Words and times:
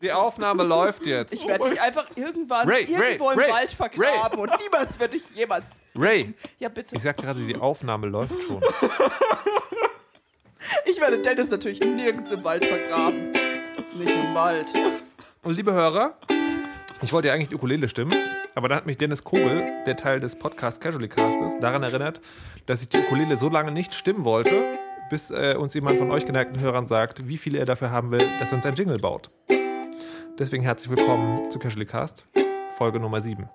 Die 0.00 0.12
Aufnahme 0.12 0.62
läuft 0.62 1.06
jetzt. 1.06 1.32
Ich 1.32 1.46
werde 1.48 1.68
dich 1.70 1.80
einfach 1.80 2.06
irgendwann 2.14 2.68
Ray, 2.68 2.84
irgendwo 2.84 3.28
Ray, 3.28 3.34
im 3.34 3.40
Ray, 3.40 3.50
Wald 3.50 3.70
vergraben 3.72 4.38
und 4.38 4.50
niemals 4.60 5.00
werde 5.00 5.16
ich 5.16 5.28
jemals. 5.34 5.80
Ray, 5.96 6.34
Ja, 6.60 6.68
bitte. 6.68 6.94
ich 6.94 7.02
sag 7.02 7.16
gerade, 7.16 7.40
die 7.40 7.56
Aufnahme 7.56 8.06
läuft 8.06 8.42
schon. 8.42 8.62
Ich 10.84 11.00
werde 11.00 11.18
Dennis 11.22 11.50
natürlich 11.50 11.80
nirgends 11.80 12.30
im 12.30 12.42
Wald 12.44 12.64
vergraben. 12.66 13.30
Nicht 13.94 14.10
im 14.10 14.34
Wald. 14.34 14.66
Und 15.42 15.54
liebe 15.56 15.72
Hörer, 15.72 16.18
ich 17.00 17.12
wollte 17.12 17.28
ja 17.28 17.34
eigentlich 17.34 17.48
die 17.48 17.54
Ukulele 17.54 17.88
stimmen, 17.88 18.12
aber 18.54 18.68
dann 18.68 18.78
hat 18.78 18.86
mich 18.86 18.98
Dennis 18.98 19.22
Kogel, 19.24 19.64
der 19.86 19.96
Teil 19.96 20.20
des 20.20 20.36
Podcast 20.36 20.80
Casually 20.80 21.08
Castes, 21.08 21.58
daran 21.60 21.82
erinnert, 21.84 22.20
dass 22.66 22.82
ich 22.82 22.88
die 22.88 22.98
Ukulele 22.98 23.36
so 23.36 23.48
lange 23.48 23.70
nicht 23.70 23.94
stimmen 23.94 24.24
wollte, 24.24 24.72
bis 25.10 25.30
äh, 25.30 25.54
uns 25.58 25.72
jemand 25.74 25.98
von 25.98 26.10
euch 26.10 26.26
geneigten 26.26 26.60
Hörern 26.60 26.86
sagt, 26.86 27.28
wie 27.28 27.38
viel 27.38 27.54
er 27.54 27.64
dafür 27.64 27.90
haben 27.90 28.10
will, 28.10 28.22
dass 28.40 28.50
er 28.50 28.56
uns 28.56 28.66
ein 28.66 28.74
Jingle 28.74 28.98
baut. 28.98 29.30
Deswegen 30.38 30.62
herzlich 30.62 30.90
willkommen 30.90 31.50
zu 31.50 31.58
Casually 31.58 31.86
Cast, 31.86 32.24
Folge 32.76 33.00
Nummer 33.00 33.20
7. 33.20 33.48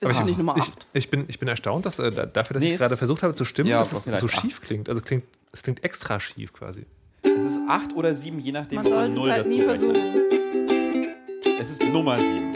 Ist 0.00 0.10
es 0.10 0.24
nicht 0.24 0.36
Nummer 0.38 0.54
Ich, 0.56 0.64
8? 0.64 0.86
ich, 0.92 1.10
bin, 1.10 1.24
ich 1.28 1.38
bin 1.38 1.48
erstaunt, 1.48 1.86
dass, 1.86 1.98
äh, 1.98 2.10
da- 2.10 2.26
dafür, 2.26 2.54
dass 2.54 2.62
Nee, 2.62 2.72
ich 2.72 2.78
gerade 2.78 2.96
versucht 2.96 3.22
habe 3.22 3.34
zu 3.34 3.44
stimmen, 3.44 3.70
ja, 3.70 3.78
dass 3.78 3.92
es 4.06 4.20
so 4.20 4.28
schief 4.28 4.60
klingt. 4.60 4.88
Also 4.88 5.00
klingt, 5.00 5.24
es 5.52 5.62
klingt 5.62 5.82
extra 5.84 6.20
schief 6.20 6.52
quasi. 6.52 6.84
Es 7.22 7.44
ist 7.44 7.60
acht 7.68 7.94
oder 7.94 8.14
sieben, 8.14 8.38
je 8.38 8.52
nachdem, 8.52 8.82
Man 8.82 8.92
es 8.92 9.10
null 9.10 9.30
halt 9.30 9.46
dazu 9.46 9.56
nie 9.56 9.62
rechnet. 9.62 9.96
versuchen. 9.96 11.60
Es 11.60 11.70
ist 11.70 11.88
Nummer 11.88 12.18
sieben. 12.18 12.52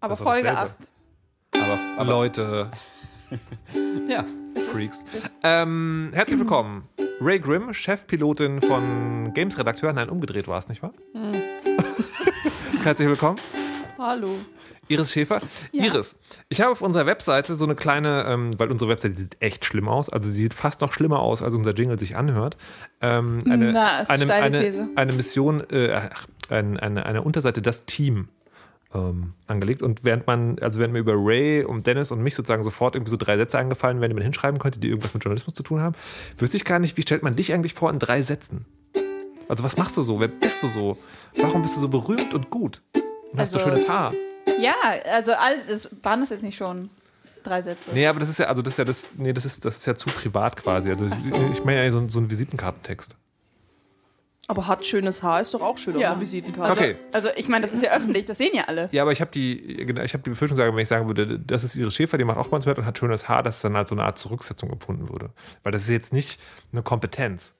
Aber 0.00 0.10
Das 0.10 0.18
ist 0.20 0.24
doch 0.26 0.32
Folge 0.32 0.48
dasselbe. 0.48 0.74
8. 0.74 1.62
Aber, 1.62 1.78
aber 2.00 2.10
Leute, 2.10 2.70
ja. 4.08 4.24
Freaks. 4.72 4.98
Ähm, 5.42 6.10
herzlich 6.12 6.38
willkommen. 6.38 6.88
Ray 7.22 7.38
Grimm, 7.38 7.74
Chefpilotin 7.74 8.62
von 8.62 9.34
Games-Redakteur. 9.34 9.92
Nein, 9.92 10.08
umgedreht 10.08 10.48
war 10.48 10.58
es, 10.58 10.70
nicht 10.70 10.82
wahr? 10.82 10.94
herzlich 12.82 13.08
willkommen. 13.08 13.36
Hallo. 13.98 14.36
Iris 14.88 15.12
Schäfer. 15.12 15.42
Iris, 15.70 16.16
ich 16.48 16.62
habe 16.62 16.72
auf 16.72 16.80
unserer 16.80 17.04
Webseite 17.04 17.56
so 17.56 17.66
eine 17.66 17.74
kleine, 17.74 18.24
ähm, 18.26 18.58
weil 18.58 18.70
unsere 18.70 18.90
Webseite 18.90 19.16
sieht 19.16 19.36
echt 19.40 19.66
schlimm 19.66 19.86
aus, 19.86 20.08
also 20.08 20.30
sie 20.30 20.34
sieht 20.34 20.54
fast 20.54 20.80
noch 20.80 20.94
schlimmer 20.94 21.20
aus, 21.20 21.42
als 21.42 21.54
unser 21.54 21.74
Jingle 21.74 21.98
sich 21.98 22.16
anhört. 22.16 22.56
Ähm, 23.02 23.40
eine, 23.48 23.72
Na, 23.72 23.98
eine, 24.08 24.32
eine, 24.32 24.60
These. 24.60 24.88
eine 24.96 25.12
Mission, 25.12 25.62
äh, 25.70 25.92
ach, 25.92 26.26
ein, 26.48 26.80
eine, 26.80 27.04
eine 27.04 27.20
Unterseite, 27.22 27.60
das 27.60 27.84
Team 27.84 28.28
ähm, 28.94 29.34
angelegt. 29.46 29.82
Und 29.82 30.04
während 30.04 30.26
man, 30.26 30.58
also 30.60 30.78
während 30.80 30.92
mir 30.92 30.98
über 31.00 31.14
Ray 31.16 31.64
und 31.64 31.86
Dennis 31.86 32.10
und 32.10 32.22
mich 32.22 32.34
sozusagen 32.34 32.62
sofort 32.62 32.96
irgendwie 32.96 33.10
so 33.10 33.16
drei 33.16 33.36
Sätze 33.36 33.58
eingefallen 33.58 34.00
wären, 34.00 34.10
die 34.10 34.14
man 34.14 34.22
hinschreiben 34.24 34.58
könnte, 34.58 34.80
die 34.80 34.88
irgendwas 34.88 35.14
mit 35.14 35.22
Journalismus 35.24 35.54
zu 35.54 35.62
tun 35.62 35.80
haben, 35.80 35.94
wüsste 36.38 36.56
ich 36.56 36.64
gar 36.64 36.78
nicht, 36.78 36.96
wie 36.96 37.02
stellt 37.02 37.22
man 37.22 37.36
dich 37.36 37.52
eigentlich 37.52 37.74
vor 37.74 37.90
in 37.90 37.98
drei 37.98 38.22
Sätzen? 38.22 38.64
Also 39.48 39.64
was 39.64 39.76
machst 39.76 39.96
du 39.96 40.02
so? 40.02 40.20
Wer 40.20 40.28
bist 40.28 40.62
du 40.62 40.68
so? 40.68 40.96
Warum 41.36 41.62
bist 41.62 41.76
du 41.76 41.80
so 41.80 41.88
berühmt 41.88 42.34
und 42.34 42.50
gut? 42.50 42.82
Und 43.32 43.38
hast 43.40 43.54
du 43.54 43.58
Also- 43.58 43.68
schönes 43.70 43.88
Haar? 43.88 44.12
Ja, 44.60 44.74
also 45.12 45.32
all, 45.32 45.56
das 45.68 45.90
waren 46.02 46.22
es 46.22 46.30
jetzt 46.30 46.42
nicht 46.42 46.56
schon 46.56 46.90
drei 47.42 47.62
Sätze. 47.62 47.90
Nee, 47.94 48.06
aber 48.06 48.20
das 48.20 48.28
ist 48.28 48.38
ja, 48.38 48.46
also 48.46 48.60
das 48.62 48.74
ist 48.74 48.78
ja 48.78 48.84
das, 48.84 49.12
nee, 49.16 49.32
das 49.32 49.44
ist, 49.44 49.64
das 49.64 49.76
ist 49.78 49.86
ja 49.86 49.94
zu 49.94 50.08
privat 50.10 50.56
quasi. 50.56 50.90
Also 50.90 51.06
ich, 51.06 51.12
ich 51.52 51.64
meine 51.64 51.82
ja 51.84 51.90
so, 51.90 52.06
so 52.08 52.18
einen 52.18 52.28
Visitenkartentext. 52.30 53.16
Aber 54.50 54.66
hat 54.66 54.84
schönes 54.84 55.22
Haar 55.22 55.40
ist 55.40 55.54
doch 55.54 55.60
auch 55.62 55.78
schön 55.78 55.96
Ja. 55.98 56.08
auf 56.08 56.12
einer 56.14 56.20
Visitenkarte. 56.22 56.70
Also, 56.70 56.82
Okay. 56.82 56.96
also 57.12 57.28
ich 57.36 57.46
meine, 57.48 57.64
das 57.64 57.72
ist 57.74 57.82
ja 57.84 57.92
öffentlich, 57.92 58.24
das 58.24 58.38
sehen 58.38 58.50
ja 58.52 58.64
alle. 58.66 58.88
Ja, 58.92 59.02
aber 59.02 59.12
ich 59.12 59.20
habe 59.20 59.30
die, 59.30 59.76
genau, 59.86 60.02
ich 60.02 60.12
habe 60.12 60.22
die 60.24 60.30
Befürchtung, 60.30 60.56
sagen, 60.56 60.74
wenn 60.74 60.82
ich 60.82 60.88
sagen 60.88 61.06
würde, 61.06 61.38
das 61.38 61.62
ist 61.62 61.76
ihre 61.76 61.90
Schäfer, 61.90 62.18
die 62.18 62.24
macht 62.24 62.36
auch 62.38 62.50
mit 62.50 62.66
und 62.78 62.84
hat 62.84 62.98
schönes 62.98 63.28
Haar, 63.28 63.42
dass 63.44 63.60
dann 63.60 63.76
halt 63.76 63.86
so 63.88 63.94
eine 63.94 64.04
Art 64.04 64.18
Zurücksetzung 64.18 64.70
empfunden 64.70 65.08
würde. 65.08 65.30
Weil 65.62 65.70
das 65.72 65.82
ist 65.82 65.90
jetzt 65.90 66.12
nicht 66.12 66.40
eine 66.72 66.82
Kompetenz. 66.82 67.54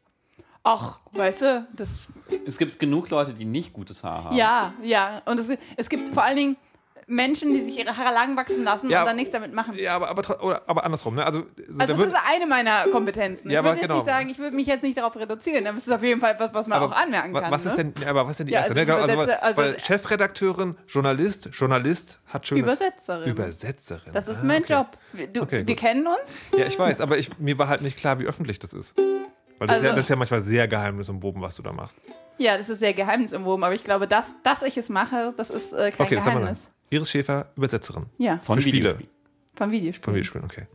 Ach, 0.63 1.01
weißt 1.13 1.43
du, 1.43 1.67
das. 1.75 2.09
Es 2.47 2.59
gibt 2.59 2.79
genug 2.79 3.09
Leute, 3.09 3.33
die 3.33 3.47
nicht 3.47 3.73
gutes 3.73 4.05
Haar 4.05 4.25
haben. 4.25 4.37
Ja, 4.37 4.75
ja. 4.83 5.23
Und 5.25 5.39
es, 5.41 5.49
es 5.77 5.89
gibt 5.89 6.13
vor 6.13 6.23
allen 6.23 6.37
Dingen 6.37 6.57
Menschen, 7.11 7.53
die 7.53 7.63
sich 7.65 7.79
ihre 7.79 7.97
Haare 7.97 8.15
lang 8.15 8.37
wachsen 8.37 8.63
lassen 8.65 8.89
Ja, 8.89 9.01
und 9.01 9.07
dann 9.09 9.17
nichts 9.17 9.33
damit 9.33 9.53
machen. 9.53 9.75
Ja, 9.77 9.97
aber, 9.97 10.09
aber, 10.09 10.43
oder, 10.45 10.63
aber 10.67 10.85
andersrum, 10.85 11.17
ne? 11.17 11.27
Also, 11.27 11.41
Also 11.41 11.73
da 11.79 11.87
das 11.87 11.99
würd- 11.99 12.07
ist 12.07 12.15
eine 12.27 12.47
meiner 12.47 12.85
Kompetenzen. 12.93 13.49
Ja, 13.51 13.55
ich 13.55 13.59
aber 13.59 13.69
würde 13.71 13.77
jetzt 13.81 13.89
genau. 13.89 13.95
nicht 13.97 14.07
sagen, 14.07 14.29
ich 14.31 14.39
würde 14.39 14.57
mich 14.57 14.67
jetzt 14.67 14.83
nicht 14.83 14.97
darauf 14.97 15.17
reduzieren, 15.17 15.67
aber 15.67 15.77
es 15.77 15.87
ist 15.87 15.93
auf 15.93 16.03
jeden 16.03 16.21
Fall 16.21 16.33
etwas, 16.35 16.55
was 16.55 16.69
man 16.69 16.81
auch 16.83 16.93
anmerken 16.93 17.35
kann. 17.35 17.51
was 17.51 17.67
ist 17.67 17.77
ne? 17.77 17.85
denn, 17.93 18.03
ja, 18.03 18.11
aber 18.11 18.23
was 18.25 18.31
ist 18.31 18.39
denn 18.41 18.47
die 18.47 18.53
Ja, 18.53 18.61
erste? 18.61 18.79
also 18.79 18.81
ne? 18.81 18.87
Genau, 18.87 19.23
also, 19.23 19.33
also- 19.43 19.63
weil 19.63 19.81
Chefredakteurin, 19.81 20.77
Journalist, 20.89 21.49
Journalist 21.53 22.19
hat 22.27 22.47
schönes 22.47 22.63
Übersetzerin. 22.65 23.29
Übersetzerin. 23.31 24.13
Das 24.13 24.29
ist 24.29 24.39
Ah, 24.39 24.45
mein 24.45 24.63
okay. 24.63 24.73
Job. 24.75 24.87
Wir- 25.13 25.27
Du, 25.27 25.43
Okay, 25.43 25.67
wir 25.67 25.77
kennen 25.77 26.07
uns. 26.07 26.47
Ja, 26.57 26.67
ich 26.67 26.79
weiß, 26.79 27.01
aber 27.01 27.19
ich, 27.19 27.37
mir 27.39 27.59
war 27.59 27.69
halt 27.69 27.83
nicht 27.83 27.97
klar, 27.97 28.21
wie 28.21 28.27
öffentlich 28.27 28.59
das 28.59 28.73
ist. 28.73 28.97
Weil 29.59 29.67
das, 29.67 29.77
ist, 29.79 29.83
ja, 29.83 29.89
Also- 29.91 29.97
das 29.97 30.05
ist 30.05 30.09
ja 30.11 30.17
manchmal 30.17 30.41
sehr 30.41 30.69
geheimnisumwoben, 30.69 31.43
was 31.43 31.57
du 31.57 31.63
da 31.63 31.73
machst. 31.73 31.97
Ja, 32.39 32.57
das 32.57 32.69
ist 32.71 32.79
sehr 32.79 32.95
geheimnisumwoben, 32.95 33.63
aber 33.65 33.75
ich 33.75 33.85
glaube, 33.85 34.07
dass, 34.07 34.35
dass 34.43 34.63
ich 34.63 34.79
es 34.79 34.89
mache, 34.89 35.35
das 35.37 35.51
ist 35.51 35.73
äh, 35.75 35.91
kein 35.91 36.07
Okay. 36.07 36.15
Geheimnis. 36.17 36.71
Iris 36.91 37.11
Schäfer, 37.11 37.47
Übersetzerin. 37.57 38.07
Ja, 38.19 38.39
Von 38.39 38.61
Spiele. 38.61 38.77
Videospielen. 38.99 39.11
von 39.57 39.71
Videospielen. 39.71 40.05
Von 40.05 40.15
Videospielen, 40.15 40.45
okay. 40.45 40.67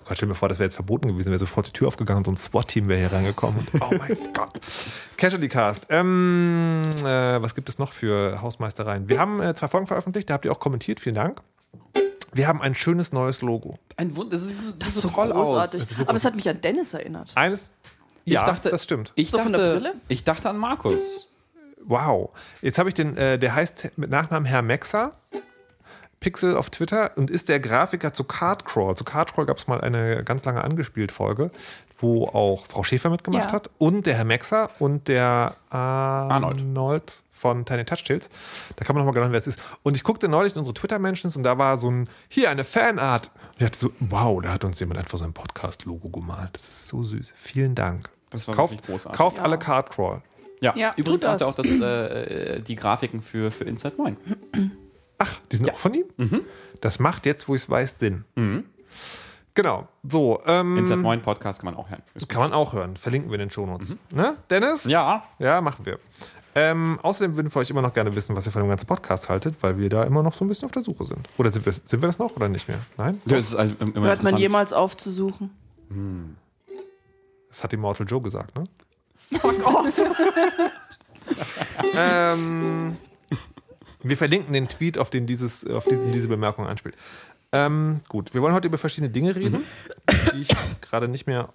Oh 0.00 0.04
Gott, 0.08 0.16
stell 0.18 0.28
mir 0.28 0.34
vor, 0.34 0.48
das 0.48 0.58
wäre 0.58 0.66
jetzt 0.66 0.74
verboten 0.74 1.08
gewesen, 1.08 1.28
wäre 1.30 1.38
sofort 1.38 1.66
die 1.66 1.72
Tür 1.72 1.88
aufgegangen 1.88 2.18
und 2.18 2.24
so 2.26 2.32
ein 2.32 2.36
SWAT-Team 2.36 2.88
wäre 2.88 3.00
hier 3.00 3.12
reingekommen. 3.12 3.66
Und, 3.72 3.82
oh 3.82 3.90
mein 3.98 4.16
Gott. 4.34 4.50
Casually 5.16 5.48
Cast. 5.48 5.86
Ähm, 5.88 6.82
äh, 7.00 7.04
was 7.42 7.54
gibt 7.54 7.68
es 7.70 7.78
noch 7.78 7.92
für 7.92 8.40
Hausmeistereien? 8.42 9.08
Wir 9.08 9.18
haben 9.18 9.40
äh, 9.40 9.54
zwei 9.54 9.68
Folgen 9.68 9.86
veröffentlicht, 9.86 10.28
da 10.30 10.34
habt 10.34 10.44
ihr 10.44 10.52
auch 10.52 10.60
kommentiert, 10.60 11.00
vielen 11.00 11.14
Dank. 11.14 11.40
Wir 12.34 12.48
haben 12.48 12.60
ein 12.60 12.74
schönes 12.74 13.12
neues 13.12 13.40
Logo. 13.42 13.78
Ein 13.96 14.14
Wund, 14.16 14.32
das 14.32 14.46
sieht 14.46 14.60
so, 14.60 14.72
Das 14.72 14.88
ist 14.88 15.00
so 15.00 15.08
toll 15.08 15.30
großartig. 15.30 15.82
aus. 15.82 16.00
Aber 16.00 16.14
es 16.16 16.24
hat 16.24 16.34
mich 16.34 16.48
an 16.48 16.60
Dennis 16.60 16.92
erinnert. 16.92 17.30
Eines. 17.36 17.72
Ja, 18.24 18.44
dachte- 18.44 18.70
das 18.70 18.84
stimmt. 18.84 19.12
Ich 19.14 19.30
So 19.30 19.38
von 19.38 19.52
der 19.52 19.60
dachte, 19.60 19.80
Brille? 19.80 19.94
ich 20.08 20.24
dachte 20.24 20.50
an 20.50 20.56
Markus. 20.58 21.30
Wow. 21.84 22.30
Jetzt 22.60 22.78
habe 22.78 22.88
ich 22.88 22.94
den, 22.94 23.16
äh, 23.16 23.38
der 23.38 23.54
heißt 23.54 23.92
mit 23.96 24.10
Nachnamen 24.10 24.46
Herr 24.46 24.62
Mexer. 24.62 25.12
Pixel 26.24 26.56
auf 26.56 26.70
Twitter 26.70 27.10
und 27.16 27.30
ist 27.30 27.50
der 27.50 27.60
Grafiker 27.60 28.14
zu 28.14 28.24
Cardcrawl. 28.24 28.96
Zu 28.96 29.04
Cardcrawl 29.04 29.44
gab 29.44 29.58
es 29.58 29.66
mal 29.66 29.78
eine 29.82 30.24
ganz 30.24 30.42
lange 30.46 30.64
angespielt 30.64 31.12
Folge, 31.12 31.50
wo 31.98 32.24
auch 32.28 32.64
Frau 32.64 32.82
Schäfer 32.82 33.10
mitgemacht 33.10 33.48
Ja. 33.48 33.52
hat 33.52 33.68
und 33.76 34.06
der 34.06 34.14
Herr 34.16 34.24
Mexer 34.24 34.70
und 34.78 35.08
der 35.08 35.54
Arnold, 35.68 36.60
Arnold. 36.62 37.22
von 37.30 37.66
Tiny 37.66 37.84
Touch 37.84 38.04
Tales. 38.04 38.30
Da 38.76 38.86
kann 38.86 38.96
man 38.96 39.04
nochmal 39.04 39.20
genau, 39.20 39.30
wer 39.32 39.36
es 39.36 39.46
ist. 39.46 39.60
Und 39.82 39.98
ich 39.98 40.02
guckte 40.02 40.28
neulich 40.28 40.54
in 40.54 40.58
unsere 40.60 40.72
Twitter-Mentions 40.72 41.36
und 41.36 41.42
da 41.42 41.58
war 41.58 41.76
so 41.76 41.90
ein, 41.90 42.08
hier 42.30 42.48
eine 42.48 42.64
Fanart. 42.64 43.30
Und 43.48 43.52
ich 43.58 43.64
dachte 43.66 43.76
so, 43.78 43.90
wow, 44.00 44.40
da 44.40 44.54
hat 44.54 44.64
uns 44.64 44.80
jemand 44.80 45.00
einfach 45.00 45.18
so 45.18 45.24
ein 45.24 45.34
Podcast-Logo 45.34 46.08
gemalt. 46.08 46.48
Das 46.54 46.62
ist 46.68 46.88
so 46.88 47.02
süß. 47.02 47.34
Vielen 47.36 47.74
Dank. 47.74 48.08
Das 48.30 48.48
war 48.48 48.54
kauft, 48.54 48.72
wirklich 48.72 48.86
großartig. 48.86 49.18
Kauft 49.18 49.38
alle 49.40 49.58
Cardcrawl. 49.58 50.22
Ja, 50.62 50.72
Ja, 50.74 50.94
übrigens 50.96 51.20
tut 51.22 51.30
hat 51.32 51.40
er 51.42 51.48
auch 51.48 51.54
das, 51.54 51.66
äh, 51.68 52.60
die 52.62 52.76
Grafiken 52.76 53.20
für, 53.20 53.50
für 53.50 53.64
Inside 53.64 53.96
9. 53.98 54.16
Ach, 55.18 55.40
die 55.50 55.56
sind 55.56 55.72
auch 55.72 55.78
von 55.78 55.94
ihm? 55.94 56.04
Mhm. 56.16 56.42
Das 56.80 56.98
macht 56.98 57.26
jetzt, 57.26 57.48
wo 57.48 57.54
ich 57.54 57.62
es 57.62 57.70
weiß, 57.70 57.98
Sinn. 57.98 58.24
Genau. 59.54 59.86
So, 60.02 60.40
ähm, 60.46 60.76
Inside 60.76 61.00
9 61.00 61.22
Podcast 61.22 61.60
kann 61.60 61.66
man 61.72 61.76
auch 61.76 61.88
hören. 61.88 62.02
kann 62.28 62.40
man 62.40 62.52
auch 62.52 62.72
hören. 62.72 62.96
Verlinken 62.96 63.30
wir 63.30 63.36
in 63.36 63.40
den 63.40 63.50
Shownotes. 63.50 63.94
Ne, 64.10 64.36
Dennis? 64.50 64.84
Mhm. 64.84 64.90
Ja, 64.90 65.22
Ja, 65.38 65.60
machen 65.60 65.86
wir. 65.86 65.98
Ähm, 66.56 67.00
außerdem 67.02 67.36
würden 67.36 67.52
wir 67.52 67.60
euch 67.60 67.70
immer 67.70 67.82
noch 67.82 67.92
gerne 67.92 68.14
wissen, 68.14 68.36
was 68.36 68.46
ihr 68.46 68.52
von 68.52 68.62
dem 68.62 68.68
ganzen 68.68 68.86
Podcast 68.86 69.28
haltet, 69.28 69.56
weil 69.60 69.76
wir 69.78 69.88
da 69.88 70.04
immer 70.04 70.22
noch 70.22 70.34
so 70.34 70.44
ein 70.44 70.48
bisschen 70.48 70.66
auf 70.66 70.72
der 70.72 70.84
Suche 70.84 71.04
sind. 71.04 71.28
Oder 71.36 71.50
sind 71.50 71.66
wir, 71.66 71.72
sind 71.72 72.00
wir 72.00 72.06
das 72.06 72.18
noch 72.18 72.36
oder 72.36 72.48
nicht 72.48 72.68
mehr? 72.68 72.78
Nein? 72.96 73.20
das 73.24 73.48
ist 73.48 73.58
halt 73.58 73.80
immer 73.80 74.06
Hört 74.06 74.22
man 74.22 74.36
jemals 74.36 74.72
auf 74.72 74.96
zu 74.96 75.10
suchen? 75.10 75.50
Das 77.48 77.62
hat 77.64 77.72
Immortal 77.72 78.06
Joe 78.06 78.20
gesagt, 78.20 78.56
ne? 78.56 78.64
Fuck 79.40 79.66
off! 79.66 80.00
ähm, 81.96 82.96
wir 84.04 84.16
verlinken 84.16 84.52
den 84.52 84.68
Tweet, 84.68 84.98
auf 84.98 85.10
den 85.10 85.26
dieses, 85.26 85.66
auf 85.66 85.84
diesen, 85.84 86.12
diese 86.12 86.28
Bemerkung 86.28 86.66
anspielt. 86.66 86.96
Ähm, 87.52 88.00
gut, 88.08 88.34
wir 88.34 88.42
wollen 88.42 88.54
heute 88.54 88.68
über 88.68 88.78
verschiedene 88.78 89.10
Dinge 89.10 89.34
reden, 89.34 89.64
die 90.32 90.40
ich 90.40 90.48
gerade 90.80 91.08
nicht 91.08 91.26
mehr. 91.26 91.48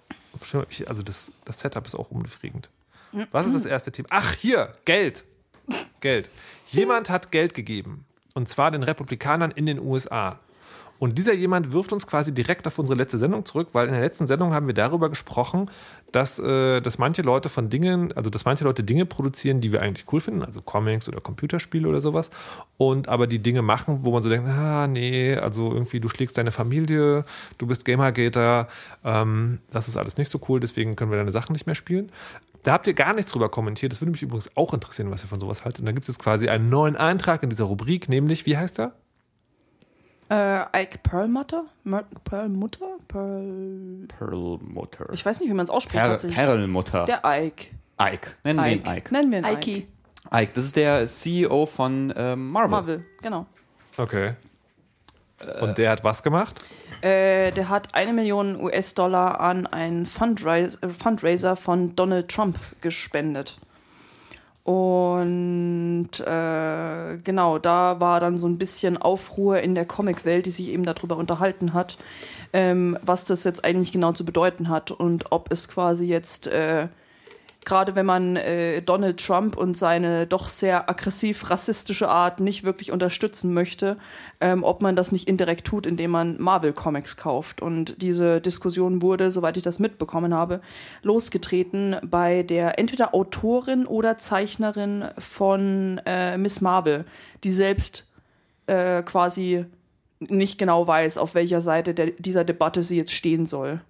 Also 0.86 1.02
das, 1.02 1.32
das 1.44 1.60
Setup 1.60 1.86
ist 1.86 1.94
auch 1.94 2.10
unbefriedigend. 2.10 2.70
Was 3.32 3.46
ist 3.46 3.54
das 3.54 3.66
erste 3.66 3.92
Thema? 3.92 4.08
Ach, 4.10 4.34
hier, 4.34 4.72
Geld. 4.84 5.24
Geld. 6.00 6.30
Jemand 6.66 7.10
hat 7.10 7.30
Geld 7.30 7.54
gegeben. 7.54 8.04
Und 8.34 8.48
zwar 8.48 8.70
den 8.70 8.82
Republikanern 8.82 9.50
in 9.50 9.66
den 9.66 9.78
USA. 9.80 10.38
Und 11.00 11.16
dieser 11.16 11.32
jemand 11.32 11.72
wirft 11.72 11.94
uns 11.94 12.06
quasi 12.06 12.32
direkt 12.32 12.66
auf 12.66 12.78
unsere 12.78 12.96
letzte 12.96 13.18
Sendung 13.18 13.46
zurück, 13.46 13.68
weil 13.72 13.86
in 13.86 13.92
der 13.92 14.02
letzten 14.02 14.26
Sendung 14.26 14.52
haben 14.52 14.66
wir 14.66 14.74
darüber 14.74 15.08
gesprochen, 15.08 15.70
dass, 16.12 16.38
äh, 16.38 16.82
dass 16.82 16.98
manche 16.98 17.22
Leute 17.22 17.48
von 17.48 17.70
Dingen, 17.70 18.12
also 18.12 18.28
dass 18.28 18.44
manche 18.44 18.64
Leute 18.64 18.84
Dinge 18.84 19.06
produzieren, 19.06 19.62
die 19.62 19.72
wir 19.72 19.80
eigentlich 19.80 20.04
cool 20.12 20.20
finden, 20.20 20.44
also 20.44 20.60
Comics 20.60 21.08
oder 21.08 21.22
Computerspiele 21.22 21.88
oder 21.88 22.02
sowas, 22.02 22.28
und 22.76 23.08
aber 23.08 23.26
die 23.26 23.38
Dinge 23.38 23.62
machen, 23.62 24.00
wo 24.02 24.12
man 24.12 24.22
so 24.22 24.28
denkt, 24.28 24.46
ah, 24.50 24.86
nee, 24.86 25.34
also 25.36 25.72
irgendwie 25.72 26.00
du 26.00 26.10
schlägst 26.10 26.36
deine 26.36 26.52
Familie, 26.52 27.24
du 27.56 27.66
bist 27.66 27.86
Gamergater, 27.86 28.68
ähm, 29.02 29.60
das 29.70 29.88
ist 29.88 29.96
alles 29.96 30.18
nicht 30.18 30.30
so 30.30 30.38
cool, 30.50 30.60
deswegen 30.60 30.96
können 30.96 31.10
wir 31.10 31.16
deine 31.16 31.32
Sachen 31.32 31.54
nicht 31.54 31.64
mehr 31.64 31.74
spielen. 31.74 32.12
Da 32.62 32.72
habt 32.72 32.86
ihr 32.86 32.92
gar 32.92 33.14
nichts 33.14 33.32
drüber 33.32 33.48
kommentiert. 33.48 33.90
Das 33.90 34.02
würde 34.02 34.10
mich 34.10 34.20
übrigens 34.20 34.54
auch 34.54 34.74
interessieren, 34.74 35.10
was 35.10 35.24
ihr 35.24 35.28
von 35.28 35.40
sowas 35.40 35.64
haltet. 35.64 35.80
Und 35.80 35.86
da 35.86 35.92
gibt 35.92 36.04
es 36.04 36.08
jetzt 36.08 36.22
quasi 36.22 36.50
einen 36.50 36.68
neuen 36.68 36.94
Eintrag 36.94 37.42
in 37.42 37.48
dieser 37.48 37.64
Rubrik, 37.64 38.10
nämlich, 38.10 38.44
wie 38.44 38.58
heißt 38.58 38.78
er? 38.80 38.92
Äh, 40.30 40.82
Ike 40.82 40.98
Perlmutter? 41.02 41.64
Mer 41.82 42.04
Perlmutter? 42.24 42.86
Perl. 43.08 44.06
Perlmutter. 44.06 45.08
Ich 45.12 45.26
weiß 45.26 45.40
nicht, 45.40 45.50
wie 45.50 45.54
man 45.54 45.64
es 45.64 45.70
ausspricht 45.70 46.00
Per 46.00 46.10
tatsächlich. 46.10 46.36
Perlmutter. 46.36 47.04
Der 47.04 47.22
Ike. 47.24 47.70
Ike. 48.00 48.30
Nennen 48.44 48.64
wir 48.64 48.70
ihn 48.70 48.80
Ike. 48.80 48.90
Ike. 48.96 49.12
Nennen 49.12 49.32
wir 49.32 49.38
ihn 49.38 49.44
Ike. 49.44 49.70
Ike. 49.70 49.86
Ike, 50.32 50.52
das 50.54 50.64
ist 50.66 50.76
der 50.76 51.06
CEO 51.06 51.66
von 51.66 52.12
ähm, 52.16 52.50
Marvel. 52.50 52.70
Marvel, 52.70 53.04
genau. 53.20 53.46
Okay. 53.96 54.34
Und 55.60 55.78
der 55.78 55.90
hat 55.90 56.04
was 56.04 56.22
gemacht? 56.22 56.60
Äh, 57.00 57.50
der 57.52 57.68
hat 57.68 57.94
eine 57.94 58.12
Million 58.12 58.60
US-Dollar 58.60 59.40
an 59.40 59.66
einen 59.66 60.04
Fundrais 60.06 60.76
äh, 60.76 60.90
Fundraiser 60.90 61.56
von 61.56 61.96
Donald 61.96 62.28
Trump 62.28 62.58
gespendet. 62.82 63.58
Und 64.70 66.10
äh, 66.20 67.16
genau, 67.24 67.58
da 67.58 67.98
war 67.98 68.20
dann 68.20 68.38
so 68.38 68.46
ein 68.46 68.56
bisschen 68.56 68.98
Aufruhr 68.98 69.58
in 69.58 69.74
der 69.74 69.84
Comicwelt, 69.84 70.46
die 70.46 70.52
sich 70.52 70.68
eben 70.68 70.84
darüber 70.84 71.16
unterhalten 71.16 71.72
hat, 71.74 71.98
ähm, 72.52 72.96
was 73.02 73.24
das 73.24 73.42
jetzt 73.42 73.64
eigentlich 73.64 73.90
genau 73.90 74.12
zu 74.12 74.24
bedeuten 74.24 74.68
hat 74.68 74.92
und 74.92 75.32
ob 75.32 75.50
es 75.50 75.66
quasi 75.66 76.04
jetzt 76.04 76.46
äh, 76.46 76.86
gerade 77.64 77.94
wenn 77.94 78.06
man 78.06 78.36
äh, 78.36 78.80
Donald 78.82 79.24
Trump 79.24 79.56
und 79.56 79.76
seine 79.76 80.26
doch 80.26 80.48
sehr 80.48 80.88
aggressiv 80.88 81.50
rassistische 81.50 82.08
Art 82.08 82.40
nicht 82.40 82.64
wirklich 82.64 82.90
unterstützen 82.90 83.52
möchte, 83.52 83.98
ähm, 84.40 84.64
ob 84.64 84.82
man 84.82 84.96
das 84.96 85.12
nicht 85.12 85.28
indirekt 85.28 85.66
tut, 85.66 85.86
indem 85.86 86.10
man 86.10 86.40
Marvel 86.40 86.72
Comics 86.72 87.16
kauft. 87.16 87.60
Und 87.60 88.00
diese 88.00 88.40
Diskussion 88.40 89.02
wurde, 89.02 89.30
soweit 89.30 89.56
ich 89.56 89.62
das 89.62 89.78
mitbekommen 89.78 90.34
habe, 90.34 90.60
losgetreten 91.02 91.96
bei 92.02 92.42
der 92.42 92.78
entweder 92.78 93.14
Autorin 93.14 93.86
oder 93.86 94.18
Zeichnerin 94.18 95.04
von 95.18 96.00
äh, 96.06 96.38
Miss 96.38 96.60
Marvel, 96.60 97.04
die 97.44 97.50
selbst 97.50 98.08
äh, 98.66 99.02
quasi 99.02 99.66
nicht 100.20 100.58
genau 100.58 100.86
weiß, 100.86 101.18
auf 101.18 101.34
welcher 101.34 101.60
Seite 101.60 101.94
der, 101.94 102.12
dieser 102.12 102.44
Debatte 102.44 102.82
sie 102.82 102.96
jetzt 102.96 103.12
stehen 103.12 103.46
soll. 103.46 103.80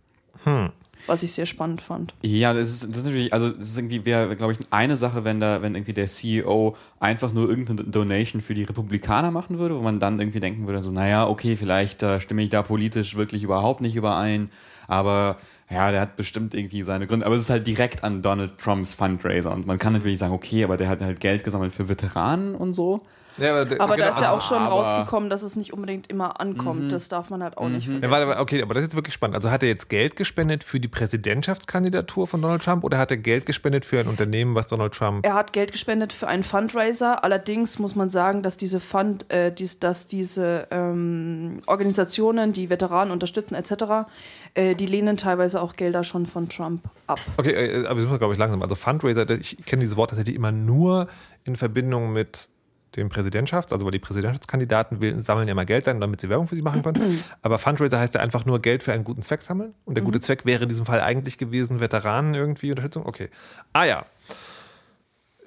Was 1.07 1.23
ich 1.23 1.33
sehr 1.33 1.47
spannend 1.47 1.81
fand. 1.81 2.15
Ja, 2.23 2.53
das 2.53 2.71
ist, 2.71 2.91
das 2.91 2.99
ist 2.99 3.05
natürlich, 3.05 3.33
also 3.33 3.51
das 3.51 3.69
ist 3.69 3.79
irgendwie, 3.79 4.05
wäre, 4.05 4.37
glaube 4.37 4.53
ich, 4.53 4.59
eine 4.71 4.97
Sache, 4.97 5.25
wenn 5.25 5.41
da, 5.41 5.63
wenn 5.63 5.75
irgendwie 5.75 5.93
der 5.93 6.07
CEO 6.07 6.77
einfach 6.99 7.33
nur 7.33 7.49
irgendeine 7.49 7.85
Donation 7.85 8.43
für 8.43 8.55
die 8.55 8.65
Republikaner 8.65 9.31
machen 9.31 9.59
würde, 9.59 9.77
wo 9.77 9.83
man 9.83 10.01
dann 10.01 10.21
irgendwie 10.21 10.41
denken 10.41 10.67
würde, 10.67 10.83
so, 10.83 10.91
naja, 10.91 11.27
okay, 11.27 11.57
vielleicht 11.57 12.03
äh, 12.03 12.21
stimme 12.21 12.43
ich 12.43 12.51
da 12.51 12.63
politisch 12.63 13.17
wirklich 13.17 13.43
überhaupt 13.43 13.81
nicht 13.81 13.97
überein, 13.97 14.51
aber 14.87 15.39
ja, 15.71 15.91
der 15.93 16.01
hat 16.01 16.17
bestimmt 16.17 16.55
irgendwie 16.55 16.83
seine 16.83 17.07
Gründe, 17.07 17.27
aber 17.27 17.37
es 17.37 17.43
ist 17.43 17.51
halt 17.51 17.67
direkt 17.67 18.03
an 18.03 18.23
Donald 18.23 18.59
Trumps 18.59 18.95
Fundraiser 18.95 19.53
und 19.53 19.67
man 19.67 19.79
kann 19.79 19.93
natürlich 19.93 20.19
sagen, 20.19 20.35
okay, 20.35 20.65
aber 20.65 20.77
der 20.77 20.89
hat 20.89 21.01
halt 21.01 21.21
Geld 21.21 21.45
gesammelt 21.45 21.73
für 21.73 21.89
Veteranen 21.89 22.55
und 22.55 22.75
so. 22.75 23.03
Ja, 23.41 23.51
aber, 23.61 23.81
Aber 23.81 23.97
genau, 23.97 24.09
da 24.09 24.15
ist 24.15 24.21
ja 24.21 24.31
auch 24.33 24.41
schon 24.41 24.63
rausgekommen, 24.63 25.31
dass 25.31 25.43
es 25.43 25.57
nicht 25.57 25.73
unbedingt 25.73 26.09
immer 26.09 26.41
ankommt. 26.41 26.93
Das 26.93 27.09
darf 27.09 27.31
man 27.31 27.43
halt 27.43 27.57
auch 27.57 27.69
nicht 27.69 27.85
vergessen. 27.85 28.03
Ja, 28.03 28.11
warte, 28.11 28.41
okay, 28.41 28.63
aber 28.63 28.75
das 28.75 28.83
ist 28.83 28.89
jetzt 28.89 28.97
wirklich 28.97 29.15
spannend. 29.15 29.37
Also 29.37 29.51
hat 29.51 29.63
er 29.63 29.69
jetzt 29.69 29.89
Geld 29.89 30.17
gespendet 30.17 30.65
für 30.65 30.81
die 30.81 30.89
Präsidentschaftskandidatur 30.89 32.27
von 32.27 32.43
Donald 32.43 32.63
Trump 32.63 32.85
oder 32.85 32.99
hat 32.99 33.11
er 33.11 33.17
Geld 33.17 33.47
gespendet 33.47 33.85
für 33.85 34.01
ein 34.01 34.09
Unternehmen, 34.09 34.55
was 34.55 34.67
Donald 34.67 34.93
Trump. 34.95 35.25
Er 35.25 35.35
hat 35.35 35.53
Geld 35.53 35.73
gespendet 35.73 36.13
für 36.13 36.29
einen 36.29 36.45
Fundraiser. 36.45 37.25
Allerdings 37.25 37.79
muss 37.79 37.95
man 37.95 38.11
sagen, 38.11 38.43
dass 38.43 38.57
diese 38.57 38.81
Fund, 38.81 39.31
äh, 39.31 39.53
dies, 39.53 39.79
dass 39.79 40.07
diese 40.09 40.67
ähm, 40.71 41.59
Organisationen, 41.67 42.53
die 42.53 42.71
Veteranen 42.71 43.13
unterstützen 43.13 43.55
etc., 43.55 44.07
äh, 44.55 44.75
die 44.75 44.87
lehnen 44.87 45.17
teilweise 45.17 45.63
auch 45.63 45.75
Gelder 45.75 46.05
schon 46.05 46.27
von 46.27 46.49
Trump 46.49 46.83
ab. 47.07 47.21
Okay, 47.37 47.53
äh, 47.53 47.87
aber 47.87 47.95
das 47.95 48.05
muss 48.05 48.11
man, 48.11 48.19
glaube 48.19 48.35
ich, 48.35 48.39
langsam. 48.39 48.63
Also 48.63 48.75
Fundraiser, 48.75 49.29
ich 49.31 49.57
kenne 49.65 49.81
dieses 49.81 49.97
Wort 49.97 50.11
tatsächlich 50.11 50.37
immer 50.37 50.53
nur 50.53 51.09
in 51.45 51.57
Verbindung 51.57 52.13
mit 52.13 52.49
dem 52.97 53.09
Präsidentschafts-, 53.09 53.73
also 53.73 53.85
weil 53.85 53.93
die 53.93 53.99
Präsidentschaftskandidaten 53.99 55.01
will, 55.01 55.21
sammeln 55.21 55.49
ja 55.49 55.55
mal 55.55 55.67
Geld 55.67 55.87
dann, 55.87 56.01
damit 56.01 56.21
sie 56.21 56.29
Werbung 56.29 56.49
für 56.49 56.57
sie 56.57 56.63
machen 56.63 56.83
können. 56.83 57.23
Aber 57.43 57.59
Fundraiser 57.59 57.99
heißt 57.99 58.15
ja 58.15 58.21
einfach 58.21 58.45
nur 58.45 58.61
Geld 58.61 58.83
für 58.83 58.93
einen 58.93 59.05
guten 59.05 59.23
Zweck 59.23 59.43
sammeln. 59.43 59.75
Und 59.85 59.95
der 59.95 60.05
gute 60.05 60.21
Zweck 60.21 60.45
wäre 60.45 60.65
in 60.65 60.69
diesem 60.69 60.87
Fall 60.87 61.01
eigentlich 61.01 61.39
gewesen, 61.39 61.81
Veteranen 61.81 62.35
irgendwie 62.35 62.71
Unterstützung. 62.71 63.07
Okay. 63.07 63.31
Ah 63.73 63.85
ja. 63.85 64.07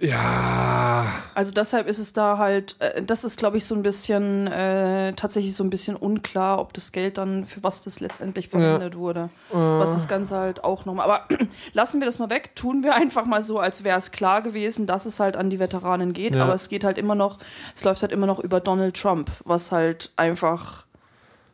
Ja. 0.03 1.05
Also 1.33 1.51
deshalb 1.51 1.87
ist 1.87 1.97
es 1.99 2.13
da 2.13 2.37
halt, 2.37 2.75
äh, 2.79 3.01
das 3.03 3.23
ist 3.23 3.37
glaube 3.37 3.57
ich 3.57 3.65
so 3.65 3.73
ein 3.73 3.83
bisschen, 3.83 4.47
äh, 4.47 5.13
tatsächlich 5.13 5.55
so 5.55 5.63
ein 5.63 5.69
bisschen 5.69 5.95
unklar, 5.95 6.59
ob 6.59 6.73
das 6.73 6.91
Geld 6.91 7.17
dann, 7.17 7.45
für 7.45 7.63
was 7.63 7.81
das 7.81 7.99
letztendlich 7.99 8.49
verwendet 8.49 8.97
wurde. 8.97 9.29
Was 9.51 9.93
das 9.93 10.07
Ganze 10.07 10.35
halt 10.37 10.63
auch 10.63 10.85
nochmal, 10.85 11.05
aber 11.05 11.27
lassen 11.73 12.01
wir 12.01 12.05
das 12.05 12.19
mal 12.19 12.29
weg, 12.29 12.55
tun 12.55 12.83
wir 12.83 12.95
einfach 12.95 13.25
mal 13.25 13.41
so, 13.41 13.59
als 13.59 13.83
wäre 13.83 13.97
es 13.97 14.11
klar 14.11 14.41
gewesen, 14.41 14.85
dass 14.87 15.05
es 15.05 15.19
halt 15.19 15.37
an 15.37 15.49
die 15.49 15.59
Veteranen 15.59 16.13
geht, 16.13 16.35
Ja. 16.35 16.43
aber 16.43 16.53
es 16.53 16.69
geht 16.69 16.83
halt 16.83 16.97
immer 16.97 17.15
noch, 17.15 17.37
es 17.75 17.83
läuft 17.83 18.01
halt 18.01 18.11
immer 18.11 18.27
noch 18.27 18.39
über 18.39 18.59
Donald 18.59 18.95
Trump, 18.99 19.31
was 19.45 19.71
halt 19.71 20.11
einfach 20.17 20.85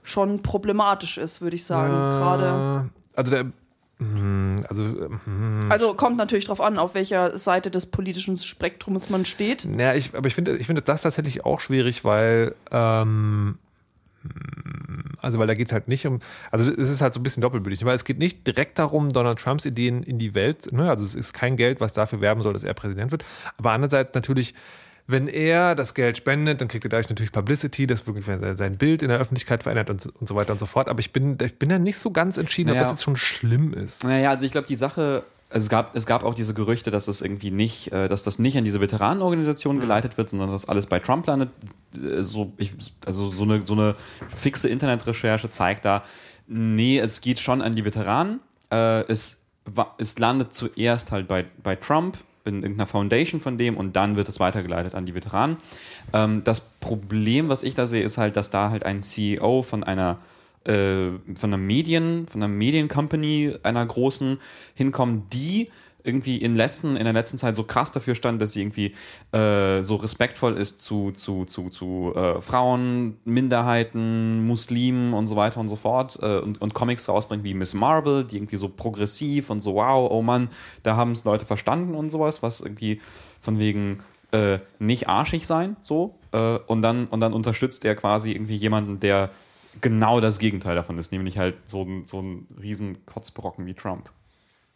schon 0.04 0.42
problematisch 0.42 1.18
ist, 1.18 1.40
würde 1.42 1.56
ich 1.56 1.66
sagen. 1.66 1.94
Gerade. 1.94 2.90
Also 3.16 3.32
der. 3.32 3.46
Hm, 4.00 4.66
Also, 4.70 4.84
hm, 4.84 5.60
Also 5.70 5.94
kommt 5.94 6.18
natürlich 6.18 6.46
drauf 6.46 6.62
an, 6.62 6.78
auf 6.78 6.94
welcher 6.94 7.38
Seite 7.38 7.70
des 7.70 7.86
politischen 7.86 8.38
Spektrums 8.38 9.10
man 9.10 9.26
steht. 9.26 9.66
Naja, 9.66 9.94
ich, 9.94 10.16
aber 10.16 10.28
ich 10.28 10.36
finde, 10.36 10.58
ich 10.58 10.68
finde 10.68 10.82
das 10.82 11.02
tatsächlich 11.02 11.46
auch 11.46 11.60
schwierig, 11.60 12.06
weil, 12.06 12.56
ähm, 12.72 13.58
hm, 14.24 15.04
also 15.22 15.38
weil 15.38 15.48
da 15.48 15.54
geht 15.54 15.68
es 15.68 15.74
halt 15.74 15.90
nicht 15.90 16.06
um, 16.08 16.20
also 16.50 16.72
es 16.72 16.90
ist 16.90 17.02
halt 17.02 17.14
so 17.14 17.20
ein 17.20 17.24
bisschen 17.24 17.42
doppelbödig, 17.42 17.84
weil 17.84 17.96
es 17.96 18.06
geht 18.06 18.20
nicht 18.20 18.48
direkt 18.48 18.80
darum, 18.80 19.10
Donald 19.10 19.40
Trumps 19.40 19.66
Ideen 19.66 20.04
in 20.04 20.18
die 20.18 20.34
Welt, 20.34 20.72
ne? 20.72 20.90
also 20.90 21.04
es 21.04 21.16
ist 21.16 21.34
kein 21.34 21.58
Geld, 21.58 21.82
was 21.82 21.94
dafür 21.94 22.22
werben 22.22 22.42
soll, 22.42 22.54
dass 22.54 22.64
er 22.64 22.74
Präsident 22.74 23.12
wird, 23.12 23.26
aber 23.58 23.72
andererseits 23.72 24.14
natürlich, 24.16 24.54
wenn 25.12 25.28
er 25.28 25.74
das 25.74 25.96
Geld 25.96 26.18
spendet, 26.18 26.62
dann 26.62 26.68
kriegt 26.68 26.86
er 26.86 26.90
dadurch 26.90 27.10
natürlich 27.10 27.32
Publicity, 27.32 27.88
das 27.88 28.06
wirklich 28.06 28.26
sein- 28.26 28.78
Bild 28.78 29.02
in 29.02 29.10
der 29.10 29.18
Öffentlichkeit 29.18 29.64
verändert 29.64 29.90
und, 29.90 30.06
und 30.06 30.28
so 30.28 30.36
weiter 30.36 30.52
und 30.54 30.60
so 30.60 30.66
fort. 30.68 30.88
Aber 30.88 31.00
ich 31.00 31.12
bin, 31.12 31.36
ich 31.42 31.58
bin 31.58 31.70
da 31.70 31.80
nicht 31.80 31.98
so 31.98 32.12
ganz 32.12 32.38
entschieden, 32.38 32.70
ob 32.70 32.76
Naja. 32.76 32.84
das 32.84 32.92
jetzt 32.92 33.04
schon 33.04 33.16
schlimm 33.16 33.74
ist. 33.74 34.04
Naja, 34.04 34.30
also 34.30 34.46
ich 34.46 34.52
glaube, 34.52 34.68
die 34.68 34.76
Sache, 34.76 35.24
also 35.50 35.64
es 35.66 35.70
gab, 35.70 35.96
es 35.96 36.06
gab 36.06 36.24
auch 36.24 36.36
diese 36.36 36.54
Gerüchte, 36.54 36.92
dass 36.92 37.08
es 37.08 37.22
irgendwie 37.22 37.50
nicht, 37.50 37.92
äh, 37.92 38.08
dass 38.08 38.22
das 38.22 38.38
nicht 38.38 38.56
an 38.58 38.64
diese 38.64 38.80
Veteranenorganisation 38.82 39.80
geleitet 39.80 40.18
wird, 40.18 40.30
sondern 40.30 40.52
dass 40.52 40.70
alles 40.70 40.86
bei 40.86 41.00
Trump 41.00 41.26
landet. 41.26 41.50
Äh, 41.96 42.22
So, 42.22 42.54
ich, 42.58 42.74
also 43.08 43.30
so 43.32 43.44
eine, 43.46 43.66
so 43.66 43.74
eine 43.74 43.96
fixe 44.30 44.70
Internetrecherche 44.70 45.50
zeigt 45.50 45.86
da, 45.86 46.04
nee, 46.48 47.00
es 47.00 47.22
geht 47.22 47.40
schon 47.40 47.62
an 47.64 47.74
die 47.76 47.84
Veteranen. 47.84 48.42
Äh, 48.72 49.02
es, 49.12 49.42
es 49.98 50.20
landet 50.20 50.54
zuerst 50.54 51.12
halt 51.12 51.28
bei, 51.28 51.46
bei 51.64 51.76
Trump 51.76 52.18
in 52.50 52.64
irgendeiner 52.64 52.88
Foundation 52.88 53.40
von 53.40 53.58
dem 53.58 53.78
und 53.78 53.96
dann 53.96 54.16
wird 54.16 54.30
es 54.30 54.40
weitergeleitet 54.40 54.96
an 54.96 55.06
die 55.06 55.16
Veteranen. 55.16 55.58
Ähm, 56.14 56.44
das 56.44 56.62
Problem, 56.80 57.50
was 57.50 57.64
ich 57.64 57.76
da 57.76 57.88
sehe, 57.88 58.04
ist 58.04 58.18
halt, 58.18 58.36
dass 58.36 58.50
da 58.50 58.70
halt 58.70 58.86
ein 58.86 59.02
CEO 59.02 59.64
von 59.64 59.84
einer 59.84 60.18
äh, 60.66 61.12
von 61.36 61.54
einer 61.54 61.58
Medien, 61.58 62.28
von 62.28 62.44
einer 62.44 62.54
Mediencompany, 62.54 63.56
einer 63.64 63.86
großen, 63.86 64.40
hinkommen, 64.76 65.24
die 65.32 65.70
irgendwie 66.10 66.38
in, 66.38 66.56
letzten, 66.56 66.96
in 66.96 67.04
der 67.04 67.14
letzten 67.14 67.38
Zeit 67.38 67.56
so 67.56 67.64
krass 67.64 67.92
dafür 67.92 68.16
stand, 68.16 68.42
dass 68.42 68.54
sie 68.54 68.62
irgendwie 68.62 68.94
äh, 69.32 69.84
so 69.84 69.96
respektvoll 69.96 70.58
ist 70.58 70.82
zu, 70.82 71.12
zu, 71.12 71.46
zu, 71.46 71.70
zu 71.70 72.14
äh, 72.16 72.42
Frauen, 72.42 73.18
Minderheiten, 73.24 74.46
Muslimen 74.46 75.14
und 75.14 75.28
so 75.28 75.36
weiter 75.36 75.60
und 75.60 75.70
so 75.70 75.76
fort 75.76 76.20
äh, 76.22 76.40
und, 76.40 76.62
und 76.62 76.74
Comics 76.74 77.08
rausbringt 77.08 77.44
wie 77.44 77.54
Miss 77.54 77.74
Marvel, 77.74 78.26
die 78.26 78.38
irgendwie 78.38 78.58
so 78.58 78.70
progressiv 78.70 79.50
und 79.50 79.62
so, 79.62 79.76
wow, 79.76 80.10
oh 80.12 80.22
Mann, 80.22 80.50
da 80.84 80.96
haben 80.96 81.12
es 81.12 81.24
Leute 81.24 81.46
verstanden 81.46 81.96
und 81.96 82.10
sowas, 82.10 82.42
was 82.44 82.60
irgendwie 82.60 83.00
von 83.40 83.60
wegen 83.60 84.00
äh, 84.32 84.60
nicht 84.80 85.08
arschig 85.08 85.48
sein, 85.48 85.78
so. 85.82 86.16
Äh, 86.32 86.58
und, 86.68 86.82
dann, 86.82 87.06
und 87.08 87.20
dann 87.20 87.34
unterstützt 87.34 87.86
er 87.86 87.96
quasi 87.96 88.32
irgendwie 88.32 88.56
jemanden, 88.56 89.00
der 89.00 89.30
genau 89.82 90.20
das 90.20 90.40
Gegenteil 90.40 90.76
davon 90.76 90.98
ist, 90.98 91.12
nämlich 91.12 91.38
halt 91.38 91.56
so 91.66 91.84
ein, 91.84 92.06
so 92.06 92.22
ein 92.22 92.48
riesen 92.62 93.06
Kotzbrocken 93.06 93.66
wie 93.66 93.74
Trump. 93.74 94.10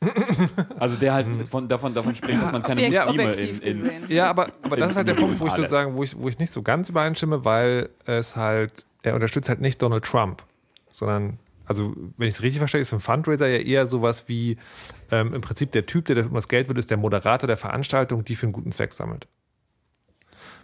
Also 0.79 0.98
der 0.98 1.13
halt 1.13 1.27
von, 1.50 1.67
davon, 1.67 1.93
davon 1.93 2.15
spricht, 2.15 2.41
dass 2.41 2.51
man 2.51 2.62
keine 2.63 2.86
Objekt- 2.86 3.05
Muslime 3.05 3.31
in, 3.33 3.86
in. 3.86 4.03
Ja, 4.10 4.29
aber, 4.29 4.48
aber 4.63 4.77
das 4.77 4.91
ist 4.91 4.98
halt 4.98 5.07
der 5.07 5.13
Punkt, 5.13 5.39
wo 5.39 5.45
ich 5.45 5.51
USA 5.51 5.55
sozusagen, 5.57 5.95
wo 5.95 6.03
ich, 6.03 6.17
wo 6.19 6.27
ich 6.27 6.39
nicht 6.39 6.51
so 6.51 6.62
ganz 6.62 6.89
übereinstimme, 6.89 7.45
weil 7.45 7.89
es 8.05 8.36
halt, 8.36 8.86
er 9.01 9.15
unterstützt 9.15 9.50
halt 9.50 9.62
nicht 9.62 9.81
Donald 9.81 10.03
Trump, 10.03 10.43
sondern, 10.91 11.39
also 11.65 11.93
wenn 12.17 12.27
ich 12.27 12.36
es 12.36 12.41
richtig 12.41 12.60
verstehe, 12.60 12.81
ist 12.81 12.93
ein 12.93 13.00
Fundraiser 13.00 13.48
ja 13.48 13.57
eher 13.60 13.86
sowas 13.86 14.25
wie 14.27 14.57
ähm, 15.12 15.33
im 15.33 15.41
Prinzip 15.41 15.72
der 15.72 15.86
Typ, 15.86 16.05
der 16.05 16.25
um 16.25 16.33
das 16.33 16.48
Geld 16.48 16.67
wird, 16.67 16.77
ist 16.77 16.89
der 16.91 16.98
Moderator 16.98 17.48
der 17.48 17.57
Veranstaltung, 17.57 18.24
die 18.25 18.36
für 18.36 18.48
einen 18.48 18.53
guten 18.53 18.72
Zweck 18.72 18.93
sammelt. 18.93 19.27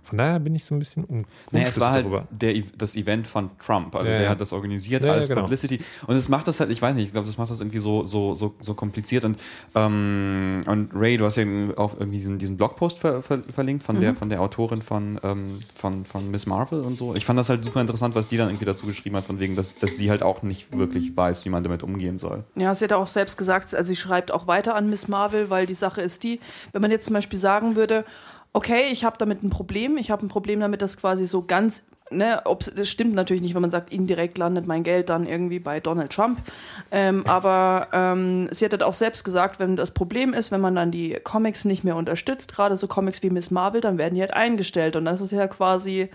Von 0.09 0.17
daher 0.17 0.39
bin 0.39 0.55
ich 0.55 0.65
so 0.65 0.75
ein 0.75 0.79
bisschen 0.79 1.05
un 1.05 1.25
Naja, 1.51 1.67
es 1.67 1.79
war 1.79 1.91
halt 1.91 2.05
darüber. 2.05 2.27
der, 2.31 2.55
das 2.77 2.95
Event 2.95 3.27
von 3.27 3.49
Trump. 3.63 3.95
Also 3.95 4.07
Ja, 4.09 4.13
der 4.17 4.23
ja. 4.25 4.29
hat 4.29 4.41
das 4.41 4.51
organisiert 4.53 5.03
Ja, 5.03 5.09
ja, 5.09 5.13
als 5.15 5.27
genau. 5.29 5.41
Publicity. 5.41 5.79
Und 6.07 6.15
es 6.15 6.27
macht 6.29 6.47
das 6.47 6.59
halt, 6.59 6.71
ich 6.71 6.81
weiß 6.81 6.95
nicht, 6.95 7.05
ich 7.05 7.11
glaube, 7.11 7.27
das 7.27 7.37
macht 7.37 7.51
das 7.51 7.59
irgendwie 7.61 7.79
so, 7.79 8.05
so, 8.05 8.35
so, 8.35 8.53
so 8.59 8.73
kompliziert. 8.73 9.23
Und, 9.25 9.37
ähm, 9.75 10.63
und 10.67 10.89
Ray, 10.93 11.17
du 11.17 11.25
hast 11.25 11.35
ja 11.37 11.43
auch 11.77 11.93
irgendwie 11.99 12.17
diesen, 12.17 12.37
diesen 12.39 12.57
Blogpost 12.57 12.99
ver, 12.99 13.21
ver, 13.21 13.39
verlinkt 13.49 13.83
von, 13.83 13.95
Mhm. 13.97 14.01
der, 14.01 14.15
von 14.15 14.29
der 14.29 14.41
Autorin 14.41 14.81
von, 14.81 15.19
ähm, 15.23 15.59
von, 15.75 16.05
von 16.05 16.29
Miss 16.31 16.45
Marvel 16.45 16.81
und 16.81 16.97
so. 16.97 17.15
Ich 17.15 17.25
fand 17.25 17.37
das 17.39 17.49
halt 17.49 17.65
super 17.65 17.81
interessant, 17.81 18.15
was 18.15 18.27
die 18.27 18.37
dann 18.37 18.49
irgendwie 18.49 18.65
dazu 18.65 18.85
geschrieben 18.85 19.15
hat, 19.15 19.25
von 19.25 19.39
wegen, 19.39 19.55
dass, 19.55 19.75
dass 19.75 19.97
sie 19.97 20.09
halt 20.09 20.23
auch 20.23 20.41
nicht 20.43 20.77
wirklich 20.77 21.15
weiß, 21.15 21.45
wie 21.45 21.49
man 21.49 21.63
damit 21.63 21.83
umgehen 21.83 22.17
soll. 22.17 22.43
Ja, 22.55 22.73
sie 22.75 22.85
hat 22.85 22.93
auch 22.93 23.07
selbst 23.07 23.37
gesagt, 23.37 23.73
also 23.75 23.87
sie 23.87 23.95
schreibt 23.95 24.31
auch 24.31 24.47
weiter 24.47 24.75
an 24.75 24.89
Miss 24.89 25.07
Marvel, 25.07 25.49
weil 25.49 25.65
die 25.65 25.73
Sache 25.73 26.01
ist 26.01 26.23
die, 26.23 26.39
wenn 26.71 26.81
man 26.81 26.91
jetzt 26.91 27.05
zum 27.05 27.13
Beispiel 27.13 27.39
sagen 27.39 27.75
würde, 27.75 28.05
okay, 28.53 28.84
ich 28.91 29.03
habe 29.03 29.18
damit 29.18 29.44
ein 29.44 29.50
Problem, 29.50 29.98
ich 29.98 30.12
habe 30.12 30.25
ein 30.25 30.29
Problem 30.29 30.60
damit, 30.60 30.82
dass 30.82 30.98
quasi 30.98 31.25
so 31.25 31.44
ganz 31.44 31.84
ne, 32.12 32.41
das 32.75 32.89
stimmt 32.89 33.13
natürlich 33.13 33.41
nicht, 33.41 33.56
wenn 33.56 33.62
man 33.62 33.72
sagt, 33.72 33.94
indirekt 33.94 34.38
landet 34.38 34.68
mein 34.68 34.84
Geld 34.84 35.10
dann 35.10 35.27
irgendwie 35.27 35.60
bei 35.60 35.79
Donald 35.79 36.12
Trump. 36.12 36.39
Ähm, 36.91 37.25
aber 37.27 37.88
ähm, 37.94 38.48
sie 38.51 38.65
hat 38.65 38.72
halt 38.72 38.84
auch 38.84 38.94
selbst 38.94 39.24
gesagt, 39.24 39.60
wenn 39.60 39.75
das 39.75 39.91
Problem 39.91 40.34
ist, 40.34 40.51
wenn 40.51 40.62
man 40.62 40.75
dann 40.75 40.91
die 40.91 41.18
Comics 41.24 41.65
nicht 41.65 41.84
mehr 41.84 41.96
unterstützt, 41.96 42.53
gerade 42.53 42.77
so 42.77 42.88
Comics 42.88 43.24
wie 43.24 43.29
Miss 43.29 43.51
Marvel, 43.51 43.82
dann 43.82 43.98
werden 43.98 44.15
die 44.15 44.22
halt 44.22 44.34
eingestellt. 44.34 44.96
Und 44.96 45.06
das 45.06 45.22
ist 45.22 45.32
ja 45.32 45.48
quasi 45.48 46.10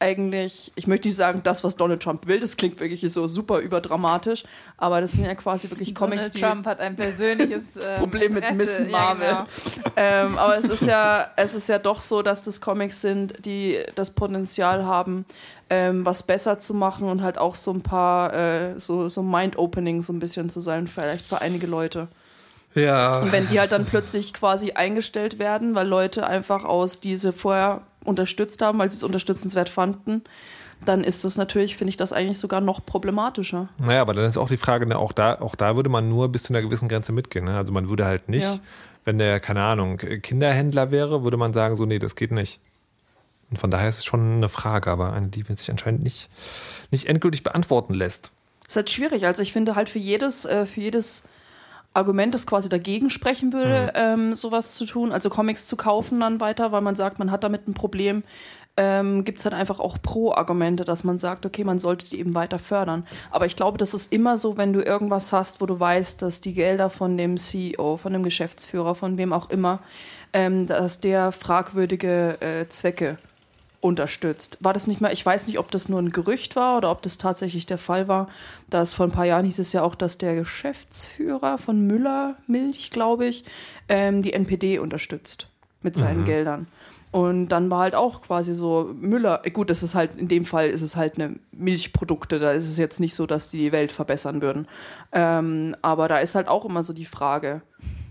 eigentlich, 0.00 0.72
ich 0.74 0.86
möchte 0.86 1.08
nicht 1.08 1.16
sagen, 1.16 1.40
das, 1.44 1.64
was 1.64 1.76
Donald 1.76 2.02
Trump 2.02 2.26
will, 2.26 2.40
das 2.40 2.56
klingt 2.56 2.78
wirklich 2.80 3.00
so 3.12 3.26
super 3.28 3.60
überdramatisch, 3.60 4.44
aber 4.76 5.00
das 5.00 5.12
sind 5.12 5.24
ja 5.24 5.34
quasi 5.34 5.70
wirklich 5.70 5.94
Comics, 5.94 6.30
Donald 6.30 6.34
die 6.34 6.40
Trump 6.40 6.66
hat 6.66 6.80
ein 6.80 6.96
persönliches 6.96 7.76
ähm, 7.76 8.00
Problem 8.00 8.34
mit 8.34 8.44
Interesse. 8.44 8.82
Miss 8.82 8.90
Marvel. 8.90 9.26
Ja, 9.26 9.46
genau. 9.74 9.90
ähm, 9.96 10.38
aber 10.38 10.58
es 10.58 10.64
ist 10.64 10.86
ja, 10.86 11.30
es 11.36 11.54
ist 11.54 11.68
ja 11.68 11.78
doch 11.78 12.00
so, 12.00 12.22
dass 12.22 12.44
das 12.44 12.60
Comics 12.60 13.00
sind, 13.00 13.46
die 13.46 13.78
das 13.94 14.10
Potenzial 14.10 14.84
haben, 14.84 15.24
ähm, 15.70 16.04
was 16.04 16.24
besser 16.24 16.58
zu 16.58 16.74
machen 16.74 17.08
und 17.08 17.22
halt 17.22 17.38
auch 17.38 17.54
so 17.54 17.72
ein 17.72 17.82
paar 17.82 18.34
äh, 18.34 18.80
so, 18.80 19.08
so 19.08 19.22
Mind-Opening 19.22 20.02
so 20.02 20.12
ein 20.12 20.18
bisschen 20.18 20.50
zu 20.50 20.60
sein, 20.60 20.88
vielleicht 20.88 21.24
für 21.24 21.40
einige 21.40 21.66
Leute. 21.66 22.08
Ja. 22.74 23.20
Und 23.20 23.32
wenn 23.32 23.48
die 23.48 23.60
halt 23.60 23.72
dann 23.72 23.86
plötzlich 23.86 24.34
quasi 24.34 24.72
eingestellt 24.72 25.38
werden, 25.38 25.74
weil 25.74 25.86
Leute 25.86 26.26
einfach 26.26 26.64
aus 26.64 27.00
diese 27.00 27.32
vorher 27.32 27.82
unterstützt 28.04 28.62
haben, 28.62 28.78
weil 28.78 28.88
sie 28.90 28.96
es 28.96 29.02
unterstützenswert 29.02 29.68
fanden, 29.68 30.22
dann 30.84 31.02
ist 31.04 31.24
das 31.24 31.36
natürlich, 31.36 31.76
finde 31.76 31.90
ich 31.90 31.96
das 31.96 32.12
eigentlich 32.12 32.38
sogar 32.38 32.60
noch 32.60 32.84
problematischer. 32.84 33.68
Naja, 33.78 34.02
aber 34.02 34.12
dann 34.14 34.24
ist 34.24 34.36
auch 34.36 34.48
die 34.48 34.56
Frage, 34.56 34.86
ne, 34.86 34.98
auch 34.98 35.12
da, 35.12 35.40
auch 35.40 35.54
da 35.54 35.76
würde 35.76 35.88
man 35.88 36.08
nur 36.08 36.28
bis 36.28 36.42
zu 36.42 36.52
einer 36.52 36.62
gewissen 36.62 36.88
Grenze 36.88 37.12
mitgehen. 37.12 37.44
Ne? 37.46 37.56
Also 37.56 37.72
man 37.72 37.88
würde 37.88 38.04
halt 38.04 38.28
nicht, 38.28 38.42
Ja. 38.44 38.58
wenn 39.04 39.18
der, 39.18 39.40
keine 39.40 39.62
Ahnung, 39.62 39.96
Kinderhändler 39.98 40.90
wäre, 40.90 41.24
würde 41.24 41.36
man 41.36 41.52
sagen, 41.54 41.76
so, 41.76 41.86
nee, 41.86 41.98
das 41.98 42.16
geht 42.16 42.32
nicht. 42.32 42.60
Und 43.50 43.58
von 43.58 43.70
daher 43.70 43.88
ist 43.88 43.98
es 43.98 44.04
schon 44.04 44.36
eine 44.36 44.48
Frage, 44.48 44.90
aber 44.90 45.12
eine, 45.12 45.28
die 45.28 45.42
sich 45.54 45.70
anscheinend 45.70 46.02
nicht, 46.02 46.28
nicht 46.90 47.06
endgültig 47.06 47.42
beantworten 47.42 47.94
lässt. 47.94 48.30
ist 48.66 48.76
halt 48.76 48.90
schwierig. 48.90 49.26
Also 49.26 49.42
ich 49.42 49.52
finde 49.52 49.76
halt 49.76 49.88
für 49.88 49.98
jedes, 50.00 50.44
äh, 50.44 50.66
für 50.66 50.80
jedes 50.80 51.24
Argument, 51.94 52.34
das 52.34 52.46
quasi 52.46 52.68
dagegen 52.68 53.08
sprechen 53.08 53.52
würde, 53.52 53.92
ähm, 53.94 54.34
sowas 54.34 54.74
zu 54.74 54.84
tun, 54.84 55.12
also 55.12 55.30
Comics 55.30 55.66
zu 55.66 55.76
kaufen 55.76 56.20
dann 56.20 56.40
weiter, 56.40 56.72
weil 56.72 56.80
man 56.80 56.96
sagt, 56.96 57.18
man 57.18 57.30
hat 57.30 57.44
damit 57.44 57.68
ein 57.68 57.74
Problem, 57.74 58.24
ähm, 58.76 59.24
gibt 59.24 59.38
es 59.38 59.44
halt 59.44 59.54
einfach 59.54 59.78
auch 59.78 59.98
Pro-Argumente, 60.02 60.84
dass 60.84 61.04
man 61.04 61.18
sagt, 61.18 61.46
okay, 61.46 61.62
man 61.62 61.78
sollte 61.78 62.08
die 62.08 62.18
eben 62.18 62.34
weiter 62.34 62.58
fördern. 62.58 63.06
Aber 63.30 63.46
ich 63.46 63.54
glaube, 63.54 63.78
das 63.78 63.94
ist 63.94 64.12
immer 64.12 64.36
so, 64.36 64.56
wenn 64.56 64.72
du 64.72 64.82
irgendwas 64.82 65.32
hast, 65.32 65.60
wo 65.60 65.66
du 65.66 65.78
weißt, 65.78 66.22
dass 66.22 66.40
die 66.40 66.54
Gelder 66.54 66.90
von 66.90 67.16
dem 67.16 67.36
CEO, 67.36 67.96
von 67.96 68.12
dem 68.12 68.24
Geschäftsführer, 68.24 68.96
von 68.96 69.16
wem 69.16 69.32
auch 69.32 69.50
immer, 69.50 69.78
ähm, 70.32 70.66
dass 70.66 71.00
der 71.00 71.30
fragwürdige 71.30 72.40
äh, 72.40 72.68
Zwecke 72.68 73.18
unterstützt. 73.84 74.56
War 74.60 74.72
das 74.72 74.86
nicht 74.86 75.02
mal, 75.02 75.12
ich 75.12 75.24
weiß 75.24 75.46
nicht, 75.46 75.58
ob 75.58 75.70
das 75.70 75.90
nur 75.90 76.00
ein 76.00 76.10
Gerücht 76.10 76.56
war 76.56 76.78
oder 76.78 76.90
ob 76.90 77.02
das 77.02 77.18
tatsächlich 77.18 77.66
der 77.66 77.76
Fall 77.76 78.08
war, 78.08 78.28
dass 78.70 78.94
vor 78.94 79.06
ein 79.06 79.12
paar 79.12 79.26
Jahren 79.26 79.44
hieß 79.44 79.58
es 79.58 79.74
ja 79.74 79.82
auch, 79.82 79.94
dass 79.94 80.16
der 80.16 80.34
Geschäftsführer 80.36 81.58
von 81.58 81.86
Müller 81.86 82.36
Milch, 82.46 82.90
glaube 82.90 83.26
ich, 83.26 83.44
ähm, 83.90 84.22
die 84.22 84.32
NPD 84.32 84.78
unterstützt 84.78 85.48
mit 85.82 85.96
seinen 85.96 86.24
Geldern. 86.24 86.66
Und 87.10 87.48
dann 87.48 87.70
war 87.70 87.80
halt 87.80 87.94
auch 87.94 88.22
quasi 88.22 88.54
so 88.54 88.90
Müller, 88.98 89.42
äh, 89.44 89.50
gut, 89.50 89.68
das 89.68 89.82
ist 89.82 89.94
halt, 89.94 90.18
in 90.18 90.28
dem 90.28 90.46
Fall 90.46 90.70
ist 90.70 90.80
es 90.80 90.96
halt 90.96 91.18
eine 91.18 91.36
Milchprodukte, 91.52 92.38
da 92.38 92.52
ist 92.52 92.68
es 92.68 92.78
jetzt 92.78 93.00
nicht 93.00 93.14
so, 93.14 93.26
dass 93.26 93.50
die 93.50 93.58
die 93.58 93.72
Welt 93.72 93.92
verbessern 93.92 94.40
würden. 94.40 94.66
Ähm, 95.12 95.76
aber 95.82 96.08
da 96.08 96.20
ist 96.20 96.34
halt 96.34 96.48
auch 96.48 96.64
immer 96.64 96.82
so 96.82 96.94
die 96.94 97.04
Frage, 97.04 97.60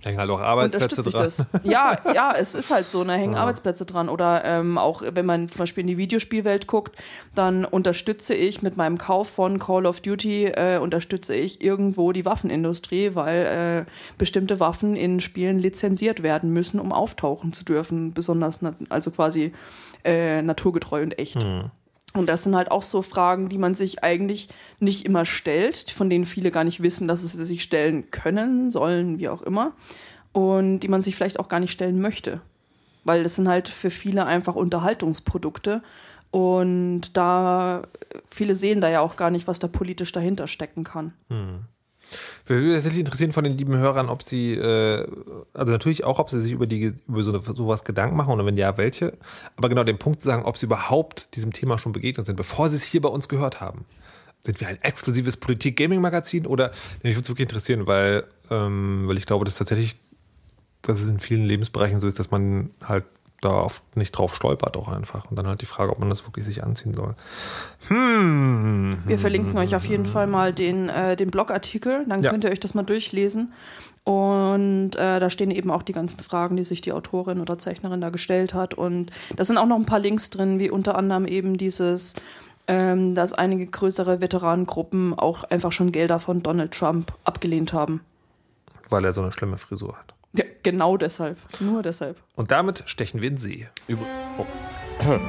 Da 0.04 0.10
hängen 0.10 0.20
halt 0.20 0.30
auch 0.32 0.42
Arbeitsplätze 0.42 1.02
unterstütze 1.02 1.10
ich 1.10 1.16
dran. 1.16 1.50
das? 1.54 1.64
Ja, 1.64 1.98
ja, 2.14 2.34
es 2.38 2.56
ist 2.56 2.72
halt 2.72 2.90
so, 2.90 3.06
da 3.06 3.14
hängen 3.14 3.36
Arbeitsplätze 3.36 3.86
dran. 3.86 4.10
Oder 4.10 4.44
ähm, 4.44 4.78
auch 4.78 5.02
wenn 5.02 5.26
man 5.26 5.50
zum 5.50 5.60
Beispiel 5.60 5.82
in 5.82 5.88
die 5.88 5.98
Videospielwelt 5.98 6.68
guckt, 6.68 7.02
dann 7.36 7.64
unterstütze 7.64 8.34
ich 8.36 8.62
mit 8.62 8.76
meinem 8.76 8.98
Kauf 8.98 9.30
von 9.30 9.60
Call 9.60 9.86
of 9.86 10.02
Duty, 10.02 10.48
äh, 10.48 10.78
unterstütze 10.78 11.34
ich 11.34 11.62
irgendwo 11.62 12.12
die 12.12 12.26
Waffenindustrie, 12.26 13.16
weil 13.16 13.86
äh, 13.88 13.92
bestimmte 14.18 14.60
Waffen 14.60 14.98
in 14.98 15.22
Spielen 15.22 15.58
lizenziert 15.58 16.22
werden 16.22 16.52
müssen, 16.52 16.82
um 16.82 16.92
auftauchen 16.92 17.54
zu 17.54 17.64
dürfen, 17.64 18.14
besonders, 18.14 18.60
also 18.90 19.10
quasi 19.12 19.54
äh, 20.04 20.42
naturgetreu 20.42 21.02
und 21.02 21.18
echt. 21.18 21.38
Und 22.14 22.28
das 22.28 22.44
sind 22.44 22.56
halt 22.56 22.70
auch 22.70 22.84
so 22.84 23.02
Fragen, 23.02 23.50
die 23.50 23.58
man 23.58 23.74
sich 23.74 24.04
eigentlich 24.04 24.50
nicht 24.80 25.06
immer 25.06 25.26
stellt, 25.26 25.90
von 25.90 26.10
denen 26.10 26.26
viele 26.26 26.52
gar 26.52 26.64
nicht 26.64 26.84
wissen, 26.84 27.08
dass 27.08 27.22
sie 27.22 27.46
sich 27.46 27.64
stellen 27.64 28.12
können, 28.12 28.70
sollen, 28.70 29.18
wie 29.18 29.30
auch 29.30 29.42
immer. 29.42 29.74
Und 30.32 30.82
die 30.82 30.88
man 30.88 31.02
sich 31.02 31.16
vielleicht 31.16 31.40
auch 31.40 31.48
gar 31.48 31.60
nicht 31.60 31.72
stellen 31.72 32.00
möchte. 32.00 32.42
Weil 33.04 33.24
das 33.24 33.36
sind 33.36 33.48
halt 33.48 33.68
für 33.68 33.90
viele 33.90 34.26
einfach 34.26 34.56
Unterhaltungsprodukte. 34.56 35.82
Und 36.30 37.18
da, 37.18 37.84
viele 38.28 38.54
sehen 38.56 38.82
da 38.82 38.90
ja 38.90 39.02
auch 39.02 39.16
gar 39.16 39.30
nicht, 39.30 39.48
was 39.48 39.60
da 39.60 39.68
politisch 39.68 40.12
dahinter 40.12 40.48
stecken 40.48 40.84
kann. 40.84 41.14
Wir 42.46 42.74
tatsächlich 42.74 43.00
interessieren 43.00 43.32
von 43.32 43.44
den 43.44 43.58
lieben 43.58 43.78
Hörern, 43.78 44.10
ob 44.10 44.24
sie, 44.24 44.54
äh, 44.54 45.08
also 45.54 45.72
natürlich 45.72 46.04
auch, 46.04 46.20
ob 46.20 46.30
sie 46.30 46.42
sich 46.42 46.52
über, 46.52 46.68
die, 46.68 46.94
über 47.08 47.24
so 47.24 47.32
eine, 47.32 47.42
sowas 47.42 47.84
Gedanken 47.84 48.16
machen 48.16 48.32
oder 48.32 48.46
wenn 48.46 48.58
ja, 48.58 48.78
welche. 48.78 49.18
Aber 49.56 49.70
genau 49.70 49.84
den 49.84 49.98
Punkt 49.98 50.24
sagen, 50.24 50.46
ob 50.46 50.58
sie 50.58 50.66
überhaupt 50.66 51.36
diesem 51.36 51.54
Thema 51.54 51.78
schon 51.78 51.92
begegnet 51.92 52.26
sind, 52.26 52.36
bevor 52.36 52.70
sie 52.70 52.78
es 52.78 52.84
hier 52.84 53.02
bei 53.02 53.10
uns 53.10 53.28
gehört 53.28 53.62
haben. 53.62 53.86
Sind 54.46 54.60
wir 54.60 54.68
ein 54.68 54.82
exklusives 54.82 55.38
Politik-Gaming-Magazin 55.38 56.46
oder? 56.46 56.72
Mich 57.02 57.16
würde 57.16 57.24
es 57.24 57.30
wirklich 57.30 57.46
interessieren, 57.46 57.88
weil, 57.88 58.26
ähm, 58.50 59.08
weil 59.08 59.18
ich 59.18 59.26
glaube, 59.26 59.46
dass 59.46 59.56
tatsächlich, 59.56 59.96
dass 60.82 61.00
es 61.00 61.08
in 61.08 61.20
vielen 61.20 61.46
Lebensbereichen 61.46 62.00
so 62.00 62.08
ist, 62.08 62.20
dass 62.20 62.30
man 62.30 62.72
halt 62.84 63.06
da 63.46 63.50
oft 63.50 63.82
nicht 63.98 64.12
drauf 64.12 64.36
stolpert 64.36 64.78
auch 64.78 64.88
einfach. 64.88 65.30
Und 65.30 65.38
dann 65.38 65.48
halt 65.48 65.62
die 65.62 65.66
Frage, 65.66 65.92
ob 65.92 66.00
man 66.00 66.10
das 66.10 66.26
wirklich 66.26 66.46
sich 66.46 66.64
anziehen 66.64 66.94
soll. 66.94 67.16
Hm. 67.88 68.98
Wir 69.06 69.20
verlinken 69.20 69.58
euch 69.58 69.76
auf 69.76 69.86
jeden 69.86 70.06
Fall 70.06 70.28
mal 70.28 70.54
den, 70.54 70.90
äh, 70.90 71.16
den 71.16 71.32
Blogartikel, 71.32 72.06
dann 72.08 72.24
Ja. 72.24 72.30
könnt 72.32 72.44
ihr 72.44 72.52
euch 72.52 72.60
das 72.60 72.74
mal 72.74 72.84
durchlesen. 72.84 73.54
Und 74.06 74.96
äh, 74.98 75.20
da 75.20 75.30
stehen 75.30 75.50
eben 75.52 75.72
auch 75.72 75.82
die 75.82 75.94
ganzen 75.94 76.20
Fragen, 76.20 76.58
die 76.58 76.66
sich 76.66 76.82
die 76.82 76.92
Autorin 76.92 77.40
oder 77.40 77.58
Zeichnerin 77.58 78.02
da 78.02 78.10
gestellt 78.10 78.54
hat. 78.54 78.74
Und 78.74 79.12
da 79.38 79.46
sind 79.46 79.58
auch 79.58 79.66
noch 79.66 79.78
ein 79.78 79.86
paar 79.86 80.00
Links 80.00 80.30
drin, 80.30 80.60
wie 80.60 80.70
unter 80.70 80.96
anderem 80.96 81.26
eben 81.26 81.58
dieses, 81.58 82.16
ähm, 82.68 83.16
dass 83.16 83.32
einige 83.32 83.66
größere 83.66 84.20
Veteranengruppen 84.20 85.18
auch 85.18 85.46
einfach 85.46 85.72
schon 85.72 85.92
Gelder 85.94 86.20
von 86.20 86.44
Donald 86.44 86.74
Trump 86.74 87.14
abgelehnt 87.24 87.72
haben. 87.72 88.02
Weil 88.90 89.06
er 89.06 89.14
so 89.14 89.22
eine 89.22 89.32
schlimme 89.32 89.58
Frisur 89.58 89.96
hat. 89.98 90.14
Ja, 90.36 90.46
genau 90.64 90.98
deshalb. 90.98 91.38
Nur 91.60 91.82
deshalb. 91.84 92.18
Und 92.36 92.52
damit 92.52 92.84
stechen 92.88 93.22
wir 93.22 93.30
in 93.30 93.38
See. 93.38 93.68
Über 93.88 94.02
oh. 94.38 94.46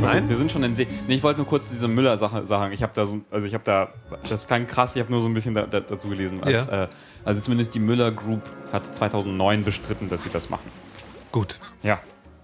Nein? 0.00 0.28
Wir 0.28 0.36
sind 0.36 0.50
schon 0.52 0.62
in 0.62 0.74
See. 0.74 0.86
Nee, 1.06 1.14
ich 1.14 1.22
wollte 1.22 1.38
nur 1.40 1.46
kurz 1.48 1.70
diese 1.70 1.88
Müller-Sache 1.88 2.44
sagen. 2.44 2.72
Ich 2.72 2.82
habe 2.82 2.92
da 2.94 3.06
so, 3.06 3.20
also 3.30 3.46
ich 3.46 3.54
habe 3.54 3.64
da, 3.64 3.90
das 4.28 4.46
klang 4.46 4.66
krass, 4.66 4.94
ich 4.96 5.00
habe 5.00 5.10
nur 5.10 5.20
so 5.20 5.28
ein 5.28 5.34
bisschen 5.34 5.54
da, 5.54 5.66
da, 5.66 5.80
dazu 5.80 6.08
gelesen. 6.08 6.42
Als, 6.42 6.66
Ja. 6.66 6.84
äh, 6.84 6.88
also 7.24 7.40
zumindest 7.40 7.74
die 7.74 7.78
Müller 7.78 8.10
Group 8.12 8.42
hat 8.72 8.94
2009 8.94 9.64
bestritten, 9.64 10.08
dass 10.10 10.22
sie 10.22 10.30
das 10.30 10.50
machen. 10.50 10.70
Gut. 11.32 11.60
Ja. 11.82 12.00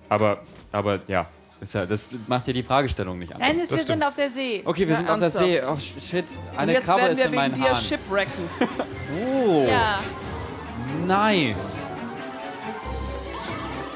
Aber, 0.08 0.40
aber 0.72 1.00
ja, 1.08 1.26
ist 1.60 1.74
ja, 1.74 1.84
das 1.86 2.08
macht 2.26 2.46
ja 2.46 2.52
die 2.52 2.62
Fragestellung 2.62 3.18
nicht 3.18 3.34
anders. 3.34 3.48
Nein, 3.48 3.58
wir 3.58 3.66
stimmt. 3.66 3.80
sind 3.86 4.02
auf 4.02 4.14
der 4.14 4.30
See. 4.30 4.62
Okay, 4.64 4.80
wir 4.86 4.88
Ja, 4.88 4.96
sind 4.96 5.10
auf 5.10 5.20
der. 5.20 5.30
See. 5.30 5.60
Oh 5.62 5.72
sh- 5.74 6.00
shit, 6.10 6.24
eine 6.56 6.72
jetzt 6.72 6.84
Krabbe 6.84 7.02
werden 7.02 7.12
ist 7.12 7.18
wir 7.18 7.26
in 7.26 7.34
meinen 7.34 7.52
wegen 7.54 7.62
dir 7.64 7.70
Haaren. 7.70 7.82
shipwrecken. 7.82 8.44
Oh, 9.44 9.66
Ja. 9.68 10.00
Nice. 11.06 11.90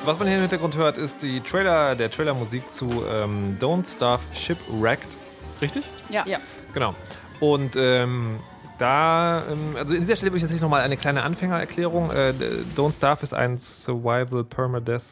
Was 0.05 0.19
man 0.19 0.29
hier 0.29 0.37
im 0.37 0.43
Hintergrund 0.43 0.77
hört, 0.77 0.99
ist 0.99 1.23
die 1.23 1.41
Trailer, 1.41 1.97
der 1.97 2.11
Trailermusik 2.11 2.71
zu 2.71 3.05
ähm, 3.13 3.59
Don't 3.59 3.93
Starve 3.93 4.23
Shipwrecked. 4.35 5.19
Richtig? 5.61 5.85
Ja. 6.09 6.25
Ja. 6.27 6.39
Genau. 6.73 6.95
Und 7.41 7.75
ähm, 7.77 8.39
da, 8.79 9.43
ähm, 9.51 9.77
also 9.77 9.95
in 9.95 10.01
dieser 10.01 10.17
Stelle 10.17 10.33
würde 10.33 10.45
ich 10.45 10.51
jetzt 10.51 10.61
nochmal 10.61 10.83
eine 10.83 10.97
kleine 10.97 11.23
Anfängererklärung. 11.23 12.11
Äh, 12.11 12.35
Don't 12.77 12.95
Starve 12.95 13.23
ist 13.23 13.35
ein 13.35 13.59
Survival 13.59 14.45
Permadeath 14.45 15.03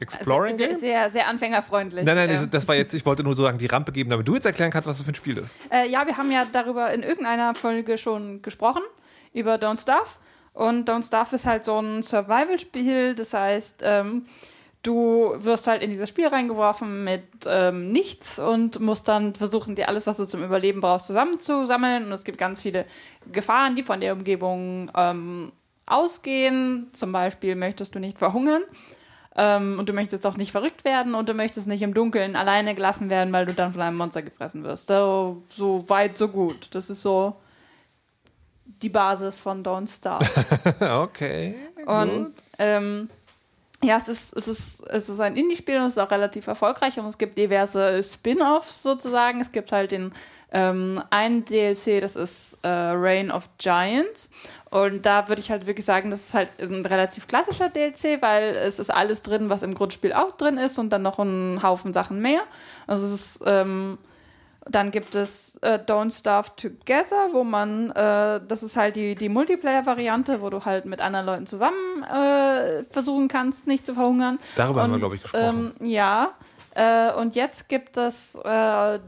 Exploring 0.00 0.56
sehr, 0.56 0.68
Game. 0.68 0.78
sehr, 0.78 1.10
sehr 1.10 1.28
anfängerfreundlich. 1.28 2.04
Nein, 2.04 2.16
nein, 2.16 2.30
Ähm, 2.30 2.36
das, 2.36 2.50
das 2.50 2.68
war 2.68 2.74
jetzt, 2.74 2.94
ich 2.94 3.04
wollte 3.06 3.22
nur 3.22 3.36
so 3.36 3.42
sagen, 3.42 3.58
die 3.58 3.66
Rampe 3.66 3.92
geben, 3.92 4.10
damit 4.10 4.26
du 4.26 4.34
jetzt 4.34 4.46
erklären 4.46 4.70
kannst, 4.70 4.88
was 4.88 4.98
das 4.98 5.04
für 5.04 5.12
ein 5.12 5.14
Spiel 5.14 5.38
ist. 5.38 5.54
Äh, 5.70 5.88
ja, 5.88 6.06
wir 6.06 6.16
haben 6.16 6.30
ja 6.32 6.46
darüber 6.50 6.92
in 6.92 7.02
irgendeiner 7.02 7.54
Folge 7.54 7.98
schon 7.98 8.42
gesprochen, 8.42 8.82
über 9.32 9.54
Don't 9.54 9.80
Starve. 9.80 10.08
Und 10.54 10.88
Don't 10.88 11.06
Starve 11.06 11.34
ist 11.34 11.46
halt 11.46 11.64
so 11.64 11.78
ein 11.80 12.02
Survival-Spiel, 12.02 13.14
das 13.16 13.34
heißt, 13.34 13.82
ähm, 13.84 14.26
du 14.84 15.34
wirst 15.38 15.66
halt 15.66 15.82
in 15.82 15.90
dieses 15.90 16.08
Spiel 16.08 16.28
reingeworfen 16.28 17.02
mit 17.04 17.24
ähm, 17.46 17.90
nichts 17.90 18.38
und 18.38 18.78
musst 18.80 19.08
dann 19.08 19.34
versuchen, 19.34 19.74
dir 19.74 19.88
alles, 19.88 20.06
was 20.06 20.16
du 20.16 20.24
zum 20.24 20.44
Überleben 20.44 20.80
brauchst, 20.80 21.08
zusammenzusammeln. 21.08 22.06
Und 22.06 22.12
es 22.12 22.22
gibt 22.22 22.38
ganz 22.38 22.62
viele 22.62 22.86
Gefahren, 23.32 23.74
die 23.74 23.82
von 23.82 24.00
der 24.00 24.12
Umgebung 24.12 24.90
ähm, 24.96 25.52
ausgehen. 25.86 26.88
Zum 26.92 27.12
Beispiel 27.12 27.56
möchtest 27.56 27.94
du 27.94 27.98
nicht 27.98 28.18
verhungern. 28.18 28.62
Ähm, 29.36 29.78
und 29.80 29.88
du 29.88 29.92
möchtest 29.92 30.24
auch 30.26 30.36
nicht 30.36 30.52
verrückt 30.52 30.84
werden 30.84 31.14
und 31.16 31.28
du 31.28 31.34
möchtest 31.34 31.66
nicht 31.66 31.82
im 31.82 31.94
Dunkeln 31.94 32.36
alleine 32.36 32.74
gelassen 32.74 33.10
werden, 33.10 33.32
weil 33.32 33.46
du 33.46 33.54
dann 33.54 33.72
von 33.72 33.82
einem 33.82 33.96
Monster 33.96 34.22
gefressen 34.22 34.62
wirst. 34.62 34.86
So, 34.86 35.42
so 35.48 35.88
weit, 35.88 36.16
so 36.16 36.28
gut. 36.28 36.68
Das 36.72 36.88
ist 36.88 37.02
so 37.02 37.34
die 38.64 38.88
Basis 38.88 39.38
von 39.38 39.62
Don't 39.62 39.94
Starve. 39.94 40.28
okay. 41.02 41.54
Und 41.86 42.34
ähm, 42.58 43.08
Ja, 43.84 43.96
es 43.96 44.08
ist, 44.08 44.34
es 44.34 44.48
ist, 44.48 44.88
es 44.88 45.08
ist 45.08 45.20
ein 45.20 45.36
Indie-Spiel 45.36 45.76
und 45.76 45.86
es 45.86 45.94
ist 45.94 45.98
auch 45.98 46.10
relativ 46.10 46.46
erfolgreich 46.46 46.98
und 46.98 47.06
es 47.06 47.18
gibt 47.18 47.36
diverse 47.36 48.02
Spin-offs 48.02 48.82
sozusagen. 48.82 49.40
Es 49.40 49.52
gibt 49.52 49.72
halt 49.72 49.92
den 49.92 50.12
ähm, 50.52 51.02
einen 51.10 51.44
DLC, 51.44 52.00
das 52.00 52.16
ist 52.16 52.58
äh, 52.62 52.68
Reign 52.68 53.30
of 53.30 53.48
Giants. 53.58 54.30
Und 54.70 55.04
da 55.04 55.28
würde 55.28 55.40
ich 55.40 55.50
halt 55.50 55.66
wirklich 55.66 55.84
sagen, 55.84 56.10
das 56.10 56.28
ist 56.28 56.34
halt 56.34 56.50
ein 56.60 56.86
relativ 56.86 57.26
klassischer 57.26 57.68
DLC, 57.68 58.22
weil 58.22 58.56
es 58.56 58.78
ist 58.78 58.90
alles 58.90 59.22
drin, 59.22 59.50
was 59.50 59.62
im 59.62 59.74
Grundspiel 59.74 60.12
auch 60.12 60.32
drin 60.32 60.56
ist 60.56 60.78
und 60.78 60.90
dann 60.90 61.02
noch 61.02 61.18
ein 61.18 61.62
Haufen 61.62 61.92
Sachen 61.92 62.20
mehr. 62.20 62.40
Also 62.86 63.04
es 63.06 63.12
ist 63.12 63.42
ähm, 63.44 63.98
dann 64.68 64.90
gibt 64.90 65.14
es 65.14 65.56
äh, 65.62 65.78
Don't 65.78 66.16
Starve 66.16 66.50
Together, 66.56 67.28
wo 67.32 67.44
man, 67.44 67.90
äh, 67.90 68.40
das 68.46 68.62
ist 68.62 68.76
halt 68.76 68.96
die, 68.96 69.14
die 69.14 69.28
Multiplayer-Variante, 69.28 70.40
wo 70.40 70.50
du 70.50 70.64
halt 70.64 70.86
mit 70.86 71.00
anderen 71.00 71.26
Leuten 71.26 71.46
zusammen 71.46 72.02
äh, 72.02 72.84
versuchen 72.90 73.28
kannst, 73.28 73.66
nicht 73.66 73.84
zu 73.84 73.94
verhungern. 73.94 74.38
Darüber 74.56 74.80
und, 74.80 74.84
haben 74.84 74.92
wir, 74.92 74.98
glaube 74.98 75.14
ich, 75.16 75.22
gesprochen. 75.22 75.74
Ähm, 75.80 75.86
ja, 75.86 76.32
äh, 76.74 77.12
und 77.12 77.34
jetzt 77.34 77.68
gibt 77.68 77.96
es 77.96 78.36
äh, 78.36 78.98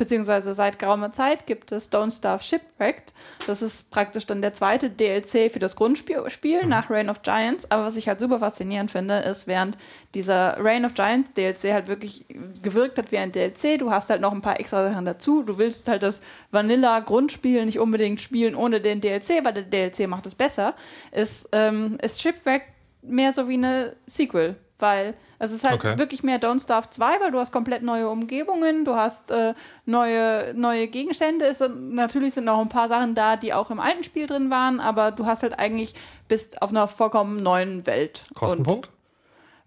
beziehungsweise 0.00 0.52
seit 0.54 0.80
geraumer 0.80 1.12
Zeit 1.12 1.46
gibt 1.46 1.70
es 1.70 1.92
Don't 1.92 2.16
Starve 2.16 2.42
Shipwrecked. 2.42 3.12
Das 3.46 3.62
ist 3.62 3.92
praktisch 3.92 4.26
dann 4.26 4.42
der 4.42 4.52
zweite 4.52 4.90
DLC 4.90 5.52
für 5.52 5.60
das 5.60 5.76
Grundspiel 5.76 6.28
Spiel 6.28 6.62
Mhm. 6.64 6.68
nach 6.70 6.90
Reign 6.90 7.08
of 7.08 7.22
Giants. 7.22 7.70
Aber 7.70 7.84
was 7.84 7.96
ich 7.96 8.08
halt 8.08 8.18
super 8.18 8.40
faszinierend 8.40 8.90
finde, 8.90 9.18
ist, 9.18 9.46
während 9.46 9.76
dieser 10.14 10.56
Reign 10.58 10.84
of 10.84 10.94
Giants 10.94 11.32
DLC 11.34 11.72
halt 11.72 11.86
wirklich 11.86 12.26
gewirkt 12.62 12.98
hat 12.98 13.12
wie 13.12 13.18
ein 13.18 13.30
DLC, 13.30 13.78
du 13.78 13.90
hast 13.92 14.10
halt 14.10 14.20
noch 14.20 14.32
ein 14.32 14.42
paar 14.42 14.58
extra 14.58 14.88
Sachen 14.88 15.04
dazu. 15.04 15.42
Du 15.44 15.58
willst 15.58 15.86
halt 15.86 16.02
das 16.02 16.20
Vanilla-Grundspiel 16.50 17.64
nicht 17.66 17.78
unbedingt 17.78 18.20
spielen 18.20 18.54
ohne 18.54 18.80
den 18.80 19.00
DLC, 19.00 19.44
weil 19.44 19.52
der 19.54 19.62
DLC 19.64 20.08
macht 20.08 20.26
es 20.26 20.34
besser. 20.34 20.74
Ist, 21.12 21.48
ähm, 21.52 21.98
ist 22.02 22.20
Shipwrecked 22.22 22.66
mehr 23.02 23.32
so 23.32 23.48
wie 23.48 23.54
eine 23.54 23.96
Sequel. 24.06 24.56
Weil 24.80 25.14
es 25.38 25.52
ist 25.52 25.64
halt 25.64 25.74
Okay. 25.76 25.98
wirklich 25.98 26.22
mehr 26.22 26.40
Don't 26.40 26.62
Starve 26.62 26.90
2, 26.90 27.20
weil 27.20 27.30
du 27.30 27.38
hast 27.38 27.52
komplett 27.52 27.82
neue 27.82 28.08
Umgebungen, 28.08 28.84
du 28.84 28.94
hast 28.96 29.30
äh, 29.30 29.54
neue, 29.86 30.52
neue 30.54 30.88
Gegenstände. 30.88 31.44
Es 31.46 31.58
sind, 31.58 31.94
natürlich 31.94 32.34
sind 32.34 32.44
noch 32.44 32.60
ein 32.60 32.68
paar 32.68 32.88
Sachen 32.88 33.14
da, 33.14 33.36
die 33.36 33.52
auch 33.54 33.70
im 33.70 33.78
alten 33.80 34.04
Spiel 34.04 34.26
drin 34.26 34.50
waren, 34.50 34.80
aber 34.80 35.12
du 35.12 35.26
hast 35.26 35.42
halt 35.42 35.58
eigentlich 35.58 35.94
bist 36.28 36.60
auf 36.62 36.70
einer 36.70 36.88
vollkommen 36.88 37.36
neuen 37.36 37.86
Welt. 37.86 38.24
Kostenpunkt? 38.34 38.90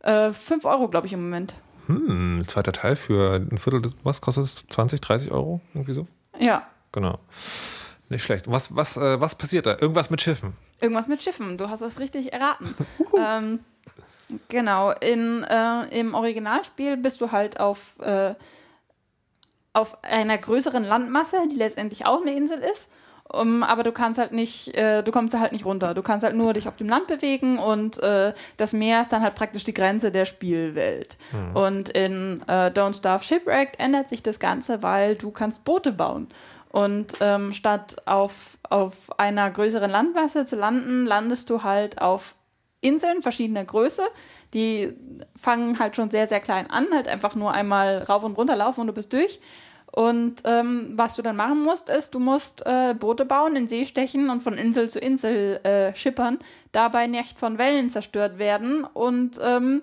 Und, 0.02 0.10
äh, 0.10 0.34
5 0.34 0.66
Euro, 0.66 0.88
glaube 0.90 1.08
ich, 1.08 1.14
im 1.14 1.24
Moment. 1.24 1.54
Hm, 1.88 2.42
zweiter 2.48 2.72
Teil 2.72 2.96
für 2.96 3.36
ein 3.36 3.58
Viertel 3.58 3.82
des, 3.82 3.96
was 4.04 4.22
kostet 4.22 4.46
es? 4.46 4.64
20, 4.68 5.02
30 5.02 5.32
Euro? 5.32 5.60
Irgendwie 5.74 5.94
so? 5.94 6.08
Ja. 6.40 6.64
Genau. 6.92 7.20
Nicht 8.10 8.24
schlecht. 8.24 8.50
Was, 8.50 8.76
was, 8.76 8.96
äh, 8.98 9.20
was 9.20 9.36
passiert 9.36 9.66
da? 9.66 9.78
Irgendwas 9.80 10.10
mit 10.10 10.22
Schiffen. 10.22 10.54
Irgendwas 10.82 11.08
mit 11.08 11.22
Schiffen, 11.24 11.58
du 11.58 11.70
hast 11.70 11.82
es 11.82 12.00
richtig 12.00 12.32
erraten. 12.32 12.74
ähm, 13.18 13.60
genau, 14.48 14.92
in, 14.92 15.44
äh, 15.44 16.00
im 16.00 16.14
Originalspiel 16.14 16.98
bist 16.98 17.22
du 17.22 17.32
halt 17.32 17.60
auf, 17.60 18.00
äh, 18.00 18.36
auf 19.74 20.04
einer 20.04 20.38
größeren 20.38 20.84
Landmasse, 20.84 21.38
die 21.52 21.56
letztendlich 21.56 22.06
auch 22.06 22.22
eine 22.22 22.34
Insel 22.34 22.60
ist. 22.60 22.90
Um, 23.32 23.64
aber 23.64 23.84
du 23.84 23.92
kannst 23.92 24.20
halt 24.20 24.32
nicht, 24.32 24.78
äh, 24.78 25.02
du 25.02 25.12
kommst 25.12 25.34
halt 25.34 25.54
nicht 25.54 25.66
runter. 25.66 25.94
Du 25.94 26.04
kannst 26.04 26.24
halt 26.24 26.36
nur 26.36 26.54
dich 26.54 26.68
auf 26.68 26.76
dem 26.76 26.90
Land 26.90 27.08
bewegen 27.08 27.58
und 27.58 27.98
äh, 28.04 28.34
das 28.58 28.74
Meer 28.74 29.02
ist 29.02 29.14
dann 29.14 29.24
halt 29.24 29.34
praktisch 29.34 29.64
die 29.64 29.74
Grenze 29.74 30.12
der 30.12 30.26
Spielwelt. 30.26 31.18
Und 31.54 31.90
in 31.90 32.44
äh, 32.48 32.70
Don't 32.70 32.96
Starve 32.96 33.24
Shipwrecked 33.24 33.80
ändert 33.80 34.10
sich 34.10 34.22
das 34.22 34.40
Ganze, 34.40 34.84
weil 34.84 35.16
du 35.16 35.32
kannst 35.32 35.64
Boote 35.64 35.94
bauen. 35.94 36.28
Und 36.70 37.18
ähm, 37.22 37.54
statt 37.54 37.96
auf, 38.06 38.58
auf 38.70 39.20
einer 39.20 39.50
größeren 39.50 39.90
Landmasse 39.90 40.46
zu 40.46 40.56
landen, 40.56 41.06
landest 41.06 41.50
du 41.50 41.64
halt 41.64 42.02
auf 42.02 42.36
Inseln 42.84 43.22
verschiedener 43.22 43.66
Größe. 43.66 44.04
Die 44.54 44.94
fangen 45.36 45.80
halt 45.80 45.96
schon 45.96 46.12
sehr, 46.12 46.28
sehr 46.28 46.40
klein 46.40 46.70
an, 46.70 46.88
halt 46.92 47.08
einfach 47.08 47.36
nur 47.36 47.52
einmal 47.52 48.04
rauf 48.04 48.24
und 48.24 48.38
runter 48.38 48.56
laufen 48.56 48.82
und 48.82 48.88
du 48.88 48.94
bist 48.94 49.14
durch. 49.14 49.40
Und 49.92 50.42
ähm, 50.46 50.94
was 50.96 51.16
du 51.16 51.22
dann 51.22 51.36
machen 51.36 51.62
musst, 51.62 51.90
ist, 51.92 52.16
du 52.16 52.20
musst 52.20 52.66
äh, 52.66 52.96
Boote 52.98 53.26
bauen, 53.26 53.56
in 53.56 53.68
See 53.68 53.86
stechen 53.86 54.32
und 54.32 54.42
von 54.42 54.56
Insel 54.56 54.90
zu 54.90 55.00
Insel 55.00 55.58
äh, 55.64 55.96
schippern, 55.96 56.40
dabei 56.72 57.06
nicht 57.06 57.38
von 57.38 57.60
Wellen 57.60 57.90
zerstört 57.90 58.40
werden 58.40 58.86
und, 58.86 59.40
ähm, 59.40 59.82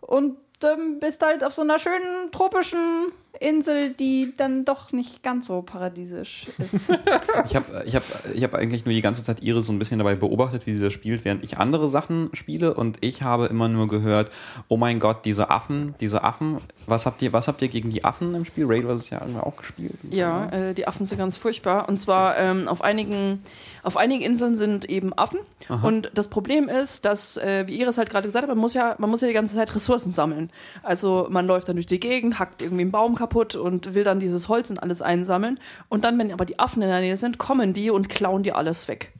und 0.00 0.36
ähm, 0.64 0.98
bist 0.98 1.24
halt 1.24 1.44
auf 1.44 1.52
so 1.52 1.62
einer 1.62 1.78
schönen 1.78 2.32
tropischen 2.32 3.12
Insel, 3.40 3.90
die 3.94 4.34
dann 4.36 4.64
doch 4.64 4.92
nicht 4.92 5.22
ganz 5.22 5.46
so 5.46 5.62
paradiesisch 5.62 6.46
ist. 6.58 6.90
Ich 7.46 7.56
habe 7.56 7.82
ich 7.86 7.96
hab, 7.96 8.02
ich 8.34 8.44
hab 8.44 8.54
eigentlich 8.54 8.84
nur 8.84 8.94
die 8.94 9.00
ganze 9.00 9.22
Zeit 9.22 9.42
Iris 9.42 9.66
so 9.66 9.72
ein 9.72 9.78
bisschen 9.78 9.98
dabei 9.98 10.14
beobachtet, 10.14 10.66
wie 10.66 10.74
sie 10.74 10.82
das 10.82 10.92
spielt, 10.92 11.24
während 11.24 11.42
ich 11.42 11.58
andere 11.58 11.88
Sachen 11.88 12.30
spiele 12.34 12.74
und 12.74 12.98
ich 13.00 13.22
habe 13.22 13.46
immer 13.46 13.68
nur 13.68 13.88
gehört, 13.88 14.30
oh 14.68 14.76
mein 14.76 15.00
Gott, 15.00 15.24
diese 15.24 15.50
Affen, 15.50 15.94
diese 16.00 16.22
Affen, 16.22 16.58
was 16.86 17.06
habt 17.06 17.22
ihr, 17.22 17.32
was 17.32 17.48
habt 17.48 17.62
ihr 17.62 17.68
gegen 17.68 17.90
die 17.90 18.04
Affen 18.04 18.34
im 18.34 18.44
Spiel? 18.44 18.66
Raid 18.66 18.86
war 18.86 18.94
es 18.94 19.10
ja 19.10 19.20
irgendwie 19.20 19.40
auch 19.40 19.56
gespielt. 19.56 19.94
Ja, 20.10 20.48
äh, 20.50 20.74
die 20.74 20.86
Affen 20.86 21.06
sind 21.06 21.18
ganz 21.18 21.36
furchtbar. 21.36 21.88
Und 21.88 21.98
zwar 21.98 22.38
ähm, 22.38 22.68
auf, 22.68 22.82
einigen, 22.82 23.42
auf 23.82 23.96
einigen 23.96 24.22
Inseln 24.22 24.56
sind 24.56 24.84
eben 24.88 25.12
Affen. 25.16 25.40
Und 25.82 26.10
das 26.14 26.28
Problem 26.28 26.68
ist, 26.68 27.04
dass, 27.04 27.36
äh, 27.36 27.64
wie 27.66 27.80
Iris 27.80 27.98
halt 27.98 28.10
gerade 28.10 28.26
gesagt 28.26 28.42
hat, 28.42 28.48
man 28.48 28.58
muss, 28.58 28.74
ja, 28.74 28.94
man 28.98 29.10
muss 29.10 29.22
ja 29.22 29.28
die 29.28 29.34
ganze 29.34 29.54
Zeit 29.54 29.74
Ressourcen 29.74 30.12
sammeln. 30.12 30.50
Also 30.82 31.26
man 31.30 31.46
läuft 31.46 31.68
dann 31.68 31.76
durch 31.76 31.86
die 31.86 32.00
Gegend, 32.00 32.38
hackt 32.38 32.62
irgendwie 32.62 32.82
einen 32.82 32.90
Baum 32.90 33.14
kaputt 33.22 33.54
und 33.54 33.94
will 33.94 34.02
dann 34.02 34.18
dieses 34.18 34.48
Holz 34.48 34.68
und 34.70 34.82
alles 34.82 35.00
einsammeln. 35.00 35.60
Und 35.88 36.02
dann, 36.02 36.18
wenn 36.18 36.32
aber 36.32 36.44
die 36.44 36.58
Affen 36.58 36.82
in 36.82 36.88
der 36.88 37.00
Nähe 37.00 37.16
sind, 37.16 37.38
kommen 37.38 37.72
die 37.72 37.90
und 37.90 38.08
klauen 38.08 38.42
dir 38.42 38.56
alles 38.56 38.88
weg. 38.88 39.12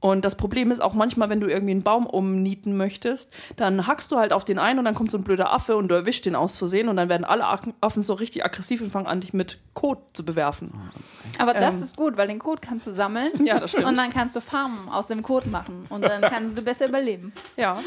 Und 0.00 0.24
das 0.24 0.34
Problem 0.34 0.70
ist 0.70 0.80
auch 0.80 0.94
manchmal, 0.94 1.28
wenn 1.28 1.40
du 1.40 1.46
irgendwie 1.46 1.72
einen 1.72 1.82
Baum 1.82 2.06
umnieten 2.06 2.76
möchtest, 2.76 3.32
dann 3.56 3.86
hackst 3.86 4.10
du 4.10 4.16
halt 4.16 4.32
auf 4.32 4.44
den 4.44 4.58
einen 4.58 4.78
und 4.78 4.86
dann 4.86 4.94
kommt 4.94 5.10
so 5.10 5.18
ein 5.18 5.24
blöder 5.24 5.52
Affe 5.52 5.76
und 5.76 5.88
du 5.88 5.94
erwischst 5.94 6.24
den 6.24 6.34
aus 6.34 6.56
Versehen 6.56 6.88
und 6.88 6.96
dann 6.96 7.08
werden 7.08 7.24
alle 7.24 7.46
Affen 7.46 7.74
Affen 7.80 8.02
so 8.02 8.14
richtig 8.14 8.44
aggressiv 8.44 8.80
und 8.80 8.90
fangen 8.90 9.06
an, 9.06 9.20
dich 9.20 9.34
mit 9.34 9.58
Kot 9.74 9.98
zu 10.14 10.24
bewerfen. 10.24 10.72
Aber 11.38 11.54
das 11.54 11.76
Ähm. 11.76 11.82
ist 11.82 11.96
gut, 11.96 12.16
weil 12.16 12.28
den 12.28 12.38
Code 12.38 12.60
kannst 12.60 12.86
du 12.86 12.92
sammeln. 12.92 13.30
Ja, 13.44 13.58
das 13.58 13.70
stimmt. 13.72 13.86
Und 13.86 13.96
dann 13.98 14.10
kannst 14.10 14.36
du 14.36 14.40
Farmen 14.40 14.88
aus 14.88 15.06
dem 15.08 15.22
Code 15.22 15.48
machen. 15.48 15.86
Und 15.88 16.02
dann 16.04 16.20
kannst 16.20 16.56
du 16.56 16.62
besser 16.62 16.88
überleben. 16.88 17.32
Ja. 17.56 17.78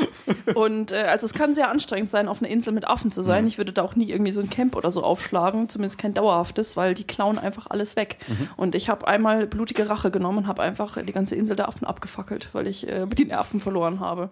Und 0.56 0.92
äh, 0.92 1.04
also 1.04 1.26
es 1.26 1.34
kann 1.34 1.54
sehr 1.54 1.70
anstrengend 1.70 2.10
sein, 2.10 2.28
auf 2.28 2.42
einer 2.42 2.50
Insel 2.50 2.74
mit 2.74 2.86
Affen 2.88 3.12
zu 3.12 3.22
sein. 3.24 3.46
Ich 3.48 3.58
würde 3.58 3.72
da 3.74 3.82
auch 3.84 3.96
nie 3.96 4.10
irgendwie 4.10 4.32
so 4.32 4.42
ein 4.42 4.50
Camp 4.50 4.76
oder 4.76 4.92
so 4.92 5.04
aufschlagen, 5.04 5.70
zumindest 5.70 5.98
kein 6.00 6.14
dauerhaftes, 6.14 6.76
weil 6.78 6.94
die 6.94 7.06
klauen 7.06 7.38
einfach 7.38 7.68
alles 7.70 7.96
weg. 7.96 8.18
Und 8.58 8.76
ich 8.76 8.90
habe 8.90 9.08
einmal 9.08 9.46
blutige 9.48 9.90
Rache 9.90 10.12
genommen 10.12 10.40
und 10.40 10.48
habe 10.48 10.62
einfach 10.62 10.98
die 11.02 11.12
ganze 11.14 11.36
Insel 11.36 11.56
der 11.56 11.68
Affen 11.68 11.86
abgefackelt, 11.86 12.50
weil 12.54 12.68
ich 12.68 12.88
äh, 12.88 13.06
die 13.08 13.26
Nerven 13.26 13.60
verloren 13.60 14.00
habe. 14.00 14.30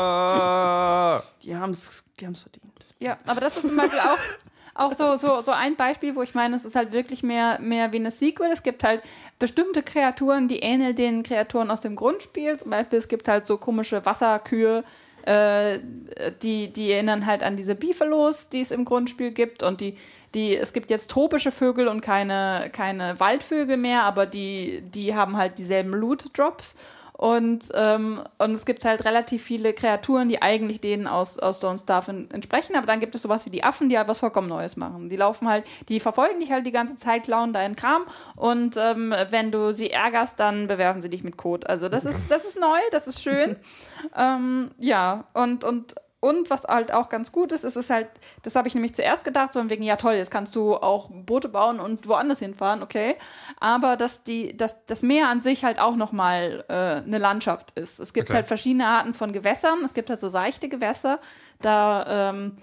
Mörder! 0.00 1.22
Die 1.42 1.56
haben 1.56 1.70
es 1.70 2.04
die 2.18 2.26
haben's 2.26 2.40
verdient. 2.40 2.64
Ja, 2.98 3.16
aber 3.26 3.40
das 3.40 3.56
ist 3.56 3.66
zum 3.68 3.76
Beispiel 3.76 3.98
auch, 3.98 4.18
auch 4.80 4.92
so, 4.94 5.16
so, 5.16 5.42
so 5.42 5.52
ein 5.52 5.76
Beispiel, 5.76 6.16
wo 6.16 6.22
ich 6.22 6.34
meine, 6.34 6.56
es 6.56 6.64
ist 6.64 6.74
halt 6.74 6.92
wirklich 6.92 7.22
mehr, 7.22 7.58
mehr 7.60 7.92
wie 7.92 7.98
eine 7.98 8.10
Sequel. 8.10 8.50
Es 8.50 8.62
gibt 8.62 8.82
halt 8.82 9.02
bestimmte 9.38 9.82
Kreaturen, 9.82 10.48
die 10.48 10.60
ähneln 10.60 10.96
den 10.96 11.22
Kreaturen 11.22 11.70
aus 11.70 11.82
dem 11.82 11.96
Grundspiel. 11.96 12.58
Zum 12.58 12.70
Beispiel, 12.70 12.98
es 12.98 13.08
gibt 13.08 13.28
halt 13.28 13.46
so 13.46 13.58
komische 13.58 14.04
Wasserkühe, 14.06 14.82
äh, 15.26 15.78
die, 16.42 16.72
die 16.72 16.92
erinnern 16.92 17.26
halt 17.26 17.42
an 17.42 17.56
diese 17.56 17.74
Biffalos, 17.74 18.48
die 18.48 18.62
es 18.62 18.70
im 18.70 18.86
Grundspiel 18.86 19.32
gibt. 19.32 19.62
Und 19.62 19.82
die, 19.82 19.96
die, 20.34 20.56
es 20.56 20.72
gibt 20.72 20.90
jetzt 20.90 21.10
tropische 21.10 21.52
Vögel 21.52 21.86
und 21.86 22.00
keine, 22.00 22.70
keine 22.72 23.20
Waldvögel 23.20 23.76
mehr, 23.76 24.04
aber 24.04 24.24
die, 24.24 24.82
die 24.82 25.14
haben 25.14 25.36
halt 25.36 25.58
dieselben 25.58 25.90
Loot-Drops. 25.90 26.74
Und, 27.20 27.68
ähm, 27.74 28.22
und 28.38 28.52
es 28.52 28.64
gibt 28.64 28.86
halt 28.86 29.04
relativ 29.04 29.42
viele 29.42 29.74
Kreaturen, 29.74 30.30
die 30.30 30.40
eigentlich 30.40 30.80
denen 30.80 31.06
aus, 31.06 31.38
aus 31.38 31.62
Don't 31.62 31.78
Starve 31.78 32.10
en- 32.10 32.30
entsprechen. 32.30 32.74
Aber 32.76 32.86
dann 32.86 32.98
gibt 32.98 33.14
es 33.14 33.20
sowas 33.20 33.44
wie 33.44 33.50
die 33.50 33.62
Affen, 33.62 33.90
die 33.90 33.98
halt 33.98 34.08
was 34.08 34.20
vollkommen 34.20 34.48
Neues 34.48 34.78
machen. 34.78 35.10
Die 35.10 35.16
laufen 35.16 35.46
halt, 35.46 35.66
die 35.90 36.00
verfolgen 36.00 36.40
dich 36.40 36.50
halt 36.50 36.64
die 36.66 36.72
ganze 36.72 36.96
Zeit, 36.96 37.24
klauen 37.24 37.52
deinen 37.52 37.76
Kram. 37.76 38.04
Und 38.36 38.78
ähm, 38.78 39.14
wenn 39.28 39.52
du 39.52 39.70
sie 39.74 39.90
ärgerst, 39.90 40.40
dann 40.40 40.66
bewerfen 40.66 41.02
sie 41.02 41.10
dich 41.10 41.22
mit 41.22 41.36
Kot. 41.36 41.66
Also 41.68 41.90
das 41.90 42.06
ist, 42.06 42.30
das 42.30 42.46
ist 42.46 42.58
neu, 42.58 42.78
das 42.90 43.06
ist 43.06 43.22
schön. 43.22 43.56
ähm, 44.16 44.70
ja, 44.78 45.24
und, 45.34 45.62
und 45.62 45.96
und 46.20 46.50
was 46.50 46.64
halt 46.64 46.92
auch 46.92 47.08
ganz 47.08 47.32
gut 47.32 47.50
ist, 47.52 47.64
ist 47.64 47.76
es 47.76 47.88
halt, 47.90 48.08
das 48.42 48.54
habe 48.54 48.68
ich 48.68 48.74
nämlich 48.74 48.94
zuerst 48.94 49.24
gedacht, 49.24 49.52
so 49.52 49.58
von 49.60 49.70
wegen, 49.70 49.82
ja 49.82 49.96
toll, 49.96 50.14
jetzt 50.14 50.30
kannst 50.30 50.54
du 50.54 50.76
auch 50.76 51.08
Boote 51.10 51.48
bauen 51.48 51.80
und 51.80 52.06
woanders 52.06 52.38
hinfahren, 52.40 52.82
okay. 52.82 53.16
Aber 53.58 53.96
dass 53.96 54.22
die, 54.22 54.56
dass 54.56 54.84
das 54.84 55.02
Meer 55.02 55.28
an 55.28 55.40
sich 55.40 55.64
halt 55.64 55.78
auch 55.80 55.96
nochmal 55.96 56.64
äh, 56.68 56.72
eine 57.04 57.18
Landschaft 57.18 57.72
ist. 57.78 58.00
Es 58.00 58.12
gibt 58.12 58.28
Okay. 58.28 58.36
halt 58.36 58.46
verschiedene 58.48 58.86
Arten 58.86 59.14
von 59.14 59.32
Gewässern. 59.32 59.82
Es 59.84 59.94
gibt 59.94 60.10
halt 60.10 60.20
so 60.20 60.28
seichte 60.28 60.68
Gewässer. 60.68 61.20
Da 61.62 62.30
ähm, 62.30 62.56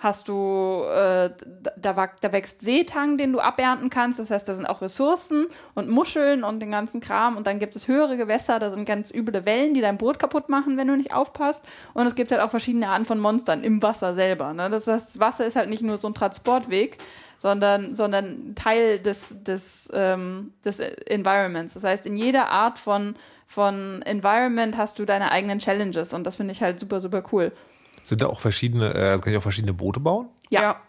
hast 0.00 0.28
du, 0.28 0.82
äh, 0.86 1.30
da, 1.76 2.08
da, 2.20 2.32
wächst 2.32 2.62
Seetang, 2.62 3.18
den 3.18 3.32
du 3.32 3.40
abernten 3.40 3.90
kannst. 3.90 4.18
Das 4.18 4.30
heißt, 4.30 4.48
da 4.48 4.54
sind 4.54 4.64
auch 4.64 4.80
Ressourcen 4.80 5.46
und 5.74 5.90
Muscheln 5.90 6.42
und 6.42 6.60
den 6.60 6.70
ganzen 6.70 7.02
Kram. 7.02 7.36
Und 7.36 7.46
dann 7.46 7.58
gibt 7.58 7.76
es 7.76 7.86
höhere 7.86 8.16
Gewässer, 8.16 8.58
da 8.58 8.70
sind 8.70 8.86
ganz 8.86 9.12
üble 9.12 9.44
Wellen, 9.44 9.74
die 9.74 9.82
dein 9.82 9.98
Boot 9.98 10.18
kaputt 10.18 10.48
machen, 10.48 10.78
wenn 10.78 10.88
du 10.88 10.96
nicht 10.96 11.12
aufpasst. 11.12 11.62
Und 11.92 12.06
es 12.06 12.14
gibt 12.14 12.32
halt 12.32 12.40
auch 12.40 12.50
verschiedene 12.50 12.88
Arten 12.88 13.04
von 13.04 13.20
Monstern 13.20 13.62
im 13.62 13.82
Wasser 13.82 14.14
selber. 14.14 14.54
Ne? 14.54 14.70
Das 14.70 14.86
heißt, 14.86 15.20
Wasser 15.20 15.44
ist 15.44 15.56
halt 15.56 15.68
nicht 15.68 15.82
nur 15.82 15.98
so 15.98 16.08
ein 16.08 16.14
Transportweg, 16.14 16.96
sondern, 17.36 17.94
sondern 17.94 18.54
Teil 18.54 19.00
des, 19.00 19.36
des, 19.42 19.90
ähm, 19.92 20.54
des 20.64 20.80
Environments. 20.80 21.74
Das 21.74 21.84
heißt, 21.84 22.06
in 22.06 22.16
jeder 22.16 22.48
Art 22.48 22.78
von, 22.78 23.16
von 23.46 24.00
Environment 24.02 24.78
hast 24.78 24.98
du 24.98 25.04
deine 25.04 25.30
eigenen 25.30 25.58
Challenges 25.58 26.14
und 26.14 26.26
das 26.26 26.36
finde 26.36 26.52
ich 26.52 26.62
halt 26.62 26.80
super, 26.80 27.00
super 27.00 27.22
cool. 27.32 27.52
Sind 28.02 28.20
da 28.20 28.26
auch 28.26 28.40
verschiedene, 28.40 28.94
äh, 28.94 29.18
kann 29.18 29.32
ich 29.32 29.38
auch 29.38 29.42
verschiedene 29.42 29.74
Boote 29.74 30.00
bauen? 30.00 30.28
Ja. 30.50 30.80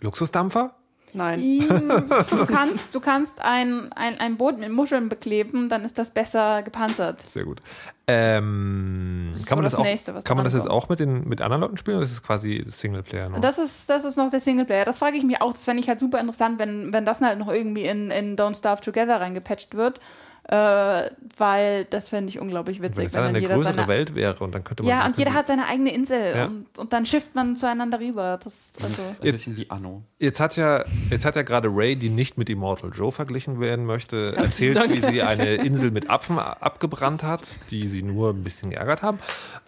Luxusdampfer? 0.00 0.74
Nein. 1.14 1.40
Du 2.30 2.46
kannst, 2.46 2.94
du 2.94 3.00
kannst 3.00 3.40
ein, 3.40 3.92
ein, 3.92 4.18
ein 4.18 4.36
Boot 4.36 4.58
mit 4.58 4.70
Muscheln 4.70 5.08
bekleben, 5.08 5.68
dann 5.68 5.84
ist 5.84 5.98
das 5.98 6.10
besser 6.10 6.62
gepanzert. 6.62 7.20
Sehr 7.20 7.44
gut. 7.44 7.60
Ähm, 8.06 9.30
ist 9.32 9.46
kann 9.46 9.58
man 9.58 9.64
das, 9.64 9.72
das 9.72 9.80
auch, 9.80 9.84
Nächste, 9.84 10.12
kann 10.24 10.36
man 10.36 10.44
das 10.44 10.54
jetzt 10.54 10.68
auch 10.68 10.88
mit, 10.88 10.98
den, 10.98 11.28
mit 11.28 11.42
anderen 11.42 11.62
Leuten 11.62 11.76
spielen 11.76 11.96
oder 11.96 12.04
ist 12.04 12.12
es 12.12 12.22
quasi 12.22 12.64
Singleplayer? 12.66 13.28
Nur? 13.28 13.40
Das 13.40 13.58
ist, 13.58 13.90
das 13.90 14.04
ist 14.04 14.16
noch 14.16 14.30
der 14.30 14.40
Singleplayer. 14.40 14.84
Das 14.84 14.98
frage 14.98 15.16
ich 15.16 15.24
mich 15.24 15.40
auch. 15.40 15.52
Das 15.52 15.64
fände 15.64 15.82
ich 15.82 15.88
halt 15.88 16.00
super 16.00 16.20
interessant, 16.20 16.58
wenn, 16.58 16.92
wenn 16.92 17.04
das 17.04 17.20
halt 17.20 17.38
noch 17.38 17.48
irgendwie 17.48 17.84
in, 17.84 18.10
in 18.10 18.36
Don't 18.36 18.56
Starve 18.56 18.80
Together 18.80 19.20
reingepatcht 19.20 19.74
wird. 19.74 20.00
Äh, 20.48 21.08
weil 21.38 21.84
das 21.84 22.08
fände 22.08 22.28
ich 22.28 22.40
unglaublich 22.40 22.82
witzig. 22.82 22.98
wenn 22.98 23.06
es 23.06 23.12
dann 23.12 23.24
eine 23.26 23.38
jeder 23.38 23.54
größere 23.54 23.74
seine, 23.74 23.88
Welt 23.88 24.14
wäre 24.16 24.42
und 24.42 24.52
dann 24.54 24.64
könnte 24.64 24.82
man. 24.82 24.90
Ja, 24.90 25.06
und 25.06 25.16
jeder 25.16 25.34
hat 25.34 25.46
seine 25.46 25.66
eigene 25.68 25.94
Insel 25.94 26.36
Ja. 26.36 26.46
und, 26.46 26.66
und 26.78 26.92
dann 26.92 27.06
schifft 27.06 27.34
man 27.36 27.54
zueinander 27.54 28.00
rüber. 28.00 28.38
Das, 28.42 28.72
Das 28.72 28.90
ist 28.90 28.98
also, 28.98 29.22
ein 29.22 29.30
bisschen 29.32 29.56
wie 29.56 29.70
Anno. 29.70 30.02
Jetzt 30.18 30.40
hat 30.40 30.56
ja, 30.56 30.84
jetzt 31.10 31.24
hat 31.24 31.36
ja 31.36 31.42
gerade 31.42 31.68
Ray, 31.70 31.94
die 31.94 32.08
nicht 32.10 32.38
mit 32.38 32.50
Immortal 32.50 32.90
Joe 32.92 33.12
verglichen 33.12 33.60
werden 33.60 33.86
möchte, 33.86 34.34
erzählt, 34.36 34.76
Dank. 34.76 34.92
wie 34.92 35.00
sie 35.00 35.22
eine 35.22 35.54
Insel 35.54 35.92
mit 35.92 36.10
Apfen 36.10 36.38
abgebrannt 36.40 37.22
hat, 37.22 37.42
die 37.70 37.86
sie 37.86 38.02
nur 38.02 38.30
ein 38.30 38.42
bisschen 38.42 38.70
geärgert 38.70 39.02
haben. 39.02 39.20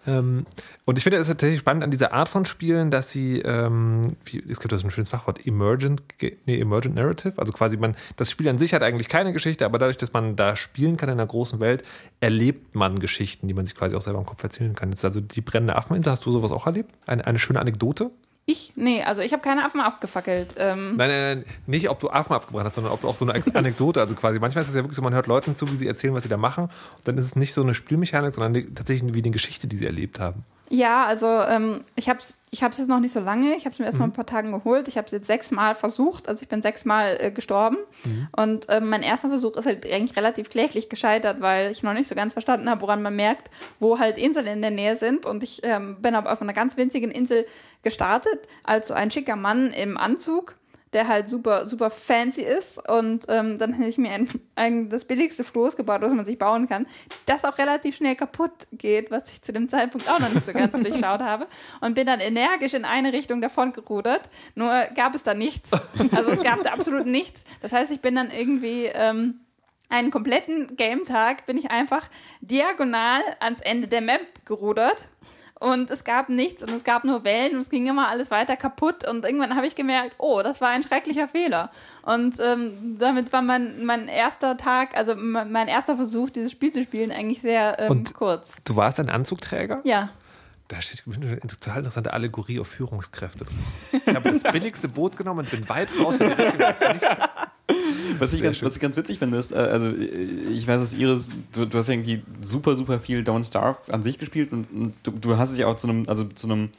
Ähm, 0.05 0.45
und 0.83 0.97
ich 0.97 1.03
finde 1.03 1.19
es 1.19 1.27
tatsächlich 1.27 1.59
spannend 1.61 1.83
an 1.85 1.91
dieser 1.91 2.13
Art 2.13 2.29
von 2.29 2.45
Spielen, 2.45 2.91
dass 2.91 3.09
sie, 3.11 3.39
ähm, 3.39 4.17
wie, 4.25 4.43
es 4.49 4.59
gibt 4.59 4.71
da 4.71 4.77
so 4.77 4.85
ein 4.85 4.91
schönes 4.91 5.09
Fachwort, 5.09 5.47
Emergent, 5.47 6.19
Ge- 6.19 6.37
nee, 6.45 6.59
Emergent 6.59 6.95
Narrative. 6.95 7.33
Also 7.37 7.53
quasi 7.53 7.77
man, 7.77 7.95
das 8.17 8.29
Spiel 8.29 8.47
an 8.49 8.57
sich 8.59 8.73
hat 8.73 8.83
eigentlich 8.83 9.09
keine 9.09 9.33
Geschichte, 9.33 9.65
aber 9.65 9.79
dadurch, 9.79 9.97
dass 9.97 10.13
man 10.13 10.35
da 10.35 10.55
spielen 10.65 10.97
kann 10.97 11.09
in 11.09 11.13
einer 11.13 11.25
großen 11.25 11.59
Welt, 11.59 11.83
erlebt 12.19 12.75
man 12.75 12.99
Geschichten, 12.99 13.47
die 13.47 13.53
man 13.53 13.65
sich 13.65 13.75
quasi 13.75 13.95
auch 13.95 14.01
selber 14.01 14.19
im 14.19 14.25
Kopf 14.25 14.43
erzählen 14.43 14.75
kann. 14.75 14.89
Jetzt 14.89 15.05
also 15.05 15.21
die 15.21 15.41
brennende 15.41 15.75
Affeninsel, 15.75 16.11
hast 16.11 16.25
du 16.25 16.31
sowas 16.31 16.51
auch 16.51 16.65
erlebt? 16.65 16.91
Eine, 17.07 17.25
eine 17.25 17.39
schöne 17.39 17.59
Anekdote? 17.59 18.11
ich? 18.45 18.73
Nee, 18.75 19.03
also 19.03 19.21
ich 19.21 19.33
habe 19.33 19.41
keine 19.41 19.65
Affen 19.65 19.81
abgefackelt. 19.81 20.55
Ähm, 20.57 20.95
Nein, 20.97 21.09
nein, 21.09 21.37
nein, 21.37 21.45
nicht 21.65 21.89
ob 21.89 21.99
du 21.99 22.09
Affen 22.09 22.33
abgebrannt 22.33 22.67
hast, 22.67 22.75
sondern 22.75 22.93
ob 22.93 23.01
du 23.01 23.07
auch 23.07 23.15
so 23.15 23.25
eine 23.27 23.41
Anekdote, 23.55 23.99
also 24.01 24.15
quasi, 24.15 24.39
manchmal 24.39 24.61
ist 24.63 24.69
es 24.69 24.75
ja 24.75 24.83
wirklich 24.83 24.95
so, 24.95 25.01
man 25.01 25.13
hört 25.13 25.27
Leuten 25.27 25.55
zu, 25.55 25.69
wie 25.71 25.75
sie 25.75 25.87
erzählen, 25.87 26.13
was 26.13 26.23
sie 26.23 26.29
da 26.29 26.37
machen. 26.37 26.65
Und 26.65 27.07
dann 27.07 27.17
ist 27.17 27.25
es 27.25 27.35
nicht 27.35 27.53
so 27.53 27.61
eine 27.61 27.73
Spielmechanik, 27.73 28.33
sondern 28.33 28.75
tatsächlich 28.75 29.13
wie 29.13 29.21
eine 29.23 29.31
Geschichte, 29.31 29.67
die 29.67 29.75
sie 29.75 29.85
erlebt 29.85 30.19
haben. 30.19 30.43
Ja, 30.69 31.05
also 31.05 31.27
ähm, 31.27 31.83
ich 31.95 32.09
habe 32.09 32.19
es 32.19 32.37
ich 32.51 32.63
hab's 32.63 32.77
jetzt 32.77 32.87
noch 32.87 33.01
nicht 33.01 33.11
so 33.11 33.19
lange. 33.19 33.55
Ich 33.55 33.65
habe 33.65 33.73
es 33.73 33.79
mir 33.79 33.85
erst 33.85 33.97
Mhm. 33.97 34.03
mal 34.03 34.07
ein 34.07 34.13
paar 34.13 34.25
Tagen 34.25 34.51
geholt. 34.53 34.87
Ich 34.87 34.97
habe 34.97 35.05
es 35.05 35.11
jetzt 35.11 35.27
sechsmal 35.27 35.75
versucht. 35.75 36.29
Also 36.29 36.41
ich 36.43 36.47
bin 36.47 36.61
sechsmal 36.61 37.17
äh, 37.19 37.29
gestorben. 37.31 37.77
Mhm. 38.05 38.27
Und 38.35 38.65
ähm, 38.69 38.89
mein 38.89 39.01
erster 39.03 39.27
Versuch 39.27 39.57
ist 39.57 39.65
halt 39.65 39.85
eigentlich 39.91 40.15
relativ 40.15 40.49
kläglich 40.49 40.87
gescheitert, 40.87 41.41
weil 41.41 41.69
ich 41.71 41.83
noch 41.83 41.93
nicht 41.93 42.07
so 42.07 42.15
ganz 42.15 42.31
verstanden 42.33 42.69
habe, 42.69 42.81
woran 42.81 43.01
man 43.01 43.15
merkt, 43.15 43.49
wo 43.79 43.99
halt 43.99 44.17
Inseln 44.17 44.47
in 44.47 44.61
der 44.61 44.71
Nähe 44.71 44.95
sind. 44.95 45.25
Und 45.25 45.43
ich 45.43 45.61
ähm, 45.63 45.97
bin 46.01 46.15
aber 46.15 46.31
auf 46.31 46.41
einer 46.41 46.53
ganz 46.53 46.77
winzigen 46.77 47.11
Insel 47.11 47.45
gestartet, 47.83 48.39
als 48.63 48.87
so 48.87 48.93
ein 48.93 49.11
schicker 49.11 49.35
Mann 49.35 49.71
im 49.71 49.97
Anzug 49.97 50.55
der 50.95 51.09
halt 51.09 51.29
super, 51.29 51.67
super 51.67 51.91
fancy 51.91 52.41
ist. 52.41 52.89
Und 52.89 53.25
ähm, 53.27 53.59
dann 53.59 53.73
habe 53.75 53.87
ich 53.87 53.97
mir 53.97 54.11
ein, 54.11 54.29
ein, 54.55 54.89
das 54.89 55.03
billigste 55.05 55.43
Floß 55.43 55.75
gebaut, 55.75 56.01
was 56.01 56.13
man 56.13 56.25
sich 56.25 56.39
bauen 56.39 56.67
kann, 56.67 56.87
das 57.25 57.43
auch 57.43 57.57
relativ 57.57 57.97
schnell 57.97 58.15
kaputt 58.15 58.67
geht, 58.71 59.11
was 59.11 59.31
ich 59.31 59.41
zu 59.41 59.51
dem 59.51 59.67
Zeitpunkt 59.67 60.09
auch 60.09 60.19
noch 60.19 60.33
nicht 60.33 60.45
so 60.45 60.53
ganz 60.53 60.71
durchschaut 60.81 61.21
habe. 61.21 61.47
Und 61.81 61.95
bin 61.95 62.07
dann 62.07 62.21
energisch 62.21 62.73
in 62.73 62.85
eine 62.85 63.11
Richtung 63.11 63.41
davon 63.41 63.73
gerudert. 63.73 64.29
Nur 64.55 64.71
gab 64.95 65.13
es 65.13 65.23
da 65.23 65.33
nichts. 65.33 65.69
Also 66.15 66.31
es 66.31 66.41
gab 66.41 66.63
da 66.63 66.71
absolut 66.71 67.05
nichts. 67.05 67.43
Das 67.61 67.73
heißt, 67.73 67.91
ich 67.91 67.99
bin 67.99 68.15
dann 68.15 68.31
irgendwie. 68.31 68.85
Ähm, 68.85 69.41
einen 69.87 70.09
kompletten 70.09 70.75
Game-Tag 70.77 71.45
bin 71.45 71.59
ich 71.59 71.69
einfach 71.69 72.09
diagonal 72.41 73.21
ans 73.39 73.61
Ende 73.61 73.87
der 73.87 74.01
Map 74.01 74.43
gerudert 74.43 75.07
und 75.59 75.89
es 75.89 76.03
gab 76.03 76.29
nichts 76.29 76.63
und 76.63 76.71
es 76.73 76.83
gab 76.83 77.03
nur 77.05 77.23
Wellen 77.23 77.53
und 77.53 77.59
es 77.59 77.69
ging 77.69 77.87
immer 77.87 78.07
alles 78.09 78.29
weiter 78.31 78.55
kaputt 78.57 79.07
und 79.07 79.23
irgendwann 79.25 79.55
habe 79.55 79.67
ich 79.67 79.75
gemerkt, 79.75 80.15
oh, 80.17 80.41
das 80.43 80.59
war 80.61 80.69
ein 80.69 80.83
schrecklicher 80.83 81.27
Fehler. 81.27 81.69
Und 82.03 82.39
ähm, 82.39 82.97
damit 82.99 83.31
war 83.33 83.41
mein, 83.41 83.85
mein 83.85 84.07
erster 84.07 84.57
Tag, 84.57 84.97
also 84.97 85.15
mein 85.15 85.51
mein 85.51 85.67
erster 85.67 85.95
Versuch, 85.95 86.29
dieses 86.29 86.51
Spiel 86.51 86.71
zu 86.73 86.83
spielen, 86.83 87.11
eigentlich 87.11 87.41
sehr 87.41 87.79
ähm, 87.79 87.91
Und- 87.91 88.13
kurz. 88.13 88.57
Du 88.65 88.75
warst 88.75 88.99
ein 88.99 89.09
Anzugträger? 89.09 89.81
Ja. 89.85 90.09
Da 90.67 90.81
steht 90.81 91.03
eine 91.05 91.39
total 91.41 91.77
interessante 91.77 92.11
Allegorie 92.11 92.59
auf 92.59 92.67
Führungskräfte 92.67 93.45
drin. 93.45 93.57
Ich 94.05 94.15
habe 94.15 94.31
das 94.31 94.51
billigste 94.51 94.87
Boot 94.87 95.15
genommen 95.15 95.41
und 95.41 95.51
bin 95.51 95.67
weit 95.69 95.89
raus 96.03 96.17
in 96.19 96.27
die 96.27 96.33
Richtung 96.33 96.59
des 96.59 96.79
Nichts. 96.79 97.07
Was 98.19 98.33
ich, 98.33 98.41
ganz, 98.41 98.61
was 98.63 98.75
ich 98.75 98.81
ganz 98.81 98.95
witzig 98.97 99.19
finde, 99.19 99.37
ist, 99.37 99.51
äh, 99.51 99.55
also 99.55 99.87
äh, 99.87 99.93
ich 99.93 100.67
weiß, 100.67 100.79
dass 100.81 100.93
Iris, 100.93 101.31
du, 101.53 101.65
du 101.65 101.77
hast 101.77 101.89
irgendwie 101.89 102.23
super, 102.41 102.75
super 102.75 102.99
viel 102.99 103.21
Don't 103.21 103.45
Starve 103.45 103.77
an 103.91 104.01
sich 104.03 104.17
gespielt 104.19 104.51
und, 104.53 104.71
und 104.71 104.93
du, 105.03 105.11
du 105.11 105.37
hast 105.37 105.51
es 105.51 105.57
ja 105.57 105.67
auch 105.67 105.75
zu 105.75 105.89
einem, 105.89 106.07
also 106.07 106.23
zu 106.25 106.47
einem, 106.47 106.69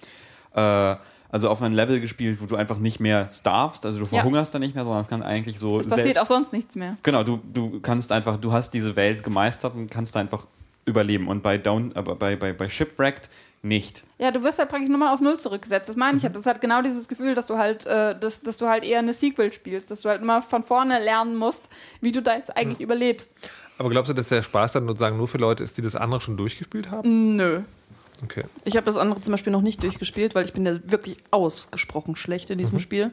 äh, 0.55 0.97
also 1.29 1.49
auf 1.51 1.61
ein 1.63 1.73
Level 1.73 2.01
gespielt, 2.01 2.41
wo 2.41 2.47
du 2.47 2.57
einfach 2.57 2.79
nicht 2.79 3.01
mehr 3.01 3.29
starvst, 3.31 3.85
also 3.85 3.99
du 3.99 4.05
Ja. 4.07 4.11
verhungerst 4.21 4.55
da 4.55 4.59
nicht 4.59 4.75
mehr, 4.75 4.85
sondern 4.85 5.03
es 5.03 5.09
kann 5.09 5.23
eigentlich 5.23 5.59
so 5.59 5.81
Es 5.81 5.89
passiert 5.89 6.19
auch 6.21 6.27
sonst 6.27 6.53
nichts 6.53 6.77
mehr. 6.77 6.97
Genau, 7.03 7.23
du, 7.25 7.41
du 7.53 7.81
kannst 7.81 8.13
einfach, 8.13 8.37
du 8.41 8.53
hast 8.53 8.71
diese 8.71 8.97
Welt 8.97 9.23
gemeistert 9.23 9.75
und 9.75 9.91
kannst 9.91 10.17
einfach 10.17 10.47
überleben. 10.87 11.27
Und 11.27 11.43
bei 11.43 11.59
Down, 11.59 11.93
aber 11.95 12.15
bei, 12.15 12.37
bei, 12.37 12.53
bei 12.53 12.69
Shipwrecked 12.69 13.29
nicht. 13.63 14.05
Ja, 14.19 14.31
du 14.31 14.43
wirst 14.43 14.59
halt 14.59 14.69
praktisch 14.69 14.89
nochmal 14.89 15.13
auf 15.13 15.21
Null 15.21 15.39
zurückgesetzt. 15.39 15.89
Das 15.89 15.97
meine 15.97 16.17
ich. 16.19 16.25
halt. 16.25 16.37
Das 16.37 16.47
hat 16.47 16.61
genau 16.61 16.83
dieses 16.83 17.09
Gefühl, 17.09 17.35
dass 17.35 17.47
du 17.47 17.59
halt, 17.59 17.87
äh, 17.87 18.19
dass, 18.19 18.43
dass 18.43 18.57
du 18.57 18.69
halt 18.69 18.85
eher 18.85 19.01
eine 19.01 19.13
Sequel 19.13 19.53
spielst, 19.53 19.91
dass 19.91 20.03
du 20.03 20.09
halt 20.09 20.23
immer 20.23 20.43
von 20.43 20.63
vorne 20.63 21.03
lernen 21.03 21.37
musst, 21.37 21.69
wie 22.01 22.13
du 22.13 22.23
da 22.23 22.37
jetzt 22.37 22.57
eigentlich 22.57 22.81
überlebst. 22.81 23.33
Aber 23.79 23.91
glaubst 23.91 24.09
du, 24.11 24.15
dass 24.15 24.29
der 24.29 24.43
Spaß 24.43 24.73
dann 24.73 24.87
sozusagen 24.87 25.17
nur 25.17 25.29
für 25.29 25.39
Leute 25.39 25.63
ist, 25.63 25.77
die 25.77 25.83
das 25.83 25.97
andere 25.97 26.21
schon 26.21 26.37
durchgespielt 26.37 26.91
haben? 26.91 27.37
Nö. 27.37 27.61
Okay. 28.25 28.45
Ich 28.65 28.77
habe 28.77 28.87
das 28.87 28.97
andere 28.97 29.21
zum 29.21 29.33
Beispiel 29.33 29.53
noch 29.53 29.61
nicht 29.61 29.83
durchgespielt, 29.83 30.35
weil 30.35 30.45
ich 30.47 30.55
bin 30.55 30.65
ja 30.65 30.79
wirklich 30.85 31.19
ausgesprochen 31.31 32.17
schlecht 32.17 32.49
in 32.51 32.57
diesem 32.57 32.79
Spiel. 32.79 33.11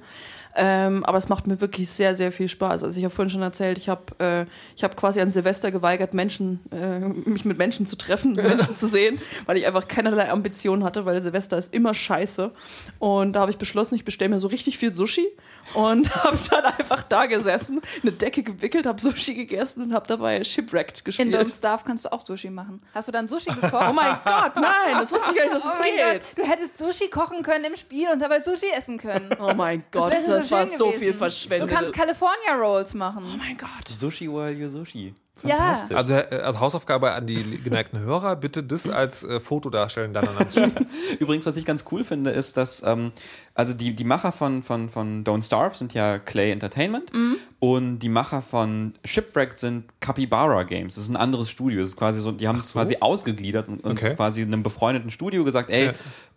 Ähm, 0.55 1.03
aber 1.05 1.17
es 1.17 1.29
macht 1.29 1.47
mir 1.47 1.59
wirklich 1.61 1.89
sehr, 1.89 2.15
sehr 2.15 2.31
viel 2.31 2.47
Spaß. 2.47 2.83
Also 2.83 2.97
ich 2.97 3.03
habe 3.05 3.13
vorhin 3.13 3.31
schon 3.31 3.41
erzählt, 3.41 3.77
ich 3.77 3.89
habe 3.89 4.03
äh, 4.19 4.45
ich 4.75 4.83
hab 4.83 4.95
quasi 4.95 5.19
an 5.19 5.31
Silvester 5.31 5.71
geweigert, 5.71 6.13
Menschen, 6.13 6.59
äh, 6.71 6.99
mich 6.99 7.43
mit 7.45 7.57
Menschen 7.57 7.85
zu 7.87 7.95
treffen, 7.95 8.33
Menschen 8.35 8.75
zu 8.75 8.87
sehen, 8.87 9.19
weil 9.45 9.57
ich 9.57 9.65
einfach 9.65 9.87
keinerlei 9.87 10.29
Ambitionen 10.29 10.83
hatte, 10.83 11.05
weil 11.05 11.19
Silvester 11.21 11.57
ist 11.57 11.73
immer 11.73 11.93
scheiße. 11.93 12.51
Und 12.99 13.33
da 13.33 13.41
habe 13.41 13.51
ich 13.51 13.57
beschlossen, 13.57 13.95
ich 13.95 14.05
bestelle 14.05 14.29
mir 14.29 14.39
so 14.39 14.47
richtig 14.47 14.77
viel 14.77 14.91
Sushi 14.91 15.27
und 15.73 16.13
habe 16.23 16.37
dann 16.51 16.65
einfach 16.65 17.03
da 17.03 17.25
gesessen, 17.25 17.81
eine 18.01 18.11
Decke 18.11 18.43
gewickelt, 18.43 18.85
habe 18.85 19.01
Sushi 19.01 19.33
gegessen 19.33 19.81
und 19.83 19.93
habe 19.93 20.05
dabei 20.07 20.43
Shipwrecked 20.43 20.99
In 20.99 21.03
gespielt. 21.05 21.35
Don't 21.35 21.57
Starve 21.57 21.83
kannst 21.85 22.05
du 22.05 22.11
auch 22.11 22.21
Sushi 22.21 22.49
machen. 22.49 22.81
Hast 22.93 23.07
du 23.07 23.11
dann 23.11 23.27
Sushi 23.27 23.49
gekocht? 23.49 23.73
Oh 23.89 23.93
mein 23.93 24.17
Gott, 24.23 24.55
nein, 24.55 24.95
das 24.99 25.11
wusste 25.11 25.31
ich 25.31 25.37
gar 25.37 25.43
nicht, 25.45 25.55
dass 25.55 25.63
Oh 25.65 25.69
es 25.73 25.79
mein 25.79 26.13
geht. 26.13 26.21
Gott, 26.35 26.45
du 26.45 26.49
hättest 26.49 26.77
Sushi 26.77 27.09
kochen 27.09 27.43
können 27.43 27.65
im 27.65 27.75
Spiel 27.75 28.07
und 28.11 28.19
dabei 28.21 28.39
Sushi 28.39 28.67
essen 28.75 28.97
können. 28.97 29.29
Oh 29.39 29.53
mein 29.53 29.83
Gott, 29.91 30.11
wäre 30.11 30.21
das, 30.25 30.42
so 30.49 30.56
war 30.56 30.67
so 30.67 30.86
gewesen. 30.88 30.99
viel 30.99 31.12
Du 31.12 31.17
verschwendet. 31.17 31.69
kannst 31.69 31.93
California 31.93 32.56
Rolls 32.56 32.93
machen. 32.93 33.23
oh 33.25 33.38
mein 33.38 33.58
Gott. 33.58 33.88
Sushi 33.88 34.29
World, 34.32 34.60
your 34.60 34.69
Sushi. 34.69 35.13
Ja. 35.43 35.77
Also 35.93 36.13
äh, 36.13 36.41
als 36.43 36.60
Hausaufgabe 36.60 37.12
an 37.12 37.27
die 37.27 37.36
geneigten 37.63 37.99
Hörer, 37.99 38.36
bitte 38.36 38.63
das 38.63 38.89
als 38.89 39.23
äh, 39.23 39.39
Foto 39.39 39.69
darstellen, 39.69 40.13
dann 40.13 40.27
schicken. 40.51 40.88
Übrigens, 41.19 41.45
was 41.45 41.56
ich 41.58 41.65
ganz 41.65 41.86
cool 41.91 42.03
finde, 42.03 42.32
ist, 42.32 42.58
dass 42.58 42.82
ähm, 42.86 43.12
also 43.53 43.73
die, 43.73 43.93
die 43.95 44.03
Macher 44.03 44.32
von, 44.32 44.63
von, 44.63 44.89
von 44.89 45.23
Don't 45.23 45.43
Starve 45.45 45.75
sind 45.75 45.93
ja 45.93 46.17
Clay 46.19 46.51
Entertainment 46.51 47.12
und 47.60 47.99
die 47.99 48.10
Macher 48.10 48.41
von 48.41 48.93
Shipwrecked 49.06 49.60
sind 49.60 49.86
Capybara 49.99 50.63
Games. 50.63 50.95
Das 50.95 51.03
ist 51.03 51.10
ein 51.10 51.15
anderes 51.17 51.49
Studio. 51.49 51.82
Das 51.82 51.89
ist 51.89 51.97
quasi 51.97 52.21
so, 52.21 52.32
die 52.32 52.47
haben 52.47 52.58
es 52.58 52.69
so. 52.69 52.73
quasi 52.73 52.97
ausgegliedert 52.99 53.67
und, 53.69 53.84
und 53.84 53.91
Okay. 53.93 54.15
quasi 54.15 54.41
einem 54.41 54.63
befreundeten 54.63 55.12
Studio 55.12 55.43
gesagt, 55.43 55.69
ey, 55.69 55.91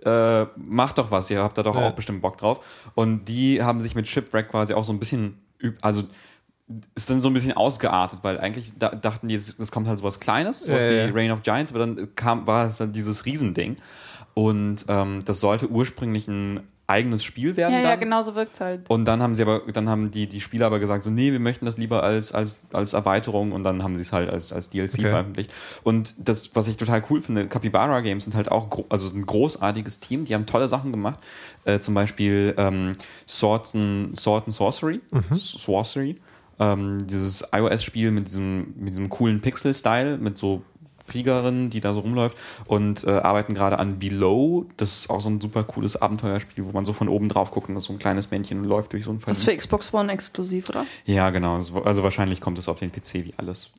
äh, 0.04 0.46
macht 0.56 0.98
doch 0.98 1.10
was, 1.10 1.30
ihr 1.30 1.42
habt 1.42 1.56
da 1.56 1.62
doch 1.62 1.74
Ja. 1.74 1.88
auch 1.88 1.92
bestimmt 1.92 2.20
Bock 2.20 2.36
drauf. 2.38 2.64
Und 2.94 3.24
die 3.26 3.62
haben 3.62 3.80
sich 3.80 3.94
mit 3.94 4.06
Shipwreck 4.08 4.48
quasi 4.50 4.74
auch 4.74 4.84
so 4.84 4.92
ein 4.92 4.98
bisschen, 4.98 5.38
üb- 5.62 5.76
also 5.80 6.02
ist 6.94 7.08
dann 7.08 7.20
so 7.20 7.28
ein 7.28 7.34
bisschen 7.34 7.52
ausgeartet, 7.52 8.20
weil 8.22 8.38
eigentlich 8.40 8.72
da, 8.78 8.88
dachten 8.88 9.28
die, 9.28 9.36
es 9.36 9.70
kommt 9.70 9.86
halt 9.86 9.98
sowas 9.98 10.18
Kleines, 10.18 10.64
sowas 10.64 10.82
Ja, 10.84 10.90
ja, 10.90 11.04
wie 11.04 11.08
ja. 11.10 11.14
Reign 11.14 11.30
of 11.30 11.42
Giants, 11.42 11.72
aber 11.72 11.86
dann 11.86 12.14
kam, 12.16 12.46
war 12.46 12.66
es 12.66 12.78
dann 12.78 12.92
dieses 12.92 13.24
Riesending. 13.24 13.76
Und 14.34 14.84
ähm, 14.88 15.22
das 15.24 15.40
sollte 15.40 15.68
ursprünglich 15.70 16.28
ein 16.28 16.60
eigenes 16.88 17.24
Spiel 17.24 17.56
werden. 17.56 17.72
Ja, 17.72 17.80
ja, 17.80 17.90
dann. 17.90 18.00
genau 18.00 18.22
so 18.22 18.34
wirkt 18.34 18.60
halt. 18.60 18.88
Und 18.88 19.06
dann 19.06 19.20
haben 19.22 19.34
sie 19.34 19.42
aber, 19.42 19.60
dann 19.72 19.88
haben 19.88 20.10
die, 20.10 20.28
die 20.28 20.40
Spieler 20.40 20.66
aber 20.66 20.78
gesagt, 20.78 21.02
so, 21.02 21.10
nee, 21.10 21.32
wir 21.32 21.40
möchten 21.40 21.66
das 21.66 21.76
lieber 21.78 22.02
als, 22.02 22.32
als, 22.32 22.58
als 22.72 22.92
Erweiterung 22.92 23.52
und 23.52 23.64
dann 23.64 23.82
haben 23.82 23.96
sie 23.96 24.02
es 24.02 24.12
halt 24.12 24.28
als, 24.30 24.52
als 24.52 24.70
DLC 24.70 24.94
Okay. 24.94 25.08
veröffentlicht. 25.08 25.52
Und 25.82 26.14
das, 26.18 26.54
was 26.54 26.68
ich 26.68 26.76
total 26.76 27.02
cool 27.10 27.20
finde, 27.20 27.48
Capybara 27.48 28.00
Games 28.02 28.24
sind 28.24 28.34
halt 28.36 28.52
auch, 28.52 28.68
also 28.88 29.14
ein 29.16 29.24
großartiges 29.26 30.00
Team, 30.00 30.26
die 30.26 30.34
haben 30.34 30.46
tolle 30.46 30.68
Sachen 30.68 30.92
gemacht. 30.92 31.18
Äh, 31.64 31.80
zum 31.80 31.94
Beispiel 31.94 32.54
ähm, 32.56 32.92
Sword, 33.26 33.74
and, 33.74 34.16
Sword 34.18 34.44
and 34.46 34.54
Sorcery. 34.54 35.00
Sorcery. 35.32 36.20
Ähm, 36.58 37.06
dieses 37.06 37.44
iOS-Spiel 37.52 38.10
mit 38.10 38.28
diesem, 38.28 38.74
mit 38.76 38.94
diesem 38.94 39.08
coolen 39.08 39.40
Pixel-Style, 39.40 40.18
mit 40.18 40.38
so 40.38 40.62
Kriegerin, 41.06 41.70
die 41.70 41.80
da 41.80 41.94
so 41.94 42.00
rumläuft 42.00 42.36
und 42.66 43.04
äh, 43.04 43.10
arbeiten 43.10 43.54
gerade 43.54 43.78
an 43.78 43.98
Below. 43.98 44.66
Das 44.76 45.00
ist 45.00 45.10
auch 45.10 45.20
so 45.20 45.28
ein 45.28 45.40
super 45.40 45.64
cooles 45.64 46.00
Abenteuerspiel, 46.00 46.64
wo 46.64 46.72
man 46.72 46.84
so 46.84 46.92
von 46.92 47.08
oben 47.08 47.28
drauf 47.28 47.50
guckt 47.50 47.68
und 47.68 47.74
das 47.74 47.84
ist 47.84 47.88
so 47.88 47.92
ein 47.92 47.98
kleines 47.98 48.30
Männchen 48.30 48.64
läuft 48.64 48.92
durch 48.92 49.04
so 49.04 49.10
ein 49.10 49.20
Das 49.24 49.38
ist 49.38 49.44
für 49.44 49.56
Xbox 49.56 49.92
One 49.94 50.12
exklusiv, 50.12 50.68
oder? 50.70 50.84
Ja, 51.04 51.30
genau. 51.30 51.56
Also 51.56 52.02
wahrscheinlich 52.02 52.40
kommt 52.40 52.58
es 52.58 52.68
auf 52.68 52.78
den 52.78 52.92
PC 52.92 53.14
wie 53.14 53.34
alles. 53.36 53.70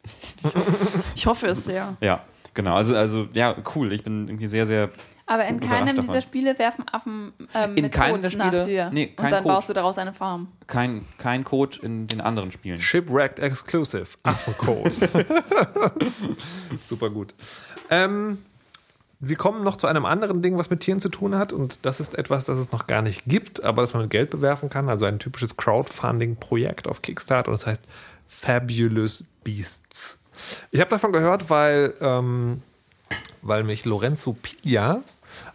Ich 1.16 1.26
hoffe 1.26 1.48
es 1.48 1.66
sehr. 1.66 1.98
Ja, 2.00 2.24
genau. 2.54 2.76
Also, 2.76 2.96
also 2.96 3.28
ja, 3.34 3.56
cool. 3.76 3.92
Ich 3.92 4.04
bin 4.04 4.28
irgendwie 4.28 4.48
sehr, 4.48 4.66
sehr 4.66 4.90
Aber 5.30 5.46
in 5.46 5.60
keinem 5.60 5.88
davon. 5.96 6.06
dieser 6.08 6.22
Spiele 6.22 6.58
werfen 6.58 6.86
Affen 6.92 7.34
ähm, 7.54 7.76
In 7.76 7.84
mit 7.84 7.92
keinem 7.92 8.16
Code 8.22 8.30
der 8.30 8.38
nach 8.38 8.48
Spiele? 8.48 8.66
dir. 8.66 8.90
Nee, 8.94 9.08
kein 9.08 9.26
Und 9.26 9.32
dann 9.32 9.44
Code. 9.44 9.54
baust 9.56 9.70
du 9.70 9.74
daraus 9.74 9.98
eine 9.98 10.14
Farm. 10.14 10.48
kein, 10.68 11.06
kein 11.18 11.44
Code 11.44 11.78
in 11.82 12.08
den 12.08 12.22
anderen 12.22 12.52
Spielen. 12.54 12.80
Shipwrecked 12.80 13.40
Exclusive. 13.40 14.08
Affencode. 14.24 14.94
Super 16.88 17.10
gut. 17.10 17.34
Ähm, 17.90 18.44
wir 19.20 19.36
kommen 19.36 19.64
noch 19.64 19.78
zu 19.78 19.88
einem 19.88 20.06
anderen 20.06 20.42
Ding, 20.42 20.58
was 20.58 20.70
mit 20.70 20.80
Tieren 20.80 21.00
zu 21.00 21.10
tun 21.10 21.36
hat. 21.36 21.52
Und 21.54 21.80
das 21.86 22.00
ist 22.00 22.16
etwas, 22.18 22.46
das 22.46 22.58
es 22.58 22.72
noch 22.72 22.88
gar 22.88 23.02
nicht 23.02 23.24
gibt, 23.26 23.64
aber 23.64 23.82
das 23.82 23.94
man 23.94 24.04
mit 24.04 24.12
Geld 24.12 24.30
bewerfen 24.30 24.70
kann. 24.70 24.90
Also 24.90 25.06
ein 25.06 25.20
typisches 25.20 25.58
Crowdfunding-Projekt 25.58 26.88
auf 26.88 27.02
Kickstarter. 27.02 27.50
Und 27.50 27.60
das 27.60 27.66
heißt 27.68 27.82
Fabulous 28.28 29.24
Beasts. 29.44 30.20
Ich 30.72 30.80
habe 30.80 30.90
davon 30.92 31.12
gehört, 31.12 31.50
weil, 31.50 31.96
ähm, 32.00 32.62
weil 33.42 33.64
mich 33.64 33.86
Lorenzo 33.86 34.34
Piglia, 34.34 35.02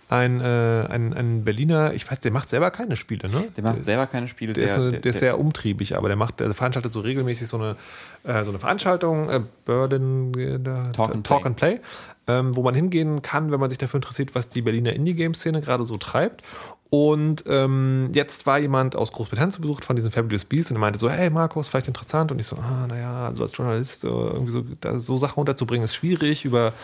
ein, 0.09 0.41
äh, 0.41 0.87
ein, 0.91 1.15
ein 1.15 1.45
Berliner, 1.45 1.95
ich 1.95 2.11
weiß, 2.11 2.21
der 2.21 2.33
macht 2.33 2.51
selber 2.51 2.71
keine 2.71 2.97
Spiele, 2.97 3.31
ne? 3.31 3.45
Der 3.57 3.65
macht 3.65 3.83
selber 3.83 4.07
keine 4.07 4.29
Spiele. 4.29 4.53
Der, 4.53 4.65
ist, 4.65 4.75
so, 4.75 4.91
der, 4.91 5.05
ist 5.05 5.19
sehr 5.19 5.39
umtriebig, 5.39 5.97
aber 5.97 6.09
der 6.09 6.17
macht, 6.17 6.41
der 6.41 6.53
veranstaltet 6.53 6.93
so 6.93 7.01
regelmäßig 7.01 7.49
so 7.49 7.57
eine, 7.57 7.77
äh, 8.25 8.45
so 8.45 8.51
eine 8.51 8.59
Veranstaltung, 8.59 9.31
äh, 9.31 9.41
Burden 9.65 10.35
äh, 10.39 10.93
Talk 10.93 11.15
and 11.15 11.27
Talk 11.27 11.41
Play. 11.41 11.47
and 11.47 11.57
Play 11.57 11.81
ähm, 12.29 12.55
wo 12.55 12.63
man 12.63 12.75
hingehen 12.75 13.23
kann, 13.23 13.51
wenn 13.51 13.61
man 13.61 13.71
sich 13.71 13.79
dafür 13.79 13.99
interessiert, 13.99 14.35
was 14.35 14.49
die 14.49 14.63
Berliner 14.63 14.93
Indie-Game-Szene 14.93 15.61
gerade 15.61 15.85
so 15.85 15.97
treibt. 15.97 16.43
Und 16.91 17.45
ähm, 17.47 18.11
jetzt 18.13 18.47
war 18.47 18.59
jemand 18.59 18.97
aus 18.97 19.13
Großbritannien 19.13 19.51
zu 19.51 19.63
Besuch 19.63 19.83
von 19.83 19.97
diesen 19.97 20.13
Fabulous 20.13 20.45
Beasts 20.45 20.71
und 20.71 20.77
er 20.77 20.81
meinte 20.81 20.99
so, 20.99 21.09
hey 21.09 21.31
Markus, 21.31 21.69
vielleicht 21.69 21.89
interessant. 21.89 22.31
Und 22.31 22.39
ich 22.39 22.47
so, 22.47 22.57
ah, 22.57 22.87
naja, 22.87 23.29
also 23.29 23.43
als 23.43 23.57
Journalist 23.57 24.05
irgendwie 24.05 24.53
so, 24.53 24.63
so 24.99 25.17
Sachen 25.17 25.41
unterzubringen 25.41 25.85
ist 25.85 25.95
schwierig. 25.95 26.45
Über 26.45 26.75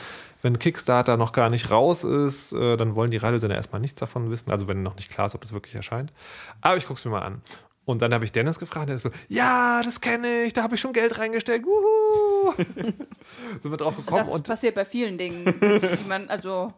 wenn 0.42 0.58
Kickstarter 0.58 1.16
noch 1.16 1.32
gar 1.32 1.50
nicht 1.50 1.70
raus 1.70 2.04
ist, 2.04 2.52
äh, 2.52 2.76
dann 2.76 2.94
wollen 2.94 3.10
die 3.10 3.16
Radiosender 3.16 3.56
erstmal 3.56 3.80
nichts 3.80 3.98
davon 3.98 4.30
wissen. 4.30 4.50
Also 4.50 4.68
wenn 4.68 4.82
noch 4.82 4.96
nicht 4.96 5.10
klar 5.10 5.26
ist, 5.26 5.34
ob 5.34 5.40
das 5.40 5.52
wirklich 5.52 5.74
erscheint. 5.74 6.12
Aber 6.60 6.76
ich 6.76 6.86
gucke 6.86 6.98
es 6.98 7.04
mir 7.04 7.10
mal 7.10 7.22
an. 7.22 7.42
Und 7.84 8.02
dann 8.02 8.12
habe 8.12 8.24
ich 8.24 8.32
Dennis 8.32 8.58
gefragt, 8.58 8.88
der 8.90 8.96
ist 8.96 9.02
so, 9.02 9.10
ja, 9.28 9.80
das 9.82 10.02
kenne 10.02 10.42
ich, 10.42 10.52
da 10.52 10.62
habe 10.62 10.74
ich 10.74 10.80
schon 10.80 10.92
Geld 10.92 11.18
reingesteckt. 11.18 11.64
Wuhu. 11.64 12.52
Sind 13.60 13.70
wir 13.70 13.78
drauf 13.78 13.96
gekommen 13.96 14.24
Das 14.28 14.42
passiert 14.42 14.74
bei 14.74 14.84
vielen 14.84 15.16
Dingen, 15.16 15.44
die 15.46 16.06
man, 16.06 16.28
also. 16.28 16.74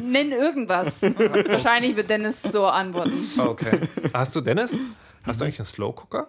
Nenn 0.00 0.30
irgendwas. 0.30 1.02
Wahrscheinlich 1.48 1.96
wird 1.96 2.08
Dennis 2.08 2.40
so 2.40 2.66
antworten. 2.66 3.28
okay. 3.38 3.80
Hast 4.14 4.36
du 4.36 4.40
Dennis? 4.40 4.76
Hast 5.24 5.40
du 5.40 5.44
eigentlich 5.44 5.58
einen 5.58 5.66
Slow 5.66 5.92
Cooker? 5.92 6.28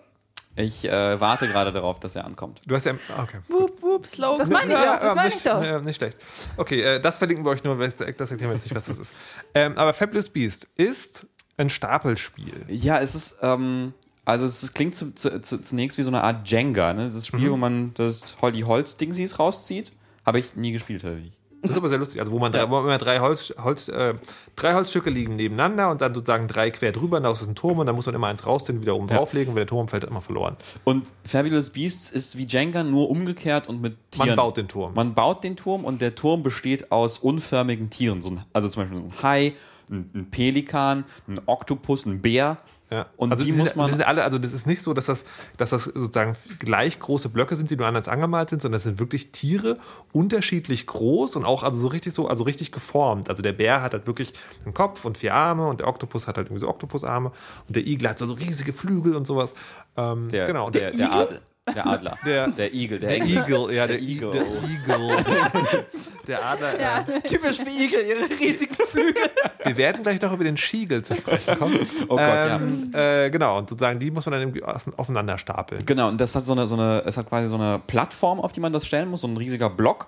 Ich 0.60 0.84
äh, 0.84 1.20
warte 1.22 1.48
gerade 1.48 1.72
darauf, 1.72 2.02
dass 2.02 2.18
er 2.18 2.26
ankommt. 2.26 2.62
Du 2.66 2.76
hast 2.76 2.86
ja 2.86 2.94
okay. 3.18 3.38
Wup, 3.48 3.82
wup, 3.82 4.06
slow. 4.06 4.38
Das 4.38 4.50
meine 4.50 4.74
ich 4.74 4.78
doch, 4.78 5.00
das 5.00 5.10
ähm, 5.10 5.16
meine 5.16 5.28
nicht, 5.30 5.38
ich 5.38 5.44
doch. 5.44 5.64
äh, 5.64 5.80
nicht 5.80 5.96
schlecht. 5.96 6.18
Okay, 6.58 6.82
äh, 6.82 7.00
das 7.00 7.18
verlinken 7.18 7.46
wir 7.46 7.52
euch 7.52 7.64
nur, 7.64 7.80
weil 7.80 7.92
das 7.92 8.32
erklären 8.32 8.52
wir 8.52 8.56
jetzt 8.56 8.66
nicht, 8.66 8.76
was 8.76 8.86
das 8.86 9.00
ist. 9.00 9.14
Ähm, 9.56 9.78
aber 9.78 9.94
Fabulous 9.94 10.30
Beast 10.30 10.68
ist 10.76 11.26
ein 11.58 11.70
Stapelspiel. 11.70 12.66
Ja, 12.68 13.00
es 13.00 13.16
ist, 13.16 13.38
ähm, 13.42 13.94
also 14.26 14.46
es 14.46 14.74
klingt 14.74 14.96
zu, 14.96 15.14
zu, 15.16 15.42
zu, 15.42 15.60
zunächst 15.60 15.98
wie 15.98 16.04
so 16.04 16.10
eine 16.10 16.24
Art 16.24 16.48
Jenga, 16.50 16.94
ne? 16.94 17.10
Das 17.10 17.26
Spiel, 17.26 17.50
wo 17.50 17.58
man 17.58 17.94
das 17.96 18.36
die 18.54 18.64
Holz-Dingsies 18.64 19.40
rauszieht. 19.40 19.94
Habe 20.26 20.40
ich 20.40 20.56
nie 20.56 20.72
gespielt, 20.74 21.02
tatsächlich. 21.02 21.39
Das 21.62 21.72
ist 21.72 21.78
aber 21.78 21.90
sehr 21.90 21.98
lustig. 21.98 22.22
Also, 22.22 22.32
wo 22.32 22.40
man 22.40 22.52
drei, 22.52 22.70
wo 22.70 22.80
immer 22.80 22.98
drei, 22.98 23.20
Holz, 23.20 23.54
Holz, 23.62 23.88
äh, 23.90 24.14
drei 24.56 24.74
Holzstücke 24.74 25.10
liegen 25.10 25.36
nebeneinander 25.36 25.92
und 25.92 26.02
dann 26.02 26.14
sozusagen 26.14 26.48
drei 26.48 26.72
quer 26.72 26.92
drüber, 26.92 27.18
und 27.18 27.24
daraus 27.24 27.42
ist 27.42 27.48
ein 27.48 27.56
Turm 27.56 27.80
und 27.80 27.86
dann 27.86 27.96
muss 27.96 28.06
man 28.06 28.16
immer 28.16 28.28
eins 28.28 28.46
rausziehen 28.46 28.78
und 28.78 28.84
wieder 28.84 28.96
oben 28.96 29.08
drauflegen. 29.08 29.54
Wenn 29.54 29.62
der 29.62 29.68
Turm 29.68 29.88
fällt, 29.88 30.04
immer 30.06 30.22
verloren. 30.22 30.56
Und 30.84 31.08
Fabulous 31.26 31.72
Beasts 31.72 32.10
ist 32.10 32.38
wie 32.38 32.46
Jenga, 32.46 32.84
nur 32.84 33.10
umgekehrt 33.10 33.68
und 33.68 33.82
mit 33.82 33.98
Tieren. 34.12 34.30
Man 34.30 34.36
baut 34.38 34.58
den 34.58 34.68
Turm. 34.68 34.94
Man 34.94 35.14
baut 35.14 35.44
den 35.44 35.56
Turm 35.56 35.84
und 35.84 36.02
der 36.02 36.16
Turm 36.16 36.44
besteht 36.44 36.92
aus 36.92 37.18
unförmigen 37.18 37.90
Tieren. 37.90 38.22
So 38.22 38.30
ein, 38.30 38.44
also 38.54 38.68
zum 38.68 38.84
Beispiel 38.84 39.00
so 39.00 39.04
ein 39.06 39.24
Hai, 39.24 39.54
ein, 39.90 40.10
ein 40.14 40.30
Pelikan, 40.30 41.04
ein 41.28 41.42
Oktopus, 41.46 42.06
ein 42.06 42.22
Bär. 42.22 42.58
Ja. 42.92 43.06
Und 43.18 43.32
also 43.32 43.44
die, 43.44 43.54
muss 43.54 43.76
man. 43.76 43.90
sind 43.90 44.06
alle, 44.06 44.24
also 44.24 44.40
das 44.40 44.52
ist 44.52 44.66
nicht 44.66 44.82
so, 44.82 44.94
dass 44.94 45.06
das, 45.06 45.24
dass 45.58 45.70
das 45.70 45.84
sozusagen 45.84 46.34
gleich 46.58 47.00
große 47.00 47.30
Blöcke 47.30 47.56
sind, 47.56 47.70
die 47.70 47.76
nur 47.76 47.86
anders 47.86 48.08
angemalt 48.08 48.50
sind, 48.50 48.62
sondern 48.62 48.78
das 48.78 48.84
sind 48.84 49.00
wirklich 49.00 49.32
Tiere, 49.32 49.78
unterschiedlich 50.12 50.88
groß 50.88 51.36
und 51.36 51.46
auch 51.46 51.62
also 51.64 51.80
so 51.80 51.88
richtig 51.88 52.14
so, 52.14 52.28
also 52.28 52.44
richtig 52.46 52.72
geformt. 52.72 53.30
Also 53.30 53.44
der 53.44 53.54
Bär 53.54 53.82
hat 53.84 53.94
halt 53.94 54.08
wirklich 54.08 54.34
einen 54.66 54.74
Kopf 54.74 55.06
und 55.06 55.20
vier 55.20 55.36
Arme 55.36 55.68
und 55.68 55.82
der 55.82 55.88
Oktopus 55.88 56.28
hat 56.28 56.38
halt 56.38 56.48
irgendwie 56.48 56.62
so 56.62 56.68
Oktopusarme 56.68 57.32
und 57.68 57.76
der 57.76 57.86
Igel 57.86 58.10
hat 58.10 58.18
so, 58.18 58.26
so 58.26 58.34
riesige 58.34 58.74
Flügel 58.74 59.16
und 59.16 59.28
sowas. 59.28 59.54
Ähm, 59.96 60.30
der, 60.30 60.48
genau. 60.48 60.72
der, 60.72 60.92
der, 60.92 61.14
Adler, 61.14 61.40
der 61.68 61.86
Adler. 61.88 62.18
Der- 62.26 62.48
der 62.48 62.74
Igel. 62.74 63.00
Der, 63.00 63.10
Der. 63.10 63.26
Igel, 63.26 63.74
ja, 63.74 63.86
der, 63.86 63.98
Der 63.98 64.00
Igel. 64.02 64.32
Der 64.32 64.42
Igel. 64.42 65.18
Der 66.28 66.46
Adler. 66.46 66.80
Ja. 66.80 67.00
Äh, 67.08 67.22
Typisch 67.22 67.60
wie 67.66 67.86
Igel, 67.86 68.06
ihre 68.06 68.30
riesigen 68.40 68.76
Flügel. 68.76 69.30
wir 69.64 69.78
werden 69.78 70.04
gleich 70.04 70.22
noch 70.22 70.32
über 70.32 70.44
den 70.44 70.58
Schiegel 70.58 71.02
zu 71.02 71.16
sprechen 71.16 71.58
kommen. 71.58 71.74
Oh 72.08 72.16
Gott, 72.16 72.20
ähm, 72.22 72.92
äh, 72.94 73.30
genau, 73.32 73.58
und 73.58 73.70
sozusagen 73.70 74.00
die 74.00 74.12
muss 74.12 74.26
man 74.26 74.34
dann 74.34 74.42
irgendwie 74.42 74.64
aufeinander 74.64 75.38
stapeln. 75.40 75.84
Genau, 75.86 76.08
und 76.08 76.20
das 76.22 76.36
hat 76.36 76.46
so 76.46 76.54
eine, 76.54 76.68
so 76.68 76.76
eine, 76.76 77.04
es 77.06 77.18
hat 77.18 77.28
quasi 77.30 77.48
so 77.48 77.56
eine 77.56 77.80
Plattform, 77.86 78.40
auf 78.40 78.52
die 78.52 78.60
man 78.60 78.74
das 78.74 78.86
stellen 78.86 79.10
muss, 79.10 79.22
so 79.22 79.28
ein 79.28 79.38
riesiger 79.38 79.70
Block. 79.70 80.08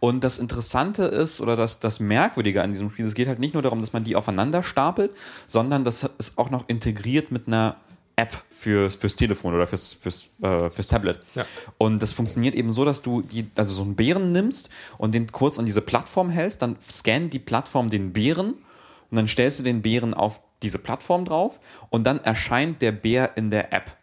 Und 0.00 0.22
das 0.24 0.38
Interessante 0.38 1.04
ist, 1.04 1.40
oder 1.40 1.56
das, 1.56 1.80
das 1.80 2.00
Merkwürdige 2.00 2.62
an 2.62 2.70
diesem 2.70 2.90
Spiel, 2.90 3.04
es 3.06 3.14
geht 3.14 3.28
halt 3.28 3.38
nicht 3.38 3.54
nur 3.54 3.62
darum, 3.62 3.80
dass 3.80 3.92
man 3.94 4.04
die 4.04 4.14
aufeinander 4.16 4.62
stapelt, 4.62 5.10
sondern 5.46 5.84
das 5.84 6.08
ist 6.18 6.36
auch 6.38 6.50
noch 6.50 6.68
integriert 6.68 7.30
mit 7.32 7.46
einer 7.48 7.76
App 8.22 8.44
fürs, 8.50 8.96
fürs 8.96 9.16
Telefon 9.16 9.54
oder 9.54 9.66
fürs, 9.66 9.94
fürs, 9.94 10.28
äh, 10.42 10.70
fürs 10.70 10.88
Tablet. 10.88 11.18
Ja. 11.34 11.44
Und 11.78 12.00
das 12.00 12.12
funktioniert 12.12 12.54
eben 12.54 12.72
so, 12.72 12.84
dass 12.84 13.02
du 13.02 13.22
die, 13.22 13.50
also 13.56 13.72
so 13.72 13.82
einen 13.82 13.96
Bären 13.96 14.32
nimmst 14.32 14.70
und 14.98 15.14
den 15.14 15.26
kurz 15.32 15.58
an 15.58 15.64
diese 15.64 15.80
Plattform 15.80 16.30
hältst, 16.30 16.62
dann 16.62 16.76
scannt 16.80 17.32
die 17.32 17.38
Plattform 17.38 17.90
den 17.90 18.12
Bären 18.12 18.54
und 19.10 19.16
dann 19.16 19.28
stellst 19.28 19.58
du 19.58 19.62
den 19.62 19.82
Bären 19.82 20.14
auf 20.14 20.40
diese 20.62 20.78
Plattform 20.78 21.24
drauf 21.24 21.60
und 21.90 22.04
dann 22.04 22.20
erscheint 22.20 22.80
der 22.82 22.92
Bär 22.92 23.36
in 23.36 23.50
der 23.50 23.72
App. 23.72 23.96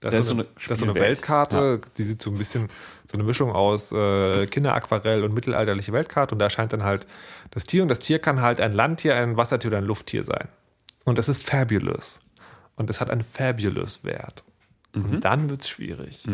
Das, 0.00 0.12
Das 0.12 0.20
ist 0.20 0.28
so 0.28 0.34
eine, 0.34 0.44
das 0.54 0.70
ist 0.72 0.78
so 0.80 0.84
eine. 0.84 0.94
Weltkarte, 0.96 1.80
die 1.96 2.02
sieht 2.02 2.20
so 2.20 2.30
ein 2.30 2.36
bisschen 2.36 2.68
so 3.06 3.16
eine 3.16 3.22
Mischung 3.22 3.52
aus 3.52 3.90
äh, 3.92 4.46
Kinderaquarell 4.46 5.24
und 5.24 5.32
mittelalterliche 5.32 5.92
Weltkarte 5.92 6.34
und 6.34 6.40
da 6.40 6.46
erscheint 6.46 6.74
dann 6.74 6.82
halt 6.82 7.06
das 7.52 7.64
Tier 7.64 7.82
und 7.82 7.88
das 7.88 8.00
Tier 8.00 8.18
kann 8.18 8.42
halt 8.42 8.60
ein 8.60 8.74
Landtier, 8.74 9.16
ein 9.16 9.36
Wassertier 9.36 9.70
oder 9.70 9.78
ein 9.78 9.84
Lufttier 9.84 10.24
sein. 10.24 10.48
Und 11.04 11.16
das 11.18 11.28
ist 11.28 11.48
fabulous. 11.48 12.20
Und 12.76 12.90
es 12.90 13.00
hat 13.00 13.10
einen 13.10 13.22
fabulous 13.22 14.04
Wert. 14.04 14.44
Und 14.94 15.24
dann 15.24 15.50
wird 15.50 15.62
es 15.62 15.68
schwierig. 15.68 16.24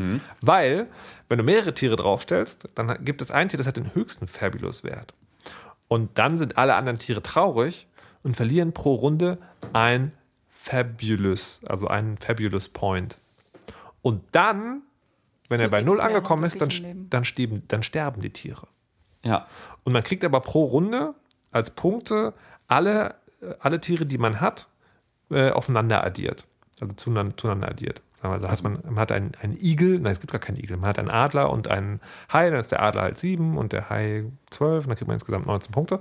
Weil, 0.42 0.88
wenn 1.28 1.38
du 1.38 1.44
mehrere 1.44 1.72
Tiere 1.72 1.96
draufstellst, 1.96 2.68
dann 2.74 3.04
gibt 3.04 3.22
es 3.22 3.30
ein 3.30 3.48
Tier, 3.48 3.56
das 3.58 3.66
hat 3.66 3.76
den 3.76 3.94
höchsten 3.94 4.26
fabulous 4.26 4.84
Wert. 4.84 5.14
Und 5.88 6.18
dann 6.18 6.38
sind 6.38 6.58
alle 6.58 6.74
anderen 6.74 6.98
Tiere 6.98 7.22
traurig 7.22 7.88
und 8.22 8.36
verlieren 8.36 8.72
pro 8.72 8.94
Runde 8.94 9.38
ein 9.72 10.12
Fabulous, 10.48 11.62
also 11.66 11.88
einen 11.88 12.18
Fabulous 12.18 12.68
Point. 12.68 13.18
Und 14.02 14.22
dann, 14.32 14.82
wenn 15.48 15.58
So 15.58 15.64
er 15.64 15.70
bei 15.70 15.80
Null 15.82 16.00
angekommen 16.00 16.44
ist, 16.44 16.60
dann, 16.60 16.68
dann, 17.08 17.24
sterben, 17.24 17.64
dann 17.68 17.82
sterben 17.82 18.20
die 18.20 18.30
Tiere. 18.30 18.68
Ja. 19.24 19.46
Und 19.84 19.92
man 19.92 20.02
kriegt 20.02 20.24
aber 20.24 20.40
pro 20.40 20.64
Runde 20.64 21.14
als 21.50 21.70
Punkte 21.70 22.34
alle, 22.68 23.16
alle 23.58 23.80
Tiere, 23.80 24.06
die 24.06 24.18
man 24.18 24.40
hat, 24.40 24.68
äh, 25.30 25.50
aufeinander 25.50 26.04
addiert. 26.04 26.46
Also 26.80 26.94
zueinander, 26.94 27.36
zueinander 27.36 27.68
addiert. 27.68 28.02
Also 28.22 28.48
heißt 28.48 28.62
man, 28.62 28.80
man 28.84 28.98
hat 28.98 29.12
einen, 29.12 29.32
einen 29.40 29.56
Igel, 29.58 29.98
nein, 29.98 30.12
es 30.12 30.20
gibt 30.20 30.30
gar 30.30 30.40
keinen 30.40 30.58
Igel, 30.58 30.76
man 30.76 30.90
hat 30.90 30.98
einen 30.98 31.08
Adler 31.08 31.50
und 31.50 31.68
einen 31.68 32.00
Hai, 32.30 32.50
dann 32.50 32.60
ist 32.60 32.70
der 32.70 32.82
Adler 32.82 33.02
halt 33.02 33.18
sieben 33.18 33.56
und 33.56 33.72
der 33.72 33.88
Hai 33.88 34.24
zwölf 34.50 34.84
und 34.84 34.90
dann 34.90 34.96
kriegt 34.96 35.08
man 35.08 35.14
insgesamt 35.14 35.46
19 35.46 35.72
Punkte. 35.72 36.00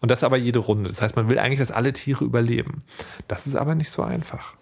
Und 0.00 0.10
das 0.10 0.24
aber 0.24 0.36
jede 0.36 0.58
Runde. 0.58 0.90
Das 0.90 1.00
heißt, 1.00 1.14
man 1.14 1.28
will 1.28 1.38
eigentlich, 1.38 1.60
dass 1.60 1.70
alle 1.70 1.92
Tiere 1.92 2.24
überleben. 2.24 2.82
Das 3.28 3.46
ist 3.46 3.54
aber 3.54 3.76
nicht 3.76 3.90
so 3.90 4.02
einfach. 4.02 4.56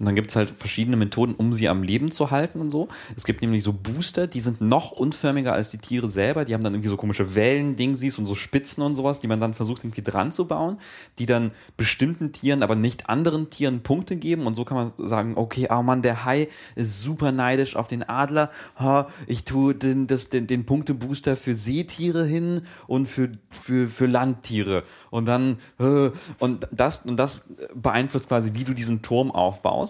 Und 0.00 0.06
dann 0.06 0.14
gibt 0.14 0.30
es 0.30 0.36
halt 0.36 0.50
verschiedene 0.50 0.96
Methoden, 0.96 1.34
um 1.34 1.52
sie 1.52 1.68
am 1.68 1.82
Leben 1.82 2.10
zu 2.10 2.30
halten 2.30 2.60
und 2.62 2.70
so. 2.70 2.88
Es 3.16 3.26
gibt 3.26 3.42
nämlich 3.42 3.62
so 3.62 3.74
Booster, 3.74 4.26
die 4.26 4.40
sind 4.40 4.62
noch 4.62 4.92
unförmiger 4.92 5.52
als 5.52 5.70
die 5.70 5.76
Tiere 5.76 6.08
selber. 6.08 6.46
Die 6.46 6.54
haben 6.54 6.64
dann 6.64 6.72
irgendwie 6.72 6.88
so 6.88 6.96
komische 6.96 7.34
Wellen-Dingsies 7.34 8.18
und 8.18 8.24
so 8.24 8.34
Spitzen 8.34 8.82
und 8.82 8.94
sowas, 8.94 9.20
die 9.20 9.28
man 9.28 9.40
dann 9.40 9.52
versucht 9.52 9.84
irgendwie 9.84 10.00
dran 10.00 10.32
zu 10.32 10.46
bauen, 10.46 10.78
die 11.18 11.26
dann 11.26 11.50
bestimmten 11.76 12.32
Tieren, 12.32 12.62
aber 12.62 12.76
nicht 12.76 13.10
anderen 13.10 13.50
Tieren 13.50 13.82
Punkte 13.82 14.16
geben. 14.16 14.46
Und 14.46 14.54
so 14.54 14.64
kann 14.64 14.78
man 14.78 15.08
sagen, 15.08 15.34
okay, 15.36 15.68
oh 15.70 15.82
Mann, 15.82 16.00
der 16.00 16.24
Hai 16.24 16.48
ist 16.76 17.02
super 17.02 17.30
neidisch 17.30 17.76
auf 17.76 17.86
den 17.86 18.02
Adler. 18.02 18.50
Ha, 18.78 19.06
ich 19.26 19.44
tue 19.44 19.74
den, 19.74 20.06
das, 20.06 20.30
den, 20.30 20.46
den 20.46 20.64
Punktebooster 20.64 21.36
für 21.36 21.54
Seetiere 21.54 22.24
hin 22.24 22.62
und 22.86 23.04
für, 23.04 23.30
für, 23.50 23.86
für 23.86 24.06
Landtiere. 24.06 24.84
Und 25.10 25.26
dann, 25.26 25.58
äh, 25.78 26.10
und 26.38 26.66
das, 26.70 27.04
und 27.04 27.18
das 27.18 27.44
beeinflusst 27.74 28.28
quasi, 28.28 28.54
wie 28.54 28.64
du 28.64 28.72
diesen 28.72 29.02
Turm 29.02 29.30
aufbaust. 29.30 29.89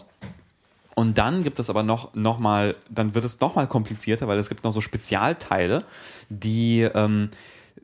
Und 0.94 1.18
dann 1.18 1.42
gibt 1.44 1.58
es 1.58 1.70
aber 1.70 1.82
noch, 1.82 2.14
noch 2.14 2.38
mal, 2.38 2.76
dann 2.90 3.14
wird 3.14 3.24
es 3.24 3.40
noch 3.40 3.54
mal 3.54 3.66
komplizierter, 3.66 4.28
weil 4.28 4.38
es 4.38 4.48
gibt 4.48 4.64
noch 4.64 4.72
so 4.72 4.80
Spezialteile, 4.80 5.84
die 6.28 6.82
ähm, 6.82 7.30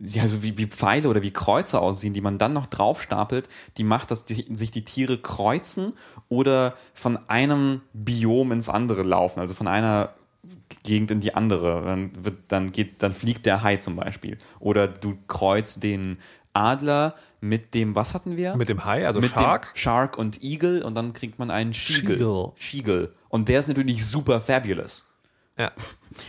ja, 0.00 0.26
so 0.28 0.42
wie, 0.42 0.58
wie 0.58 0.66
Pfeile 0.66 1.08
oder 1.08 1.22
wie 1.22 1.32
Kreuze 1.32 1.80
aussehen, 1.80 2.12
die 2.12 2.20
man 2.20 2.38
dann 2.38 2.52
noch 2.52 2.66
draufstapelt, 2.66 3.48
die 3.76 3.84
macht, 3.84 4.10
dass 4.10 4.24
die, 4.24 4.46
sich 4.54 4.70
die 4.70 4.84
Tiere 4.84 5.18
kreuzen 5.18 5.92
oder 6.28 6.74
von 6.92 7.18
einem 7.28 7.80
Biom 7.92 8.52
ins 8.52 8.68
andere 8.68 9.02
laufen, 9.02 9.40
also 9.40 9.54
von 9.54 9.68
einer 9.68 10.10
Gegend 10.82 11.10
in 11.10 11.20
die 11.20 11.34
andere. 11.34 11.82
Dann, 11.84 12.24
wird, 12.24 12.36
dann, 12.48 12.72
geht, 12.72 13.02
dann 13.02 13.12
fliegt 13.12 13.46
der 13.46 13.62
Hai 13.62 13.76
zum 13.76 13.96
Beispiel. 13.96 14.38
Oder 14.60 14.88
du 14.88 15.16
kreuzt 15.28 15.82
den 15.82 16.18
Adler 16.52 17.14
mit 17.40 17.74
dem, 17.74 17.94
was 17.94 18.14
hatten 18.14 18.36
wir? 18.36 18.56
Mit 18.56 18.68
dem 18.68 18.84
Hai, 18.84 19.06
also 19.06 19.20
mit 19.20 19.30
Shark. 19.30 19.72
Dem 19.74 19.76
Shark 19.78 20.18
und 20.18 20.42
Eagle 20.42 20.82
und 20.84 20.94
dann 20.94 21.12
kriegt 21.12 21.38
man 21.38 21.50
einen 21.50 21.74
Schiegel. 21.74 22.16
Schiegel. 22.16 22.52
Schiegel. 22.56 23.14
Und 23.28 23.48
der 23.48 23.60
ist 23.60 23.68
natürlich 23.68 24.06
super 24.06 24.40
fabulous. 24.40 25.08
Ja. 25.58 25.72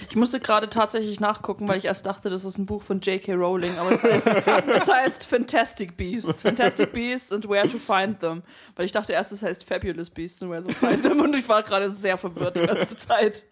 Ich 0.10 0.16
musste 0.16 0.40
gerade 0.40 0.70
tatsächlich 0.70 1.20
nachgucken, 1.20 1.68
weil 1.68 1.78
ich 1.78 1.86
erst 1.86 2.06
dachte, 2.06 2.30
das 2.30 2.46
ist 2.46 2.58
ein 2.58 2.66
Buch 2.66 2.82
von 2.82 3.00
J.K. 3.02 3.34
Rowling, 3.34 3.78
aber 3.78 3.92
es 3.92 4.04
heißt, 4.04 4.28
es 4.68 4.88
heißt 4.88 5.26
Fantastic 5.26 5.98
Beasts. 5.98 6.42
Fantastic 6.42 6.94
Beasts 6.94 7.32
and 7.32 7.48
Where 7.48 7.70
to 7.70 7.78
Find 7.78 8.20
Them. 8.20 8.42
Weil 8.76 8.86
ich 8.86 8.92
dachte 8.92 9.14
erst, 9.14 9.32
es 9.34 9.44
heißt 9.44 9.66
Fabulous 9.66 10.10
Beasts 10.10 10.42
and 10.42 10.52
Where 10.52 10.64
to 10.64 10.70
Find 10.70 11.04
Them 11.04 11.20
und 11.22 11.36
ich 11.36 11.48
war 11.48 11.64
gerade 11.64 11.92
sehr 11.92 12.18
verwirrt 12.18 12.56
die 12.56 12.66
ganze 12.66 12.96
Zeit. 12.96 13.44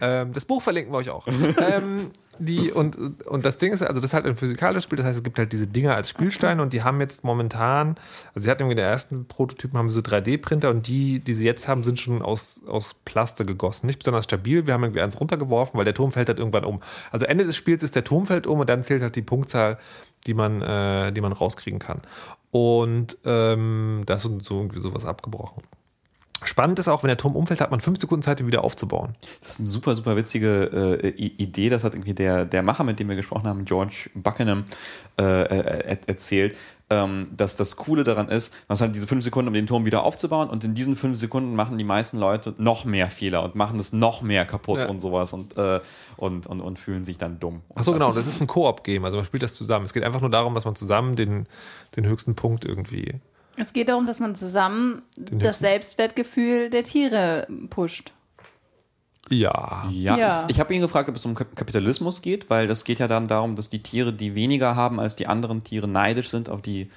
Ähm, 0.00 0.32
das 0.32 0.44
Buch 0.44 0.62
verlinken 0.62 0.92
wir 0.92 0.98
euch 0.98 1.10
auch. 1.10 1.26
ähm, 1.26 2.10
die, 2.38 2.70
und, 2.70 3.26
und 3.26 3.44
das 3.44 3.58
Ding 3.58 3.72
ist, 3.72 3.82
also 3.82 4.00
das 4.00 4.10
ist 4.10 4.14
halt 4.14 4.26
ein 4.26 4.36
physikalisches 4.36 4.84
Spiel, 4.84 4.96
das 4.96 5.06
heißt, 5.06 5.18
es 5.18 5.22
gibt 5.22 5.38
halt 5.38 5.52
diese 5.52 5.66
Dinger 5.66 5.94
als 5.94 6.10
Spielsteine 6.10 6.60
und 6.60 6.72
die 6.72 6.82
haben 6.82 7.00
jetzt 7.00 7.24
momentan, 7.24 7.96
also 8.34 8.44
sie 8.44 8.50
hatten 8.50 8.62
irgendwie 8.62 8.74
in 8.74 8.78
der 8.78 8.88
ersten 8.88 9.26
Prototypen 9.26 9.78
haben 9.78 9.88
sie 9.88 9.94
so 9.94 10.00
3D-Printer 10.00 10.70
und 10.70 10.86
die, 10.86 11.20
die 11.20 11.34
sie 11.34 11.46
jetzt 11.46 11.66
haben, 11.68 11.82
sind 11.84 11.98
schon 11.98 12.22
aus, 12.22 12.62
aus 12.66 12.94
Plaste 12.94 13.44
gegossen. 13.44 13.86
Nicht 13.86 14.00
besonders 14.00 14.24
stabil. 14.24 14.66
Wir 14.66 14.74
haben 14.74 14.84
irgendwie 14.84 15.00
eins 15.00 15.18
runtergeworfen, 15.18 15.78
weil 15.78 15.84
der 15.84 15.94
Turm 15.94 16.12
fällt 16.12 16.28
halt 16.28 16.38
irgendwann 16.38 16.64
um. 16.64 16.80
Also 17.10 17.26
Ende 17.26 17.44
des 17.44 17.56
Spiels 17.56 17.82
ist 17.82 17.96
der 17.96 18.04
Turm 18.04 18.26
fällt 18.26 18.46
um 18.46 18.60
und 18.60 18.68
dann 18.68 18.84
zählt 18.84 19.02
halt 19.02 19.16
die 19.16 19.22
Punktzahl, 19.22 19.78
die 20.26 20.34
man, 20.34 20.60
äh, 20.62 21.12
die 21.12 21.20
man 21.20 21.32
rauskriegen 21.32 21.78
kann. 21.78 22.02
Und 22.50 23.18
ähm, 23.24 24.02
da 24.06 24.14
ist 24.14 24.22
so 24.22 24.40
irgendwie 24.50 24.80
sowas 24.80 25.06
abgebrochen. 25.06 25.62
Spannend 26.44 26.78
ist 26.78 26.88
auch, 26.88 27.02
wenn 27.02 27.08
der 27.08 27.16
Turm 27.16 27.34
umfällt, 27.34 27.60
hat 27.60 27.70
man 27.70 27.80
fünf 27.80 27.98
Sekunden 27.98 28.22
Zeit, 28.22 28.40
ihn 28.40 28.46
wieder 28.46 28.62
aufzubauen. 28.62 29.14
Das 29.40 29.50
ist 29.52 29.60
eine 29.60 29.68
super, 29.68 29.94
super 29.94 30.16
witzige 30.16 30.98
äh, 31.02 31.08
Idee. 31.08 31.70
Das 31.70 31.82
hat 31.82 31.94
irgendwie 31.94 32.12
der, 32.14 32.44
der 32.44 32.62
Macher, 32.62 32.84
mit 32.84 33.00
dem 33.00 33.08
wir 33.08 33.16
gesprochen 33.16 33.46
haben, 33.48 33.64
George 33.64 34.10
Buckingham, 34.14 34.64
äh, 35.18 35.22
äh, 35.24 35.46
er- 35.88 36.08
erzählt. 36.08 36.56
Ähm, 36.88 37.26
dass 37.36 37.56
das 37.56 37.74
Coole 37.74 38.04
daran 38.04 38.28
ist, 38.28 38.54
man 38.68 38.76
hat 38.76 38.80
halt 38.82 38.94
diese 38.94 39.08
fünf 39.08 39.24
Sekunden, 39.24 39.48
um 39.48 39.54
den 39.54 39.66
Turm 39.66 39.84
wieder 39.86 40.04
aufzubauen 40.04 40.48
und 40.48 40.62
in 40.62 40.74
diesen 40.74 40.94
fünf 40.94 41.18
Sekunden 41.18 41.56
machen 41.56 41.78
die 41.78 41.84
meisten 41.84 42.16
Leute 42.16 42.54
noch 42.58 42.84
mehr 42.84 43.08
Fehler 43.08 43.42
und 43.42 43.56
machen 43.56 43.80
es 43.80 43.92
noch 43.92 44.22
mehr 44.22 44.44
kaputt 44.44 44.78
Ja. 44.78 44.88
und 44.88 45.00
sowas 45.00 45.32
und, 45.32 45.56
äh, 45.58 45.80
und, 46.16 46.46
und, 46.46 46.60
und 46.60 46.78
fühlen 46.78 47.04
sich 47.04 47.18
dann 47.18 47.40
dumm. 47.40 47.62
Achso, 47.74 47.92
genau, 47.92 48.12
das 48.12 48.28
ist 48.28 48.40
ein 48.40 48.46
Koop-Game, 48.46 49.04
also 49.04 49.16
man 49.16 49.26
spielt 49.26 49.42
das 49.42 49.54
zusammen. 49.54 49.84
Es 49.84 49.94
geht 49.94 50.04
einfach 50.04 50.20
nur 50.20 50.30
darum, 50.30 50.54
dass 50.54 50.64
man 50.64 50.76
zusammen 50.76 51.16
den, 51.16 51.48
den 51.96 52.06
höchsten 52.06 52.36
Punkt 52.36 52.64
irgendwie. 52.64 53.14
Es 53.56 53.72
geht 53.72 53.88
darum, 53.88 54.06
dass 54.06 54.20
man 54.20 54.34
zusammen 54.34 55.02
das 55.16 55.30
höchsten- 55.32 55.52
Selbstwertgefühl 55.64 56.70
der 56.70 56.84
Tiere 56.84 57.46
pusht. 57.70 58.12
Ja. 59.28 59.88
Ja, 59.90 60.16
Ja. 60.16 60.28
Es, 60.28 60.44
ich 60.48 60.60
habe 60.60 60.72
ihn 60.74 60.80
gefragt, 60.80 61.08
ob 61.08 61.16
es 61.16 61.24
um 61.26 61.34
Kap- 61.34 61.56
Kapitalismus 61.56 62.22
geht, 62.22 62.48
weil 62.48 62.66
das 62.68 62.84
geht 62.84 62.98
ja 63.00 63.08
dann 63.08 63.26
darum, 63.28 63.56
dass 63.56 63.68
die 63.70 63.82
Tiere, 63.82 64.12
die 64.12 64.34
weniger 64.34 64.76
haben 64.76 65.00
als 65.00 65.16
die 65.16 65.26
anderen 65.26 65.64
Tiere, 65.64 65.88
neidisch 65.88 66.28
sind 66.28 66.48
auf 66.48 66.62
die 66.62 66.90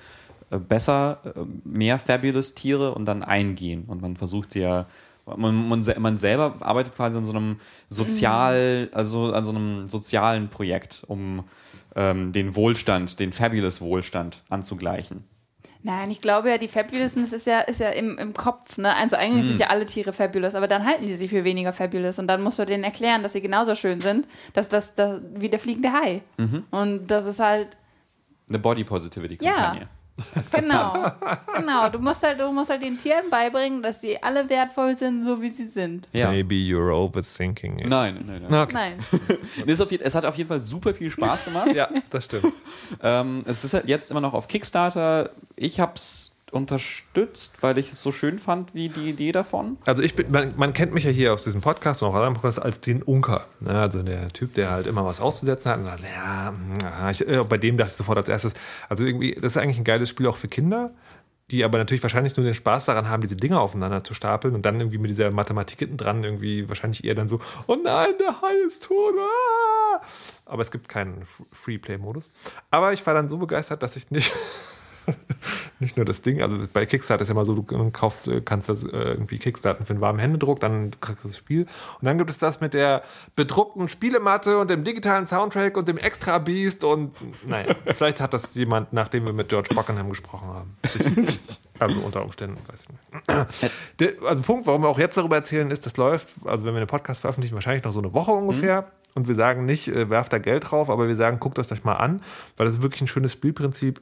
äh, 0.51 0.59
besser, 0.59 1.19
äh, 1.23 1.39
mehr 1.63 1.97
fabulous 1.97 2.53
Tiere 2.53 2.93
und 2.93 3.05
dann 3.05 3.23
eingehen. 3.23 3.85
Und 3.87 4.01
man 4.01 4.15
versucht 4.15 4.53
ja, 4.55 4.85
man, 5.25 5.67
man, 5.69 5.83
man 5.97 6.17
selber 6.17 6.55
arbeitet 6.59 6.95
quasi 6.95 7.17
an 7.17 7.25
so 7.25 7.31
einem 7.31 7.59
sozial, 7.87 8.89
also 8.93 9.31
an 9.33 9.43
so 9.45 9.51
einem 9.51 9.89
sozialen 9.89 10.49
Projekt, 10.49 11.03
um 11.07 11.43
ähm, 11.95 12.31
den 12.31 12.55
Wohlstand, 12.55 13.19
den 13.19 13.31
fabulous 13.31 13.81
Wohlstand 13.81 14.43
anzugleichen. 14.49 15.23
Nein, 15.81 16.11
ich 16.11 16.19
glaube 16.19 16.49
ja, 16.49 16.57
die 16.57 16.67
Fabulousness 16.67 17.31
ist 17.31 17.47
ja, 17.47 17.61
ist 17.61 17.79
ja 17.79 17.89
im, 17.91 18.17
im 18.17 18.33
Kopf. 18.33 18.77
Ne? 18.77 18.93
Also 18.93 19.15
eigentlich 19.15 19.43
sind 19.45 19.59
ja 19.61 19.67
alle 19.67 19.85
Tiere 19.85 20.11
fabulous, 20.11 20.53
aber 20.55 20.67
dann 20.67 20.85
halten 20.85 21.07
die 21.07 21.15
sich 21.15 21.29
für 21.29 21.45
weniger 21.45 21.71
fabulous 21.71 22.19
und 22.19 22.27
dann 22.27 22.41
musst 22.43 22.59
du 22.59 22.65
denen 22.65 22.83
erklären, 22.83 23.23
dass 23.23 23.31
sie 23.31 23.41
genauso 23.41 23.75
schön 23.75 24.01
sind, 24.01 24.27
dass 24.53 24.67
das, 24.67 24.95
das 24.95 25.21
wie 25.35 25.47
der 25.49 25.59
fliegende 25.59 25.93
Hai. 25.93 26.21
Und 26.71 27.07
das 27.07 27.25
ist 27.25 27.39
halt, 27.39 27.69
Eine 28.49 28.59
Body 28.59 28.83
Positivity 28.83 29.37
Ja. 29.41 29.87
Genau, 30.51 30.93
genau. 31.55 31.89
Du 31.89 31.99
musst 31.99 32.23
halt, 32.23 32.39
du 32.39 32.51
musst 32.51 32.69
halt 32.69 32.81
den 32.81 32.97
Tieren 32.97 33.29
beibringen, 33.29 33.81
dass 33.81 34.01
sie 34.01 34.21
alle 34.21 34.47
wertvoll 34.49 34.95
sind, 34.95 35.23
so 35.23 35.41
wie 35.41 35.49
sie 35.49 35.67
sind. 35.67 36.07
Ja. 36.13 36.29
Maybe 36.31 36.55
you're 36.55 36.91
overthinking 36.91 37.79
it. 37.79 37.87
Nein, 37.87 38.23
nein, 38.25 38.45
nein. 38.47 38.61
Okay. 38.61 38.73
Nein. 38.73 38.97
Es 40.01 40.15
hat 40.15 40.25
auf 40.25 40.35
jeden 40.35 40.49
Fall 40.49 40.61
super 40.61 40.93
viel 40.93 41.09
Spaß 41.09 41.45
gemacht. 41.45 41.73
Ja, 41.73 41.89
das 42.09 42.25
stimmt. 42.25 42.53
Ähm, 43.01 43.43
es 43.45 43.63
ist 43.63 43.73
halt 43.73 43.87
jetzt 43.87 44.11
immer 44.11 44.21
noch 44.21 44.33
auf 44.33 44.47
Kickstarter. 44.47 45.29
Ich 45.55 45.79
habe 45.79 45.93
es 45.95 46.35
unterstützt, 46.51 47.61
weil 47.61 47.77
ich 47.77 47.91
es 47.91 48.01
so 48.01 48.11
schön 48.11 48.39
fand, 48.39 48.73
wie 48.73 48.89
die 48.89 49.09
Idee 49.09 49.31
davon. 49.31 49.77
Also 49.85 50.01
ich 50.01 50.15
bin, 50.15 50.31
man, 50.31 50.53
man 50.57 50.73
kennt 50.73 50.93
mich 50.93 51.03
ja 51.03 51.11
hier 51.11 51.33
aus 51.33 51.43
diesem 51.43 51.61
Podcast 51.61 52.03
und 52.03 52.09
auch 52.09 52.15
anderen 52.15 52.33
Podcasts 52.33 52.59
als 52.59 52.79
den 52.79 53.01
Unker. 53.03 53.47
Ne? 53.59 53.79
Also 53.79 54.03
der 54.03 54.29
Typ, 54.29 54.53
der 54.53 54.71
halt 54.71 54.87
immer 54.87 55.05
was 55.05 55.19
auszusetzen 55.19 55.71
hat 55.71 55.79
und 55.79 55.85
sagt, 55.85 56.03
ja, 56.03 56.51
mm, 56.51 57.09
ich, 57.09 57.27
äh, 57.27 57.43
bei 57.43 57.57
dem 57.57 57.77
dachte 57.77 57.91
ich 57.91 57.97
sofort 57.97 58.17
als 58.17 58.29
erstes, 58.29 58.53
also 58.87 59.05
irgendwie, 59.05 59.33
das 59.33 59.53
ist 59.53 59.57
eigentlich 59.57 59.77
ein 59.77 59.83
geiles 59.83 60.09
Spiel 60.09 60.27
auch 60.27 60.37
für 60.37 60.47
Kinder, 60.47 60.91
die 61.51 61.63
aber 61.63 61.77
natürlich 61.77 62.03
wahrscheinlich 62.03 62.37
nur 62.37 62.45
den 62.45 62.53
Spaß 62.53 62.85
daran 62.85 63.09
haben, 63.09 63.21
diese 63.21 63.35
Dinge 63.35 63.59
aufeinander 63.59 64.03
zu 64.03 64.13
stapeln 64.13 64.53
und 64.53 64.65
dann 64.65 64.79
irgendwie 64.79 64.99
mit 64.99 65.09
dieser 65.09 65.31
Mathematik 65.31 65.79
hinten 65.79 65.97
dran 65.97 66.23
irgendwie 66.23 66.69
wahrscheinlich 66.69 67.03
eher 67.03 67.15
dann 67.15 67.27
so, 67.27 67.39
oh 67.67 67.75
nein, 67.83 68.13
der 68.19 68.41
Hai 68.41 68.53
ist 68.65 68.83
tot. 68.83 69.15
Ah! 69.17 70.01
Aber 70.45 70.61
es 70.61 70.71
gibt 70.71 70.89
keinen 70.89 71.23
Free-Play-Modus. 71.51 72.29
Aber 72.69 72.93
ich 72.93 73.05
war 73.05 73.13
dann 73.13 73.29
so 73.29 73.37
begeistert, 73.37 73.81
dass 73.81 73.95
ich 73.95 74.11
nicht 74.11 74.31
nicht 75.79 75.97
nur 75.97 76.05
das 76.05 76.21
Ding, 76.21 76.41
also 76.41 76.57
bei 76.71 76.85
Kickstarter 76.85 77.21
ist 77.21 77.29
ja 77.29 77.33
immer 77.33 77.45
so, 77.45 77.55
du 77.55 77.91
kaufst, 77.91 78.27
äh, 78.27 78.41
kannst 78.41 78.69
das 78.69 78.83
äh, 78.83 78.87
irgendwie 78.89 79.37
Kickstarten 79.37 79.85
für 79.85 79.93
einen 79.93 80.01
warmen 80.01 80.19
Händedruck, 80.19 80.59
dann 80.59 80.91
kriegst 80.99 81.23
du 81.23 81.29
das 81.29 81.37
Spiel. 81.37 81.61
Und 81.61 82.05
dann 82.05 82.17
gibt 82.17 82.29
es 82.29 82.37
das 82.37 82.61
mit 82.61 82.73
der 82.73 83.03
bedruckten 83.35 83.87
Spielematte 83.87 84.57
und 84.57 84.69
dem 84.69 84.83
digitalen 84.83 85.27
Soundtrack 85.27 85.77
und 85.77 85.87
dem 85.87 85.97
Extra 85.97 86.37
Beast 86.37 86.83
und 86.83 87.13
naja, 87.47 87.75
vielleicht 87.85 88.21
hat 88.21 88.33
das 88.33 88.53
jemand, 88.55 88.93
nachdem 88.93 89.25
wir 89.25 89.33
mit 89.33 89.49
George 89.49 89.73
Buckingham 89.73 90.09
gesprochen 90.09 90.49
haben. 90.49 90.77
Also 91.79 92.01
unter 92.01 92.23
Umständen, 92.23 92.57
weiß 92.67 92.87
ich 92.87 92.89
nicht. 92.89 93.73
Der, 93.99 94.13
also 94.27 94.41
Punkt, 94.41 94.67
warum 94.67 94.83
wir 94.83 94.89
auch 94.89 94.99
jetzt 94.99 95.17
darüber 95.17 95.37
erzählen, 95.37 95.71
ist, 95.71 95.85
das 95.85 95.95
läuft, 95.95 96.27
also 96.43 96.65
wenn 96.65 96.73
wir 96.73 96.79
einen 96.79 96.87
Podcast 96.87 97.21
veröffentlichen, 97.21 97.55
wahrscheinlich 97.55 97.83
noch 97.83 97.93
so 97.93 97.99
eine 97.99 98.13
Woche 98.13 98.31
ungefähr. 98.31 98.91
Und 99.15 99.27
wir 99.27 99.35
sagen 99.35 99.65
nicht, 99.65 99.87
äh, 99.87 100.09
werft 100.09 100.33
da 100.33 100.37
Geld 100.37 100.69
drauf, 100.69 100.89
aber 100.89 101.07
wir 101.07 101.15
sagen, 101.15 101.39
guckt 101.39 101.57
euch 101.57 101.67
das 101.67 101.83
mal 101.83 101.95
an, 101.95 102.21
weil 102.57 102.65
das 102.65 102.75
ist 102.75 102.81
wirklich 102.81 103.01
ein 103.01 103.07
schönes 103.07 103.31
Spielprinzip. 103.31 104.01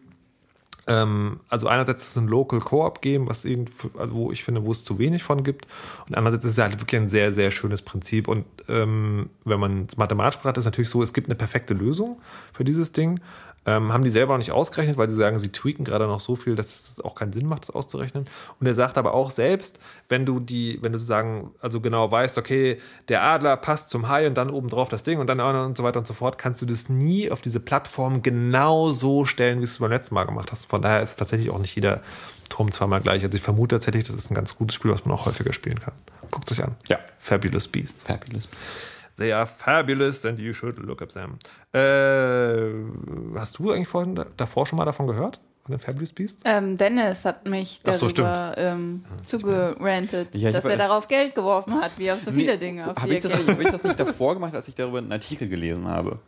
Ähm, 0.87 1.41
also 1.49 1.67
einerseits 1.67 2.03
ist 2.03 2.11
es 2.11 2.17
ein 2.17 2.27
Local 2.27 2.59
Co-op 2.59 3.01
Game, 3.01 3.29
was 3.29 3.45
irgend, 3.45 3.69
also 3.97 4.15
wo 4.15 4.31
ich 4.31 4.43
finde, 4.43 4.63
wo 4.65 4.71
es 4.71 4.83
zu 4.83 4.97
wenig 4.99 5.23
von 5.23 5.43
gibt. 5.43 5.67
Und 6.07 6.17
andererseits 6.17 6.45
ist 6.45 6.53
es 6.53 6.57
halt 6.57 6.79
wirklich 6.79 7.01
ein 7.01 7.09
sehr, 7.09 7.33
sehr 7.33 7.51
schönes 7.51 7.81
Prinzip. 7.81 8.27
Und 8.27 8.45
ähm, 8.69 9.29
wenn 9.43 9.59
man 9.59 9.85
es 9.89 9.97
mathematisch 9.97 10.37
betrachtet, 10.37 10.59
ist 10.59 10.65
es 10.65 10.71
natürlich 10.71 10.89
so, 10.89 11.03
es 11.03 11.13
gibt 11.13 11.27
eine 11.27 11.35
perfekte 11.35 11.73
Lösung 11.73 12.19
für 12.53 12.63
dieses 12.63 12.91
Ding. 12.91 13.19
Ähm, 13.67 13.91
haben 13.91 14.03
die 14.05 14.09
selber 14.09 14.31
noch 14.33 14.37
nicht 14.37 14.53
ausgerechnet, 14.53 14.97
weil 14.97 15.09
sie 15.09 15.15
sagen, 15.15 15.37
sie 15.39 15.51
tweaken 15.51 15.83
gerade 15.83 16.07
noch 16.07 16.21
so 16.21 16.37
viel, 16.37 16.55
dass 16.55 16.89
es 16.89 17.01
auch 17.01 17.15
keinen 17.15 17.33
Sinn 17.33 17.47
macht, 17.47 17.63
das 17.63 17.75
auszurechnen. 17.75 18.25
Und 18.61 18.65
er 18.65 18.73
sagt 18.73 18.97
aber 18.97 19.13
auch 19.13 19.29
selbst, 19.29 19.77
wenn 20.07 20.25
du 20.25 20.39
die, 20.39 20.79
wenn 20.81 20.93
du 20.93 20.97
sozusagen, 20.97 21.51
also 21.59 21.81
genau 21.81 22.09
weißt, 22.09 22.37
okay, 22.37 22.79
der 23.09 23.23
Adler 23.23 23.57
passt 23.57 23.89
zum 23.89 24.07
Hai 24.07 24.25
und 24.25 24.35
dann 24.35 24.49
obendrauf 24.49 24.87
das 24.87 25.03
Ding 25.03 25.19
und 25.19 25.27
dann 25.27 25.41
und 25.41 25.75
so 25.75 25.83
weiter 25.83 25.99
und 25.99 26.07
so 26.07 26.13
fort, 26.13 26.37
kannst 26.37 26.61
du 26.61 26.65
das 26.65 26.87
nie 26.87 27.29
auf 27.29 27.41
diese 27.41 27.59
Plattform 27.59 28.23
genau 28.23 28.93
so 28.93 29.25
stellen, 29.25 29.57
wie 29.57 29.65
du 29.65 29.69
es 29.69 29.79
beim 29.79 29.91
letzten 29.91 30.15
Mal 30.15 30.23
gemacht 30.23 30.49
hast. 30.49 30.65
Von 30.65 30.81
daher 30.81 31.01
ist 31.01 31.17
tatsächlich 31.17 31.49
auch 31.49 31.59
nicht 31.59 31.75
jeder 31.75 32.01
Turm 32.47 32.71
zweimal 32.71 33.01
gleich. 33.01 33.21
Also 33.21 33.35
ich 33.35 33.43
vermute 33.43 33.75
tatsächlich, 33.75 34.05
das 34.05 34.15
ist 34.15 34.31
ein 34.31 34.35
ganz 34.35 34.55
gutes 34.55 34.75
Spiel, 34.75 34.91
was 34.91 35.03
man 35.03 35.13
auch 35.13 35.25
häufiger 35.25 35.51
spielen 35.51 35.81
kann. 35.81 35.93
Guckt 36.31 36.49
euch 36.53 36.63
an. 36.63 36.77
Ja. 36.87 36.99
Fabulous 37.19 37.67
Beasts. 37.67 38.05
Fabulous 38.05 38.47
Beast. 38.47 38.85
They 39.17 39.33
are 39.33 39.45
fabulous 39.47 40.23
and 40.25 40.37
you 40.39 40.53
should 40.53 40.77
look 40.79 41.01
at 41.01 41.13
them. 41.13 41.37
Äh, 41.73 43.37
hast 43.39 43.57
du 43.59 43.71
eigentlich 43.71 43.87
vorhin, 43.87 44.23
davor 44.37 44.65
schon 44.65 44.77
mal 44.77 44.85
davon 44.85 45.07
gehört? 45.07 45.39
Von 45.63 45.73
den 45.75 45.79
Fabulous 45.79 46.13
Beasts? 46.13 46.43
Ähm, 46.45 46.77
Dennis 46.77 47.25
hat 47.25 47.45
mich 47.47 47.81
Ach 47.85 47.95
so, 47.95 48.07
darüber 48.07 48.53
ähm, 48.57 49.03
zugerantet, 49.25 50.29
Ja, 50.35 50.51
dass 50.51 50.63
hab- 50.63 50.71
er 50.71 50.77
darauf 50.77 51.07
Geld 51.07 51.35
geworfen 51.35 51.81
hat, 51.81 51.91
wie 51.97 52.11
auf 52.11 52.23
so 52.23 52.31
viele 52.31 52.57
Dinge. 52.57 52.89
Auf 52.89 52.97
Habe 52.97 53.09
die 53.09 53.15
ich, 53.15 53.19
das 53.21 53.33
nicht- 53.35 53.49
hab 53.49 53.59
ich 53.59 53.67
das 53.69 53.83
nicht 53.83 53.99
davor 53.99 54.35
gemacht, 54.35 54.53
als 54.55 54.67
ich 54.67 54.75
darüber 54.75 54.99
einen 54.99 55.11
Artikel 55.11 55.49
gelesen 55.49 55.87
habe? 55.87 56.19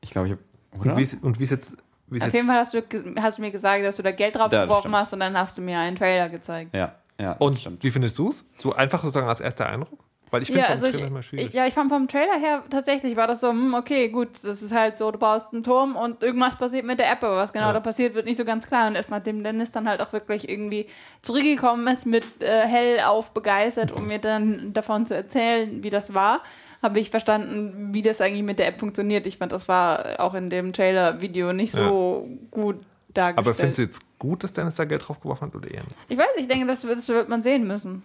Ich 0.00 0.10
glaube, 0.10 0.26
ich 0.28 0.32
habe. 0.32 0.42
Und 0.82 1.38
wie 1.38 1.42
ist 1.42 1.50
jetzt. 1.50 1.76
Wie 2.08 2.16
ist 2.18 2.22
Auf 2.22 2.26
jetzt 2.28 2.34
jeden 2.34 2.46
Fall 2.46 2.56
hast 2.58 2.72
du, 2.74 2.82
hast 3.20 3.38
du 3.38 3.42
mir 3.42 3.50
gesagt, 3.50 3.84
dass 3.84 3.96
du 3.96 4.02
da 4.02 4.12
Geld 4.12 4.34
drauf 4.36 4.52
Ja, 4.52 4.62
geworfen 4.64 4.80
stimmt. 4.82 4.96
hast 4.96 5.12
und 5.12 5.20
dann 5.20 5.36
hast 5.36 5.58
du 5.58 5.62
mir 5.62 5.78
einen 5.78 5.96
Trailer 5.96 6.28
gezeigt. 6.28 6.74
Ja, 6.74 6.94
ja. 7.20 7.32
und 7.32 7.58
stimmt. 7.58 7.82
wie 7.82 7.90
findest 7.90 8.18
du 8.18 8.28
es? 8.28 8.44
So 8.58 8.74
einfach 8.74 9.00
sozusagen 9.02 9.28
als 9.28 9.40
erster 9.40 9.66
Eindruck? 9.66 9.98
Weil 10.30 10.42
ich 10.42 10.48
finde, 10.48 10.62
Ja, 10.62 10.68
also 10.68 10.86
ich, 10.86 10.92
Trailer 10.92 11.06
immer 11.06 11.22
schwierig. 11.22 11.46
ich, 11.48 11.52
ja, 11.54 11.66
ich 11.66 11.72
fand 11.74 11.88
vom 11.90 12.08
Trailer 12.08 12.36
her 12.38 12.64
tatsächlich 12.68 13.16
war 13.16 13.28
das 13.28 13.40
so, 13.40 13.50
hm, 13.50 13.74
okay, 13.74 14.08
gut, 14.08 14.30
das 14.42 14.60
ist 14.60 14.72
halt 14.74 14.98
so, 14.98 15.10
du 15.12 15.18
baust 15.18 15.52
einen 15.52 15.62
Turm 15.62 15.94
und 15.94 16.20
irgendwas 16.22 16.56
passiert 16.56 16.84
mit 16.84 16.98
der 16.98 17.10
App, 17.12 17.22
aber 17.22 17.36
was 17.36 17.52
genau 17.52 17.66
Ja. 17.68 17.72
da 17.74 17.80
passiert, 17.80 18.14
wird 18.14 18.26
nicht 18.26 18.36
so 18.36 18.44
ganz 18.44 18.66
klar. 18.66 18.88
Und 18.88 18.96
erst 18.96 19.10
nachdem 19.10 19.44
Dennis 19.44 19.70
dann 19.70 19.88
halt 19.88 20.00
auch 20.00 20.12
wirklich 20.12 20.48
irgendwie 20.48 20.86
zurückgekommen 21.22 21.86
ist, 21.86 22.06
mit 22.06 22.24
äh, 22.42 22.62
hell 22.66 23.00
auf 23.00 23.32
begeistert, 23.34 23.92
um 23.92 24.08
mir 24.08 24.18
dann 24.18 24.72
davon 24.72 25.06
zu 25.06 25.14
erzählen, 25.14 25.84
wie 25.84 25.90
das 25.90 26.12
war, 26.12 26.42
habe 26.82 26.98
ich 26.98 27.10
verstanden, 27.10 27.90
wie 27.94 28.02
das 28.02 28.20
eigentlich 28.20 28.42
mit 28.42 28.58
der 28.58 28.66
App 28.66 28.80
funktioniert. 28.80 29.26
Ich 29.28 29.38
fand, 29.38 29.52
das 29.52 29.68
war 29.68 30.18
auch 30.18 30.34
in 30.34 30.50
dem 30.50 30.72
Trailer-Video 30.72 31.52
nicht 31.52 31.70
so 31.72 32.28
gut 32.50 32.76
dargestellt. 33.14 33.46
Aber 33.46 33.54
findest 33.54 33.78
du 33.78 33.82
jetzt 33.82 34.18
gut, 34.18 34.42
dass 34.42 34.52
Dennis 34.52 34.74
da 34.74 34.84
Geld 34.84 35.06
drauf 35.06 35.20
geworfen 35.20 35.46
hat 35.46 35.54
oder 35.54 35.70
eher 35.70 35.82
nicht? 35.84 35.94
ich 36.08 36.18
weiß, 36.18 36.26
ich 36.36 36.48
denke, 36.48 36.66
das, 36.66 36.84
wird- 36.84 36.98
das 36.98 37.08
wird 37.08 37.28
man 37.28 37.42
sehen 37.42 37.66
müssen. 37.66 38.02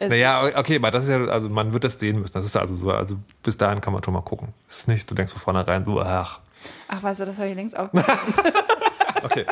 Naja, 0.00 0.44
okay, 0.56 0.76
aber 0.76 0.90
das 0.90 1.04
ist 1.04 1.10
ja, 1.10 1.24
also 1.26 1.48
man 1.48 1.72
wird 1.72 1.84
das 1.84 1.98
sehen 1.98 2.20
müssen. 2.20 2.32
Das 2.34 2.44
ist 2.44 2.54
ja 2.54 2.60
also 2.60 2.74
so, 2.74 2.90
also 2.90 3.16
bis 3.42 3.56
dahin 3.56 3.80
kann 3.80 3.92
man 3.92 4.02
schon 4.02 4.14
mal 4.14 4.22
gucken. 4.22 4.48
Es 4.68 4.78
ist 4.78 4.88
nicht, 4.88 5.10
du 5.10 5.14
denkst 5.14 5.32
von 5.32 5.40
vornherein 5.40 5.84
so, 5.84 6.00
ach. 6.00 6.40
Ach, 6.88 7.02
weißt 7.02 7.20
du, 7.20 7.26
das 7.26 7.36
habe 7.38 7.48
ich 7.48 7.54
längst 7.54 7.76
auch. 7.76 7.90
Okay. 9.24 9.46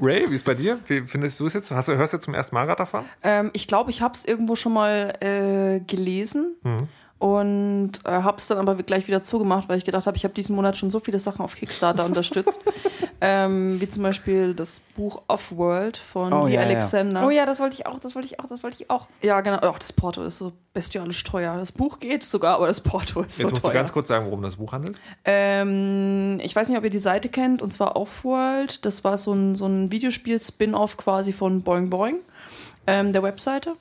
Ray, 0.00 0.30
wie 0.30 0.34
ist 0.34 0.44
bei 0.44 0.54
dir? 0.54 0.78
Wie 0.86 1.00
findest 1.00 1.38
du 1.38 1.46
es 1.46 1.52
jetzt? 1.52 1.70
Hast 1.70 1.88
du, 1.88 1.96
hörst 1.96 2.14
du 2.14 2.16
jetzt 2.16 2.24
zum 2.24 2.32
ersten 2.32 2.54
Mal 2.54 2.64
gerade 2.64 2.78
davon? 2.78 3.04
Ähm, 3.22 3.50
ich 3.52 3.68
glaube, 3.68 3.90
ich 3.90 4.00
habe 4.00 4.14
es 4.14 4.24
irgendwo 4.24 4.56
schon 4.56 4.72
mal 4.72 5.12
äh, 5.20 5.80
gelesen 5.80 6.56
und 7.18 7.92
äh, 8.04 8.10
habe 8.10 8.36
es 8.36 8.46
dann 8.46 8.58
aber 8.58 8.76
gleich 8.76 9.08
wieder 9.08 9.22
zugemacht, 9.22 9.68
weil 9.68 9.78
ich 9.78 9.84
gedacht 9.84 10.06
habe, 10.06 10.16
ich 10.16 10.24
habe 10.24 10.34
diesen 10.34 10.54
Monat 10.54 10.76
schon 10.76 10.90
so 10.90 11.00
viele 11.00 11.18
Sachen 11.18 11.40
auf 11.42 11.56
Kickstarter 11.56 12.04
unterstützt. 12.04 12.60
Ähm, 13.20 13.80
wie 13.80 13.88
zum 13.88 14.04
Beispiel 14.04 14.54
das 14.54 14.78
Buch 14.94 15.22
Off-World 15.26 15.96
von 15.96 16.32
Oh, 16.32 16.46
Lee 16.46 16.54
ja, 16.54 16.60
ja. 16.62 16.68
Alexander. 16.68 17.26
Oh 17.26 17.30
ja, 17.30 17.46
das 17.46 17.58
wollte 17.58 17.74
ich 17.74 17.84
auch, 17.84 17.98
das 17.98 18.14
wollte 18.14 18.28
ich 18.28 18.38
auch, 18.38 18.44
das 18.44 18.62
wollte 18.62 18.76
ich 18.80 18.90
auch. 18.90 19.08
Ja, 19.22 19.40
genau. 19.40 19.58
Ach, 19.60 19.76
das 19.80 19.92
Porto 19.92 20.22
ist 20.22 20.38
so 20.38 20.52
bestialisch 20.72 21.24
teuer. 21.24 21.56
Das 21.56 21.72
Buch 21.72 21.98
geht 21.98 22.22
sogar, 22.22 22.54
aber 22.54 22.68
das 22.68 22.80
Porto 22.80 23.22
ist 23.22 23.38
so 23.38 23.42
Jetzt 23.42 23.50
musst 23.50 23.64
teuer. 23.64 23.72
du 23.72 23.76
ganz 23.76 23.92
kurz 23.92 24.06
sagen, 24.06 24.26
worum 24.26 24.42
das 24.42 24.54
Buch 24.54 24.70
handelt. 24.70 24.96
Ähm, 25.24 26.38
ich 26.40 26.54
weiß 26.54 26.68
nicht, 26.68 26.78
ob 26.78 26.84
ihr 26.84 26.90
die 26.90 27.00
Seite 27.00 27.28
kennt, 27.28 27.60
und 27.60 27.72
zwar 27.72 27.96
Offworld. 27.96 28.84
Das 28.84 29.02
war 29.02 29.18
so 29.18 29.32
ein, 29.32 29.56
so 29.56 29.66
ein 29.66 29.90
Videospiel-Spin-Off 29.90 30.96
quasi 30.96 31.32
von 31.32 31.62
Boing 31.62 31.90
Boing, 31.90 32.18
ähm, 32.86 33.12
der 33.12 33.24
Webseite. 33.24 33.74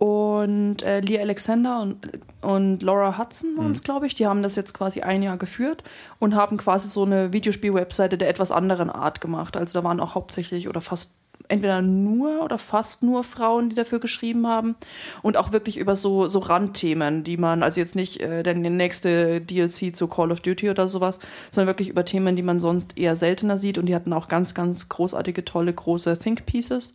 Und 0.00 0.82
äh, 0.82 1.00
Lee 1.00 1.20
Alexander 1.20 1.82
und, 1.82 2.08
und 2.40 2.82
Laura 2.82 3.18
Hudson 3.18 3.58
waren 3.58 3.72
es, 3.72 3.82
glaube 3.82 4.06
ich. 4.06 4.14
Die 4.14 4.26
haben 4.26 4.42
das 4.42 4.56
jetzt 4.56 4.72
quasi 4.72 5.02
ein 5.02 5.22
Jahr 5.22 5.36
geführt 5.36 5.84
und 6.18 6.34
haben 6.34 6.56
quasi 6.56 6.88
so 6.88 7.04
eine 7.04 7.34
Videospiel-Webseite 7.34 8.16
der 8.16 8.30
etwas 8.30 8.50
anderen 8.50 8.88
Art 8.88 9.20
gemacht. 9.20 9.58
Also 9.58 9.78
da 9.78 9.84
waren 9.84 10.00
auch 10.00 10.14
hauptsächlich 10.14 10.70
oder 10.70 10.80
fast 10.80 11.16
entweder 11.48 11.82
nur 11.82 12.42
oder 12.42 12.56
fast 12.56 13.02
nur 13.02 13.24
Frauen, 13.24 13.68
die 13.68 13.76
dafür 13.76 13.98
geschrieben 13.98 14.46
haben 14.46 14.76
und 15.20 15.36
auch 15.36 15.52
wirklich 15.52 15.76
über 15.76 15.96
so, 15.96 16.26
so 16.26 16.38
Randthemen, 16.38 17.24
die 17.24 17.36
man, 17.36 17.62
also 17.62 17.80
jetzt 17.80 17.96
nicht 17.96 18.20
äh, 18.20 18.42
der 18.42 18.54
nächste 18.54 19.40
DLC 19.40 19.94
zu 19.94 20.06
Call 20.08 20.32
of 20.32 20.40
Duty 20.40 20.70
oder 20.70 20.88
sowas, 20.88 21.18
sondern 21.50 21.68
wirklich 21.68 21.88
über 21.88 22.04
Themen, 22.04 22.36
die 22.36 22.42
man 22.42 22.60
sonst 22.60 22.96
eher 22.96 23.16
seltener 23.16 23.56
sieht 23.56 23.78
und 23.78 23.86
die 23.86 23.94
hatten 23.94 24.12
auch 24.12 24.28
ganz, 24.28 24.54
ganz 24.54 24.88
großartige, 24.88 25.44
tolle, 25.44 25.74
große 25.74 26.18
Think 26.18 26.46
Pieces. 26.46 26.94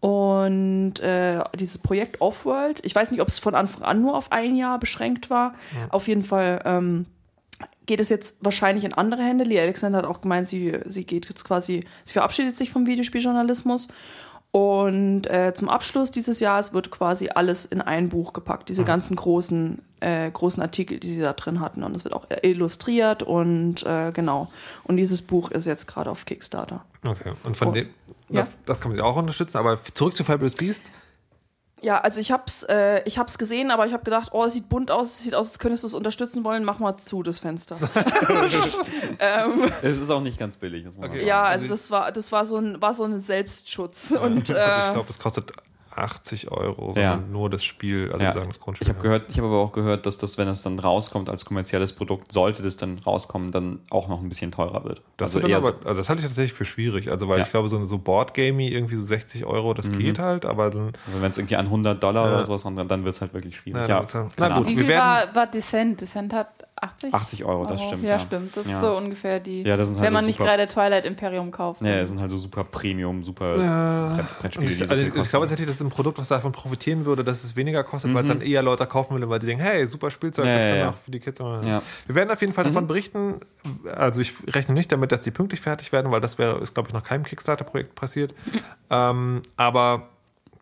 Und 0.00 1.00
äh, 1.00 1.42
dieses 1.58 1.78
Projekt 1.78 2.20
Offworld, 2.20 2.84
ich 2.84 2.94
weiß 2.94 3.10
nicht, 3.10 3.20
ob 3.20 3.28
es 3.28 3.38
von 3.40 3.54
Anfang 3.54 3.82
an 3.82 4.00
nur 4.00 4.16
auf 4.16 4.30
ein 4.30 4.54
Jahr 4.54 4.78
beschränkt 4.78 5.28
war. 5.28 5.54
Auf 5.90 6.06
jeden 6.06 6.22
Fall 6.22 6.62
ähm, 6.64 7.06
geht 7.86 7.98
es 7.98 8.08
jetzt 8.08 8.36
wahrscheinlich 8.40 8.84
in 8.84 8.94
andere 8.94 9.22
Hände. 9.22 9.44
Lee 9.44 9.58
Alexander 9.60 9.98
hat 9.98 10.04
auch 10.06 10.20
gemeint, 10.20 10.46
sie, 10.46 10.78
sie 10.86 11.04
geht 11.04 11.28
jetzt 11.28 11.44
quasi, 11.44 11.84
sie 12.04 12.12
verabschiedet 12.12 12.56
sich 12.56 12.70
vom 12.70 12.86
Videospieljournalismus. 12.86 13.88
Und 14.50 15.26
äh, 15.26 15.52
zum 15.54 15.68
Abschluss 15.68 16.10
dieses 16.10 16.40
Jahres 16.40 16.72
wird 16.72 16.90
quasi 16.90 17.28
alles 17.34 17.66
in 17.66 17.82
ein 17.82 18.08
Buch 18.08 18.32
gepackt. 18.32 18.68
Diese 18.70 18.82
ganzen 18.84 19.14
großen, 19.14 19.82
äh, 20.00 20.30
großen 20.30 20.62
Artikel, 20.62 20.98
die 21.00 21.08
sie 21.08 21.20
da 21.20 21.34
drin 21.34 21.60
hatten. 21.60 21.82
Und 21.82 21.94
es 21.94 22.04
wird 22.04 22.14
auch 22.14 22.26
illustriert 22.42 23.22
und 23.22 23.84
äh, 23.84 24.10
genau. 24.12 24.48
Und 24.84 24.96
dieses 24.96 25.20
Buch 25.22 25.50
ist 25.50 25.66
jetzt 25.66 25.86
gerade 25.86 26.08
auf 26.10 26.24
Kickstarter. 26.24 26.82
Okay. 27.06 27.32
Und 27.44 27.56
von 27.58 27.68
Oh. 27.68 27.72
dem, 27.72 27.88
Ja. 28.30 28.42
das, 28.42 28.50
das 28.66 28.80
kann 28.80 28.90
man 28.90 28.96
sich 28.98 29.04
auch 29.04 29.16
unterstützen. 29.16 29.56
Aber 29.58 29.78
zurück 29.94 30.16
zu 30.16 30.24
Fabulous 30.24 30.54
Beasts. 30.54 30.90
Ja, 31.80 32.00
also 32.00 32.20
ich 32.20 32.32
hab's, 32.32 32.64
äh, 32.64 33.02
ich 33.04 33.18
hab's 33.18 33.38
gesehen, 33.38 33.70
aber 33.70 33.86
ich 33.86 33.92
habe 33.92 34.02
gedacht, 34.02 34.30
oh, 34.32 34.44
es 34.44 34.52
sieht 34.54 34.68
bunt 34.68 34.90
aus, 34.90 35.10
es 35.12 35.22
sieht 35.22 35.34
aus, 35.36 35.46
als 35.46 35.58
könntest 35.60 35.84
du 35.84 35.86
es 35.86 35.94
unterstützen 35.94 36.44
wollen, 36.44 36.64
mach 36.64 36.80
mal 36.80 36.96
zu, 36.96 37.22
das 37.22 37.38
Fenster. 37.38 37.78
Es 39.82 40.00
ist 40.00 40.10
auch 40.10 40.20
nicht 40.20 40.38
ganz 40.38 40.56
billig. 40.56 40.84
Das 40.84 40.94
muss 40.94 41.02
man 41.02 41.10
Okay. 41.10 41.18
sagen. 41.20 41.28
ja, 41.28 41.42
also 41.44 41.68
das 41.68 41.90
war, 41.90 42.10
das 42.12 42.32
war 42.32 42.44
so 42.44 42.56
ein, 42.56 42.80
war 42.82 42.94
so 42.94 43.04
ein 43.04 43.20
Selbstschutz. 43.20 44.10
Und 44.10 44.50
Also 44.50 44.54
ich 44.54 44.88
äh, 44.88 44.92
glaube, 44.92 45.06
es 45.10 45.18
kostet 45.18 45.52
80 45.94 46.50
Euro, 46.50 46.94
wenn 46.94 47.02
Ja. 47.02 47.16
man 47.16 47.32
nur 47.32 47.50
das 47.50 47.64
Spiel, 47.64 48.10
also 48.12 48.22
Ja. 48.24 48.32
sagen 48.32 48.48
das 48.48 48.60
Grundspiel. 48.60 48.86
Ich 48.86 48.90
habe 48.94 49.02
gehört, 49.02 49.30
ich 49.30 49.38
habe 49.38 49.48
aber 49.48 49.58
auch 49.58 49.72
gehört, 49.72 50.06
dass 50.06 50.18
das, 50.18 50.38
wenn 50.38 50.48
es 50.48 50.62
dann 50.62 50.78
rauskommt 50.78 51.28
als 51.30 51.44
kommerzielles 51.44 51.92
Produkt, 51.92 52.32
sollte 52.32 52.62
das 52.62 52.76
dann 52.76 52.98
rauskommen, 52.98 53.50
dann 53.52 53.80
auch 53.90 54.08
noch 54.08 54.20
ein 54.22 54.28
bisschen 54.28 54.50
teurer 54.52 54.84
wird. 54.84 55.02
Das, 55.16 55.28
also 55.34 55.38
wird 55.42 55.50
eher 55.50 55.56
dann 55.56 55.62
so, 55.62 55.68
aber, 55.78 55.86
also 55.88 56.00
das 56.00 56.08
halte 56.08 56.20
ich 56.22 56.28
tatsächlich 56.28 56.52
für 56.52 56.64
schwierig. 56.64 57.10
Also, 57.10 57.28
weil 57.28 57.38
Ja. 57.38 57.44
ich 57.44 57.50
glaube, 57.50 57.68
so, 57.68 57.82
so 57.84 57.98
Boardgamey, 57.98 58.68
irgendwie 58.68 58.96
so 58.96 59.02
60 59.02 59.44
Euro, 59.46 59.74
das 59.74 59.90
Mhm. 59.90 59.98
geht 59.98 60.18
halt, 60.18 60.44
aber 60.44 60.70
dann. 60.70 60.92
also 61.06 61.22
wenn 61.22 61.30
es 61.30 61.38
irgendwie 61.38 61.56
an 61.56 61.68
100 61.70 62.02
Dollar 62.02 62.26
Ja. 62.28 62.34
oder 62.34 62.44
sowas 62.44 62.64
rankommt, 62.64 62.90
dann 62.90 63.04
wird 63.04 63.14
es 63.14 63.20
halt 63.20 63.34
wirklich 63.34 63.56
schwierig. 63.56 63.88
Ja, 63.88 64.00
dann 64.02 64.12
halt- 64.12 64.34
na 64.38 64.48
gut. 64.58 64.66
Wie 64.66 64.70
Wir 64.70 64.78
viel 64.78 64.88
werden- 64.88 65.28
war, 65.28 65.34
war 65.34 65.46
Descent? 65.46 66.00
Descent 66.00 66.32
hat 66.32 66.48
80? 66.82 67.14
80 67.14 67.44
Euro, 67.44 67.64
das 67.64 67.80
Euro. 67.80 67.88
stimmt. 67.88 68.04
Ja, 68.04 68.18
stimmt. 68.18 68.56
Das 68.56 68.66
Ja. 68.66 68.74
ist 68.74 68.80
so 68.80 68.96
ungefähr 68.96 69.40
die. 69.40 69.62
Ja, 69.62 69.76
das 69.76 69.88
sind 69.88 69.96
halt 69.98 70.06
wenn 70.06 70.12
man 70.12 70.22
so 70.22 70.26
nicht 70.28 70.38
gerade 70.38 70.66
Twilight 70.66 71.04
Imperium 71.04 71.50
kauft. 71.50 71.82
Ja, 71.82 71.96
es 72.00 72.10
sind 72.10 72.20
halt 72.20 72.30
so 72.30 72.38
super 72.38 72.64
Premium, 72.64 73.22
super 73.24 73.58
Ja. 73.60 74.26
Brettspiele, 74.40 74.70
ich, 74.70 74.78
die 74.78 74.84
so 74.86 74.94
also 74.94 75.02
ich, 75.02 75.08
ich 75.08 75.28
glaube 75.30 75.46
tatsächlich, 75.46 75.66
das 75.66 75.76
ist 75.76 75.82
ein 75.82 75.88
Produkt, 75.90 76.18
was 76.18 76.28
davon 76.28 76.52
profitieren 76.52 77.04
würde, 77.06 77.24
dass 77.24 77.44
es 77.44 77.56
weniger 77.56 77.84
kostet, 77.84 78.12
weil 78.14 78.22
es 78.22 78.28
dann 78.28 78.40
eher 78.40 78.62
Leute 78.62 78.86
kaufen 78.86 79.14
würden, 79.14 79.28
weil 79.28 79.40
sie 79.40 79.46
denken, 79.46 79.62
hey, 79.62 79.86
super 79.86 80.10
Spielzeug, 80.10 80.46
Ja, 80.46 80.54
das 80.54 80.64
ja, 80.64 80.70
kann 80.70 80.78
ja. 80.78 80.90
auch 80.90 80.94
für 80.96 81.10
die 81.10 81.20
Kids. 81.20 81.38
Ja. 81.38 81.82
Wir 82.06 82.14
werden 82.14 82.30
auf 82.30 82.40
jeden 82.40 82.52
Fall 82.54 82.64
davon 82.64 82.86
berichten. 82.86 83.40
Also 83.94 84.20
ich 84.20 84.34
rechne 84.48 84.74
nicht 84.74 84.90
damit, 84.92 85.12
dass 85.12 85.20
die 85.20 85.30
pünktlich 85.30 85.60
fertig 85.60 85.92
werden, 85.92 86.10
weil 86.10 86.20
das 86.20 86.38
wäre, 86.38 86.58
ist, 86.58 86.74
glaube 86.74 86.88
ich, 86.88 86.94
noch 86.94 87.04
keinem 87.04 87.24
Kickstarter-Projekt 87.24 87.94
passiert. 87.94 88.34
ähm, 88.90 89.42
aber 89.56 90.08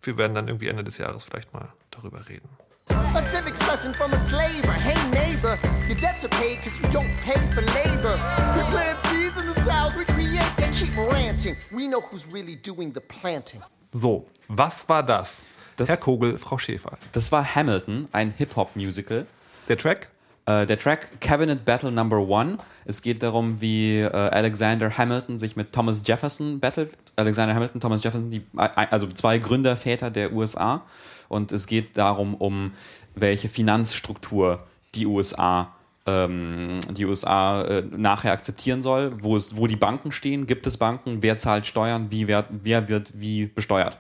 wir 0.03 0.17
werden 0.19 0.35
dann 0.35 0.49
irgendwie 0.49 0.69
Ende 0.69 0.85
des 0.85 0.99
Jahres 0.99 1.25
vielleicht 1.25 1.53
mal 1.53 1.69
darüber 1.91 2.29
reden. 2.29 2.49
A 2.91 3.23
civics 3.23 3.61
lesson 3.67 3.93
from 3.93 4.13
a 4.13 4.17
slaver. 4.17 4.73
Hey 4.73 4.95
neighbor, 5.11 5.59
your 5.89 5.97
debts 5.97 6.25
are 6.25 6.29
paid 6.29 6.59
cause 6.63 6.79
you 6.79 6.85
don't 6.91 7.11
pay 7.19 7.35
for 7.53 7.63
labor. 7.63 8.15
We 8.55 8.63
plant 8.71 9.01
seeds 9.03 9.41
in 9.41 9.47
the 9.47 9.55
south, 9.65 9.97
we 9.97 10.05
create, 10.05 10.53
they 10.57 10.69
keep 10.69 10.97
ranting. 11.13 11.57
We 11.73 11.89
know 11.89 12.01
who's 12.01 12.27
really 12.33 12.57
doing 12.57 12.93
the 12.93 13.01
planting. 13.01 13.61
So, 13.93 14.27
was 14.49 14.89
war 14.89 15.03
das? 15.03 15.47
Das- 15.77 15.89
Herr 15.89 15.97
Kogel, 15.97 16.39
Frau 16.39 16.59
Schäfer. 16.59 16.97
Das 17.13 17.33
war 17.33 17.45
Hamilton, 17.55 18.09
ein 18.13 18.33
Hip-Hop-Musical. 18.37 19.27
Der 19.69 19.77
Track? 19.77 20.09
Äh, 20.47 20.65
der 20.65 20.79
Track 20.79 21.21
Cabinet 21.21 21.65
Battle 21.65 21.91
Number 21.91 22.19
One. 22.21 22.57
Es 22.85 23.03
geht 23.03 23.23
darum, 23.23 23.61
wie 23.61 24.01
äh, 24.01 24.07
Alexander 24.11 24.97
Hamilton 24.97 25.39
sich 25.41 25.57
mit 25.57 25.73
Thomas 25.73 26.03
Jefferson 26.07 26.61
battelt. 26.61 26.97
Alexander 27.17 27.55
Hamilton, 27.55 27.81
Thomas 27.81 28.05
Jefferson, 28.05 28.31
die, 28.31 28.47
äh, 28.57 28.69
also 28.91 29.09
zwei 29.09 29.39
Gründerväter 29.39 30.11
der 30.11 30.33
USA. 30.33 30.83
Und 31.29 31.53
es 31.53 31.67
geht 31.67 31.97
darum, 31.97 32.35
um 32.35 32.73
welche 33.15 33.49
Finanzstruktur 33.49 34.59
die 34.95 35.07
USA 35.07 35.73
ähm, 36.07 36.79
die 36.93 37.05
USA 37.05 37.63
äh, 37.63 37.83
nachher 37.83 38.33
akzeptieren 38.33 38.81
soll, 38.81 39.23
wo, 39.23 39.37
es, 39.37 39.57
wo 39.57 39.67
die 39.67 39.77
Banken 39.77 40.13
stehen, 40.13 40.47
gibt 40.47 40.67
es 40.67 40.77
Banken, 40.77 41.23
wer 41.23 41.37
zahlt 41.37 41.67
Steuern, 41.67 42.11
wie 42.11 42.29
wer, 42.29 42.47
wer 42.49 42.89
wird 42.89 43.11
wie 43.15 43.47
besteuert. 43.47 43.99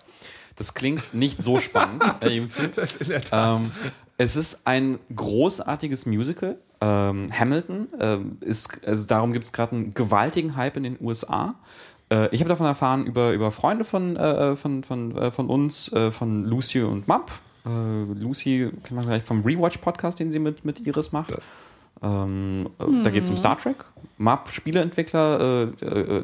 Das 0.54 0.72
klingt 0.72 1.12
nicht 1.12 1.42
so 1.42 1.60
spannend. 1.60 2.02
Das 2.20 3.30
Tat. 3.30 3.60
Ähm, 3.60 3.70
es 4.18 4.36
ist 4.36 4.66
ein 4.66 4.98
großartiges 5.14 6.06
Musical. 6.06 6.58
Ähm, 6.80 7.30
Hamilton 7.30 7.88
ähm, 8.00 8.38
ist, 8.40 8.80
also 8.86 9.06
darum 9.06 9.32
gibt 9.32 9.44
es 9.44 9.52
gerade 9.52 9.72
einen 9.72 9.94
gewaltigen 9.94 10.56
Hype 10.56 10.76
in 10.78 10.84
den 10.84 10.96
USA. 11.00 11.56
Äh, 12.10 12.28
ich 12.34 12.40
habe 12.40 12.48
davon 12.48 12.66
erfahren 12.66 13.04
über, 13.06 13.32
über 13.32 13.50
Freunde 13.50 13.84
von, 13.84 14.16
äh, 14.16 14.56
von, 14.56 14.84
von, 14.84 15.16
äh, 15.16 15.30
von 15.30 15.48
uns, 15.48 15.92
äh, 15.92 16.10
von 16.10 16.44
Lucy 16.44 16.82
und 16.82 17.08
Map. 17.08 17.30
Äh, 17.64 17.68
Lucy 18.14 18.70
kennt 18.84 18.92
man 18.96 19.04
vielleicht 19.04 19.26
vom 19.26 19.42
Rewatch-Podcast, 19.42 20.18
den 20.20 20.30
sie 20.30 20.38
mit, 20.38 20.64
mit 20.64 20.86
Iris 20.86 21.12
macht. 21.12 21.32
Ähm, 22.02 22.68
äh, 22.78 23.02
Da 23.02 23.10
geht 23.10 23.24
es 23.24 23.30
um 23.30 23.36
Star 23.36 23.58
Trek. 23.58 23.84
Map, 24.18 24.48
Spieleentwickler, 24.50 25.66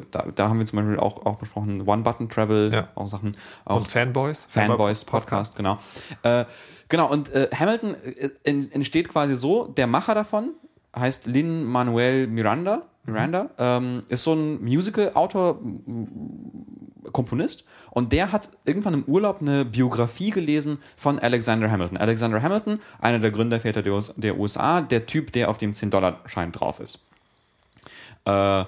da, 0.09 0.25
da 0.33 0.49
haben 0.49 0.57
wir 0.59 0.65
zum 0.65 0.77
Beispiel 0.79 0.97
auch, 0.97 1.25
auch 1.27 1.35
besprochen, 1.35 1.81
One-Button-Travel, 1.87 2.73
Ja. 2.73 2.87
auch 2.95 3.07
Sachen. 3.07 3.35
Auch 3.65 3.77
Und 3.81 3.87
Fanboys? 3.87 4.47
Fanboys 4.49 5.03
Podcast, 5.05 5.55
genau. 5.55 5.77
Äh, 6.23 6.45
genau, 6.89 7.11
und 7.11 7.31
äh, 7.33 7.49
Hamilton 7.53 7.93
äh, 7.95 8.29
en- 8.45 8.71
entsteht 8.71 9.09
quasi 9.09 9.35
so, 9.35 9.65
der 9.67 9.85
Macher 9.87 10.15
davon 10.15 10.51
heißt 10.95 11.27
Lin 11.27 11.65
Manuel 11.65 12.25
Miranda, 12.27 12.83
Miranda 13.05 13.49
ähm, 13.57 14.01
ist 14.09 14.23
so 14.23 14.33
ein 14.33 14.63
Musical-Autor, 14.63 15.59
Komponist 17.11 17.65
und 17.91 18.11
der 18.13 18.31
hat 18.31 18.49
irgendwann 18.65 18.93
im 18.93 19.03
Urlaub 19.03 19.41
eine 19.41 19.65
Biografie 19.65 20.29
gelesen 20.29 20.77
von 20.95 21.19
Alexander 21.19 21.69
Hamilton. 21.69 21.97
Alexander 21.97 22.41
Hamilton, 22.41 22.79
einer 22.99 23.19
der 23.19 23.31
Gründerväter 23.31 23.81
der, 23.81 23.93
US 23.93 24.13
der 24.15 24.39
USA, 24.39 24.81
der 24.81 25.05
Typ, 25.05 25.31
der 25.33 25.49
auf 25.49 25.57
dem 25.57 25.73
10-Dollar-Schein 25.73 26.53
drauf 26.53 26.79
ist. 26.79 27.05
Äh, 28.25 28.63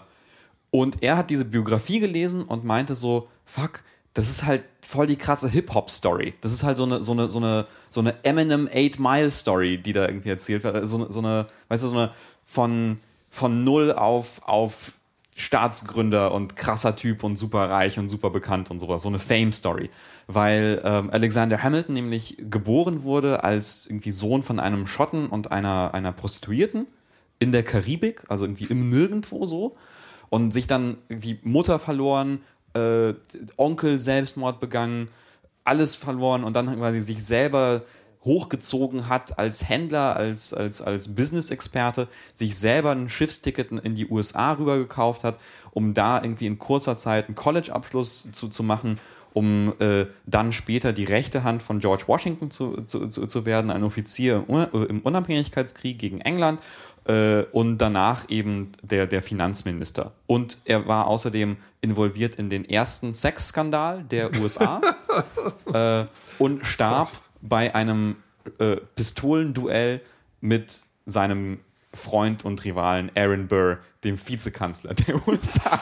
und 0.71 1.01
er 1.01 1.15
hat 1.15 1.29
diese 1.29 1.45
Biografie 1.45 2.01
gelesen 2.01 2.43
und 2.43 2.65
meinte 2.65 2.95
so, 2.95 3.29
fuck, 3.45 3.81
das 4.13 4.29
ist 4.29 4.45
halt 4.45 4.65
voll 4.85 5.07
die 5.07 5.15
krasse 5.15 5.49
Hip-Hop-Story. 5.49 6.33
Das 6.41 6.51
ist 6.51 6.63
halt 6.63 6.75
so 6.75 6.83
eine, 6.83 7.01
so 7.01 7.13
eine, 7.13 7.29
so 7.29 7.39
eine, 7.39 7.65
so 7.89 8.01
eine 8.01 8.15
Eminem 8.23 8.67
8 8.67 8.99
Mile 8.99 9.31
Story, 9.31 9.77
die 9.77 9.93
da 9.93 10.05
irgendwie 10.07 10.29
erzählt 10.29 10.63
wird. 10.65 10.85
So, 10.85 10.97
eine- 10.97 11.09
so 11.11 11.19
eine, 11.19 11.47
weißt 11.69 11.83
du, 11.85 11.87
so 11.87 11.93
eine 11.97 12.11
von, 12.43 12.99
von 13.35 13.65
null 13.65 13.91
auf, 13.91 14.41
auf 14.45 14.93
Staatsgründer 15.35 16.31
und 16.31 16.55
krasser 16.55 16.95
Typ 16.95 17.21
und 17.21 17.35
super 17.35 17.69
reich 17.69 17.99
und 17.99 18.07
super 18.07 18.29
bekannt 18.29 18.71
und 18.71 18.79
sowas. 18.79 19.01
So 19.01 19.09
eine 19.09 19.19
Fame-Story. 19.19 19.89
Weil 20.27 20.81
ähm, 20.85 21.09
Alexander 21.09 21.61
Hamilton 21.61 21.95
nämlich 21.95 22.37
geboren 22.49 23.03
wurde 23.03 23.43
als 23.43 23.87
irgendwie 23.87 24.11
Sohn 24.11 24.41
von 24.41 24.61
einem 24.61 24.87
Schotten 24.87 25.27
und 25.27 25.51
einer, 25.51 25.93
einer 25.93 26.13
Prostituierten 26.13 26.87
in 27.39 27.51
der 27.51 27.63
Karibik, 27.63 28.23
also 28.29 28.45
irgendwie 28.45 28.65
im 28.65 28.89
Nirgendwo 28.89 29.45
so. 29.45 29.73
Und 30.29 30.53
sich 30.53 30.67
dann 30.67 30.97
irgendwie 31.09 31.37
Mutter 31.43 31.77
verloren, 31.77 32.39
äh, 32.73 33.13
Onkel 33.57 33.99
Selbstmord 33.99 34.61
begangen, 34.61 35.09
alles 35.65 35.95
verloren 35.95 36.45
und 36.45 36.53
dann 36.53 36.73
quasi 36.77 37.01
sich 37.01 37.25
selber 37.25 37.81
hochgezogen 38.25 39.07
hat 39.07 39.37
als 39.39 39.69
Händler, 39.69 40.15
als, 40.15 40.53
als, 40.53 40.81
als 40.81 41.13
Business-Experte, 41.15 42.07
sich 42.33 42.57
selber 42.57 42.91
ein 42.91 43.09
Schiffsticket 43.09 43.71
in 43.71 43.95
die 43.95 44.07
USA 44.07 44.53
rüber 44.53 44.77
gekauft 44.77 45.23
hat, 45.23 45.39
um 45.71 45.93
da 45.93 46.21
irgendwie 46.21 46.47
in 46.47 46.57
kurzer 46.57 46.97
Zeit 46.97 47.27
einen 47.27 47.35
College-Abschluss 47.35 48.31
zu, 48.31 48.49
zu 48.49 48.63
machen, 48.63 48.99
um 49.33 49.73
äh, 49.79 50.05
dann 50.25 50.53
später 50.53 50.93
die 50.93 51.03
rechte 51.03 51.43
Hand 51.43 51.61
von 51.61 51.79
George 51.79 52.05
Washington 52.07 52.49
zu, 52.51 52.81
zu, 52.83 53.07
zu, 53.07 53.27
zu 53.27 53.45
werden, 53.45 53.69
ein 53.69 53.83
Offizier 53.83 54.43
im 54.47 54.55
Un- 54.55 54.87
im 54.87 54.99
Unabhängigkeitskrieg 55.01 55.99
gegen 55.99 56.21
England 56.21 56.61
äh, 57.05 57.43
und 57.51 57.77
danach 57.79 58.29
eben 58.29 58.71
der, 58.81 59.07
der 59.07 59.21
Finanzminister. 59.21 60.13
Und 60.25 60.59
er 60.65 60.87
war 60.87 61.07
außerdem 61.07 61.57
involviert 61.81 62.35
in 62.35 62.49
den 62.49 62.67
ersten 62.67 63.13
Sexskandal 63.13 64.03
der 64.03 64.33
USA 64.39 64.81
äh, 65.73 66.05
und 66.39 66.65
starb 66.65 67.11
bei 67.47 67.73
einem 67.75 68.15
äh, 68.59 68.77
Pistolenduell 68.95 70.01
mit 70.41 70.73
seinem 71.05 71.59
Freund 71.93 72.43
und 72.43 72.63
Rivalen 72.65 73.09
Aaron 73.15 73.47
Burr, 73.47 73.79
dem 74.03 74.19
Vizekanzler 74.19 74.93
der 74.93 75.15
USA. 75.27 75.79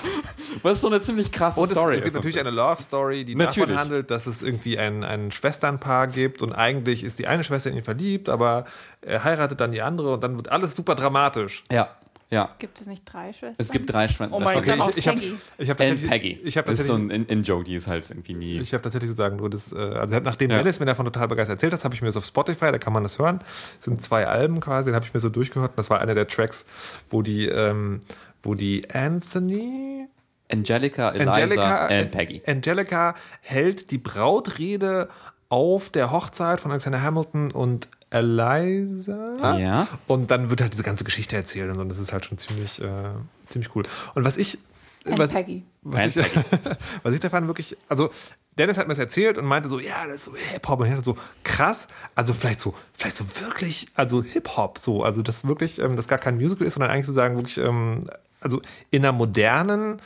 Was 0.62 0.82
so 0.82 0.88
eine 0.88 1.02
ziemlich 1.02 1.32
krasse 1.32 1.60
Und 1.60 1.72
es, 1.72 1.72
Story 1.72 1.96
es 1.96 2.04
gibt 2.04 2.08
ist. 2.08 2.14
natürlich 2.14 2.40
eine 2.40 2.52
Love 2.52 2.82
Story, 2.82 3.26
die 3.26 3.36
Natürlich. 3.36 3.70
davon 3.70 3.82
handelt, 3.82 4.12
dass 4.12 4.28
es 4.28 4.42
irgendwie 4.44 4.78
ein, 4.78 5.04
ein 5.04 5.32
Schwesternpaar 5.32 6.08
gibt 6.08 6.42
und 6.42 6.54
eigentlich 6.54 7.04
ist 7.04 7.18
die 7.20 7.28
eine 7.28 7.44
Schwester 7.44 7.72
in 7.72 7.78
ihn 7.78 7.84
verliebt, 7.84 8.30
aber 8.30 8.66
er 9.02 9.24
heiratet 9.24 9.60
dann 9.60 9.72
die 9.72 9.82
andere 9.82 10.14
und 10.14 10.24
dann 10.24 10.36
wird 10.36 10.50
alles 10.50 10.76
super 10.76 10.96
dramatisch. 10.96 11.64
ja, 11.72 11.90
ja. 12.34 12.50
Gibt 12.60 12.80
es 12.82 12.88
nicht 12.88 13.04
drei 13.06 13.32
Schwestern? 13.34 13.56
Es 13.58 13.72
gibt 13.72 13.92
drei 13.92 14.08
Schwestern. 14.08 14.32
Oh 14.34 14.40
mein 14.40 14.66
dann 14.66 14.80
Gott. 14.80 14.90
auch 14.90 14.98
ich 14.98 15.08
habe 15.08 15.20
Peggy. 15.20 15.36
ich 15.58 15.70
hab 15.70 15.78
tatsächlich, 15.78 16.10
Peggy. 16.10 16.40
ich 16.44 16.58
hab 16.58 16.66
das 16.66 16.80
ist 16.80 16.88
so 16.88 16.94
tatsächlich, 16.94 17.20
ein 17.20 17.24
In- 17.30 17.40
In-Joke, 17.40 17.64
die 17.64 17.76
ist 17.76 17.88
halt 17.88 18.10
irgendwie 18.10 18.34
nie. 18.34 18.60
ich 18.60 18.74
hab 18.74 18.82
tatsächlich 18.84 19.12
zu 19.12 19.16
sagen, 19.18 19.38
du 19.38 19.48
das, 19.48 19.72
äh, 19.72 19.78
also 19.78 20.20
nachdem 20.20 20.50
Ja. 20.52 20.58
Dennis 20.58 20.80
mir 20.80 20.86
davon 20.86 21.06
total 21.06 21.28
begeistert 21.28 21.56
erzählt 21.58 21.74
hat, 21.74 21.84
habe 21.84 21.96
ich 21.96 22.02
mir 22.02 22.08
das 22.08 22.18
auf 22.18 22.26
Spotify, 22.26 22.72
da 22.72 22.78
kann 22.78 22.92
man 22.94 23.04
das 23.04 23.20
hören. 23.20 23.40
Das 23.40 23.86
sind 23.86 24.04
zwei 24.04 24.28
Alben 24.28 24.60
quasi, 24.60 24.90
den 24.90 24.96
habe 24.96 25.06
ich 25.06 25.14
mir 25.14 25.20
so 25.20 25.30
durchgehört. 25.30 25.72
Das 25.76 25.90
war 25.90 26.00
einer 26.02 26.14
der 26.16 26.28
Tracks, 26.28 26.66
wo 27.10 27.22
die, 27.22 27.46
ähm, 27.48 28.02
wo 28.42 28.56
die 28.56 28.90
Anthony, 28.92 30.08
Angelica, 30.52 31.10
Eliza 31.12 31.32
Angelica, 31.32 31.86
and 31.88 32.12
Peggy. 32.12 32.42
Angelica 32.46 33.16
hält 33.42 33.92
die 33.92 33.98
Brautrede 33.98 35.10
auf 35.50 35.90
der 35.90 36.12
Hochzeit 36.12 36.60
von 36.62 36.72
Alexander 36.72 37.02
Hamilton 37.02 37.52
und 37.52 37.88
Eliza. 38.14 39.58
Ja. 39.58 39.88
Und 40.08 40.32
dann 40.32 40.50
wird 40.50 40.62
halt 40.62 40.74
diese 40.74 40.84
ganze 40.84 41.04
Geschichte 41.04 41.36
erzählt 41.36 41.70
und 41.70 41.76
so. 41.76 41.82
Und 41.82 41.90
das 41.90 42.00
ist 42.00 42.14
halt 42.14 42.26
schon 42.26 42.38
ziemlich, 42.38 42.82
äh, 42.82 43.12
ziemlich 43.50 43.76
cool. 43.76 43.84
Und 44.14 44.24
was 44.24 44.38
ich. 44.38 44.60
And 45.06 45.20
was, 45.20 45.32
Peggy. 45.32 45.64
was 45.82 46.02
And 46.02 46.16
ich, 46.16 46.26
was 47.04 47.14
ich 47.14 47.20
davon 47.20 47.48
wirklich, 47.48 47.76
also 47.90 48.10
Dennis 48.58 48.78
hat 48.78 48.88
mir 48.88 48.94
das 48.94 49.00
erzählt 49.00 49.38
und 49.38 49.46
meinte 49.46 49.68
so, 49.68 49.80
ja, 49.80 50.06
das 50.08 50.18
ist 50.18 50.26
so 50.26 50.36
Hip-Hop. 50.36 50.80
Und 50.80 50.86
ich 50.86 50.92
dachte 50.94 51.06
so, 51.06 51.18
krass, 51.44 51.88
also 52.16 52.34
vielleicht 52.34 52.60
so, 52.60 52.74
vielleicht 52.94 53.18
so 53.18 53.26
wirklich, 53.42 53.88
also 53.96 54.24
Hip-Hop 54.24 54.78
so, 54.78 55.04
also 55.04 55.22
das 55.22 55.48
wirklich, 55.48 55.80
ähm, 55.80 55.96
das 55.96 56.08
gar 56.08 56.20
kein 56.20 56.38
Musical 56.38 56.68
ist, 56.68 56.76
sondern 56.76 56.92
eigentlich 56.92 57.08
sozusagen 57.08 57.36
wirklich, 57.36 57.58
ähm, 57.58 58.06
also 58.44 58.62
in 58.92 59.04
einer 59.04 59.14
modernen, 59.14 59.98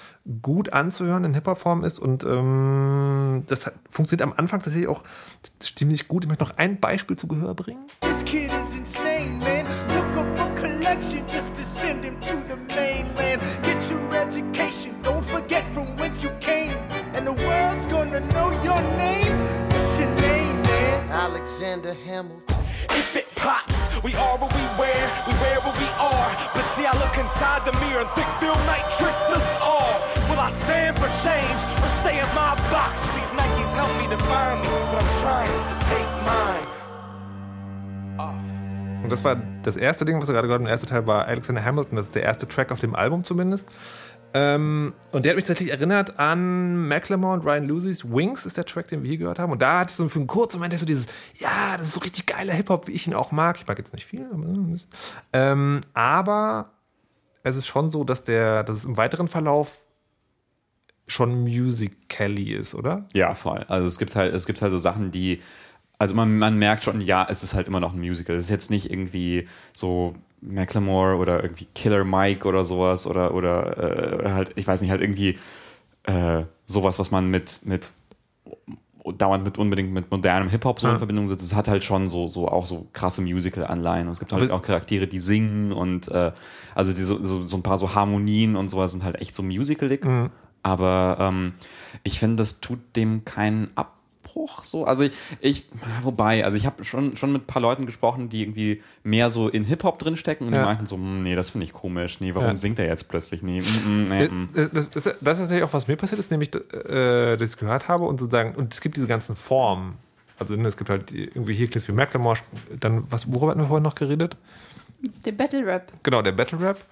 gut 0.41 0.73
anzuhörenden 0.73 1.33
Hip-Hop-Form 1.33 1.83
ist 1.83 1.99
und 1.99 2.23
ähm, 2.23 3.43
das 3.47 3.65
hat, 3.65 3.73
funktioniert 3.89 4.23
am 4.23 4.33
Anfang 4.38 4.61
tatsächlich 4.61 4.88
auch 4.88 5.03
ziemlich 5.59 6.07
gut. 6.07 6.23
Ich 6.23 6.29
möchte 6.29 6.43
noch 6.43 6.57
ein 6.57 6.79
Beispiel 6.79 7.17
zu 7.17 7.27
Gehör 7.27 7.53
bringen. 7.53 7.85
This 8.01 8.23
kid 8.23 8.51
is 8.61 8.75
insane, 8.75 9.39
man. 9.39 9.65
Took 9.88 10.17
up 10.17 10.39
a 10.39 10.49
collection 10.59 11.25
just 11.27 11.55
to 11.55 11.63
send 11.63 12.03
him 12.03 12.19
to 12.21 12.35
the 12.47 12.57
mainland. 12.75 13.41
Get 13.63 13.89
your 13.89 14.01
education, 14.15 14.93
don't 15.03 15.23
forget 15.23 15.65
from 15.67 15.97
whence 15.97 16.23
you 16.23 16.31
came. 16.39 16.75
And 17.13 17.25
the 17.25 17.33
world's 17.33 17.85
gonna 17.85 18.19
know 18.19 18.51
your 18.63 18.81
name. 18.97 19.38
What's 19.69 19.99
your 19.99 20.09
name, 20.21 20.61
man? 20.61 21.09
Alexander 21.09 21.93
Hamilton. 22.05 22.57
If 22.89 23.15
it 23.15 23.27
pops, 23.35 23.76
we 24.04 24.14
are 24.16 24.38
what 24.38 24.54
we 24.54 24.64
wear, 24.78 25.02
we 25.28 25.34
wear 25.41 25.60
what 25.62 25.76
we 25.78 25.89
are. 25.98 26.30
But 26.54 26.66
see, 26.76 26.86
I 26.86 26.93
look 26.98 27.18
inside 27.18 27.66
the 27.66 27.74
mirror 27.80 28.02
and 28.02 28.12
think 28.12 28.28
Phil 28.39 28.56
Knight 28.66 28.86
tricked 28.98 29.32
us 29.34 29.48
all. 29.62 29.93
Will 30.30 30.39
I 30.39 30.50
stand 30.50 30.98
for 30.98 31.10
change 31.26 31.60
or 31.82 31.89
stay 32.02 32.20
in 32.20 32.30
my 32.36 32.56
box? 32.70 33.02
These 33.16 33.34
Nikes 33.34 33.74
help 33.74 33.93
me 33.98 34.08
define 34.08 34.62
me, 34.62 34.70
but 34.91 35.02
I'm 35.02 35.12
trying 35.22 35.62
to 35.72 35.76
take 35.89 36.10
mine. 36.26 36.68
Und 39.04 39.12
das 39.12 39.24
war 39.24 39.38
das 39.64 39.78
erste 39.78 40.04
Ding, 40.04 40.20
was 40.20 40.28
wir 40.28 40.34
gerade 40.34 40.48
gehört 40.48 40.60
haben. 40.60 40.66
Der 40.66 40.74
erste 40.74 40.88
Teil 40.88 41.08
war 41.08 41.26
Alexander 41.28 41.64
Hamilton. 41.64 41.95
Das 41.95 42.08
ist 42.08 42.16
der 42.16 42.24
erste 42.24 42.48
Track 42.48 42.74
auf 42.74 42.80
dem 42.80 42.93
Album 42.93 43.24
zumindest. 43.24 43.70
Ähm, 44.39 44.93
und 45.11 45.25
der 45.25 45.31
hat 45.31 45.35
mich 45.35 45.45
tatsächlich 45.45 45.71
erinnert 45.71 46.19
an 46.19 46.88
Macklemore 46.88 47.33
und 47.33 47.43
Ryan 47.43 47.67
Lucy's 47.67 48.05
Wings 48.05 48.45
ist 48.45 48.55
der 48.55 48.65
Track, 48.65 48.88
den 48.88 49.01
wir 49.01 49.09
hier 49.09 49.17
gehört 49.17 49.39
haben. 49.39 49.51
Und 49.51 49.63
da 49.63 49.79
hatte 49.79 49.89
ich 49.89 49.95
so 49.95 50.07
für 50.07 50.19
einen 50.19 50.27
kurzen 50.27 50.57
Moment 50.59 50.77
so 50.77 50.85
dieses, 50.85 51.07
ja, 51.39 51.75
das 51.75 51.88
ist 51.88 51.95
so 51.95 52.01
richtig 52.01 52.27
geiler 52.27 52.53
Hip-Hop, 52.53 52.88
wie 52.88 52.91
ich 52.91 53.07
ihn 53.07 53.15
auch 53.15 53.31
mag. 53.31 53.57
Ich 53.57 53.65
mag 53.65 53.79
jetzt 53.79 53.93
nicht 53.93 54.05
viel, 54.05 54.27
aber, 54.31 54.43
bisschen. 54.43 54.91
ähm, 55.33 55.81
aber 55.95 56.71
es 57.41 57.55
ist 57.55 57.65
schon 57.65 57.89
so, 57.89 58.03
dass 58.03 58.23
der, 58.25 58.63
dass 58.63 58.79
es 58.79 58.85
im 58.85 58.97
weiteren 58.97 59.27
Verlauf 59.27 59.85
schon 61.07 61.41
musically 61.41 62.53
ist, 62.53 62.75
oder? 62.75 63.07
Ja, 63.13 63.33
voll. 63.33 63.65
Also 63.69 63.88
es 63.88 63.97
gibt 63.97 64.15
halt, 64.15 64.35
es 64.35 64.45
gibt 64.45 64.61
halt 64.61 64.71
so 64.71 64.77
Sachen, 64.77 65.09
die, 65.09 65.39
also 65.97 66.13
man, 66.13 66.38
man 66.38 66.59
merkt 66.59 66.83
schon, 66.83 67.01
ja, 67.01 67.25
es 67.27 67.41
ist 67.43 67.55
halt 67.55 67.67
immer 67.67 67.79
noch 67.79 67.93
ein 67.93 67.99
Musical. 67.99 68.35
Es 68.35 68.45
ist 68.45 68.51
jetzt 68.51 68.69
nicht 68.69 68.91
irgendwie 68.91 69.47
so 69.73 70.13
Macklemore 70.41 71.17
oder 71.17 71.41
irgendwie 71.43 71.67
Killer 71.73 72.03
Mike 72.03 72.47
oder 72.47 72.65
sowas 72.65 73.07
oder, 73.07 73.33
oder, 73.33 73.77
äh, 73.77 74.15
oder 74.15 74.33
halt, 74.33 74.51
ich 74.55 74.67
weiß 74.67 74.81
nicht, 74.81 74.91
halt 74.91 75.01
irgendwie 75.01 75.38
äh, 76.03 76.43
sowas, 76.65 76.99
was 76.99 77.11
man 77.11 77.29
mit, 77.29 77.61
mit 77.65 77.91
dauernd 79.17 79.43
mit 79.43 79.57
unbedingt 79.57 79.93
mit 79.93 80.11
modernem 80.11 80.49
Hip-Hop 80.49 80.79
so 80.79 80.88
in 80.88 80.93
Ja. 80.93 80.97
Verbindung 80.97 81.29
setzt. 81.29 81.43
Es 81.43 81.55
hat 81.55 81.67
halt 81.67 81.83
schon 81.83 82.09
so, 82.09 82.27
so 82.27 82.47
auch 82.47 82.65
so 82.65 82.88
krasse 82.93 83.21
Musical-Anleihen. 83.21 84.07
Und 84.07 84.13
es 84.13 84.19
gibt 84.19 84.33
halt 84.33 84.51
auch 84.51 84.61
Charaktere, 84.61 85.07
die 85.07 85.19
singen 85.19 85.71
und 85.71 86.09
äh, 86.09 86.31
also 86.75 86.93
die 86.93 87.03
so, 87.03 87.23
so, 87.23 87.47
so 87.47 87.57
ein 87.57 87.63
paar 87.63 87.77
so 87.77 87.95
Harmonien 87.95 88.55
und 88.55 88.69
sowas 88.69 88.91
sind 88.91 89.03
halt 89.03 89.21
echt 89.21 89.33
so 89.33 89.43
musicalig. 89.43 90.03
Mhm. 90.03 90.29
Aber 90.63 91.17
ähm, 91.19 91.53
ich 92.03 92.19
finde, 92.19 92.38
das 92.38 92.59
tut 92.59 92.79
dem 92.95 93.23
keinen 93.23 93.67
Abbruch. 94.38 94.63
So, 94.65 94.85
also 94.85 95.03
ich, 95.03 95.11
ich 95.41 95.65
wobei, 96.03 96.45
also 96.45 96.57
ich 96.57 96.65
habe 96.65 96.83
schon, 96.83 97.17
schon 97.17 97.33
mit 97.33 97.43
ein 97.43 97.47
paar 97.47 97.61
Leuten 97.61 97.85
gesprochen, 97.85 98.29
die 98.29 98.41
irgendwie 98.43 98.81
mehr 99.03 99.31
so 99.31 99.49
in 99.49 99.63
Hip-Hop 99.63 99.99
drinstecken 99.99 100.47
und 100.47 100.53
Ja. 100.53 100.59
die 100.61 100.65
meinten 100.65 100.85
so, 100.85 100.95
"Hm, 100.95 101.23
nee, 101.23 101.35
das 101.35 101.49
finde 101.49 101.65
ich 101.65 101.73
komisch. 101.73 102.19
Nee, 102.19 102.33
warum 102.35 102.49
Ja. 102.49 102.57
singt 102.57 102.79
er 102.79 102.85
jetzt 102.85 103.07
plötzlich? 103.07 103.41
Nee, 103.43 103.61
mm, 103.61 103.89
mm, 103.89 104.09
nee, 104.09 104.27
mm. 104.29 104.49
Äh, 104.55 104.69
Das, 104.73 104.89
das, 104.89 105.03
das 105.03 105.13
ist 105.13 105.19
tatsächlich 105.21 105.63
auch, 105.63 105.73
was 105.73 105.88
mir 105.88 105.95
passiert 105.95 106.19
ist, 106.19 106.31
nämlich, 106.31 106.53
äh, 106.53 107.35
dass 107.38 107.51
ich 107.53 107.57
gehört 107.57 107.88
habe 107.88 108.05
und 108.05 108.19
sozusagen, 108.19 108.55
und 108.55 108.73
es 108.73 108.81
gibt 108.81 108.95
diese 108.97 109.07
ganzen 109.07 109.35
Formen. 109.35 109.95
Also 110.39 110.55
ne, 110.55 110.67
es 110.67 110.77
gibt 110.77 110.89
halt 110.89 111.11
irgendwie 111.13 111.55
hier 111.55 111.67
klingt 111.67 111.88
wie 111.88 111.93
Macklemore, 111.93 112.38
dann, 112.79 113.05
was, 113.09 113.31
worüber 113.31 113.51
hatten 113.51 113.61
wir 113.61 113.67
vorhin 113.67 113.83
noch 113.83 113.95
geredet? 113.95 114.38
Der 115.25 115.31
Battle 115.31 115.65
Rap. 115.65 115.91
Genau, 116.03 116.21
der 116.21 116.31
Battle 116.31 116.59
Rap, 116.59 116.83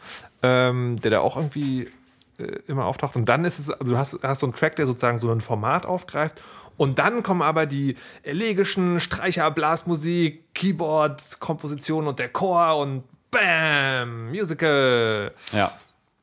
ähm, 0.44 0.96
der 1.02 1.12
da 1.12 1.20
auch 1.20 1.38
irgendwie 1.38 1.90
äh, 2.38 2.44
immer 2.68 2.86
auftaucht. 2.86 3.16
Und 3.16 3.30
dann 3.30 3.46
ist 3.46 3.60
es, 3.60 3.70
also 3.72 3.94
du 3.94 3.98
hast, 3.98 4.20
hast 4.24 4.40
so 4.42 4.46
einen 4.48 4.54
Track, 4.54 4.76
der 4.76 4.86
sozusagen 4.86 5.20
so 5.20 5.32
ein 5.32 5.42
Format 5.42 5.86
aufgreift. 5.86 6.42
Und 6.78 7.00
dann 7.00 7.24
kommen 7.24 7.42
aber 7.42 7.66
die 7.66 7.96
elegischen 8.24 9.00
Streicher, 9.00 9.50
Blasmusik, 9.52 10.54
Keyboard, 10.54 11.40
Komposition 11.40 12.08
und 12.08 12.20
der 12.20 12.30
Chor 12.30 12.78
und 12.78 13.04
Bam, 13.32 14.30
Musical. 14.30 15.32
Ja. 15.52 15.72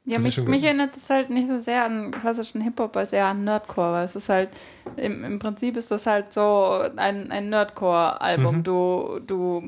Ja, 0.04 0.18
mich, 0.18 0.36
mich 0.42 0.64
erinnert 0.64 0.96
es 0.96 1.08
halt 1.10 1.30
nicht 1.30 1.46
so 1.46 1.56
sehr 1.56 1.84
an 1.84 2.10
klassischen 2.10 2.60
Hip-Hop 2.60 2.96
als 2.96 3.12
eher 3.12 3.26
an 3.26 3.44
Nerdcore, 3.44 3.92
weil 3.92 4.04
es 4.04 4.16
ist 4.16 4.28
halt, 4.28 4.48
im, 4.96 5.22
im 5.22 5.38
Prinzip 5.38 5.76
ist 5.76 5.92
das 5.92 6.06
halt 6.06 6.32
so 6.32 6.82
ein, 6.96 7.30
ein 7.30 7.50
Nerdcore-Album. 7.50 8.56
Mhm. 8.56 8.62
Du, 8.64 9.20
du 9.24 9.62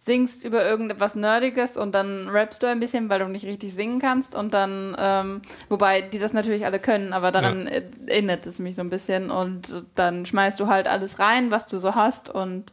singst 0.00 0.44
über 0.44 0.64
irgendetwas 0.64 1.16
Nerdiges 1.16 1.76
und 1.76 1.92
dann 1.94 2.28
rappst 2.28 2.62
du 2.62 2.66
ein 2.66 2.80
bisschen, 2.80 3.08
weil 3.10 3.18
du 3.18 3.28
nicht 3.28 3.44
richtig 3.44 3.74
singen 3.74 3.98
kannst 3.98 4.34
und 4.34 4.54
dann, 4.54 4.96
ähm, 4.98 5.42
wobei 5.68 6.02
die 6.02 6.18
das 6.18 6.32
natürlich 6.32 6.64
alle 6.64 6.78
können, 6.78 7.12
aber 7.12 7.32
daran 7.32 7.66
äh, 7.66 7.82
erinnert 8.06 8.46
es 8.46 8.58
mich 8.58 8.76
so 8.76 8.80
ein 8.80 8.90
bisschen 8.90 9.30
und 9.30 9.84
dann 9.96 10.24
schmeißt 10.24 10.60
du 10.60 10.68
halt 10.68 10.86
alles 10.86 11.18
rein, 11.18 11.50
was 11.50 11.66
du 11.66 11.78
so 11.78 11.94
hast 11.94 12.30
und 12.30 12.72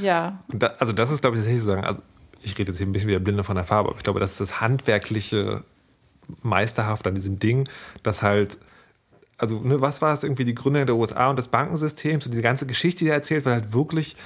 ja, 0.00 0.38
Da, 0.48 0.68
also 0.78 0.92
das 0.92 1.10
ist, 1.10 1.20
glaube 1.20 1.36
ich, 1.36 1.40
tatsächlich 1.40 1.62
so 1.62 1.70
sagen, 1.70 1.84
also 1.84 2.02
ich 2.42 2.58
rede 2.58 2.72
jetzt 2.72 2.78
hier 2.78 2.86
ein 2.86 2.92
bisschen 2.92 3.08
wie 3.08 3.12
der 3.12 3.20
Blinde 3.20 3.44
von 3.44 3.54
der 3.54 3.64
Farbe, 3.64 3.90
aber 3.90 3.98
ich 3.98 4.04
glaube, 4.04 4.20
das 4.20 4.32
ist 4.32 4.40
das 4.40 4.60
handwerkliche 4.60 5.62
Meisterhaft 6.42 7.06
an 7.06 7.14
diesem 7.14 7.38
Ding, 7.38 7.68
dass 8.02 8.22
halt 8.22 8.58
also 9.38 9.58
ne, 9.58 9.80
was 9.80 10.00
war 10.00 10.12
es 10.12 10.22
irgendwie 10.22 10.44
die 10.44 10.54
Gründung 10.54 10.86
der 10.86 10.94
USA 10.94 11.28
und 11.28 11.36
des 11.36 11.48
Bankensystems 11.48 12.26
und 12.26 12.30
diese 12.30 12.42
ganze 12.42 12.64
Geschichte, 12.64 13.04
die 13.04 13.10
er 13.10 13.16
erzählt, 13.16 13.44
wird 13.44 13.54
halt 13.54 13.72
wirklich, 13.72 14.16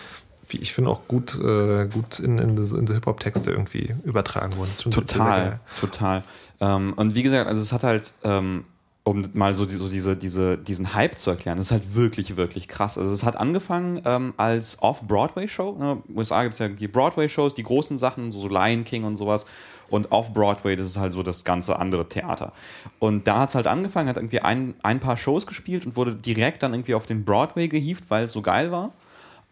wie 0.49 0.59
ich 0.59 0.72
finde, 0.72 0.90
auch 0.90 1.09
gut, 1.09 1.34
äh, 1.34 1.86
gut 1.86 2.18
in, 2.18 2.38
in, 2.38 2.57
in 2.57 2.86
Hip-Hop-Texte 2.86 3.51
irgendwie 3.51 3.94
übertragen 4.05 4.57
worden. 4.57 4.70
Schon 4.80 4.92
Total, 4.92 5.61
total. 5.80 6.22
Ähm, 6.61 6.92
und 6.97 7.14
wie 7.14 7.22
gesagt, 7.22 7.49
also 7.49 7.61
es 7.61 7.72
hat 7.72 7.82
halt, 7.82 8.14
ähm, 8.24 8.64
um 9.07 9.24
mal 9.34 9.55
so, 9.55 9.64
die, 9.64 9.74
so 9.74 9.88
diese, 9.88 10.16
diese, 10.16 10.59
diesen 10.59 10.94
Hype 10.94 11.16
zu 11.16 11.30
erklären, 11.30 11.59
das 11.59 11.66
ist 11.66 11.72
halt 11.72 11.94
wirklich, 11.94 12.36
wirklich 12.36 12.66
krass. 12.66 12.99
Also 12.99 13.14
es 13.14 13.22
hat 13.22 13.36
angefangen 13.36 14.03
ähm, 14.05 14.34
als 14.36 14.82
Off-Broadway-Show. 14.82 15.76
Ne? 15.78 15.92
In 15.92 16.03
den 16.03 16.18
USA 16.18 16.42
gibt 16.42 16.55
es 16.55 16.59
ja 16.59 16.66
die 16.66 16.88
Broadway-Shows, 16.88 17.55
die 17.55 17.62
großen 17.62 17.99
Sachen, 17.99 18.32
so, 18.32 18.40
so 18.40 18.49
Lion 18.49 18.82
King 18.82 19.05
und 19.05 19.14
sowas. 19.14 19.47
Und 19.88 20.11
Off-Broadway, 20.11 20.74
das 20.74 20.88
ist 20.88 20.97
halt 20.97 21.12
so 21.12 21.22
das 21.22 21.44
ganze 21.44 21.78
andere 21.78 22.09
Theater. 22.09 22.53
Und 22.99 23.28
da 23.28 23.38
hat 23.38 23.51
es 23.51 23.55
halt 23.55 23.68
angefangen, 23.68 24.09
hat 24.09 24.16
irgendwie 24.16 24.40
ein, 24.40 24.74
ein 24.82 24.99
paar 24.99 25.16
Shows 25.16 25.47
gespielt 25.47 25.86
und 25.86 25.94
wurde 25.94 26.16
direkt 26.16 26.64
dann 26.64 26.74
irgendwie 26.74 26.94
auf 26.94 27.07
den 27.07 27.24
Broadway 27.24 27.68
gehievt, 27.68 28.05
weil 28.09 28.24
es 28.24 28.32
so 28.32 28.42
geil 28.42 28.72
war. 28.72 28.92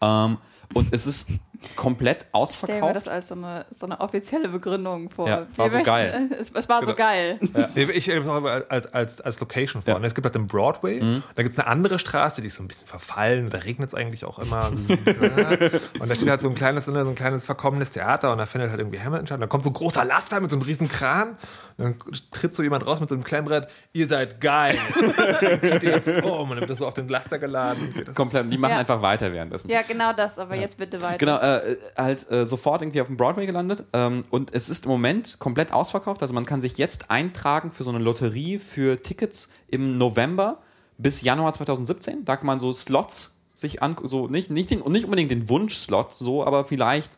Ähm, 0.00 0.38
und 0.72 0.92
es 0.92 1.06
ist 1.06 1.28
komplett 1.76 2.20
Stell 2.22 2.30
mir 2.32 2.34
ausverkauft. 2.40 2.96
das 2.96 3.08
als 3.08 3.28
so 3.28 3.34
eine, 3.34 3.64
so 3.78 3.86
eine 3.86 4.00
offizielle 4.00 4.48
Begründung 4.48 5.10
vor. 5.10 5.28
Ja, 5.28 5.46
war 5.56 5.70
so 5.70 5.82
geil. 5.82 6.28
Es, 6.38 6.50
es 6.54 6.68
war 6.68 6.80
so 6.80 6.86
Genau. 6.94 6.96
geil. 6.96 7.38
Nee, 7.74 7.84
Ich 7.92 8.04
stelle 8.04 8.20
mir 8.20 8.26
das 8.26 8.34
auch 8.62 8.70
als, 8.70 8.94
als, 8.94 9.20
als 9.20 9.40
Location 9.40 9.82
vor. 9.82 9.94
Ja. 9.94 10.04
Es 10.04 10.14
gibt 10.14 10.24
halt 10.24 10.34
den 10.34 10.46
Broadway, 10.46 11.00
Mhm. 11.02 11.22
da 11.34 11.42
gibt 11.42 11.54
es 11.54 11.58
eine 11.58 11.68
andere 11.68 11.98
Straße, 11.98 12.40
die 12.40 12.46
ist 12.48 12.56
so 12.56 12.62
ein 12.62 12.68
bisschen 12.68 12.86
verfallen, 12.86 13.50
da 13.50 13.58
regnet 13.58 13.88
es 13.88 13.94
eigentlich 13.94 14.24
auch 14.24 14.38
immer. 14.38 14.70
und 16.00 16.08
da 16.08 16.14
steht 16.14 16.28
halt 16.30 16.40
so 16.42 16.48
ein 16.48 16.54
kleines, 16.54 16.84
so 16.86 16.92
ein 16.94 17.14
kleines 17.14 17.44
verkommenes 17.44 17.90
Theater 17.90 18.32
und 18.32 18.38
da 18.38 18.46
findet 18.46 18.70
halt 18.70 18.80
irgendwie 18.80 19.00
Hamilton 19.00 19.26
statt. 19.26 19.36
Und 19.36 19.40
dann 19.42 19.48
kommt 19.48 19.64
so 19.64 19.70
ein 19.70 19.74
großer 19.74 20.04
Laster 20.04 20.40
mit 20.40 20.50
so 20.50 20.56
einem 20.56 20.62
riesen 20.64 20.88
Kran 20.88 21.36
und 21.76 21.84
dann 21.84 21.94
tritt 22.30 22.54
so 22.54 22.62
jemand 22.62 22.86
raus 22.86 23.00
mit 23.00 23.08
so 23.08 23.14
einem 23.14 23.24
kleinen 23.24 23.46
Brett, 23.46 23.68
ihr 23.92 24.06
seid 24.08 24.40
geil. 24.40 24.76
Deswegen 25.18 25.62
zieht 25.62 25.82
ihr 25.84 25.90
jetzt 25.92 26.08
um 26.22 26.42
und 26.42 26.50
dann 26.50 26.60
wird 26.60 26.70
das 26.70 26.78
so 26.78 26.86
auf 26.86 26.94
den 26.94 27.08
Laster 27.08 27.38
geladen. 27.38 27.92
Komplett, 28.14 28.52
die 28.52 28.58
machen 28.58 28.72
Ja. 28.72 28.78
einfach 28.78 29.02
weiter 29.02 29.32
währenddessen. 29.32 29.70
Ja, 29.70 29.82
genau 29.82 30.12
das, 30.12 30.38
aber 30.38 30.54
jetzt 30.56 30.78
bitte 30.78 31.00
weiter. 31.02 31.18
Genau, 31.18 31.38
äh, 31.38 31.53
halt 31.96 32.30
äh, 32.30 32.46
sofort 32.46 32.82
irgendwie 32.82 33.00
auf 33.00 33.06
dem 33.06 33.16
Broadway 33.16 33.46
gelandet. 33.46 33.84
Ähm, 33.92 34.24
und 34.30 34.54
es 34.54 34.68
ist 34.68 34.84
im 34.84 34.90
Moment 34.90 35.38
komplett 35.38 35.72
ausverkauft. 35.72 36.22
Also 36.22 36.34
man 36.34 36.46
kann 36.46 36.60
sich 36.60 36.78
jetzt 36.78 37.10
eintragen 37.10 37.72
für 37.72 37.84
so 37.84 37.90
eine 37.90 37.98
Lotterie 37.98 38.58
für 38.58 39.00
Tickets 39.02 39.50
im 39.68 39.98
November 39.98 40.58
bis 40.98 41.22
Januar 41.22 41.52
2017. 41.52 42.24
Da 42.24 42.36
kann 42.36 42.46
man 42.46 42.58
so 42.58 42.72
Slots 42.72 43.32
sich 43.52 43.82
an, 43.82 43.96
so 44.02 44.26
nicht, 44.26 44.50
nicht, 44.50 44.70
den, 44.70 44.80
nicht 44.90 45.04
unbedingt 45.04 45.30
den 45.30 45.48
Wunschslot, 45.48 46.12
so, 46.12 46.44
aber 46.44 46.64
vielleicht 46.64 47.12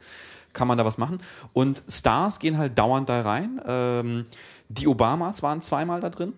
kann 0.53 0.69
man 0.69 0.79
da 0.79 0.85
was 0.85 0.99
machen. 0.99 1.21
Und 1.53 1.83
Stars 1.89 2.39
gehen 2.39 2.59
halt 2.59 2.79
dauernd 2.79 3.09
da 3.09 3.23
rein. 3.23 3.61
Ähm, 3.67 4.25
die 4.69 4.87
Obamas 4.87 5.43
waren 5.43 5.61
zweimal 5.61 6.01
da 6.01 6.11
drin. 6.11 6.33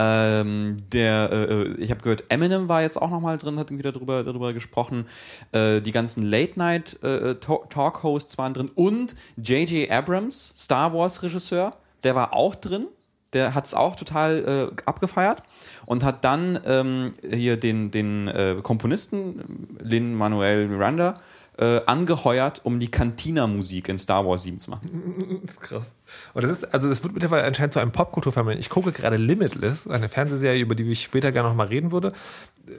Ähm, 0.00 0.84
der, 0.92 1.32
äh, 1.32 1.70
ich 1.78 1.90
habe 1.90 2.00
gehört, 2.02 2.22
Eminem 2.28 2.68
war 2.68 2.82
jetzt 2.82 3.02
auch 3.02 3.10
noch 3.10 3.18
mal 3.20 3.36
drin, 3.36 3.58
hat 3.58 3.72
irgendwie 3.72 3.90
darüber, 3.90 4.22
darüber 4.22 4.52
gesprochen. 4.52 5.06
Äh, 5.50 5.80
die 5.80 5.90
ganzen 5.90 6.22
Late-Night-Talk-Hosts 6.22 8.38
waren 8.38 8.54
drin 8.54 8.70
und 8.76 9.16
J.J. 9.36 9.90
Abrams, 9.90 10.54
Star 10.56 10.94
Wars-Regisseur, 10.94 11.72
der 12.04 12.14
war 12.14 12.32
auch 12.32 12.54
drin. 12.54 12.86
Der 13.32 13.54
hat 13.54 13.64
es 13.66 13.74
auch 13.74 13.96
total 13.96 14.70
äh, 14.72 14.76
abgefeiert 14.86 15.42
und 15.84 16.04
hat 16.04 16.24
dann 16.24 16.60
ähm, 16.64 17.12
hier 17.28 17.58
den, 17.58 17.90
den 17.90 18.28
äh, 18.28 18.58
Komponisten 18.62 19.76
Lin-Manuel 19.80 20.68
Miranda 20.68 21.14
äh, 21.58 21.80
angeheuert, 21.84 22.62
um 22.64 22.80
die 22.80 22.90
Cantina-Musik 22.90 23.88
in 23.88 23.98
Star 23.98 24.26
Wars 24.26 24.44
7 24.44 24.60
zu 24.60 24.70
machen. 24.70 25.42
krass. 25.60 25.90
Und 26.34 26.42
das 26.42 26.50
ist, 26.50 26.74
also 26.74 26.88
das 26.88 27.02
wird 27.02 27.14
mittlerweile 27.14 27.44
anscheinend 27.44 27.72
zu 27.72 27.80
einem 27.80 27.92
Popkulturphänomen. 27.92 28.58
Ich 28.58 28.70
gucke 28.70 28.92
gerade 28.92 29.16
Limitless, 29.16 29.86
eine 29.86 30.08
Fernsehserie, 30.08 30.60
über 30.60 30.74
die 30.74 30.90
ich 30.90 31.02
später 31.02 31.32
gerne 31.32 31.48
noch 31.48 31.56
mal 31.56 31.66
reden 31.66 31.92
würde. 31.92 32.12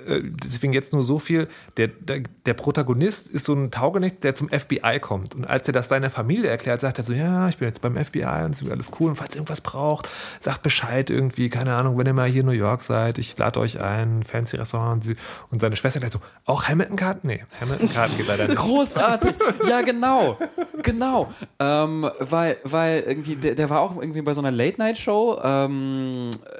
Äh, 0.07 0.21
Deswegen 0.43 0.73
jetzt 0.73 0.93
nur 0.93 1.03
so 1.03 1.19
viel. 1.19 1.47
Der, 1.77 1.87
der, 1.87 2.23
der 2.45 2.53
Protagonist 2.53 3.27
ist 3.29 3.45
so 3.45 3.53
ein 3.53 3.71
Taugenicht, 3.71 4.23
der 4.23 4.35
zum 4.35 4.49
FBI 4.49 4.99
kommt. 4.99 5.35
Und 5.35 5.45
als 5.45 5.67
er 5.67 5.73
das 5.73 5.89
seiner 5.89 6.09
Familie 6.09 6.49
erklärt, 6.49 6.81
sagt 6.81 6.97
er 6.97 7.03
so, 7.03 7.13
ja, 7.13 7.49
ich 7.49 7.57
bin 7.57 7.67
jetzt 7.67 7.81
beim 7.81 7.95
FBI 7.97 8.43
und 8.45 8.55
es 8.55 8.61
ist 8.61 8.69
alles 8.69 8.91
cool. 8.99 9.09
Und 9.09 9.15
falls 9.15 9.33
ihr 9.35 9.37
irgendwas 9.37 9.61
braucht, 9.61 10.07
sagt 10.39 10.61
Bescheid 10.61 11.09
irgendwie. 11.09 11.49
Keine 11.49 11.75
Ahnung, 11.75 11.97
wenn 11.97 12.07
ihr 12.07 12.13
mal 12.13 12.27
hier 12.27 12.41
in 12.41 12.47
New 12.47 12.51
York 12.51 12.81
seid, 12.81 13.17
ich 13.17 13.37
lade 13.37 13.59
euch 13.59 13.81
ein, 13.81 14.23
fancy 14.23 14.57
Restaurant. 14.57 15.15
Und 15.49 15.61
seine 15.61 15.75
Schwester 15.75 15.99
gleich 15.99 16.11
so, 16.11 16.19
auch 16.45 16.67
Hamilton-Karten? 16.67 17.27
Nee, 17.27 17.43
Hamilton-Karten 17.61 18.17
geht 18.17 18.27
leider 18.27 18.47
nicht. 18.47 18.57
Großartig. 18.57 19.35
Ja, 19.67 19.81
genau. 19.81 20.37
Genau. 20.83 21.31
Ähm, 21.59 22.09
weil, 22.19 22.57
weil 22.63 23.17
irgendwie, 23.19 23.35
der, 23.35 23.55
der 23.55 23.69
war 23.69 23.81
auch 23.81 23.97
irgendwie 23.97 24.21
bei 24.21 24.33
so 24.33 24.41
einer 24.41 24.51
Late-Night-Show, 24.51 25.39
ähm, 25.43 26.29
äh, 26.31 26.59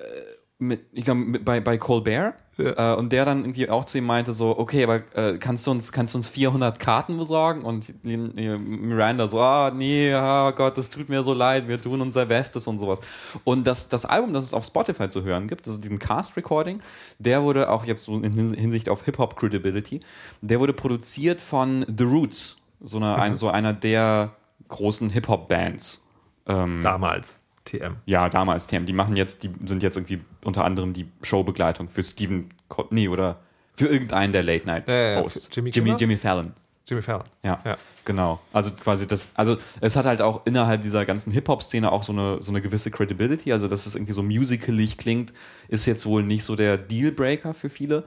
mit, 0.62 0.82
ich 0.91 1.05
glaube, 1.05 1.39
bei, 1.39 1.62
bei 1.62 1.78
Colbert. 1.78 2.36
Äh, 2.57 2.95
und 2.95 3.14
der 3.14 3.24
dann 3.24 3.39
irgendwie 3.39 3.70
auch 3.70 3.86
zu 3.86 3.97
ihm 3.97 4.05
meinte 4.05 4.34
so, 4.34 4.57
okay, 4.60 4.84
aber 4.84 5.01
äh, 5.16 5.38
kannst 5.38 5.66
du 5.66 5.72
uns, 5.72 5.93
kannst 5.93 6.14
du 6.14 6.18
uns 6.18 6.28
400 6.28 6.78
Karten 6.78 7.18
besorgen? 7.18 7.62
Und 7.62 7.89
äh, 8.03 8.57
Miranda 8.57 9.30
so, 9.30 9.39
ah, 9.39 9.72
nee, 9.74 10.14
oh 10.14 10.51
Gott, 10.51 10.78
das 10.78 10.89
tut 10.89 11.07
mir 11.07 11.24
so 11.24 11.34
leid, 11.34 11.70
wir 11.70 11.80
tun 11.80 12.01
unser 12.01 12.26
Bestes 12.26 12.68
und 12.68 12.80
sowas. 12.80 12.99
Und 13.45 13.66
das, 13.66 13.88
das 13.88 14.03
Album, 14.05 14.34
das 14.34 14.43
es 14.45 14.53
auf 14.53 14.66
Spotify 14.66 15.07
zu 15.07 15.24
hören 15.24 15.47
gibt, 15.47 15.66
das 15.66 15.76
ist 15.76 15.84
diesen 15.86 15.99
Cast-Recording, 15.99 16.82
der 17.20 17.43
wurde 17.43 17.70
auch 17.70 17.86
jetzt 17.86 18.03
so 18.03 18.16
in 18.16 18.34
Hins- 18.34 18.55
Hinsicht 18.55 18.89
auf 18.89 19.05
Hip-Hop-Credibility, 19.05 20.01
der 20.41 20.60
wurde 20.60 20.74
produziert 20.74 21.39
von 21.39 21.86
The 21.97 22.03
Roots, 22.03 22.57
so, 22.82 22.97
eine, 22.97 23.16
ein, 23.16 23.38
so 23.38 23.47
einer 23.49 23.72
der 23.72 24.32
großen 24.68 25.10
Hip-Hop-Bands. 25.10 26.01
Ähm, 26.49 26.81
Damals. 26.83 27.35
TM. 27.65 27.97
ja, 28.05 28.29
damals 28.29 28.65
TM. 28.65 28.85
Die 28.87 28.93
machen 28.93 29.15
jetzt, 29.15 29.43
die 29.43 29.51
sind 29.65 29.83
jetzt 29.83 29.95
irgendwie 29.95 30.21
unter 30.43 30.65
anderem 30.65 30.93
die 30.93 31.07
Showbegleitung 31.21 31.87
für 31.87 32.01
Steven, 32.03 32.49
Co 32.67 32.87
nee, 32.89 33.07
oder 33.07 33.39
für 33.75 33.85
irgendeinen 33.87 34.33
der 34.33 34.41
Late 34.41 34.65
Night 34.65 34.87
Hosts. 35.23 35.47
für 35.47 35.53
Jimmy 35.53 35.69
Jimmy? 35.69 35.91
Jimmy 35.91 36.17
Fallon. 36.17 36.53
Jimmy 36.87 37.03
Fallon. 37.03 37.25
Ja, 37.43 37.59
Ja. 37.63 37.77
genau. 38.05 38.41
Also 38.53 38.71
quasi 38.71 39.05
das, 39.05 39.25
also 39.35 39.57
es 39.81 39.95
hat 39.95 40.05
halt 40.07 40.23
auch 40.23 40.47
innerhalb 40.47 40.81
dieser 40.81 41.05
ganzen 41.05 41.31
Hip-Hop-Szene 41.31 41.91
auch 41.91 42.01
so 42.01 42.11
eine, 42.11 42.41
so 42.41 42.51
eine 42.51 42.61
gewisse 42.61 42.89
Credibility. 42.89 43.53
Also, 43.53 43.67
dass 43.67 43.85
es 43.85 43.93
irgendwie 43.93 44.13
so 44.13 44.23
musicalig 44.23 44.97
klingt, 44.97 45.31
ist 45.67 45.85
jetzt 45.85 46.07
wohl 46.07 46.23
nicht 46.23 46.43
so 46.43 46.55
der 46.55 46.77
Dealbreaker 46.79 47.53
für 47.53 47.69
viele, 47.69 48.03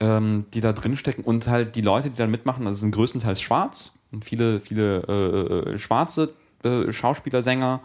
ähm, 0.00 0.44
die 0.52 0.60
da 0.60 0.74
drin 0.74 0.98
stecken. 0.98 1.22
Und 1.22 1.48
halt 1.48 1.76
die 1.76 1.80
Leute, 1.80 2.10
die 2.10 2.16
da 2.16 2.26
mitmachen, 2.26 2.66
also 2.66 2.80
sind 2.80 2.94
größtenteils 2.94 3.40
schwarz 3.40 3.98
und 4.12 4.26
viele, 4.26 4.60
viele 4.60 5.02
äh, 5.08 5.70
äh, 5.72 5.78
schwarze 5.78 6.34
äh, 6.64 6.92
Schauspieler, 6.92 7.42
Sänger. 7.42 7.80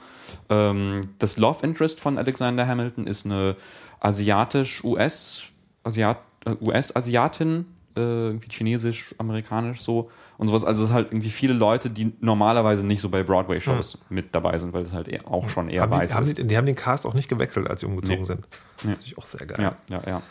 Ähm, 0.49 1.09
das 1.19 1.37
Love 1.37 1.65
Interest 1.65 1.99
von 1.99 2.17
Alexander 2.17 2.67
Hamilton 2.67 3.07
ist 3.07 3.25
eine 3.25 3.55
asiatisch-US, 3.99 5.45
Asiat, 5.83 6.17
äh, 6.45 6.51
US-Asiatin, 6.61 7.65
äh, 7.95 7.99
irgendwie 7.99 8.49
chinesisch, 8.51 9.15
amerikanisch 9.17 9.81
so 9.81 10.07
und 10.37 10.47
sowas. 10.47 10.63
Also 10.63 10.83
es 10.83 10.89
ist 10.89 10.93
halt 10.95 11.11
irgendwie 11.11 11.29
viele 11.29 11.53
Leute, 11.53 11.89
die 11.89 12.13
normalerweise 12.19 12.85
nicht 12.85 13.01
so 13.01 13.09
bei 13.09 13.23
Broadway-Shows 13.23 13.99
mit 14.09 14.35
dabei 14.35 14.57
sind, 14.59 14.73
weil 14.73 14.83
das 14.83 14.93
halt 14.93 15.07
eher, 15.07 15.27
auch 15.27 15.49
schon 15.49 15.69
eher 15.69 15.81
Haben 15.83 15.91
weiß 15.91 16.11
die, 16.11 16.15
haben 16.15 16.23
ist. 16.23 16.37
die, 16.37 16.43
die 16.45 16.57
haben 16.57 16.65
den 16.65 16.75
Cast 16.75 17.05
auch 17.05 17.13
nicht 17.13 17.27
gewechselt, 17.29 17.67
als 17.69 17.79
sie 17.81 17.85
umgezogen 17.87 18.19
Nee. 18.21 18.25
sind. 18.25 18.47
Das 18.83 19.05
ist 19.05 19.17
auch 19.17 19.25
sehr 19.25 19.47
geil. 19.47 19.57
Ja, 19.59 19.75
ja, 19.89 20.01
ja. 20.07 20.21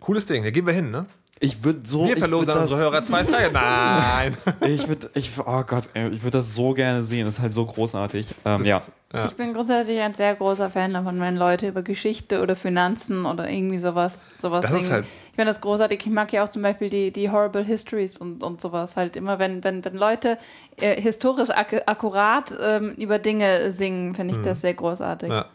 Cooles 0.00 0.26
Ding, 0.26 0.42
da 0.42 0.50
gehen 0.50 0.66
wir 0.66 0.72
hin, 0.72 0.90
ne? 0.90 1.06
Ich 1.44 1.64
würde 1.64 1.80
so. 1.82 2.06
Wir 2.06 2.16
verlosen 2.16 2.46
würd 2.46 2.56
unsere 2.56 2.80
Hörer 2.80 3.02
zwei 3.04 3.24
Freie. 3.24 3.50
Nein. 3.52 4.36
Ich 4.60 4.86
würde, 4.86 5.10
ich, 5.14 5.32
oh 5.38 5.62
Gott, 5.66 5.84
ich 5.94 6.22
würde 6.22 6.38
das 6.38 6.54
so 6.54 6.72
gerne 6.72 7.04
sehen. 7.04 7.24
Das 7.26 7.34
ist 7.38 7.40
halt 7.42 7.52
so 7.52 7.66
großartig. 7.66 8.34
Ähm, 8.44 8.64
ja. 8.64 8.80
Ja. 9.12 9.24
Ich 9.26 9.32
bin 9.32 9.52
grundsätzlich 9.52 10.00
ein 10.00 10.14
sehr 10.14 10.34
großer 10.36 10.70
Fan 10.70 10.94
davon, 10.94 11.20
wenn 11.20 11.36
Leute 11.36 11.68
über 11.68 11.82
Geschichte 11.82 12.40
oder 12.40 12.56
Finanzen 12.56 13.26
oder 13.26 13.50
irgendwie 13.50 13.78
sowas, 13.78 14.30
sowas 14.40 14.62
Das 14.62 14.70
ist 14.70 14.78
singen. 14.82 14.92
halt- 14.92 15.04
ich 15.04 15.34
finde 15.34 15.46
das 15.46 15.60
großartig. 15.60 16.06
Ich 16.06 16.12
mag 16.12 16.32
ja 16.32 16.44
auch 16.44 16.48
zum 16.48 16.62
Beispiel 16.62 16.88
die, 16.88 17.10
die 17.12 17.28
Horrible 17.30 17.64
Histories 17.64 18.16
und, 18.18 18.42
und 18.42 18.60
sowas. 18.60 18.96
Halt 18.96 19.16
immer, 19.16 19.38
wenn, 19.38 19.62
wenn, 19.64 19.84
wenn 19.84 19.96
Leute 19.96 20.38
äh, 20.76 20.98
historisch 21.00 21.50
ak 21.50 21.82
akkurat 21.86 22.54
ähm, 22.62 22.92
über 22.98 23.18
Dinge 23.18 23.70
singen, 23.72 24.14
finde 24.14 24.34
ich 24.36 24.40
das 24.42 24.60
sehr 24.62 24.74
großartig. 24.74 25.28
ja. 25.28 25.46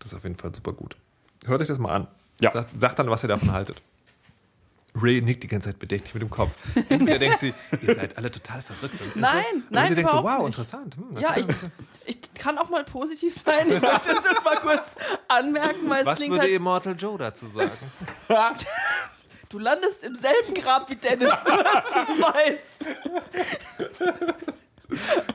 Das 0.00 0.08
ist 0.12 0.14
auf 0.18 0.24
jeden 0.24 0.36
Fall 0.36 0.54
super 0.54 0.72
gut. 0.72 0.96
Hört 1.46 1.60
euch 1.62 1.68
das 1.68 1.78
mal 1.78 1.90
an. 1.94 2.06
Ja. 2.40 2.50
Sagt, 2.52 2.68
sagt 2.78 2.98
dann, 2.98 3.08
was 3.08 3.22
ihr 3.22 3.28
davon 3.28 3.52
haltet. 3.52 3.80
Ray 4.96 5.20
nickt 5.20 5.42
die 5.42 5.48
ganze 5.48 5.70
Zeit 5.70 5.78
bedächtig 5.78 6.14
mit 6.14 6.22
dem 6.22 6.30
Kopf. 6.30 6.52
Entweder 6.88 7.18
denkt 7.18 7.40
sie, 7.40 7.52
ihr 7.82 7.94
seid 7.96 8.16
alle 8.16 8.30
total 8.30 8.62
verrückt. 8.62 9.00
Und 9.02 9.16
Nein, 9.16 9.44
oder 9.56 9.62
nein, 9.70 9.88
sie 9.88 9.94
denkt 9.96 10.12
so, 10.12 10.22
wow, 10.22 10.38
nicht. 10.38 10.46
interessant. 10.46 10.96
Hm, 10.96 11.18
Ja, 11.18 11.36
ich, 11.36 11.46
ich 12.06 12.34
kann 12.34 12.58
auch 12.58 12.70
mal 12.70 12.84
positiv 12.84 13.34
sein. 13.34 13.66
Ich 13.72 13.80
möchte 13.82 14.14
das 14.14 14.24
jetzt 14.24 14.44
mal 14.44 14.56
kurz 14.60 14.94
anmerken, 15.26 15.88
weil 15.90 16.02
es 16.02 16.06
was 16.06 16.18
klingt 16.18 16.32
würde 16.34 16.42
halt, 16.44 16.52
Immortal 16.54 16.94
Joe 16.96 17.18
dazu 17.18 17.48
sagen? 17.48 17.70
du 19.48 19.58
landest 19.58 20.04
im 20.04 20.14
selben 20.14 20.54
Grab 20.54 20.88
wie 20.88 20.96
Dennis, 20.96 21.32
nur 21.46 21.64
dass 21.64 21.84
du 21.92 22.12
es 22.12 22.22
weißt. 22.22 22.86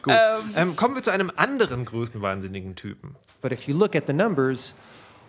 Gut. 0.01 0.13
Ähm. 0.13 0.39
Ähm, 0.55 0.75
kommen 0.75 0.95
wir 0.95 1.03
zu 1.03 1.11
einem 1.11 1.31
anderen 1.35 1.83
größenwahnsinnigen 1.85 2.75
Typen. 2.75 3.15
But 3.41 3.51
if 3.51 3.63
you 3.67 3.75
look 3.77 3.95
at 3.95 4.07
the 4.07 4.13
numbers, 4.13 4.75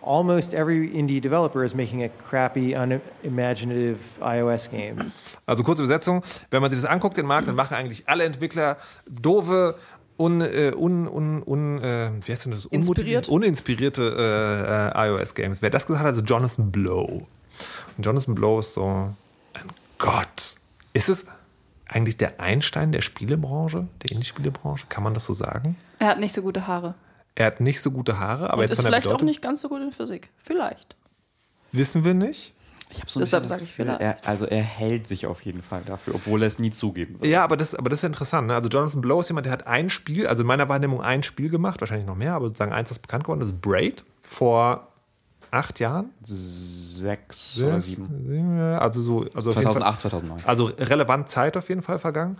almost 0.01 0.53
every 0.53 0.87
indie 0.87 1.21
developer 1.21 1.63
is 1.63 1.73
making 1.73 2.03
a 2.03 2.09
crappy, 2.09 2.75
unimaginative 2.75 3.99
iOS 4.21 4.69
game. 4.69 5.11
Also 5.45 5.63
kurze 5.63 5.83
Übersetzung, 5.83 6.23
wenn 6.49 6.61
man 6.61 6.71
sich 6.71 6.81
das 6.81 6.89
anguckt, 6.89 7.17
den 7.17 7.25
Markt, 7.25 7.47
dann 7.47 7.55
machen 7.55 7.75
eigentlich 7.75 8.07
alle 8.07 8.23
Entwickler 8.23 8.77
doofe, 9.07 9.75
un, 10.17 10.41
äh, 10.41 10.73
un, 10.75 11.07
un, 11.07 11.43
un 11.43 11.83
äh, 11.83 12.11
wie 12.21 12.31
heißt 12.31 12.45
denn 12.45 12.51
das? 12.51 12.65
Inspiriert? 12.65 13.29
Uninspirierte 13.29 14.91
äh, 14.95 14.99
äh, 14.99 15.09
iOS-Games. 15.09 15.61
Wer 15.61 15.69
das 15.69 15.85
gesagt 15.85 16.05
hat, 16.05 16.15
ist 16.15 16.29
Jonathan 16.29 16.71
Blow. 16.71 17.23
Und 17.97 18.05
Jonathan 18.05 18.35
Blow 18.35 18.59
ist 18.59 18.73
so 18.73 19.13
ein 19.53 19.69
Gott. 19.97 20.55
Ist 20.93 21.09
es 21.09 21.25
eigentlich 21.87 22.17
der 22.17 22.39
Einstein 22.39 22.91
der 22.91 23.01
Spielebranche, 23.01 23.87
der 24.03 24.11
Indie-Spielebranche? 24.11 24.85
Kann 24.89 25.03
man 25.03 25.13
das 25.13 25.25
so 25.25 25.33
sagen? 25.33 25.75
Er 25.99 26.07
hat 26.07 26.19
nicht 26.19 26.33
so 26.33 26.41
gute 26.41 26.67
Haare. 26.67 26.95
Er 27.35 27.45
hat 27.47 27.59
nicht 27.61 27.81
so 27.81 27.91
gute 27.91 28.19
Haare, 28.19 28.49
aber 28.49 28.57
Und 28.57 28.61
jetzt 28.63 28.73
ist 28.73 28.77
von 28.77 28.85
der 28.85 28.91
vielleicht 28.91 29.07
auch 29.07 29.11
Bedeutung 29.11 29.27
nicht 29.27 29.41
ganz 29.41 29.61
so 29.61 29.69
gut 29.69 29.81
in 29.81 29.91
Physik. 29.91 30.29
Vielleicht. 30.43 30.95
wissen 31.71 32.03
wir 32.03 32.13
nicht. 32.13 32.53
Ich 32.93 32.99
habe 32.99 33.09
so 33.09 33.19
ein 33.19 33.21
Deshalb 33.21 33.43
bisschen 33.43 33.51
sag 33.53 33.59
das 33.59 33.67
ich 33.69 33.73
vielleicht. 33.73 34.01
er, 34.01 34.17
also 34.27 34.45
er 34.45 34.61
hält 34.61 35.07
sich 35.07 35.25
auf 35.25 35.41
jeden 35.43 35.61
Fall 35.61 35.81
dafür, 35.85 36.15
obwohl 36.15 36.43
er 36.43 36.47
es 36.47 36.59
nie 36.59 36.71
zugeben 36.71 37.21
wird. 37.21 37.31
Ja, 37.31 37.43
aber 37.43 37.55
das, 37.55 37.73
aber 37.73 37.89
das 37.89 37.99
ist 37.99 38.03
ja 38.03 38.07
interessant. 38.07 38.47
Ne? 38.47 38.55
Also 38.55 38.67
Jonathan 38.67 38.99
Blow 38.99 39.21
ist 39.21 39.29
jemand, 39.29 39.45
der 39.45 39.53
hat 39.53 39.65
ein 39.65 39.89
Spiel, 39.89 40.27
also 40.27 40.41
in 40.41 40.47
meiner 40.47 40.67
Wahrnehmung 40.67 41.01
ein 41.01 41.23
Spiel 41.23 41.49
gemacht, 41.49 41.79
wahrscheinlich 41.79 42.05
noch 42.05 42.17
mehr, 42.17 42.33
aber 42.33 42.47
sozusagen 42.47 42.73
eins, 42.73 42.89
das 42.89 42.99
bekannt 42.99 43.23
geworden 43.23 43.41
ist, 43.41 43.61
Braid, 43.61 44.03
vor 44.21 44.90
acht 45.51 45.79
Jahren. 45.79 46.09
Sechs 46.21 47.59
oder 47.61 47.81
sieben. 47.81 48.59
Also 48.59 49.01
so, 49.01 49.25
also 49.33 49.49
auf 49.51 49.55
jeden 49.57 49.65
Fall- 49.73 49.73
2008, 49.81 49.99
2009. 49.99 50.39
Also 50.45 50.65
relevant 50.65 51.29
Zeit 51.29 51.57
auf 51.57 51.69
jeden 51.69 51.81
Fall 51.81 51.99
vergangen. 51.99 52.37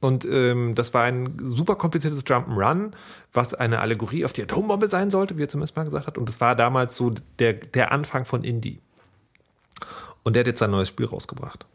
Und 0.00 0.24
ähm, 0.24 0.74
das 0.74 0.92
war 0.94 1.04
ein 1.04 1.36
super 1.42 1.76
kompliziertes 1.76 2.24
Jump'n'Run, 2.24 2.92
was 3.32 3.54
eine 3.54 3.80
Allegorie 3.80 4.24
auf 4.24 4.32
die 4.32 4.42
Atombombe 4.42 4.88
sein 4.88 5.10
sollte, 5.10 5.36
wie 5.36 5.42
er 5.44 5.48
zumindest 5.48 5.76
mal 5.76 5.84
gesagt 5.84 6.06
hat. 6.06 6.18
Und 6.18 6.28
das 6.28 6.40
war 6.40 6.54
damals 6.56 6.96
so 6.96 7.12
der, 7.38 7.52
der 7.54 7.92
Anfang 7.92 8.24
von 8.24 8.44
Indie. 8.44 8.80
Und 10.22 10.34
der 10.36 10.40
hat 10.40 10.46
jetzt 10.46 10.60
sein 10.60 10.70
neues 10.70 10.88
Spiel 10.88 11.06
rausgebracht. 11.06 11.66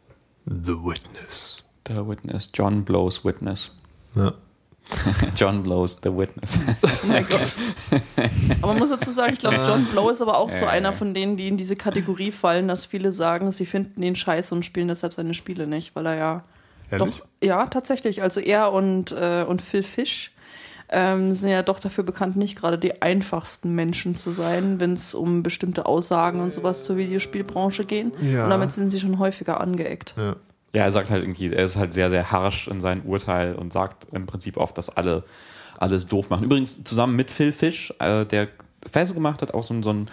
The 0.46 0.72
Witness. 0.72 1.64
The 1.86 2.06
Witness. 2.06 2.50
John 2.52 2.84
Blows 2.84 3.24
Witness. 3.24 3.72
Ja. 4.14 4.32
John 5.36 5.62
Blows 5.62 5.98
The 6.02 6.16
Witness. 6.16 6.58
Aber 8.62 8.72
man 8.72 8.78
muss 8.78 8.90
dazu 8.90 9.10
sagen, 9.10 9.32
ich 9.32 9.38
glaube, 9.38 9.62
John 9.66 9.84
Blow 9.86 10.10
ist 10.10 10.22
aber 10.22 10.38
auch 10.38 10.50
so 10.50 10.66
einer 10.66 10.92
von 10.92 11.14
denen, 11.14 11.36
die 11.36 11.48
in 11.48 11.56
diese 11.56 11.76
Kategorie 11.76 12.32
fallen, 12.32 12.68
dass 12.68 12.86
viele 12.86 13.12
sagen, 13.12 13.50
sie 13.50 13.66
finden 13.66 14.02
ihn 14.02 14.16
scheiße 14.16 14.54
und 14.54 14.64
spielen 14.64 14.88
deshalb 14.88 15.12
seine 15.12 15.34
Spiele 15.34 15.66
nicht, 15.66 15.94
weil 15.96 16.06
er 16.06 16.14
ja 16.16 16.44
Ehrlich? 16.90 17.18
doch, 17.18 17.26
ja, 17.42 17.66
tatsächlich. 17.66 18.22
Also 18.22 18.40
er 18.40 18.72
und, 18.72 19.12
äh, 19.12 19.44
und 19.46 19.62
Phil 19.62 19.82
Fish 19.82 20.32
ähm, 20.88 21.34
sind 21.34 21.50
ja 21.50 21.62
doch 21.62 21.78
dafür 21.78 22.04
bekannt, 22.04 22.36
nicht 22.36 22.58
gerade 22.58 22.78
die 22.78 23.00
einfachsten 23.00 23.74
Menschen 23.74 24.16
zu 24.16 24.32
sein, 24.32 24.80
wenn 24.80 24.94
es 24.94 25.14
um 25.14 25.42
bestimmte 25.42 25.86
Aussagen 25.86 26.40
und 26.40 26.52
sowas 26.52 26.84
zur 26.84 26.96
Videospielbranche 26.96 27.84
gehen. 27.84 28.12
Ja. 28.20 28.44
Und 28.44 28.50
damit 28.50 28.72
sind 28.72 28.90
sie 28.90 28.98
schon 28.98 29.18
häufiger 29.18 29.60
angeeckt. 29.60 30.14
Ja. 30.16 30.36
Ja, 30.72 30.84
er 30.84 30.90
sagt 30.90 31.10
halt 31.10 31.22
irgendwie, 31.22 31.52
er 31.52 31.64
ist 31.64 31.76
halt 31.76 31.92
sehr, 31.92 32.10
sehr 32.10 32.30
harsch 32.30 32.68
in 32.68 32.80
seinem 32.80 33.02
Urteil 33.02 33.54
und 33.54 33.72
sagt 33.72 34.06
im 34.12 34.26
Prinzip 34.26 34.56
oft, 34.56 34.78
dass 34.78 34.88
alle 34.88 35.24
alles 35.80 36.06
doof 36.06 36.30
machen. 36.30 36.44
Übrigens 36.44 36.84
zusammen 36.84 37.16
mit 37.16 37.30
Phil 37.30 37.52
Fish, 37.52 37.92
äh, 37.98 38.24
der 38.26 38.48
Fäse 38.88 39.14
gemacht 39.14 39.42
hat, 39.42 39.54
auch 39.54 39.62
so 39.62 39.74
ein, 39.74 39.82
so 39.82 39.92
ein 39.92 40.08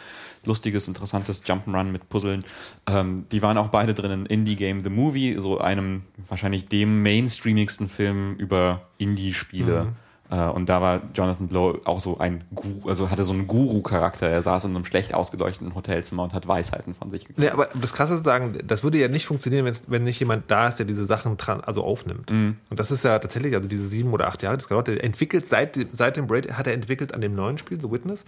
lustiges, 0.46 0.88
interessantes 0.88 1.44
Jump'n'Run 1.46 1.86
mit 1.86 2.10
Puzzeln. 2.10 2.46
Ähm, 2.88 3.26
die 3.32 3.42
waren 3.42 3.58
auch 3.58 3.68
beide 3.68 3.94
drin 3.94 4.12
in 4.12 4.26
Indie-Game 4.26 4.84
The 4.84 4.90
Movie, 4.90 5.36
so 5.38 5.60
einem 5.60 6.04
wahrscheinlich 6.28 6.68
dem 6.68 7.04
mainstreamigsten 7.04 7.90
Film 7.90 8.36
über 8.36 8.82
Indie-Spiele. 8.98 9.80
Äh, 9.80 10.07
und 10.30 10.68
da 10.68 10.82
war 10.82 11.02
Jonathan 11.14 11.48
Blow 11.48 11.80
auch 11.86 12.00
so 12.00 12.18
ein 12.18 12.44
Guru, 12.54 12.90
also 12.90 13.10
hatte 13.10 13.24
so 13.24 13.34
einen 13.34 13.48
Guru-Charakter. 13.48 14.28
Er 14.28 14.42
saß 14.42 14.66
in 14.66 14.76
einem 14.76 14.86
schlecht 14.86 15.14
ausgeleuchteten 15.14 15.74
Hotelzimmer 15.74 16.24
und 16.24 16.34
hat 16.34 16.48
Weisheiten 16.48 16.94
von 16.96 17.10
sich 17.10 17.26
gegeben. 17.26 17.44
Nee, 17.44 17.50
aber 17.50 17.70
das 17.74 17.94
Krasse 17.94 18.16
ist 18.16 18.20
zu 18.20 18.26
sagen, 18.26 18.58
das 18.66 18.84
würde 18.84 18.98
ja 18.98 19.08
nicht 19.08 19.26
funktionieren, 19.26 19.72
wenn 19.88 20.04
nicht 20.04 20.20
jemand 20.20 20.52
da 20.52 20.68
ist, 20.68 20.80
der 20.80 20.86
diese 20.86 21.06
Sachen 21.06 21.38
dran, 21.38 21.62
also 21.62 21.84
aufnimmt. 21.84 22.32
Und 22.70 22.80
das 22.80 22.92
ist 22.92 23.04
ja 23.04 23.18
tatsächlich, 23.20 23.56
also 23.56 23.70
diese 23.70 23.88
sieben 23.88 24.12
oder 24.12 24.28
acht 24.28 24.44
Jahre, 24.44 24.58
das 24.58 24.68
dauert, 24.68 24.88
der 24.88 25.04
entwickelt 25.04 25.48
seit, 25.48 25.80
seit 25.92 26.18
dem 26.18 26.28
Braid, 26.28 26.52
hat 26.58 26.68
er 26.68 26.74
entwickelt 26.74 27.14
an 27.14 27.22
dem 27.22 27.36
neuen 27.36 27.58
Spiel, 27.58 27.80
The 27.80 27.90
Witness. 27.90 28.26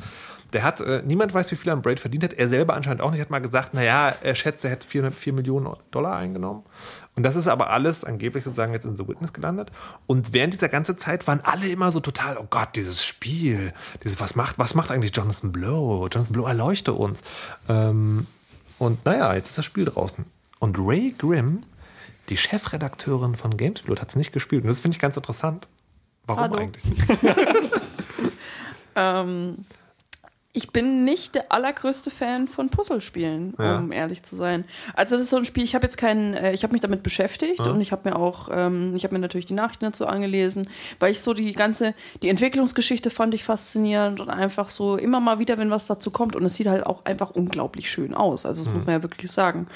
Der 0.53 0.63
hat, 0.63 0.81
äh, 0.81 1.03
niemand 1.05 1.33
weiß, 1.33 1.51
wie 1.51 1.55
viel 1.55 1.69
er 1.69 1.73
am 1.73 1.81
Braid 1.81 1.99
verdient 1.99 2.23
hat. 2.23 2.33
Er 2.33 2.47
selber 2.47 2.75
anscheinend 2.75 3.01
auch 3.01 3.11
nicht. 3.11 3.21
Hat 3.21 3.29
mal 3.29 3.39
gesagt, 3.39 3.73
naja, 3.73 4.13
er 4.21 4.35
schätzt, 4.35 4.63
er 4.63 4.71
hätte 4.71 4.87
404 4.87 5.33
Millionen 5.33 5.75
Dollar 5.91 6.15
eingenommen. 6.15 6.63
Und 7.19 7.23
das 7.23 7.35
ist 7.35 7.49
aber 7.49 7.69
alles 7.69 8.05
angeblich 8.05 8.45
sozusagen 8.45 8.71
jetzt 8.71 8.85
in 8.85 8.95
The 8.95 9.05
Witness 9.05 9.33
gelandet. 9.33 9.73
Und 10.07 10.31
während 10.31 10.53
dieser 10.53 10.69
ganzen 10.69 10.95
Zeit 10.95 11.27
waren 11.27 11.41
alle 11.43 11.67
immer 11.67 11.91
so 11.91 11.99
total, 11.99 12.37
oh 12.37 12.47
Gott, 12.49 12.69
dieses 12.77 13.03
Spiel, 13.03 13.73
dieses, 14.05 14.21
was 14.21 14.37
macht, 14.37 14.57
was 14.57 14.73
macht 14.73 14.89
eigentlich 14.89 15.13
Jonathan 15.13 15.51
Blow? 15.51 16.07
Jonathan 16.09 16.31
Blow 16.31 16.45
erleuchte 16.45 16.93
uns. 16.93 17.21
Ähm, 17.67 18.25
und 18.77 19.03
naja, 19.03 19.33
jetzt 19.33 19.49
ist 19.49 19.57
das 19.57 19.65
Spiel 19.65 19.83
draußen. 19.83 20.23
Und 20.59 20.77
Ray 20.79 21.13
Grimm, 21.17 21.63
die 22.29 22.37
Chefredakteurin 22.37 23.35
von 23.35 23.57
Gamesplot, 23.57 23.99
hat 23.99 24.07
es 24.07 24.15
nicht 24.15 24.31
gespielt. 24.31 24.63
Und 24.63 24.69
das 24.69 24.79
finde 24.79 24.95
ich 24.95 25.01
ganz 25.01 25.17
interessant. 25.17 25.67
Warum 26.25 26.43
Hallo. 26.43 26.55
eigentlich 26.55 26.85
nicht? 26.85 27.05
Ähm, 28.95 29.65
ich 30.59 30.71
bin 30.71 31.05
nicht 31.05 31.35
der 31.35 31.51
allergrößte 31.53 32.11
Fan 32.11 32.49
von 32.49 32.67
Puzzlespielen, 32.69 33.53
Ja. 33.57 33.77
um 33.77 33.93
ehrlich 33.93 34.23
zu 34.23 34.35
sein. 34.35 34.65
Also 34.93 35.15
das 35.15 35.23
ist 35.23 35.29
so 35.29 35.37
ein 35.37 35.45
Spiel, 35.45 35.63
ich 35.63 35.73
habe 35.73 35.85
jetzt 35.85 35.97
keinen, 35.97 36.33
äh, 36.33 36.51
ich 36.51 36.63
habe 36.63 36.73
mich 36.73 36.81
damit 36.81 37.01
beschäftigt 37.01 37.61
und 37.61 37.79
ich 37.79 37.93
habe 37.93 38.09
mir 38.09 38.17
auch, 38.17 38.49
ähm, 38.51 38.93
ich 38.93 39.05
habe 39.05 39.13
mir 39.15 39.19
natürlich 39.19 39.45
die 39.45 39.53
Nachrichten 39.53 39.85
dazu 39.85 40.05
angelesen, 40.05 40.69
weil 40.99 41.11
ich 41.11 41.21
so 41.21 41.33
die 41.33 41.53
ganze, 41.53 41.93
die 42.21 42.27
Entwicklungsgeschichte 42.27 43.09
fand 43.09 43.33
ich 43.33 43.45
faszinierend 43.45 44.19
und 44.19 44.29
einfach 44.29 44.67
so 44.67 44.97
immer 44.97 45.21
mal 45.21 45.39
wieder, 45.39 45.57
wenn 45.57 45.71
was 45.71 45.87
dazu 45.87 46.11
kommt 46.11 46.35
und 46.35 46.43
es 46.43 46.55
sieht 46.55 46.67
halt 46.67 46.85
auch 46.85 47.05
einfach 47.05 47.29
unglaublich 47.31 47.89
schön 47.89 48.13
aus. 48.13 48.45
Also 48.45 48.65
das 48.65 48.73
muss 48.73 48.85
man 48.85 48.95
ja 48.95 49.03
wirklich 49.03 49.31
sagen. 49.31 49.67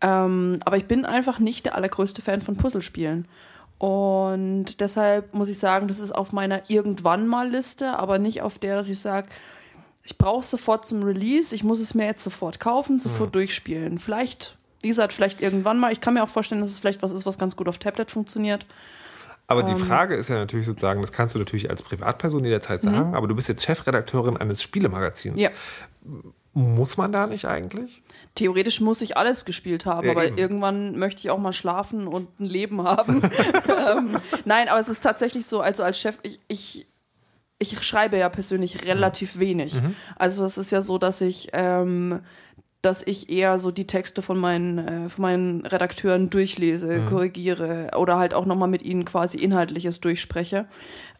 Ähm, 0.00 0.58
aber 0.64 0.78
ich 0.78 0.86
bin 0.86 1.04
einfach 1.04 1.38
nicht 1.40 1.66
der 1.66 1.74
allergrößte 1.74 2.22
Fan 2.22 2.40
von 2.40 2.56
Puzzlespielen. 2.56 3.28
Und 3.78 4.80
deshalb 4.80 5.34
muss 5.34 5.48
ich 5.48 5.58
sagen, 5.58 5.88
das 5.88 5.98
ist 5.98 6.12
auf 6.12 6.32
meiner 6.32 6.70
irgendwann 6.70 7.26
mal 7.26 7.48
Liste, 7.50 7.98
aber 7.98 8.18
nicht 8.18 8.40
auf 8.40 8.58
der, 8.60 8.76
dass 8.76 8.88
ich 8.88 9.00
sage, 9.00 9.28
ich 10.04 10.18
brauche 10.18 10.40
es 10.40 10.50
sofort 10.50 10.84
zum 10.84 11.02
Release, 11.02 11.54
ich 11.54 11.62
muss 11.64 11.80
es 11.80 11.94
mir 11.94 12.06
jetzt 12.06 12.22
sofort 12.22 12.58
kaufen, 12.60 12.98
sofort 12.98 13.34
durchspielen. 13.34 13.98
Vielleicht, 13.98 14.56
wie 14.82 14.88
gesagt, 14.88 15.12
vielleicht 15.12 15.40
irgendwann 15.40 15.78
mal. 15.78 15.92
Ich 15.92 16.00
kann 16.00 16.14
mir 16.14 16.22
auch 16.24 16.28
vorstellen, 16.28 16.60
dass 16.60 16.70
es 16.70 16.78
vielleicht 16.80 17.02
was 17.02 17.12
ist, 17.12 17.24
was 17.24 17.38
ganz 17.38 17.56
gut 17.56 17.68
auf 17.68 17.78
Tablet 17.78 18.10
funktioniert. 18.10 18.66
Aber 19.46 19.62
die 19.62 19.74
Frage 19.74 20.14
ist 20.14 20.28
ja 20.28 20.36
natürlich 20.36 20.66
sozusagen, 20.66 21.02
das 21.02 21.12
kannst 21.12 21.34
du 21.34 21.38
natürlich 21.38 21.68
als 21.68 21.82
Privatperson 21.82 22.44
jederzeit 22.44 22.80
sagen, 22.80 23.14
aber 23.14 23.28
du 23.28 23.34
bist 23.34 23.48
jetzt 23.48 23.64
Chefredakteurin 23.64 24.36
eines 24.36 24.62
Spielemagazins. 24.62 25.38
Ja. 25.38 25.50
Muss 26.54 26.96
man 26.96 27.12
da 27.12 27.26
nicht 27.26 27.46
eigentlich? 27.46 28.02
Theoretisch 28.34 28.80
muss 28.80 29.00
ich 29.02 29.16
alles 29.16 29.44
gespielt 29.44 29.84
haben, 29.86 30.06
Ja, 30.06 30.12
aber 30.12 30.26
eben. 30.26 30.38
irgendwann 30.38 30.98
möchte 30.98 31.20
ich 31.20 31.30
auch 31.30 31.38
mal 31.38 31.52
schlafen 31.52 32.06
und 32.06 32.40
ein 32.40 32.46
Leben 32.46 32.82
haben. 32.82 33.22
ähm, 33.68 34.16
nein, 34.44 34.68
aber 34.68 34.78
es 34.78 34.88
ist 34.88 35.00
tatsächlich 35.02 35.46
so, 35.46 35.60
also 35.60 35.82
als 35.82 35.98
Chef, 35.98 36.18
ich, 36.22 36.38
ich, 36.48 36.86
ich 37.62 37.82
schreibe 37.82 38.18
ja 38.18 38.28
persönlich 38.28 38.84
relativ 38.84 39.38
wenig. 39.38 39.74
Also 40.16 40.44
es 40.44 40.58
ist 40.58 40.72
ja 40.72 40.82
so, 40.82 40.98
dass 40.98 41.20
ich, 41.20 41.48
ähm, 41.52 42.20
dass 42.82 43.02
ich 43.06 43.30
eher 43.30 43.58
so 43.58 43.70
die 43.70 43.86
Texte 43.86 44.22
von 44.22 44.38
meinen, 44.38 44.78
äh, 44.78 45.08
von 45.08 45.22
meinen 45.22 45.66
Redakteuren 45.66 46.28
durchlese, 46.30 47.04
korrigiere 47.06 47.92
oder 47.96 48.18
halt 48.18 48.34
auch 48.34 48.44
nochmal 48.44 48.68
mit 48.68 48.82
ihnen 48.82 49.04
quasi 49.04 49.38
Inhaltliches 49.38 50.00
durchspreche 50.00 50.66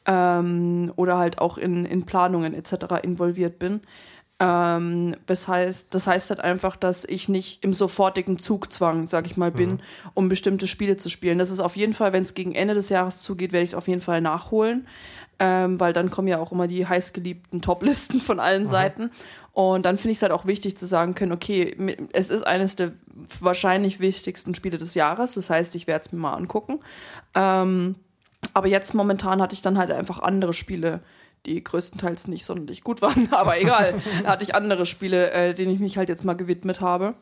ähm, 0.06 0.92
oder 0.96 1.18
halt 1.18 1.38
auch 1.38 1.58
in, 1.58 1.84
in 1.84 2.04
Planungen 2.04 2.54
etc. 2.54 3.02
involviert 3.02 3.58
bin. 3.58 3.80
Ähm, 4.40 5.14
das, 5.26 5.46
heißt, 5.46 5.94
das 5.94 6.08
heißt 6.08 6.30
halt 6.30 6.40
einfach, 6.40 6.74
dass 6.74 7.04
ich 7.04 7.28
nicht 7.28 7.62
im 7.62 7.72
sofortigen 7.72 8.38
Zugzwang, 8.40 9.06
sag 9.06 9.26
ich 9.26 9.36
mal, 9.36 9.52
bin, 9.52 9.80
um 10.14 10.28
bestimmte 10.28 10.66
Spiele 10.66 10.96
zu 10.96 11.08
spielen. 11.08 11.38
Das 11.38 11.50
ist 11.50 11.60
auf 11.60 11.76
jeden 11.76 11.94
Fall, 11.94 12.12
wenn 12.12 12.24
es 12.24 12.34
gegen 12.34 12.52
Ende 12.52 12.74
des 12.74 12.88
Jahres 12.88 13.22
zugeht, 13.22 13.52
werde 13.52 13.62
ich 13.62 13.70
es 13.70 13.74
auf 13.76 13.86
jeden 13.86 14.00
Fall 14.00 14.20
nachholen. 14.20 14.88
Ähm, 15.44 15.80
weil 15.80 15.92
dann 15.92 16.10
kommen 16.10 16.28
ja 16.28 16.38
auch 16.38 16.52
immer 16.52 16.68
die 16.68 16.86
heißgeliebten 16.86 17.62
Top-Listen 17.62 18.20
von 18.20 18.38
allen 18.38 18.66
Seiten. 18.66 19.10
Und 19.52 19.84
dann 19.84 19.98
finde 19.98 20.12
ich 20.12 20.18
es 20.18 20.22
halt 20.22 20.32
auch 20.32 20.46
wichtig 20.46 20.78
zu 20.78 20.86
sagen 20.86 21.14
können, 21.14 21.32
okay, 21.32 21.76
es 22.12 22.30
ist 22.30 22.46
eines 22.46 22.76
der 22.76 22.92
wahrscheinlich 23.40 24.00
wichtigsten 24.00 24.54
Spiele 24.54 24.78
des 24.78 24.94
Jahres. 24.94 25.34
Das 25.34 25.50
heißt, 25.50 25.74
ich 25.74 25.86
werde 25.86 26.04
es 26.06 26.12
mir 26.12 26.18
mal 26.18 26.34
angucken. 26.34 26.78
Ähm, 27.34 27.96
aber 28.54 28.68
jetzt 28.68 28.94
momentan 28.94 29.42
hatte 29.42 29.54
ich 29.54 29.62
dann 29.62 29.78
halt 29.78 29.90
einfach 29.90 30.20
andere 30.20 30.54
Spiele, 30.54 31.00
die 31.46 31.62
größtenteils 31.62 32.28
nicht 32.28 32.44
sonderlich 32.44 32.82
gut 32.82 33.02
waren, 33.02 33.28
aber 33.32 33.60
egal. 33.60 33.94
da 34.22 34.30
hatte 34.30 34.44
ich 34.44 34.54
andere 34.54 34.86
Spiele, 34.86 35.32
äh, 35.32 35.54
denen 35.54 35.72
ich 35.72 35.80
mich 35.80 35.98
halt 35.98 36.08
jetzt 36.08 36.24
mal 36.24 36.34
gewidmet 36.34 36.80
habe. 36.80 37.14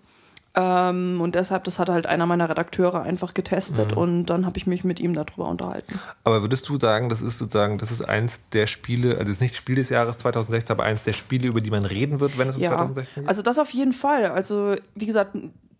Ähm, 0.55 1.21
und 1.21 1.37
deshalb, 1.37 1.65
das 1.65 1.79
hat 1.79 1.89
halt 1.89 2.07
einer 2.07 2.27
meiner 2.27 2.49
Redakteure 2.49 3.03
einfach 3.03 3.35
getestet 3.35 3.93
und 3.93 4.27
dann 4.27 4.47
habe 4.47 4.59
ich 4.59 4.67
mich 4.67 4.83
mit 4.83 4.99
ihm 4.99 5.15
darüber 5.15 5.49
unterhalten. 5.49 6.01
Aber 6.25 6.43
würdest 6.43 6.69
du 6.69 6.77
sagen, 6.77 7.09
das 7.09 7.23
ist 7.23 7.39
sozusagen, 7.39 7.79
das 7.79 7.93
ist 7.93 8.03
eins 8.03 8.41
der 8.53 8.67
Spiele, 8.67 9.13
also 9.13 9.25
das 9.25 9.33
ist 9.35 9.41
nicht 9.41 9.55
Spiel 9.55 9.77
des 9.77 9.91
Jahres 9.91 10.19
2016, 10.19 10.75
aber 10.75 10.85
eins 10.85 11.05
der 11.05 11.13
Spiele, 11.13 11.47
über 11.47 11.61
die 11.61 11.71
man 11.71 11.85
reden 11.85 12.19
wird, 12.19 12.37
wenn 12.37 12.49
es 12.49 12.57
um 12.57 12.63
Ja, 12.63 12.71
2016 12.71 13.23
geht? 13.23 13.29
also 13.29 13.43
das 13.43 13.61
auf 13.61 13.71
jeden 13.71 13.93
Fall. 13.93 14.27
Also 14.27 14.75
wie 14.97 15.07
gesagt, 15.07 15.37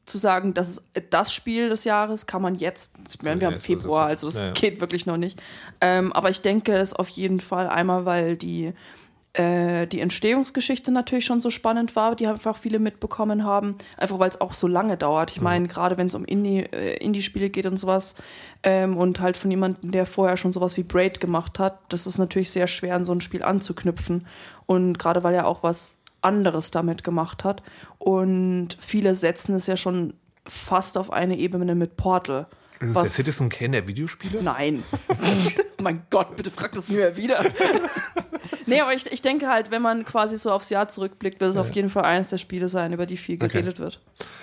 zu 0.07 0.19
sagen, 0.19 0.55
das 0.55 0.69
ist 0.69 0.83
das 1.11 1.33
Spiel 1.33 1.69
des 1.69 1.85
Jahres, 1.85 2.27
kann 2.27 2.43
man 2.43 2.55
jetzt, 2.55 2.95
wir 3.23 3.33
haben 3.33 3.57
Februar, 3.57 4.07
also 4.07 4.27
also 4.27 4.39
das 4.39 4.39
ja, 4.39 4.47
ja. 4.47 4.53
geht 4.53 4.81
wirklich 4.81 5.07
noch 5.07 5.17
nicht. 5.17 5.41
Ähm, 5.81 6.13
aber 6.13 6.31
ich 6.31 6.43
denke 6.43 6.73
es 6.73 6.93
auf 6.93 7.09
jeden 7.09 7.41
Fall 7.41 7.69
einmal, 7.69 8.05
weil 8.05 8.37
die 8.37 8.73
äh, 9.33 9.87
die 9.87 10.01
Entstehungsgeschichte 10.01 10.91
natürlich 10.91 11.25
schon 11.25 11.41
so 11.41 11.51
spannend 11.51 11.95
war, 11.95 12.17
die 12.17 12.27
einfach 12.27 12.57
viele 12.57 12.81
mitbekommen 12.81 13.45
haben, 13.45 13.77
einfach 13.97 14.19
weil 14.19 14.29
es 14.29 14.41
auch 14.41 14.55
so 14.55 14.67
lange 14.67 14.97
dauert. 14.97 15.31
Ich 15.31 15.41
meine, 15.41 15.69
gerade 15.69 15.97
wenn 15.97 16.09
es 16.09 16.15
um 16.15 16.25
Indie, 16.25 16.61
äh, 16.61 16.97
Indie-Spiele 16.97 17.49
geht 17.49 17.67
und 17.67 17.77
sowas 17.77 18.17
ähm, 18.65 18.97
und 18.97 19.21
halt 19.21 19.37
von 19.37 19.51
jemandem, 19.51 19.93
der 19.93 20.07
vorher 20.07 20.37
schon 20.37 20.53
sowas 20.53 20.77
wie 20.77 20.83
Braid 20.83 21.21
gemacht 21.21 21.61
hat, 21.61 21.79
das 21.91 22.09
ist 22.09 22.19
natürlich 22.19 22.51
sehr 22.51 22.67
schwer, 22.67 22.97
an 22.97 23.05
so 23.05 23.13
ein 23.13 23.21
Spiel 23.21 23.45
anzuknüpfen. 23.45 24.27
Und 24.67 24.99
gerade 24.99 25.23
weil 25.23 25.35
er 25.35 25.47
auch 25.47 25.63
was 25.63 25.99
anderes 26.23 26.71
damit 26.73 27.05
gemacht 27.05 27.45
hat. 27.45 27.63
Und 27.99 28.77
viele 28.81 29.15
setzen 29.15 29.55
es 29.55 29.67
ja 29.67 29.77
schon 29.77 30.15
fast 30.45 30.99
auf 30.99 31.13
eine 31.13 31.39
Ebene 31.39 31.75
mit 31.75 31.97
Portal. 31.97 32.47
Ist 32.81 32.89
es 32.89 32.95
der 32.95 33.07
Citizen 33.07 33.49
Kane 33.49 33.73
der 33.73 33.89
Videospiele? 33.89 34.43
Nein. 34.43 34.83
mein 35.81 36.03
Gott, 36.11 36.37
bitte 36.37 36.51
frag 36.51 36.73
das 36.73 36.89
nie 36.89 36.97
mehr 36.97 37.17
wieder. 37.17 37.45
nee, 38.67 38.81
aber 38.81 38.95
ich, 38.95 39.11
ich 39.11 39.23
denke 39.23 39.49
halt, 39.49 39.71
wenn 39.71 39.83
man 39.83 40.05
quasi 40.05 40.37
so 40.37 40.53
aufs 40.53 40.71
Jahr 40.71 40.89
zurückblickt, 40.89 41.41
wird 41.41 41.51
es 41.51 41.57
auf 41.57 41.71
jeden 41.73 41.91
Fall 41.91 42.05
eines 42.05 42.31
der 42.31 42.39
Spiele 42.39 42.69
sein, 42.69 42.93
über 42.93 43.07
die 43.07 43.17
viel 43.17 43.39
geredet 43.39 43.79
wird. 43.79 44.01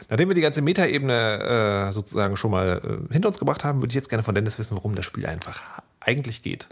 Nachdem 0.09 0.29
wir 0.29 0.35
die 0.35 0.41
ganze 0.41 0.61
Metaebene 0.61 1.87
äh, 1.89 1.93
sozusagen 1.93 2.37
schon 2.37 2.51
mal 2.51 2.81
äh, 3.09 3.13
hinter 3.13 3.27
uns 3.29 3.39
gebracht 3.39 3.63
haben, 3.63 3.81
würde 3.81 3.89
ich 3.91 3.95
jetzt 3.95 4.09
gerne 4.09 4.23
von 4.23 4.35
Dennis 4.35 4.57
wissen, 4.59 4.77
worum 4.77 4.95
das 4.95 5.05
Spiel 5.05 5.25
einfach 5.25 5.61
eigentlich 5.99 6.41
geht. 6.41 6.67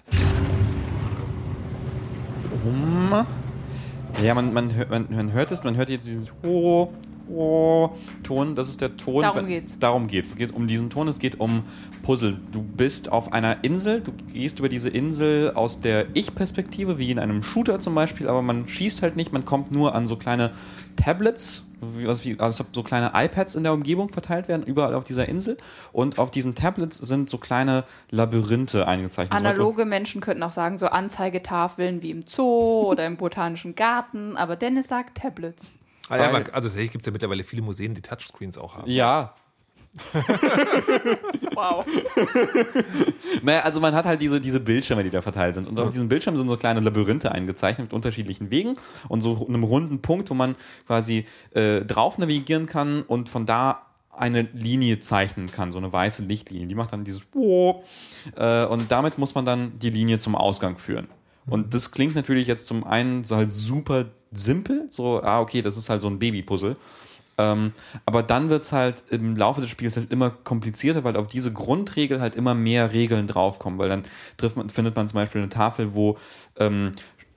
Ja, 4.23 4.33
man, 4.33 4.53
man, 4.53 4.73
hört, 4.73 4.89
man, 4.89 5.07
man 5.09 5.33
hört 5.33 5.51
es, 5.51 5.63
man 5.63 5.75
hört 5.75 5.89
jetzt 5.89 6.07
diesen 6.07 6.29
oh, 6.43 6.89
oh, 7.29 7.91
Ton, 8.23 8.55
das 8.55 8.69
ist 8.69 8.81
der 8.81 8.97
Ton. 8.97 9.21
Darum 9.21 9.47
geht's. 9.47 9.79
Darum 9.79 10.07
geht's. 10.07 10.29
Es 10.29 10.35
geht 10.35 10.53
um 10.53 10.67
diesen 10.67 10.89
Ton, 10.89 11.07
es 11.07 11.19
geht 11.19 11.39
um 11.39 11.63
Puzzle. 12.03 12.39
Du 12.51 12.61
bist 12.61 13.11
auf 13.11 13.33
einer 13.33 13.63
Insel, 13.63 14.01
du 14.01 14.11
gehst 14.33 14.59
über 14.59 14.69
diese 14.69 14.89
Insel 14.89 15.53
aus 15.53 15.81
der 15.81 16.07
Ich-Perspektive, 16.13 16.97
wie 16.97 17.11
in 17.11 17.19
einem 17.19 17.43
Shooter 17.43 17.79
zum 17.79 17.95
Beispiel, 17.95 18.27
aber 18.27 18.41
man 18.41 18.67
schießt 18.67 19.01
halt 19.01 19.15
nicht, 19.15 19.33
man 19.33 19.45
kommt 19.45 19.71
nur 19.71 19.95
an 19.95 20.07
so 20.07 20.15
kleine 20.15 20.51
Tablets, 20.95 21.63
wie, 21.81 22.07
was, 22.07 22.25
wie, 22.25 22.39
als 22.39 22.59
ob 22.61 22.67
so 22.73 22.83
kleine 22.83 23.11
iPads 23.13 23.55
in 23.55 23.63
der 23.63 23.73
Umgebung 23.73 24.09
verteilt 24.09 24.47
werden, 24.47 24.63
überall 24.63 24.93
auf 24.93 25.03
dieser 25.03 25.27
Insel. 25.27 25.57
Und 25.91 26.19
auf 26.19 26.31
diesen 26.31 26.55
Tablets 26.55 26.97
sind 26.97 27.29
so 27.29 27.37
kleine 27.37 27.83
Labyrinthe 28.11 28.87
eingezeichnet. 28.87 29.37
Analoge 29.37 29.85
Menschen 29.85 30.21
könnten 30.21 30.43
auch 30.43 30.51
sagen, 30.51 30.77
so 30.77 30.87
Anzeigetafeln 30.87 32.01
wie 32.01 32.11
im 32.11 32.23
Zoo 32.25 32.89
oder 32.89 33.05
im 33.05 33.17
Botanischen 33.17 33.75
Garten, 33.75 34.37
aber 34.37 34.55
Dennis 34.55 34.87
sagt 34.87 35.17
Tablets. 35.17 35.79
Ah, 36.09 36.17
ja, 36.17 36.31
man, 36.31 36.43
also 36.43 36.67
tatsächlich 36.67 36.91
gibt 36.91 37.03
es 37.03 37.07
ja 37.07 37.11
mittlerweile 37.11 37.43
viele 37.43 37.61
Museen, 37.61 37.93
die 37.93 38.01
Touchscreens 38.01 38.57
auch 38.57 38.75
haben. 38.77 38.89
Ja. 38.89 39.33
Wow. 41.55 41.85
Naja, 43.41 43.61
also 43.61 43.79
man 43.79 43.95
hat 43.95 44.03
halt 44.03 44.19
diese, 44.19 44.41
diese 44.41 44.59
Bildschirme, 44.59 45.05
die 45.05 45.09
da 45.09 45.21
verteilt 45.21 45.55
sind. 45.55 45.69
Und 45.69 45.79
auf 45.79 45.91
diesen 45.91 46.09
Bildschirmen 46.09 46.35
sind 46.35 46.49
so 46.49 46.57
kleine 46.57 46.81
Labyrinthe 46.81 47.31
eingezeichnet 47.31 47.85
mit 47.87 47.93
unterschiedlichen 47.93 48.51
Wegen 48.51 48.73
und 49.07 49.21
so 49.21 49.47
einem 49.47 49.63
runden 49.63 50.01
Punkt, 50.01 50.29
wo 50.29 50.33
man 50.33 50.55
quasi 50.85 51.25
äh, 51.51 51.85
drauf 51.85 52.17
navigieren 52.17 52.65
kann 52.65 53.03
und 53.03 53.29
von 53.29 53.45
da 53.45 53.85
eine 54.11 54.41
Linie 54.53 54.99
zeichnen 54.99 55.49
kann, 55.49 55.71
so 55.71 55.77
eine 55.77 55.91
weiße 55.91 56.23
Lichtlinie. 56.23 56.67
Die 56.67 56.75
macht 56.75 56.91
dann 56.91 57.05
dieses 57.05 57.23
äh, 58.35 58.65
und 58.65 58.91
damit 58.91 59.17
muss 59.17 59.35
man 59.35 59.45
dann 59.45 59.79
die 59.79 59.89
Linie 59.89 60.19
zum 60.19 60.35
Ausgang 60.35 60.77
führen. 60.77 61.07
Und 61.47 61.73
das 61.73 61.91
klingt 61.91 62.15
natürlich 62.15 62.47
jetzt 62.47 62.65
zum 62.65 62.83
einen 62.83 63.23
so 63.23 63.35
halt 63.35 63.51
super 63.51 64.05
simpel, 64.31 64.87
so, 64.89 65.21
ah, 65.21 65.39
okay, 65.39 65.61
das 65.61 65.77
ist 65.77 65.89
halt 65.89 66.01
so 66.01 66.07
ein 66.07 66.19
Babypuzzle. 66.19 66.75
Ähm, 67.37 67.73
aber 68.05 68.23
dann 68.23 68.49
wird 68.49 68.63
es 68.63 68.71
halt 68.71 69.03
im 69.09 69.35
Laufe 69.35 69.59
des 69.59 69.69
Spiels 69.69 69.97
halt 69.97 70.11
immer 70.11 70.29
komplizierter, 70.29 71.03
weil 71.03 71.17
auf 71.17 71.27
diese 71.27 71.51
Grundregel 71.51 72.21
halt 72.21 72.35
immer 72.35 72.55
mehr 72.55 72.93
Regeln 72.93 73.27
draufkommen, 73.27 73.77
weil 73.77 73.89
dann 73.89 74.03
trifft 74.37 74.55
man, 74.55 74.69
findet 74.69 74.95
man 74.95 75.07
zum 75.07 75.15
Beispiel 75.15 75.41
eine 75.41 75.49
Tafel, 75.49 75.93
wo 75.93 76.17
ähm, 76.57 76.91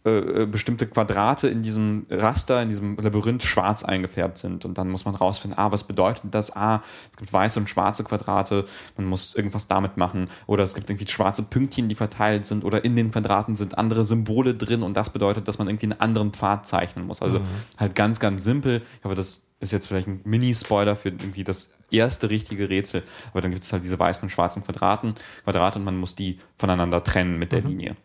äh, 0.09 0.43
äh, 0.43 0.47
bestimmte 0.47 0.87
Quadrate 0.87 1.49
in 1.49 1.63
diesem 1.63 2.07
Raster, 2.11 2.63
in 2.63 2.69
diesem 2.69 2.97
Labyrinth 2.97 3.43
schwarz 3.43 3.85
eingefärbt 3.85 4.39
sind. 4.39 4.65
Und 4.65 4.79
dann 4.79 4.89
muss 4.89 5.05
man 5.05 5.15
rausfinden, 5.15 5.59
ah, 5.59 5.71
was 5.73 5.85
bedeutet 5.85 6.23
das? 6.33 6.55
Ah, 6.57 6.83
es 7.11 7.17
gibt 7.17 7.33
weiße 7.33 7.59
und 7.61 7.69
schwarze 7.69 8.05
Quadrate, 8.05 8.65
man 8.97 9.07
muss 9.07 9.35
irgendwas 9.35 9.69
damit 9.69 9.97
machen. 9.97 10.29
Oder 10.47 10.65
es 10.65 10.75
gibt 10.75 10.91
irgendwie 10.91 11.09
schwarze 11.09 11.43
Pünktchen, 11.43 11.89
die 11.89 11.95
verteilt 11.95 12.47
sind. 12.47 12.65
Oder 12.65 12.85
in 12.85 12.97
den 12.97 13.11
Quadraten 13.11 13.57
sind 13.57 13.79
andere 13.79 14.05
Symbole 14.05 14.55
drin 14.55 14.83
und 14.83 14.97
das 14.97 15.11
bedeutet, 15.11 15.49
dass 15.49 15.59
man 15.59 15.69
irgendwie 15.69 15.87
einen 15.87 16.01
anderen 16.01 16.33
Pfad 16.33 16.67
zeichnen 16.67 17.07
muss. 17.07 17.23
Also 17.23 17.41
halt 17.77 17.95
ganz, 17.95 18.21
ganz 18.21 18.45
simpel. 18.45 18.83
Ich 18.99 19.05
hoffe, 19.05 19.15
das 19.15 19.49
ist 19.61 19.73
jetzt 19.73 19.89
vielleicht 19.89 20.09
ein 20.09 20.21
Mini-Spoiler 20.25 20.97
für 20.97 21.09
irgendwie 21.09 21.45
das 21.45 21.73
erste 21.91 22.31
richtige 22.31 22.69
Rätsel. 22.69 23.03
Aber 23.33 23.41
dann 23.41 23.51
gibt 23.51 23.63
es 23.63 23.73
halt 23.73 23.83
diese 23.83 23.99
weißen 23.99 24.23
und 24.23 24.31
schwarzen 24.31 24.63
Quadraten, 24.63 25.15
Quadrate 25.45 25.79
und 25.79 25.85
man 25.85 25.97
muss 25.97 26.15
die 26.15 26.39
voneinander 26.57 27.03
trennen 27.03 27.39
mit 27.39 27.53
der 27.53 27.63
Linie. 27.63 27.97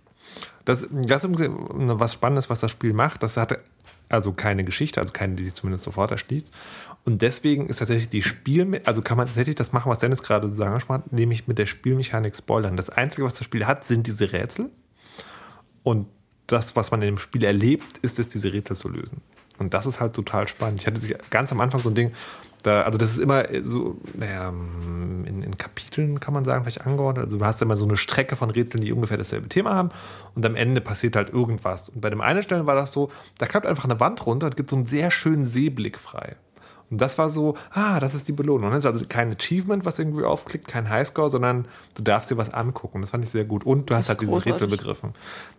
Das, 0.66 0.88
das 0.92 1.24
ist 1.24 1.34
was 1.40 2.14
Spannendes, 2.14 2.50
was 2.50 2.62
das 2.62 2.72
Spiel 2.72 2.94
macht. 2.94 3.24
Das 3.24 3.38
hatte 3.38 3.60
also 4.10 4.32
keine 4.32 4.64
Geschichte, 4.64 5.02
also 5.02 5.12
keine, 5.12 5.36
die 5.36 5.44
sich 5.44 5.56
zumindest 5.56 5.84
sofort 5.84 6.12
erschließt. 6.12 6.48
Und 7.06 7.22
deswegen 7.22 7.68
ist 7.68 7.78
tatsächlich 7.78 8.10
die 8.10 8.22
Spiel, 8.22 8.82
also 8.86 9.02
kann 9.02 9.18
man 9.18 9.28
tatsächlich 9.28 9.56
das 9.56 9.74
machen, 9.74 9.90
was 9.90 10.00
Dennis 10.00 10.24
gerade 10.24 10.48
so 10.48 10.64
angesprochen 10.64 11.04
hat, 11.04 11.12
nämlich 11.14 11.48
mit 11.48 11.58
der 11.58 11.66
Spielmechanik 11.66 12.36
spoilern. 12.36 12.78
Das 12.78 12.90
Einzige, 12.90 13.26
was 13.26 13.34
das 13.34 13.46
Spiel 13.46 13.66
hat, 13.66 13.86
sind 13.86 14.08
diese 14.08 14.32
Rätsel. 14.32 14.70
Und 15.84 16.08
das, 16.48 16.76
was 16.76 16.92
man 16.92 17.02
in 17.02 17.08
dem 17.08 17.18
Spiel 17.18 17.44
erlebt, 17.44 17.98
ist 18.00 18.20
es, 18.20 18.28
diese 18.28 18.54
Rätsel 18.54 18.76
zu 18.76 18.90
lösen. 18.90 19.22
Und 19.60 19.74
das 19.74 19.86
ist 19.86 20.00
halt 20.00 20.14
total 20.14 20.48
spannend. 20.48 20.82
Ich 20.82 20.88
hatte 20.88 21.00
sich 21.00 21.16
ganz 21.30 21.52
am 21.52 21.62
Anfang 21.62 21.82
so 21.82 21.90
ein 21.90 21.96
Ding, 21.96 22.12
da, 22.64 22.84
also 22.84 22.98
das 22.98 23.12
ist 23.12 23.18
immer 23.18 23.44
so, 23.62 23.98
naja, 24.14 24.50
in, 24.50 25.44
in 25.44 25.58
Kapiteln 25.58 26.20
kann 26.20 26.34
man 26.34 26.46
sagen, 26.46 26.64
vielleicht 26.64 26.86
angeordnet. 26.88 27.26
Also 27.26 27.38
du 27.38 27.46
hast 27.46 27.62
immer 27.62 27.76
so 27.76 27.86
eine 27.86 27.98
Strecke 27.98 28.36
von 28.36 28.50
Rätseln, 28.50 28.84
die 28.84 28.94
ungefähr 28.94 29.18
dasselbe 29.18 29.50
Thema 29.50 29.76
haben 29.76 29.90
und 30.34 30.46
am 30.46 30.56
Ende 30.56 30.80
passiert 30.80 31.16
halt 31.16 31.30
irgendwas. 31.30 31.90
Und 31.90 32.02
bei 32.02 32.10
dem 32.10 32.22
einen 32.22 32.42
Stellen 32.42 32.66
war 32.66 32.76
das 32.76 32.94
so, 32.94 33.12
da 33.38 33.46
klappt 33.46 33.68
einfach 33.68 33.84
eine 33.84 34.00
Wand 34.00 34.26
runter 34.26 34.48
und 34.48 34.56
gibt 34.56 34.70
so 34.70 34.78
einen 34.78 34.86
sehr 34.86 35.12
schönen 35.12 35.46
Seeblick 35.46 36.00
frei. 36.00 36.38
Und 36.94 37.02
das 37.02 37.18
war 37.18 37.32
so, 37.32 37.56
ah, 37.72 38.00
das 38.00 38.14
ist 38.14 38.28
die 38.28 38.34
Belohnung. 38.34 38.70
Das 38.70 38.82
ist 38.82 38.86
also 38.86 39.04
kein 39.10 39.32
Achievement, 39.32 39.84
was 39.84 39.98
irgendwie 39.98 40.24
aufklickt, 40.24 40.68
kein 40.68 40.92
Highscore, 40.92 41.32
sondern 41.32 41.68
du 41.96 42.04
darfst 42.04 42.30
dir 42.30 42.38
was 42.38 42.54
angucken. 42.54 43.02
Das 43.02 43.10
fand 43.10 43.24
ich 43.24 43.32
sehr 43.32 43.46
gut. 43.46 43.66
Und 43.66 43.90
du 43.90 43.96
hast 43.96 44.10
halt 44.10 44.22
dieses 44.22 44.46
Rätsel 44.46 44.68
begriffen. 44.68 45.10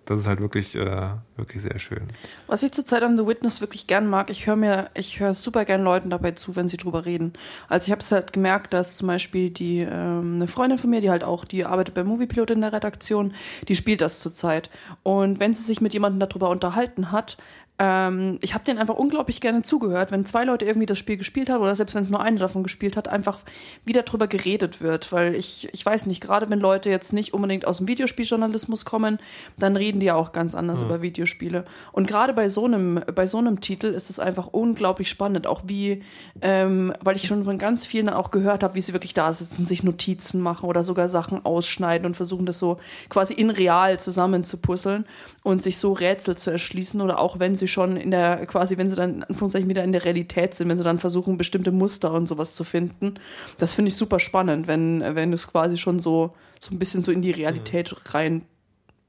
Das 0.04 0.20
ist 0.20 0.28
halt 0.28 0.40
wirklich, 0.40 0.76
äh, 0.76 1.08
wirklich 1.36 1.60
sehr 1.60 1.76
schön. 1.80 2.04
Was 2.46 2.62
ich 2.62 2.70
zurzeit 2.70 3.02
an 3.02 3.16
The 3.16 3.26
Witness 3.26 3.60
wirklich 3.60 3.88
gern 3.88 4.06
mag, 4.06 4.30
ich 4.30 4.46
höre 4.46 4.54
mir, 4.54 4.90
ich 4.94 5.18
höre 5.18 5.34
super 5.34 5.64
gern 5.64 5.82
Leuten 5.82 6.08
dabei 6.08 6.30
zu, 6.30 6.54
wenn 6.54 6.68
sie 6.68 6.76
drüber 6.76 7.04
reden. 7.04 7.32
Also 7.68 7.86
ich 7.86 7.90
habe 7.90 8.00
es 8.00 8.12
halt 8.12 8.32
gemerkt, 8.32 8.72
dass 8.72 8.94
zum 8.94 9.08
Beispiel 9.08 9.50
die 9.50 9.80
ähm, 9.80 10.36
eine 10.36 10.46
Freundin 10.46 10.78
von 10.78 10.90
mir, 10.90 11.00
die 11.00 11.10
halt 11.10 11.24
auch, 11.24 11.44
die 11.44 11.64
arbeitet 11.64 11.94
bei 11.94 12.04
Moviepilot 12.04 12.52
in 12.52 12.60
der 12.60 12.72
Redaktion, 12.72 13.34
die 13.66 13.74
spielt 13.74 14.02
das 14.02 14.20
zurzeit. 14.20 14.70
Und 15.02 15.40
wenn 15.40 15.52
sie 15.52 15.64
sich 15.64 15.80
mit 15.80 15.94
jemandem 15.94 16.20
darüber 16.20 16.50
unterhalten 16.50 17.10
hat, 17.10 17.38
ähm, 17.76 18.38
ich 18.40 18.54
habe 18.54 18.64
denen 18.64 18.78
einfach 18.78 18.94
unglaublich 18.94 19.40
gerne 19.40 19.62
zugehört, 19.62 20.12
wenn 20.12 20.24
zwei 20.24 20.44
Leute 20.44 20.64
irgendwie 20.64 20.86
das 20.86 20.96
Spiel 20.98 21.16
gespielt 21.16 21.50
haben 21.50 21.60
oder 21.60 21.74
selbst 21.74 21.94
wenn 21.94 22.02
es 22.02 22.10
nur 22.10 22.20
eine 22.20 22.38
davon 22.38 22.62
gespielt 22.62 22.96
hat, 22.96 23.08
einfach 23.08 23.40
wieder 23.84 24.02
drüber 24.02 24.28
geredet 24.28 24.80
wird. 24.80 25.10
Weil 25.10 25.34
ich, 25.34 25.68
ich 25.72 25.84
weiß 25.84 26.06
nicht, 26.06 26.22
gerade 26.22 26.48
wenn 26.50 26.60
Leute 26.60 26.88
jetzt 26.88 27.12
nicht 27.12 27.34
unbedingt 27.34 27.66
aus 27.66 27.78
dem 27.78 27.88
Videospieljournalismus 27.88 28.84
kommen, 28.84 29.18
dann 29.58 29.76
reden 29.76 29.98
die 29.98 30.06
ja 30.06 30.14
auch 30.14 30.30
ganz 30.30 30.54
anders 30.54 30.82
über 30.82 31.02
Videospiele. 31.02 31.64
Und 31.90 32.06
gerade 32.06 32.32
bei 32.32 32.48
so 32.48 32.64
einem, 32.64 33.00
bei 33.12 33.26
so 33.26 33.38
einem 33.38 33.60
Titel 33.60 33.88
ist 33.88 34.08
es 34.08 34.20
einfach 34.20 34.46
unglaublich 34.46 35.08
spannend, 35.08 35.48
auch 35.48 35.62
wie, 35.66 36.02
ähm, 36.42 36.92
weil 37.00 37.16
ich 37.16 37.26
schon 37.26 37.44
von 37.44 37.58
ganz 37.58 37.86
vielen 37.86 38.08
auch 38.08 38.30
gehört 38.30 38.62
habe, 38.62 38.76
wie 38.76 38.80
sie 38.80 38.92
wirklich 38.92 39.14
da 39.14 39.32
sitzen, 39.32 39.64
sich 39.64 39.82
Notizen 39.82 40.40
machen 40.40 40.68
oder 40.68 40.84
sogar 40.84 41.08
Sachen 41.08 41.44
ausschneiden 41.44 42.06
und 42.06 42.16
versuchen 42.16 42.46
das 42.46 42.60
so 42.60 42.78
quasi 43.08 43.34
in 43.34 43.50
real 43.50 43.98
zusammenzupuzzeln 43.98 45.06
und 45.42 45.60
sich 45.60 45.78
so 45.78 45.92
Rätsel 45.92 46.36
zu 46.36 46.52
erschließen 46.52 47.00
oder 47.00 47.18
auch 47.18 47.40
wenn 47.40 47.56
sie 47.56 47.63
schon 47.68 47.96
in 47.96 48.10
der, 48.10 48.46
quasi 48.46 48.76
wenn 48.76 48.90
sie 48.90 48.96
dann 48.96 49.16
in 49.16 49.24
Anführungszeichen 49.24 49.68
wieder 49.68 49.84
in 49.84 49.92
der 49.92 50.04
Realität 50.04 50.54
sind, 50.54 50.68
wenn 50.68 50.78
sie 50.78 50.84
dann 50.84 50.98
versuchen, 50.98 51.38
bestimmte 51.38 51.72
Muster 51.72 52.12
und 52.12 52.26
sowas 52.28 52.54
zu 52.56 52.64
finden. 52.64 53.14
Das 53.58 53.72
finde 53.74 53.88
ich 53.90 53.96
super 53.96 54.20
spannend, 54.20 54.66
wenn, 54.66 55.00
wenn 55.14 55.32
es 55.32 55.46
quasi 55.48 55.76
schon 55.76 56.00
so, 56.00 56.34
so 56.60 56.74
ein 56.74 56.78
bisschen 56.78 57.02
so 57.02 57.12
in 57.12 57.22
die 57.22 57.30
Realität 57.32 57.94
rein 58.14 58.42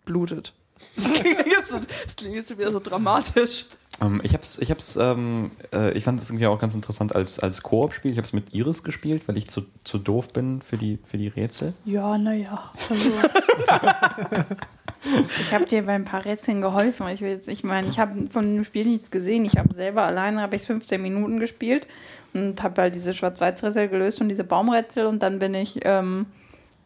blutet. 0.05 0.53
Das 0.95 1.13
klingt 1.13 1.45
jetzt, 1.47 1.69
so- 1.69 1.79
das 1.79 2.15
klingt 2.17 2.35
jetzt 2.35 2.57
wieder 2.57 2.71
so 2.71 2.79
dramatisch. 2.81 3.65
Ähm, 4.01 4.19
ich 4.23 4.33
hab's, 4.33 4.57
ich 4.59 4.69
hab's, 4.71 4.97
ähm, 4.97 5.49
äh, 5.73 5.91
ich 5.97 6.03
fand 6.03 6.19
es 6.19 6.29
irgendwie 6.29 6.47
auch 6.47 6.59
ganz 6.59 6.75
interessant 6.75 7.15
als, 7.15 7.39
als 7.39 7.63
Koop-Spiel. 7.63 8.11
Ich 8.11 8.17
habe 8.17 8.27
es 8.27 8.33
mit 8.33 8.53
Iris 8.53 8.83
gespielt, 8.83 9.25
weil 9.27 9.37
ich 9.37 9.47
zu, 9.47 9.61
zu 9.85 9.97
doof 9.97 10.33
bin 10.33 10.61
für 10.61 10.75
die, 10.77 10.99
für 11.05 11.17
die 11.17 11.29
Rätsel. 11.29 11.73
Ja, 11.85 12.17
naja. 12.17 12.71
Also, 12.89 13.09
ich 15.39 15.53
habe 15.53 15.65
dir 15.65 15.83
bei 15.83 15.93
ein 15.93 16.05
paar 16.05 16.25
Rätseln 16.25 16.61
geholfen. 16.61 17.07
Ich 17.09 17.21
will 17.21 17.29
jetzt, 17.29 17.47
ich 17.47 17.63
meine, 17.63 17.87
ich 17.87 17.99
habe 17.99 18.27
von 18.29 18.57
dem 18.57 18.65
Spiel 18.65 18.85
nichts 18.85 19.11
gesehen. 19.11 19.45
Ich 19.45 19.57
habe 19.57 19.73
selber 19.73 20.03
alleine 20.03 20.41
habe 20.41 20.55
ich 20.55 20.63
15 20.63 21.01
Minuten 21.01 21.39
gespielt 21.39 21.87
und 22.33 22.61
habe 22.63 22.83
halt 22.83 22.95
diese 22.95 23.13
Schwarz-Weiß-Rätsel 23.13 23.87
gelöst 23.87 24.21
und 24.21 24.29
diese 24.29 24.43
Baumrätsel 24.43 25.05
und 25.05 25.23
dann 25.23 25.39
bin 25.39 25.53
ich 25.53 25.79
ähm, 25.83 26.25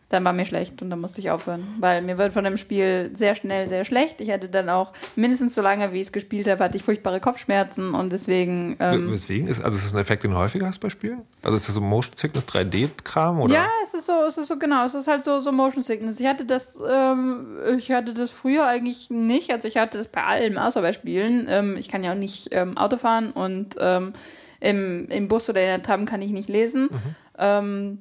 dann 0.09 0.25
war 0.25 0.33
mir 0.33 0.45
schlecht 0.45 0.81
und 0.81 0.89
dann 0.89 0.99
musste 0.99 1.21
ich 1.21 1.29
aufhören. 1.29 1.67
Weil 1.79 2.01
mir 2.01 2.17
wird 2.17 2.33
von 2.33 2.43
dem 2.43 2.57
Spiel 2.57 3.11
sehr 3.15 3.35
schnell 3.35 3.69
sehr 3.69 3.85
schlecht. 3.85 4.21
Ich 4.21 4.31
hatte 4.31 4.49
dann 4.49 4.69
auch 4.69 4.91
mindestens 5.15 5.53
so 5.53 5.61
lange, 5.61 5.93
wie 5.93 5.97
ich 5.97 6.07
es 6.07 6.11
gespielt 6.11 6.47
habe, 6.47 6.63
hatte 6.63 6.77
ich 6.77 6.83
furchtbare 6.83 7.19
Kopfschmerzen 7.19 7.93
und 7.93 8.11
deswegen. 8.11 8.75
Ähm, 8.79 9.11
Weswegen? 9.11 9.47
Ist, 9.47 9.63
also 9.63 9.77
ist 9.77 9.85
das 9.85 9.93
ein 9.93 10.01
Effekt, 10.01 10.23
den 10.23 10.31
du 10.31 10.37
häufiger 10.37 10.65
hast 10.65 10.79
bei 10.79 10.89
Spielen? 10.89 11.21
Also 11.43 11.55
ist 11.55 11.67
das 11.67 11.75
so 11.75 11.81
Motion 11.81 12.17
Sickness 12.17 12.45
3D-Kram? 12.45 13.39
oder? 13.39 13.53
Ja, 13.53 13.67
es 13.83 13.93
ist 13.93 14.07
so, 14.07 14.13
es 14.27 14.37
ist 14.37 14.47
so 14.47 14.57
genau, 14.57 14.83
es 14.83 14.95
ist 14.95 15.07
halt 15.07 15.23
so, 15.23 15.39
so 15.39 15.51
Motion 15.51 15.83
Sickness. 15.83 16.19
Ich 16.19 16.25
hatte 16.25 16.45
das, 16.45 16.79
ähm, 16.89 17.57
ich 17.77 17.91
hatte 17.91 18.13
das 18.13 18.31
früher 18.31 18.65
eigentlich 18.65 19.11
nicht, 19.11 19.51
also 19.51 19.67
ich 19.67 19.77
hatte 19.77 19.99
das 19.99 20.07
bei 20.07 20.23
allem, 20.23 20.57
außer 20.57 20.81
bei 20.81 20.93
Spielen. 20.93 21.45
Ähm, 21.47 21.77
ich 21.77 21.87
kann 21.87 22.03
ja 22.03 22.13
auch 22.13 22.17
nicht 22.17 22.49
ähm, 22.51 22.77
Auto 22.77 22.97
fahren 22.97 23.31
und 23.31 23.75
ähm, 23.79 24.13
im, 24.59 25.07
im 25.09 25.27
Bus 25.27 25.49
oder 25.49 25.61
in 25.61 25.67
der 25.67 25.83
Tram 25.83 26.05
kann 26.05 26.21
ich 26.21 26.31
nicht 26.31 26.49
lesen. 26.49 26.89
Ähm, 27.37 27.99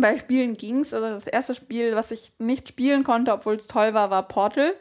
bei 0.00 0.16
Spielen 0.16 0.54
ging's. 0.54 0.94
Also 0.94 1.08
das 1.08 1.26
erste 1.26 1.54
Spiel, 1.54 1.94
was 1.94 2.10
ich 2.10 2.32
nicht 2.38 2.68
spielen 2.68 3.04
konnte, 3.04 3.32
obwohl 3.32 3.54
es 3.54 3.66
toll 3.66 3.94
war, 3.94 4.10
war 4.10 4.26
Portal. 4.26 4.72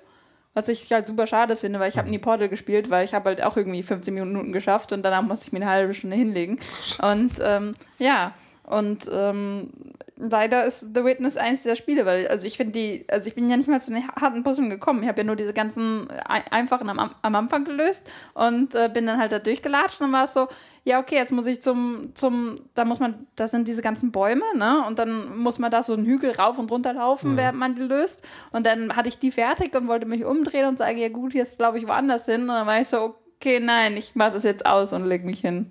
Was 0.53 0.70
ich 0.70 0.91
halt 0.91 1.05
super 1.05 1.28
schade 1.28 1.55
finde, 1.55 1.80
weil 1.80 1.89
ich 1.89 1.99
habe 1.99 2.09
nie 2.09 2.18
Portal 2.18 2.49
gespielt, 2.49 2.89
weil 2.89 3.05
ich 3.05 3.13
habe 3.13 3.30
halt 3.30 3.43
auch 3.43 3.57
irgendwie 3.57 3.84
15 3.84 4.11
Minuten 4.11 4.51
geschafft 4.51 4.91
und 4.91 5.03
danach 5.03 5.22
musste 5.22 5.45
ich 5.45 5.53
mir 5.53 5.59
eine 5.59 5.70
halbe 5.70 5.93
Stunde 5.93 6.15
hinlegen. 6.18 6.59
Und 7.01 7.34
ähm, 7.41 7.76
ja, 7.99 8.34
und 8.68 9.09
ähm, 9.11 9.70
leider 10.18 10.65
ist 10.65 10.95
The 10.95 11.03
Witness 11.03 11.38
eins 11.38 11.63
der 11.63 11.76
Spiele, 11.76 12.05
weil 12.05 12.28
also 12.28 12.45
ich 12.47 12.57
finde 12.57 12.74
die, 12.74 13.05
also 13.09 13.28
ich 13.28 13.36
bin 13.36 13.49
ja 13.49 13.57
nicht 13.57 13.70
mal 13.70 13.80
zu 13.82 13.93
den 13.93 14.07
harten 14.09 14.43
Puzzlen 14.43 14.70
gekommen. 14.70 15.01
Ich 15.03 15.07
habe 15.09 15.20
ja 15.22 15.24
nur 15.26 15.36
diese 15.36 15.53
ganzen 15.53 16.09
ein- 16.11 16.47
einfachen 16.51 16.89
am, 16.89 16.99
am 17.22 17.36
Anfang 17.36 17.65
gelöst 17.65 18.09
und 18.34 18.76
äh, 18.76 18.89
bin 18.93 19.05
dann 19.05 19.20
halt 19.20 19.32
da 19.32 19.39
durchgelatscht 19.39 20.01
und 20.01 20.07
dann 20.07 20.13
war 20.13 20.24
es 20.26 20.34
so, 20.34 20.47
ja 20.84 20.99
okay, 20.99 21.15
jetzt 21.15 21.32
muss 21.32 21.47
ich 21.47 21.61
zum, 21.61 22.11
zum, 22.15 22.61
da 22.74 22.86
muss 22.86 22.99
man, 22.99 23.28
da 23.36 23.47
sind 23.47 23.68
diese 23.68 23.82
ganzen 23.82 24.11
Bäume, 24.11 24.45
ne? 24.55 24.86
Und 24.88 24.99
dann 24.99 25.38
muss 25.38 25.59
man 25.59 25.70
da 25.70 25.84
so 25.84 25.93
einen 25.93 26.05
Hügel 26.05 26.32
rauf 26.32 26.57
und 26.59 26.72
runter 26.72 26.93
laufen, 26.93 27.36
während 27.38 27.59
man 27.59 27.76
die 27.76 27.82
löst. 27.82 28.22
Und 28.51 28.65
dann 28.65 28.95
hatte 28.95 29.09
ich 29.09 29.20
die 29.20 29.32
fertig 29.32 29.76
und 29.76 29.88
wollte 29.88 30.05
mich 30.05 30.24
umdrehen 30.24 30.65
und 30.68 30.78
sagen, 30.78 30.97
ja 30.97 31.09
gut, 31.09 31.34
jetzt 31.34 31.57
glaube 31.57 31.78
ich 31.78 31.88
woanders 31.88 32.26
hin. 32.26 32.41
Und 32.43 32.47
dann 32.47 32.65
war 32.68 32.80
ich 32.80 32.88
so, 32.88 33.15
okay, 33.39 33.59
nein, 33.59 33.97
ich 33.97 34.15
mache 34.15 34.32
das 34.32 34.43
jetzt 34.43 34.65
aus 34.65 34.93
und 34.93 35.05
leg 35.05 35.26
mich 35.26 35.41
hin. 35.41 35.70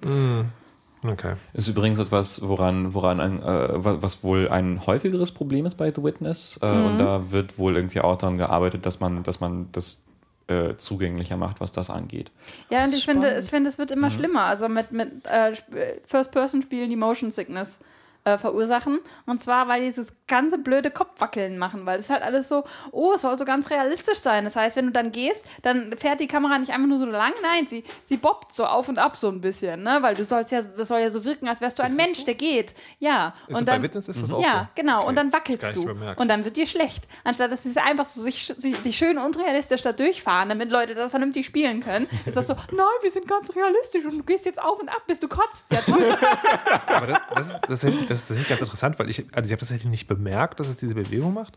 Okay. 1.09 1.35
Ist 1.53 1.69
übrigens 1.69 1.99
etwas, 1.99 2.41
woran, 2.43 2.95
woran 2.95 3.21
ein, 3.21 3.43
äh, 3.43 3.85
wa- 3.85 3.99
was 4.01 4.23
wohl 4.25 4.49
ein 4.49 4.85
häufigeres 4.87 5.33
Problem 5.33 5.67
ist 5.67 5.77
bei 5.77 5.93
The 5.95 6.03
Witness. 6.03 6.59
Äh, 6.63 6.67
Und 6.67 6.99
da 6.99 7.31
wird 7.31 7.59
wohl 7.59 7.77
irgendwie 7.77 8.01
auch 8.01 8.17
daran 8.19 8.39
gearbeitet, 8.39 8.87
dass 8.87 9.01
man, 9.01 9.23
dass 9.23 9.41
man 9.41 9.69
das 9.73 10.03
äh, 10.49 10.77
zugänglicher 10.77 11.37
macht, 11.37 11.61
was 11.61 11.73
das 11.73 11.91
angeht. 11.91 12.31
Ja, 12.71 12.85
und 12.85 12.95
ich 12.95 13.05
finde, 13.05 13.37
ich 13.37 13.51
finde, 13.51 13.69
es 13.69 13.79
wird 13.79 13.91
immer 13.91 14.11
schlimmer. 14.11 14.43
Also 14.45 14.69
mit, 14.69 14.93
mit 14.93 15.27
äh, 15.27 15.53
Sp- 15.59 16.01
First-Person-Spielen, 16.07 16.89
die 16.89 16.97
Motion 16.97 17.31
Sickness 17.31 17.79
äh, 18.27 18.39
verursachen. 18.39 18.99
Und 19.25 19.41
zwar, 19.41 19.69
weil 19.69 19.83
die 19.83 19.89
dieses 19.91 20.09
ganze 20.27 20.59
blöde 20.59 20.91
Kopfwackeln 20.91 21.59
machen, 21.59 21.87
weil 21.87 22.01
es 22.01 22.11
halt 22.11 22.23
alles 22.23 22.49
so, 22.49 22.65
oh, 22.91 23.13
es 23.15 23.23
soll 23.23 23.39
so 23.39 23.45
ganz 23.45 23.71
realistisch 23.71 24.19
sein. 24.19 24.43
Das 24.43 24.57
heißt, 24.57 24.77
wenn 24.77 24.87
du 24.87 24.93
dann 24.93 25.13
gehst, 25.13 25.45
dann 25.63 25.97
fährt 25.97 26.19
die 26.19 26.27
Kamera 26.27 26.59
nicht 26.59 26.73
einfach 26.73 26.89
nur 26.89 26.99
so 26.99 27.07
lang, 27.07 27.33
nein, 27.43 27.69
sie, 27.69 27.85
sie 28.03 28.17
bobbt 28.17 28.53
so 28.53 28.67
auf 28.67 28.89
und 28.89 28.99
ab 28.99 29.17
so 29.17 29.29
ein 29.29 29.41
bisschen, 29.41 29.85
ne? 29.85 29.99
Weil 30.01 30.17
du 30.17 30.25
sollst 30.25 30.51
ja, 30.51 30.61
das 30.61 30.89
soll 30.89 30.99
ja 30.99 31.11
so 31.11 31.25
wirken, 31.25 31.47
als 31.49 31.61
wärst 31.61 31.79
du 31.79 31.85
ein 31.85 31.91
Ist 31.91 31.99
das 31.99 32.07
Mensch, 32.07 32.19
so? 32.19 32.25
der 32.25 32.35
geht. 32.35 32.75
Ja. 32.99 33.33
Ist 33.47 33.59
und 33.59 33.69
dann, 33.69 33.81
bei 33.81 33.85
Witness 33.85 34.09
ist 34.09 34.23
das 34.23 34.33
auch 34.33 34.43
ja, 34.43 34.63
so? 34.63 34.69
genau. 34.75 35.01
Okay. 35.01 35.09
Und 35.09 35.15
dann 35.19 35.33
wackelst 35.33 35.77
du. 35.77 35.89
Und 36.17 36.29
dann 36.29 36.45
wird 36.45 36.57
dir 36.57 36.67
schlecht. 36.67 37.05
Anstatt 37.23 37.53
dass 37.53 37.63
sie 37.63 37.81
einfach 37.81 38.07
so 38.07 38.23
sich, 38.23 38.47
sich 38.57 38.83
die 38.83 38.93
schön 38.93 39.19
unrealistisch 39.19 39.83
da 39.83 39.93
durchfahren, 39.93 40.49
damit 40.49 40.73
Leute 40.73 40.97
das 40.97 41.13
vernünftig 41.13 41.47
spielen 41.47 41.81
können, 41.81 42.09
ist 42.27 42.37
das 42.37 42.49
so, 42.49 42.55
nein, 42.73 42.87
wir 43.03 43.11
sind 43.11 43.29
ganz 43.29 43.55
realistisch 43.55 44.05
und 44.05 44.19
du 44.19 44.25
gehst 44.25 44.47
jetzt 44.47 44.61
auf 44.61 44.81
und 44.81 44.89
ab, 44.89 45.03
bis 45.07 45.21
du 45.21 45.29
kotzt. 45.29 45.67
Ja, 45.73 45.81
toll. 45.83 46.03
Aber 46.89 47.07
das, 47.07 47.21
das, 47.37 47.47
das, 47.47 47.61
tatsächlich- 47.61 48.16
das 48.17 48.23
ist 48.23 48.29
tatsächlich 48.29 48.49
ganz 48.49 48.61
interessant, 48.63 48.99
weil 48.99 49.11
ich, 49.11 49.25
also 49.33 49.47
ich 49.47 49.53
habe 49.53 49.61
tatsächlich 49.61 49.91
nicht 49.91 50.07
bemerkt, 50.07 50.59
dass 50.61 50.69
es 50.69 50.77
diese 50.77 50.95
Bewegung 50.95 51.35
macht. 51.35 51.55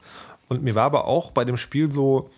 Und 0.47 0.63
mir 0.63 0.75
war 0.75 0.85
aber 0.85 1.05
auch 1.05 1.31
bei 1.31 1.45
dem 1.45 1.57
Spiel 1.57 1.91
so, 1.91 2.29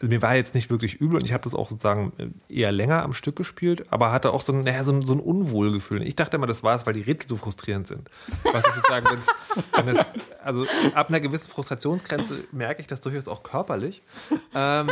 also 0.00 0.06
mir 0.06 0.22
war 0.22 0.36
jetzt 0.36 0.54
nicht 0.54 0.70
wirklich 0.70 0.94
übel 1.00 1.16
und 1.16 1.24
ich 1.24 1.32
habe 1.32 1.42
das 1.42 1.56
auch 1.56 1.68
sozusagen 1.68 2.12
eher 2.48 2.70
länger 2.70 3.02
am 3.02 3.14
Stück 3.14 3.34
gespielt, 3.34 3.86
aber 3.90 4.12
hatte 4.12 4.32
auch 4.32 4.42
so 4.42 4.52
ein, 4.52 4.62
naja, 4.62 4.84
so 4.84 4.92
ein, 4.92 5.02
so 5.02 5.12
ein 5.12 5.18
Unwohlgefühl. 5.18 6.06
Ich 6.06 6.14
dachte 6.14 6.36
immer, 6.36 6.46
das 6.46 6.62
war 6.62 6.76
es, 6.76 6.86
weil 6.86 6.94
die 6.94 7.02
Rätsel 7.02 7.28
so 7.30 7.36
frustrierend 7.36 7.88
sind. 7.88 8.08
Was 8.44 8.64
ich 8.66 8.74
sozusagen, 8.74 9.06
wenn 9.74 9.88
es, 9.88 9.98
also 10.42 10.66
ab 10.94 11.08
einer 11.08 11.18
gewissen 11.18 11.50
Frustrationsgrenze 11.50 12.44
merke 12.52 12.80
ich 12.80 12.86
das 12.86 13.00
durchaus 13.00 13.26
auch 13.26 13.42
körperlich. 13.42 14.02
Ähm, 14.54 14.88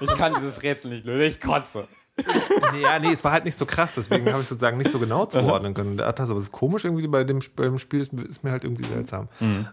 Ich 0.00 0.14
kann 0.14 0.34
dieses 0.34 0.62
Rätsel 0.62 0.90
nicht 0.90 1.04
lösen, 1.04 1.30
ich 1.30 1.40
kotze. 1.40 1.86
Ja, 2.80 2.98
nee, 2.98 3.12
es 3.12 3.24
war 3.24 3.32
halt 3.32 3.44
nicht 3.44 3.58
so 3.58 3.66
krass, 3.66 3.94
deswegen 3.96 4.30
habe 4.30 4.40
ich 4.40 4.48
sozusagen 4.48 4.78
nicht 4.78 4.90
so 4.90 4.98
genau 4.98 5.26
zuordnen 5.26 5.74
können. 5.74 5.98
Aber 6.00 6.20
es 6.20 6.30
ist 6.30 6.52
komisch 6.52 6.84
irgendwie 6.84 7.06
bei 7.08 7.24
dem, 7.24 7.40
bei 7.56 7.64
dem 7.64 7.78
Spiel, 7.78 8.00
ist, 8.00 8.12
ist 8.12 8.44
mir 8.44 8.52
halt 8.52 8.64
irgendwie 8.64 8.84
seltsam. 8.84 9.28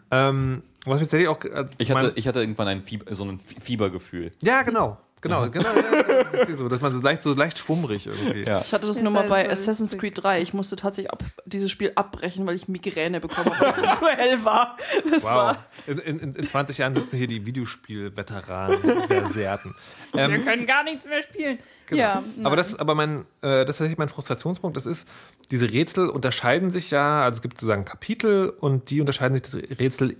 Ähm, 0.09 0.63
was 0.85 0.99
mich 0.99 1.07
tatsächlich 1.07 1.27
auch. 1.29 1.39
Also 1.43 1.63
Mhm. 1.63 1.69
Ich 1.77 1.91
hatte, 1.91 2.13
ich 2.15 2.27
hatte 2.27 2.39
irgendwann 2.39 2.67
ein 2.67 2.81
Fieber, 2.81 3.13
so 3.13 3.23
ein 3.25 3.37
Fiebergefühl. 3.37 4.31
ja, 4.41 4.63
genau. 4.63 4.97
Genau, 5.21 5.47
genau. 5.49 5.69
ja, 5.69 6.23
das 6.31 6.49
ist 6.49 6.57
so, 6.57 6.67
dass 6.67 6.81
man 6.81 6.91
so 6.93 6.99
leicht, 6.99 7.21
so 7.21 7.33
leicht 7.33 7.57
schwummrig 7.59 8.07
irgendwie. 8.07 8.41
Ja. 8.43 8.59
Ich 8.61 8.73
hatte 8.73 8.87
das 8.87 8.99
nur 9.01 9.11
mal 9.11 9.19
halt 9.21 9.29
bei 9.29 9.45
so 9.45 9.51
Assassin's. 9.51 9.97
Creed 9.97 10.21
3. 10.23 10.41
Ich 10.41 10.53
musste 10.53 10.75
tatsächlich 10.75 11.11
ab, 11.11 11.23
dieses 11.45 11.69
Spiel 11.69 11.91
abbrechen, 11.95 12.45
weil 12.47 12.55
ich 12.55 12.67
Migräne 12.67 13.19
bekommen 13.19 13.51
habe, 13.59 13.77
weil 13.77 13.83
es 13.85 13.99
so 13.99 14.07
hell 14.07 14.43
war. 14.43 14.77
Das 15.11 15.23
Wow. 15.23 15.31
war 15.31 15.65
In, 15.85 15.99
in, 15.99 16.35
in 16.35 16.47
20 16.47 16.79
Jahren 16.79 16.95
sitzen 16.95 17.17
hier 17.17 17.27
die 17.27 17.45
Videospiel-Veteranen, 17.45 18.77
Versehrten. 19.07 19.75
Wir 20.13 20.21
Ähm, 20.23 20.43
können 20.43 20.65
gar 20.65 20.83
nichts 20.83 21.07
mehr 21.07 21.21
spielen. 21.23 21.59
Genau. 21.87 21.99
Ja, 22.01 22.23
aber 22.43 22.55
das 22.55 22.69
ist 22.69 22.79
aber 22.79 22.95
mein, 22.95 23.19
äh, 23.41 23.63
das 23.65 23.69
ist 23.69 23.77
tatsächlich 23.77 23.97
mein 23.97 24.09
Frustrationspunkt. 24.09 24.75
Das 24.77 24.85
ist, 24.85 25.07
diese 25.51 25.71
Rätsel 25.71 26.09
unterscheiden 26.09 26.71
sich 26.71 26.91
ja, 26.91 27.23
also 27.23 27.37
es 27.37 27.41
gibt 27.41 27.59
sozusagen 27.59 27.85
Kapitel 27.85 28.49
und 28.49 28.89
die 28.89 28.99
unterscheiden 29.01 29.33
sich 29.35 29.43
das 29.43 29.79
Rätsel 29.79 30.15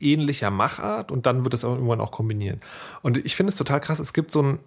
ähnlicher 0.00 0.50
Machart 0.50 1.10
und 1.10 1.26
dann 1.26 1.44
wird 1.44 1.54
es 1.54 1.62
irgendwann 1.62 2.00
auch 2.00 2.10
kombinieren. 2.10 2.60
Und 3.02 3.24
ich 3.24 3.36
finde 3.36 3.50
es 3.50 3.56
total 3.56 3.80
krass, 3.80 3.98
es 3.98 4.12
gibt 4.12 4.32
so 4.32 4.42
ein, 4.42 4.58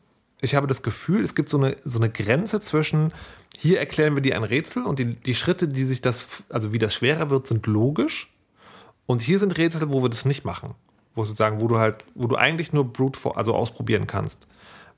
ich 0.42 0.56
habe 0.56 0.68
das 0.68 0.84
Gefühl, 0.84 1.24
es 1.24 1.36
gibt 1.36 1.50
so 1.50 1.58
eine, 1.58 1.76
so 1.84 2.00
eine 2.00 2.10
Grenze 2.10 2.60
zwischen, 2.62 3.14
hier 3.58 3.80
erklären 3.80 4.16
wir 4.16 4.22
dir 4.22 4.36
ein 4.36 4.44
Rätsel 4.44 4.84
und 4.84 5.00
die, 5.00 5.16
die 5.16 5.36
Schritte, 5.36 5.68
die 5.68 5.84
sich 5.84 6.02
das, 6.02 6.44
also 6.50 6.74
wie 6.74 6.80
das 6.80 6.94
schwerer 6.94 7.30
wird, 7.30 7.48
sind 7.48 7.66
logisch. 7.66 8.32
Und 9.06 9.22
hier 9.22 9.40
sind 9.40 9.58
Rätsel, 9.58 9.90
wo 9.90 10.04
wir 10.04 10.10
das 10.10 10.26
nicht 10.26 10.46
machen. 10.46 10.76
Wo 11.16 11.26
sozusagen, 11.26 11.62
wo 11.62 11.68
du 11.68 11.80
halt, 11.80 12.06
wo 12.14 12.28
du 12.28 12.36
eigentlich 12.36 12.74
nur 12.74 12.86
brute, 12.86 13.20
also 13.36 13.56
ausprobieren 13.56 14.06
kannst, 14.06 14.46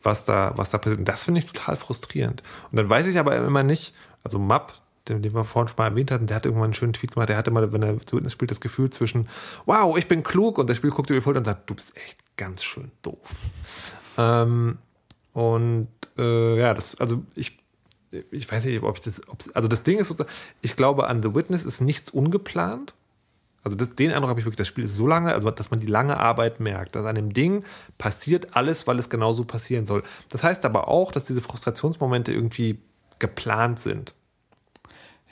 was 0.03 0.25
da, 0.25 0.51
was 0.57 0.71
da 0.71 0.77
passiert. 0.77 0.99
Und 0.99 1.07
das 1.07 1.23
finde 1.23 1.39
ich 1.39 1.45
total 1.45 1.77
frustrierend. 1.77 2.43
Und 2.71 2.77
dann 2.77 2.89
weiß 2.89 3.07
ich 3.07 3.17
aber 3.17 3.37
immer 3.37 3.63
nicht, 3.63 3.93
also 4.23 4.39
Map, 4.39 4.73
den, 5.07 5.21
den 5.21 5.33
wir 5.33 5.43
vorhin 5.43 5.67
schon 5.67 5.77
mal 5.77 5.87
erwähnt 5.87 6.11
hatten, 6.11 6.27
der 6.27 6.35
hat 6.35 6.45
irgendwann 6.45 6.65
einen 6.65 6.73
schönen 6.73 6.93
Tweet 6.93 7.13
gemacht, 7.13 7.29
der 7.29 7.37
hatte 7.37 7.51
mal, 7.51 7.71
wenn 7.71 7.81
er 7.81 7.99
zu 8.01 8.17
Witness 8.17 8.33
spielt, 8.33 8.51
das 8.51 8.61
Gefühl 8.61 8.89
zwischen, 8.89 9.27
wow, 9.65 9.97
ich 9.97 10.07
bin 10.07 10.23
klug 10.23 10.57
und 10.57 10.69
das 10.69 10.77
Spiel 10.77 10.91
guckt 10.91 11.09
über 11.09 11.19
die 11.19 11.23
Schulter 11.23 11.39
und 11.39 11.45
sagt, 11.45 11.69
du 11.69 11.75
bist 11.75 11.95
echt 11.97 12.19
ganz 12.37 12.63
schön 12.63 12.91
doof. 13.01 13.17
Ähm, 14.17 14.77
und 15.33 15.87
äh, 16.17 16.59
ja, 16.59 16.73
das, 16.73 16.99
also 16.99 17.23
ich, 17.35 17.57
ich 18.31 18.51
weiß 18.51 18.65
nicht, 18.65 18.81
ob 18.83 18.95
ich 18.95 19.01
das, 19.01 19.21
also 19.53 19.67
das 19.67 19.83
Ding 19.83 19.99
ist 19.99 20.07
sozusagen, 20.07 20.33
ich 20.61 20.75
glaube, 20.75 21.07
an 21.07 21.23
The 21.23 21.33
Witness 21.33 21.63
ist 21.63 21.81
nichts 21.81 22.09
ungeplant. 22.09 22.93
Also 23.63 23.77
das, 23.77 23.95
den 23.95 24.11
Eindruck 24.11 24.29
habe 24.29 24.39
ich 24.39 24.45
wirklich, 24.45 24.57
das 24.57 24.67
Spiel 24.67 24.85
ist 24.85 24.95
so 24.95 25.05
lange, 25.05 25.33
also 25.33 25.51
dass 25.51 25.69
man 25.69 25.79
die 25.79 25.87
lange 25.87 26.17
Arbeit 26.17 26.59
merkt. 26.59 26.95
Dass 26.95 27.05
an 27.05 27.15
dem 27.15 27.33
Ding 27.33 27.63
passiert 27.97 28.55
alles, 28.55 28.87
weil 28.87 28.97
es 28.99 29.09
genauso 29.09 29.43
passieren 29.43 29.85
soll. 29.85 30.03
Das 30.29 30.43
heißt 30.43 30.65
aber 30.65 30.87
auch, 30.87 31.11
dass 31.11 31.25
diese 31.25 31.41
Frustrationsmomente 31.41 32.33
irgendwie 32.33 32.79
geplant 33.19 33.79
sind. 33.79 34.15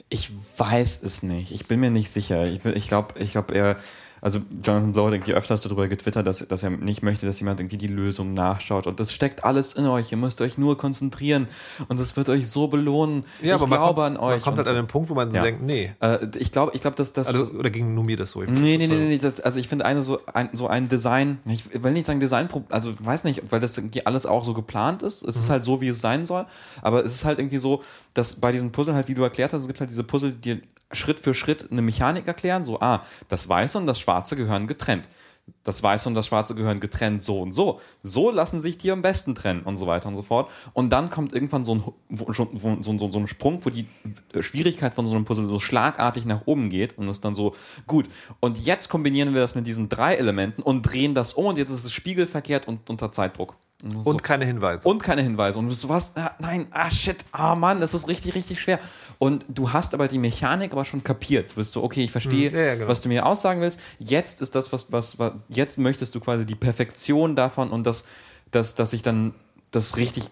Ich 0.10 0.32
weiß 0.58 1.04
es 1.04 1.24
nicht. 1.24 1.52
Ich 1.52 1.68
bin 1.68 1.80
mir 1.80 1.90
nicht 1.92 2.10
sicher. 2.12 2.46
Ich, 2.48 2.62
bin- 2.62 2.76
ich 2.76 2.88
glaube, 2.88 3.20
ich 3.20 3.32
glaub, 3.34 3.52
er, 3.52 3.78
also 4.22 4.40
Jonathan 4.64 4.94
Blow 4.94 5.08
hat 5.08 5.14
irgendwie 5.14 5.34
öfters 5.34 5.62
darüber 5.62 5.88
getwittert, 5.88 6.26
dass, 6.26 6.48
dass 6.48 6.64
er 6.64 6.70
nicht 6.72 7.04
möchte, 7.04 7.26
dass 7.26 7.40
jemand 7.40 7.60
irgendwie 7.60 7.78
die 7.78 7.88
Lösung 7.88 8.34
nachschaut. 8.34 8.88
Und 8.88 9.00
das 9.00 9.14
steckt 9.14 9.44
alles 9.44 9.74
in 9.74 9.86
euch. 9.86 10.12
Ihr 10.12 10.18
müsst 10.18 10.42
euch 10.42 10.58
nur 10.58 10.78
konzentrieren. 10.78 11.48
Und 11.88 12.00
das 12.00 12.16
wird 12.18 12.30
euch 12.30 12.50
so 12.50 12.68
belohnen. 12.68 13.24
ich 13.42 13.50
man 13.52 13.66
glaube 13.68 14.02
kommt, 14.02 14.18
an 14.18 14.18
euch. 14.18 14.32
Man 14.36 14.42
kommt 14.42 14.58
halt 14.58 14.66
so. 14.66 14.72
an 14.72 14.78
den 14.78 14.88
Punkt, 14.88 15.10
wo 15.10 15.14
man 15.14 15.32
Ja. 15.32 15.44
denkt, 15.44 15.62
nee. 15.62 15.92
Äh, 16.00 16.28
ich 16.38 16.52
glaube, 16.52 16.72
ich 16.76 16.82
glaub, 16.82 16.96
dass 16.96 17.14
das. 17.14 17.34
Also, 17.36 17.54
oder 17.58 17.70
ging 17.70 17.94
nur 17.94 18.04
mir 18.04 18.18
das 18.18 18.32
so? 18.32 18.42
Nee, 18.42 18.78
nee, 18.78 18.88
nee, 18.88 18.96
nee, 18.98 19.18
das, 19.18 19.40
also 19.42 19.60
ich 19.60 19.68
finde 19.68 19.86
eine 19.86 20.02
so 20.02 20.20
ein, 20.34 20.50
so 20.54 20.68
ein 20.68 20.90
Design, 20.90 21.40
ich 21.46 21.84
will 21.84 21.92
nicht 21.92 22.06
sagen 22.08 22.20
Design, 22.20 22.48
also 22.70 22.94
weiß 23.00 23.24
nicht, 23.24 23.44
weil 23.52 23.60
das 23.60 23.78
irgendwie 23.78 24.06
alles 24.06 24.26
auch 24.26 24.44
so 24.44 24.54
geplant 24.54 25.04
ist. 25.04 25.24
Es 25.24 25.36
ist 25.36 25.50
halt 25.50 25.64
so, 25.64 25.82
wie 25.82 25.90
es 25.90 26.02
sein 26.02 26.26
soll, 26.26 26.46
aber 26.82 27.04
es 27.06 27.14
ist 27.14 27.26
halt 27.26 27.40
irgendwie 27.40 27.58
so, 27.58 27.84
dass 28.14 28.36
bei 28.36 28.52
diesen 28.52 28.72
Puzzle 28.72 28.94
halt, 28.96 29.08
wie 29.08 29.14
du 29.16 29.24
erklärt 29.24 29.54
hast, 29.54 29.62
es 29.64 29.68
gibt 29.68 29.80
halt 29.80 29.90
diese 29.90 30.04
Puzzle, 30.04 30.32
die 30.32 30.62
Schritt 30.92 31.20
für 31.20 31.34
Schritt 31.34 31.72
eine 31.72 31.82
Mechanik 31.82 32.28
erklären, 32.28 32.64
so, 32.64 32.80
ah, 32.80 33.04
das 33.28 33.48
Weiße 33.48 33.78
und 33.78 33.88
das 33.88 34.00
Schwarze 34.00 34.36
gehören 34.36 34.68
getrennt. 34.68 35.10
Das 35.64 35.82
Weiße 35.82 36.10
und 36.10 36.16
das 36.16 36.28
Schwarze 36.28 36.56
gehören 36.56 36.82
getrennt 36.82 37.24
so 37.24 37.42
und 37.42 37.54
so. 37.54 37.80
So 38.04 38.32
lassen 38.32 38.60
sich 38.60 38.78
die 38.78 38.92
am 38.92 39.02
besten 39.02 39.34
trennen 39.34 39.62
und 39.62 39.78
so 39.78 39.88
weiter 39.88 40.10
und 40.10 40.18
so 40.18 40.22
fort. 40.22 40.50
Und 40.74 40.90
dann 40.92 41.10
kommt 41.10 41.32
irgendwann 41.32 41.64
so 41.64 41.76
ein, 41.76 41.84
so, 42.10 42.50
so, 42.82 43.12
so 43.12 43.20
ein 43.20 43.28
Sprung, 43.28 43.64
wo 43.64 43.70
die 43.70 43.88
Schwierigkeit 44.42 44.94
von 44.94 45.08
so 45.08 45.16
einem 45.16 45.24
Puzzle 45.24 45.46
so 45.46 45.60
schlagartig 45.60 46.26
nach 46.26 46.42
oben 46.46 46.70
geht 46.70 46.98
und 46.98 47.08
ist 47.08 47.24
dann 47.24 47.34
so, 47.34 47.56
gut. 47.86 48.10
Und 48.42 48.60
jetzt 48.66 48.90
kombinieren 48.90 49.34
wir 49.34 49.40
das 49.40 49.56
mit 49.56 49.68
diesen 49.68 49.88
drei 49.88 50.16
Elementen 50.16 50.62
und 50.62 50.82
drehen 50.82 51.16
das 51.16 51.34
um 51.34 51.46
und 51.46 51.58
jetzt 51.58 51.72
ist 51.72 51.86
es 51.86 51.94
spiegelverkehrt 51.94 52.68
und 52.68 52.90
unter 52.90 53.12
Zeitdruck. 53.12 53.56
Und 53.84 54.24
keine 54.24 54.46
Hinweise. 54.46 54.88
und 54.88 55.04
keine 55.04 55.22
Hinweise. 55.22 55.60
Und 55.60 55.66
du 55.66 55.70
bist 55.70 55.82
so, 55.82 55.90
was? 55.90 56.16
Ah, 56.16 56.32
nein, 56.40 56.66
ah, 56.72 56.90
shit, 56.90 57.24
ah, 57.32 57.54
Mann, 57.54 57.80
das 57.80 57.94
ist 57.94 58.08
richtig, 58.08 58.34
richtig 58.34 58.60
schwer. 58.60 58.80
Und 59.20 59.46
du 59.50 59.72
hast 59.72 59.94
aber 59.94 60.08
die 60.08 60.18
Mechanik 60.18 60.72
aber 60.74 60.84
schon 60.84 61.04
kapiert. 61.04 61.52
Du 61.52 61.56
bist 61.56 61.74
so, 61.74 61.84
okay, 61.84 62.04
ich 62.04 62.12
verstehe, 62.12 62.50
Hm, 62.50 62.58
ja, 62.58 62.64
ja, 62.64 62.76
genau. 62.76 62.88
was 62.88 63.02
du 63.02 63.10
mir 63.10 63.26
aussagen 63.26 63.62
willst. 63.62 63.80
Jetzt 64.00 64.42
ist 64.42 64.56
das, 64.56 64.74
was, 64.74 64.92
was, 64.92 65.20
was, 65.20 65.34
jetzt 65.48 65.78
möchtest 65.78 66.16
du 66.16 66.20
quasi 66.20 66.46
die 66.46 66.56
Perfektion 66.56 67.36
davon 67.36 67.70
und 67.70 67.86
das, 67.86 68.06
das, 68.50 68.74
dass 68.74 68.94
ich 68.94 69.04
dann 69.04 69.36
das 69.72 69.98
richtig, 69.98 70.30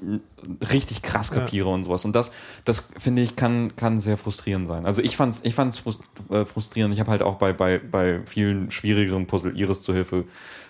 richtig 0.71 1.01
krass 1.01 1.29
kapiere 1.29 1.67
und 1.67 1.83
sowas. 1.83 2.05
Und 2.05 2.15
das, 2.15 2.31
das 2.63 2.87
finde 2.97 3.21
ich, 3.21 3.35
kann, 3.35 3.75
kann 3.75 3.99
sehr 3.99 4.17
frustrierend 4.17 4.65
sein. 4.67 4.85
Also 4.85 5.01
ich 5.01 5.17
fand's, 5.17 5.41
ich 5.43 5.53
fand's 5.53 5.83
äh, 6.29 6.45
frustrierend. 6.45 6.93
Ich 6.93 6.99
habe 7.01 7.11
halt 7.11 7.21
auch 7.21 7.35
bei, 7.35 7.51
bei, 7.51 7.79
bei 7.79 8.21
vielen 8.25 8.71
schwierigeren 8.71 9.27
Puzzle 9.27 9.55
Iris 9.57 9.81
zur 9.81 9.93
Hilfe 9.93 10.23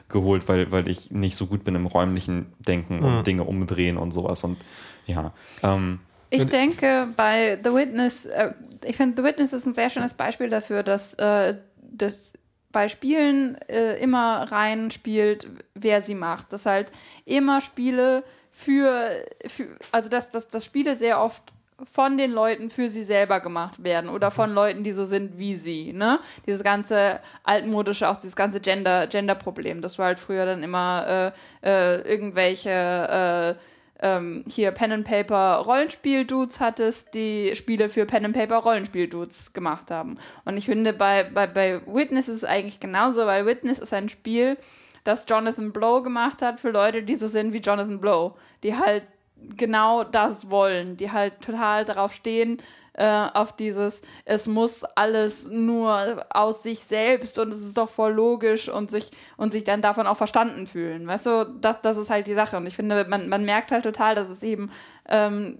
geholt, 0.09 0.47
weil, 0.47 0.71
weil 0.71 0.87
ich 0.87 1.11
nicht 1.11 1.35
so 1.35 1.47
gut 1.47 1.63
bin 1.63 1.75
im 1.75 1.85
räumlichen 1.85 2.53
Denken 2.59 3.03
und 3.03 3.27
Dinge 3.27 3.43
umdrehen 3.43 3.97
und 3.97 4.11
sowas. 4.11 4.43
Und 4.43 4.57
ja, 5.05 5.33
ähm, 5.63 5.99
Ich 6.29 6.45
denke, 6.45 7.07
bei 7.15 7.59
The 7.63 7.73
Witness, 7.73 8.25
äh, 8.25 8.53
ich 8.83 8.95
finde, 8.95 9.21
The 9.21 9.27
Witness 9.27 9.53
ist 9.53 9.65
ein 9.65 9.73
sehr 9.73 9.89
schönes 9.89 10.13
Beispiel 10.13 10.49
dafür, 10.49 10.83
dass 10.83 11.15
äh, 11.15 11.55
das 11.81 12.33
bei 12.71 12.89
Spielen 12.89 13.55
äh, 13.69 13.97
immer 13.97 14.51
reinspielt, 14.51 15.47
wer 15.73 16.01
sie 16.01 16.15
macht. 16.15 16.51
Dass 16.51 16.65
halt 16.65 16.91
immer 17.23 17.61
Spiele 17.61 18.23
für, 18.51 19.09
für 19.47 19.67
also 19.91 20.09
dass, 20.09 20.29
dass, 20.29 20.49
dass 20.49 20.65
Spiele 20.65 20.95
sehr 20.95 21.21
oft 21.21 21.54
von 21.83 22.17
den 22.17 22.31
Leuten 22.31 22.69
für 22.69 22.89
sie 22.89 23.03
selber 23.03 23.41
gemacht 23.41 23.83
werden 23.83 24.09
oder 24.09 24.31
von 24.31 24.53
Leuten, 24.53 24.83
die 24.83 24.93
so 24.93 25.03
sind 25.03 25.37
wie 25.37 25.55
sie, 25.55 25.91
ne? 25.91 26.19
Dieses 26.45 26.63
ganze 26.63 27.19
altmodische, 27.43 28.07
auch 28.09 28.15
dieses 28.15 28.35
ganze 28.35 28.61
Gender, 28.61 29.07
Gender-Problem, 29.07 29.81
dass 29.81 29.95
du 29.95 30.03
halt 30.03 30.19
früher 30.19 30.45
dann 30.45 30.63
immer 30.63 31.33
äh, 31.63 31.67
äh, 31.67 32.01
irgendwelche 32.09 32.69
äh, 32.69 33.61
ähm, 33.99 34.43
hier 34.47 34.71
Pen 34.71 34.91
and 34.91 35.07
Paper 35.07 35.63
Rollenspiel-Dudes 35.65 36.59
hattest, 36.59 37.13
die 37.13 37.55
Spiele 37.55 37.89
für 37.89 38.05
Pen 38.05 38.25
and 38.25 38.35
Paper 38.35 38.57
Rollenspiel-Dudes 38.57 39.53
gemacht 39.53 39.91
haben. 39.91 40.17
Und 40.45 40.57
ich 40.57 40.65
finde, 40.65 40.93
bei, 40.93 41.23
bei, 41.23 41.47
bei 41.47 41.81
Witness 41.85 42.29
ist 42.29 42.37
es 42.37 42.43
eigentlich 42.45 42.79
genauso, 42.79 43.25
weil 43.25 43.45
Witness 43.45 43.79
ist 43.79 43.93
ein 43.93 44.09
Spiel, 44.09 44.57
das 45.03 45.25
Jonathan 45.29 45.71
Blow 45.71 46.01
gemacht 46.01 46.41
hat 46.41 46.59
für 46.59 46.71
Leute, 46.71 47.03
die 47.03 47.15
so 47.15 47.27
sind 47.27 47.53
wie 47.53 47.59
Jonathan 47.59 48.01
Blow, 48.01 48.35
die 48.63 48.75
halt 48.75 49.03
genau 49.35 50.03
das 50.03 50.49
wollen, 50.49 50.97
die 50.97 51.11
halt 51.11 51.41
total 51.41 51.85
darauf 51.85 52.13
stehen, 52.13 52.61
äh, 52.93 53.27
auf 53.33 53.55
dieses, 53.55 54.01
es 54.23 54.47
muss 54.47 54.83
alles 54.83 55.49
nur 55.49 56.25
aus 56.29 56.63
sich 56.63 56.79
selbst 56.79 57.37
und 57.37 57.53
es 57.53 57.61
ist 57.61 57.77
doch 57.77 57.89
voll 57.89 58.13
logisch 58.13 58.69
und 58.69 58.89
sich, 58.89 59.11
und 59.35 59.51
sich 59.51 59.65
dann 59.65 59.81
davon 59.81 60.07
auch 60.07 60.17
verstanden 60.17 60.65
fühlen. 60.65 61.05
Weißt 61.05 61.25
du, 61.25 61.55
das, 61.59 61.81
das 61.81 61.97
ist 61.97 62.09
halt 62.09 62.27
die 62.27 62.35
Sache. 62.35 62.55
Und 62.55 62.65
ich 62.67 62.75
finde, 62.75 63.05
man, 63.09 63.27
man 63.27 63.43
merkt 63.43 63.71
halt 63.71 63.83
total, 63.83 64.15
dass 64.15 64.29
es 64.29 64.43
eben 64.43 64.71
ähm, 65.09 65.57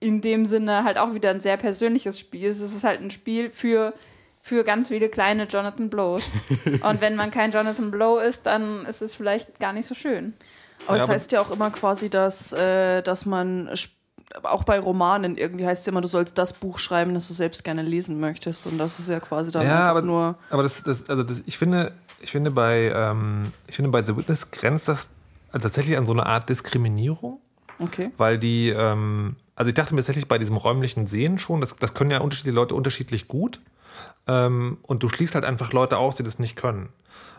in 0.00 0.20
dem 0.20 0.44
Sinne 0.44 0.82
halt 0.82 0.98
auch 0.98 1.14
wieder 1.14 1.30
ein 1.30 1.40
sehr 1.40 1.56
persönliches 1.56 2.18
Spiel 2.18 2.48
ist. 2.48 2.60
Es 2.60 2.74
ist 2.74 2.84
halt 2.84 3.00
ein 3.00 3.10
Spiel 3.10 3.50
für 3.50 3.94
für 4.44 4.64
ganz 4.64 4.88
viele 4.88 5.08
kleine 5.08 5.44
Jonathan 5.44 5.88
Blows. 5.88 6.28
Und 6.82 7.00
wenn 7.00 7.14
man 7.14 7.30
kein 7.30 7.52
Jonathan 7.52 7.92
Blow 7.92 8.18
ist, 8.18 8.46
dann 8.46 8.84
ist 8.86 9.00
es 9.00 9.14
vielleicht 9.14 9.60
gar 9.60 9.72
nicht 9.72 9.86
so 9.86 9.94
schön. 9.94 10.34
Aber 10.86 10.96
Ja, 10.96 11.02
es 11.02 11.08
aber- 11.08 11.12
heißt 11.14 11.32
ja 11.32 11.40
auch 11.40 11.50
immer 11.50 11.70
quasi, 11.70 12.10
dass, 12.10 12.52
äh, 12.52 13.02
dass 13.02 13.24
man 13.26 13.70
auch 14.44 14.64
bei 14.64 14.78
Romanen 14.78 15.36
irgendwie 15.36 15.66
heißt 15.66 15.82
es 15.82 15.88
immer, 15.88 16.00
du 16.00 16.08
sollst 16.08 16.38
das 16.38 16.54
Buch 16.54 16.78
schreiben, 16.78 17.12
das 17.14 17.28
du 17.28 17.34
selbst 17.34 17.64
gerne 17.64 17.82
lesen 17.82 18.18
möchtest. 18.18 18.66
Und 18.66 18.78
das 18.78 18.98
ist 18.98 19.08
ja 19.08 19.20
quasi 19.20 19.50
dann 19.50 19.66
Ja, 19.66 19.78
einfach 19.80 19.90
aber, 19.90 20.02
nur. 20.02 20.38
aber 20.50 20.62
das, 20.62 20.82
das, 20.82 21.08
also 21.08 21.22
das, 21.22 21.42
ich 21.44 21.58
finde, 21.58 21.92
ich 22.20 22.30
finde 22.30 22.50
bei, 22.50 22.92
ähm, 22.94 23.52
ich 23.66 23.76
finde 23.76 23.90
bei 23.90 24.02
The 24.02 24.16
Witness 24.16 24.50
grenzt 24.50 24.88
das 24.88 25.10
tatsächlich 25.52 25.98
an 25.98 26.06
so 26.06 26.12
eine 26.12 26.24
Art 26.24 26.48
Diskriminierung, 26.48 27.40
Okay. 27.78 28.10
weil 28.16 28.38
die, 28.38 28.70
ähm, 28.70 29.36
also 29.54 29.68
ich 29.68 29.74
dachte 29.74 29.94
mir 29.94 30.00
tatsächlich 30.00 30.28
bei 30.28 30.38
diesem 30.38 30.56
räumlichen 30.56 31.06
Sehen 31.06 31.38
schon, 31.38 31.60
das, 31.60 31.76
das 31.76 31.92
können 31.92 32.10
ja 32.10 32.20
unterschiedliche 32.20 32.54
Leute 32.56 32.74
unterschiedlich 32.74 33.28
gut. 33.28 33.60
Ähm, 34.26 34.78
und 34.82 35.02
du 35.02 35.08
schließt 35.08 35.34
halt 35.34 35.44
einfach 35.44 35.72
Leute 35.72 35.98
aus, 35.98 36.16
die 36.16 36.22
das 36.22 36.38
nicht 36.38 36.56
können. 36.56 36.88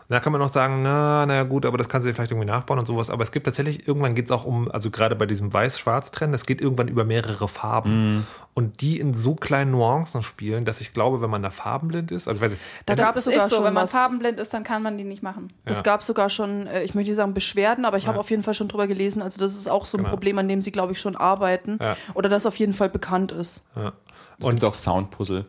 Und 0.06 0.12
da 0.12 0.20
kann 0.20 0.32
man 0.32 0.40
noch 0.42 0.52
sagen, 0.52 0.82
na, 0.82 1.24
na 1.24 1.34
ja, 1.34 1.42
gut, 1.44 1.64
aber 1.64 1.78
das 1.78 1.88
kannst 1.88 2.04
du 2.04 2.10
dir 2.10 2.14
vielleicht 2.14 2.30
irgendwie 2.30 2.46
nachbauen 2.46 2.78
und 2.78 2.84
sowas. 2.84 3.08
Aber 3.08 3.22
es 3.22 3.32
gibt 3.32 3.46
tatsächlich, 3.46 3.88
irgendwann 3.88 4.14
geht 4.14 4.26
es 4.26 4.30
auch 4.32 4.44
um, 4.44 4.70
also 4.70 4.90
gerade 4.90 5.16
bei 5.16 5.24
diesem 5.24 5.50
Weiß-Schwarz-Trend, 5.50 6.34
es 6.34 6.44
geht 6.44 6.60
irgendwann 6.60 6.88
über 6.88 7.04
mehrere 7.06 7.48
Farben. 7.48 8.26
Und 8.52 8.82
die 8.82 9.00
in 9.00 9.14
so 9.14 9.34
kleinen 9.34 9.70
Nuancen 9.70 10.22
spielen, 10.22 10.66
dass 10.66 10.82
ich 10.82 10.92
glaube, 10.92 11.22
wenn 11.22 11.30
man 11.30 11.42
da 11.42 11.48
farbenblind 11.48 12.10
ist, 12.12 12.28
also 12.28 12.36
ich 12.36 12.42
weiß 12.44 12.50
nicht, 12.50 12.62
Da 12.84 12.94
Das, 12.96 13.06
gab 13.06 13.14
das 13.14 13.26
es 13.26 13.32
sogar 13.32 13.44
ist 13.46 13.50
so, 13.50 13.56
schon 13.56 13.64
wenn 13.64 13.72
man 13.72 13.84
was. 13.84 13.92
farbenblind 13.92 14.38
ist, 14.38 14.52
dann 14.52 14.62
kann 14.62 14.82
man 14.82 14.98
die 14.98 15.04
nicht 15.04 15.22
machen. 15.22 15.50
Das 15.64 15.78
Ja. 15.78 15.82
gab 15.84 16.02
sogar 16.02 16.28
schon, 16.28 16.66
äh, 16.66 16.82
ich 16.82 16.94
möchte 16.94 17.08
nicht 17.10 17.16
sagen 17.16 17.32
Beschwerden, 17.32 17.86
aber 17.86 17.96
ich 17.96 18.06
habe 18.06 18.20
auf 18.20 18.28
jeden 18.28 18.42
Fall 18.42 18.52
schon 18.52 18.68
drüber 18.68 18.86
gelesen. 18.86 19.22
Also 19.22 19.40
das 19.40 19.56
ist 19.56 19.70
auch 19.70 19.86
so 19.86 19.96
ein 19.96 20.00
Genau. 20.04 20.10
Problem, 20.10 20.36
an 20.38 20.48
dem 20.48 20.60
sie, 20.60 20.70
glaube 20.70 20.92
ich, 20.92 21.00
schon 21.00 21.16
arbeiten. 21.16 21.78
Ja. 21.80 21.96
Oder 22.12 22.28
das 22.28 22.44
auf 22.44 22.56
jeden 22.56 22.74
Fall 22.74 22.90
bekannt 22.90 23.32
ist. 23.32 23.64
ja. 23.74 23.94
es 24.38 24.48
gibt 24.50 24.64
auch 24.64 24.74
Soundpuzzle, 24.74 25.46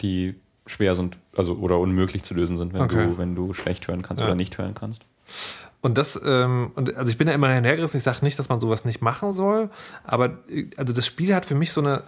die 0.00 0.34
schwer 0.66 0.94
sind, 0.94 1.18
also 1.36 1.54
oder 1.54 1.78
unmöglich 1.78 2.22
zu 2.24 2.34
lösen 2.34 2.56
sind, 2.58 2.72
wenn 2.74 2.82
Okay. 2.82 3.06
du, 3.06 3.18
wenn 3.18 3.34
du 3.34 3.54
schlecht 3.54 3.88
hören 3.88 4.02
kannst 4.02 4.20
Ja. 4.20 4.26
oder 4.26 4.34
nicht 4.36 4.58
hören 4.58 4.74
kannst. 4.74 5.02
Und 5.80 5.96
das, 5.96 6.20
ähm, 6.24 6.72
und 6.74 6.94
also 6.96 7.10
ich 7.10 7.16
bin 7.18 7.26
da 7.28 7.32
immer 7.32 7.48
hinhergerissen, 7.50 7.98
ich 7.98 8.04
sage 8.04 8.18
nicht, 8.22 8.38
dass 8.38 8.48
man 8.48 8.60
sowas 8.60 8.84
nicht 8.84 9.00
machen 9.00 9.32
soll, 9.32 9.70
aber 10.04 10.38
also 10.76 10.92
das 10.92 11.06
Spiel 11.06 11.34
hat 11.34 11.46
für 11.46 11.54
mich 11.54 11.72
so 11.72 11.80
eine 11.80 12.02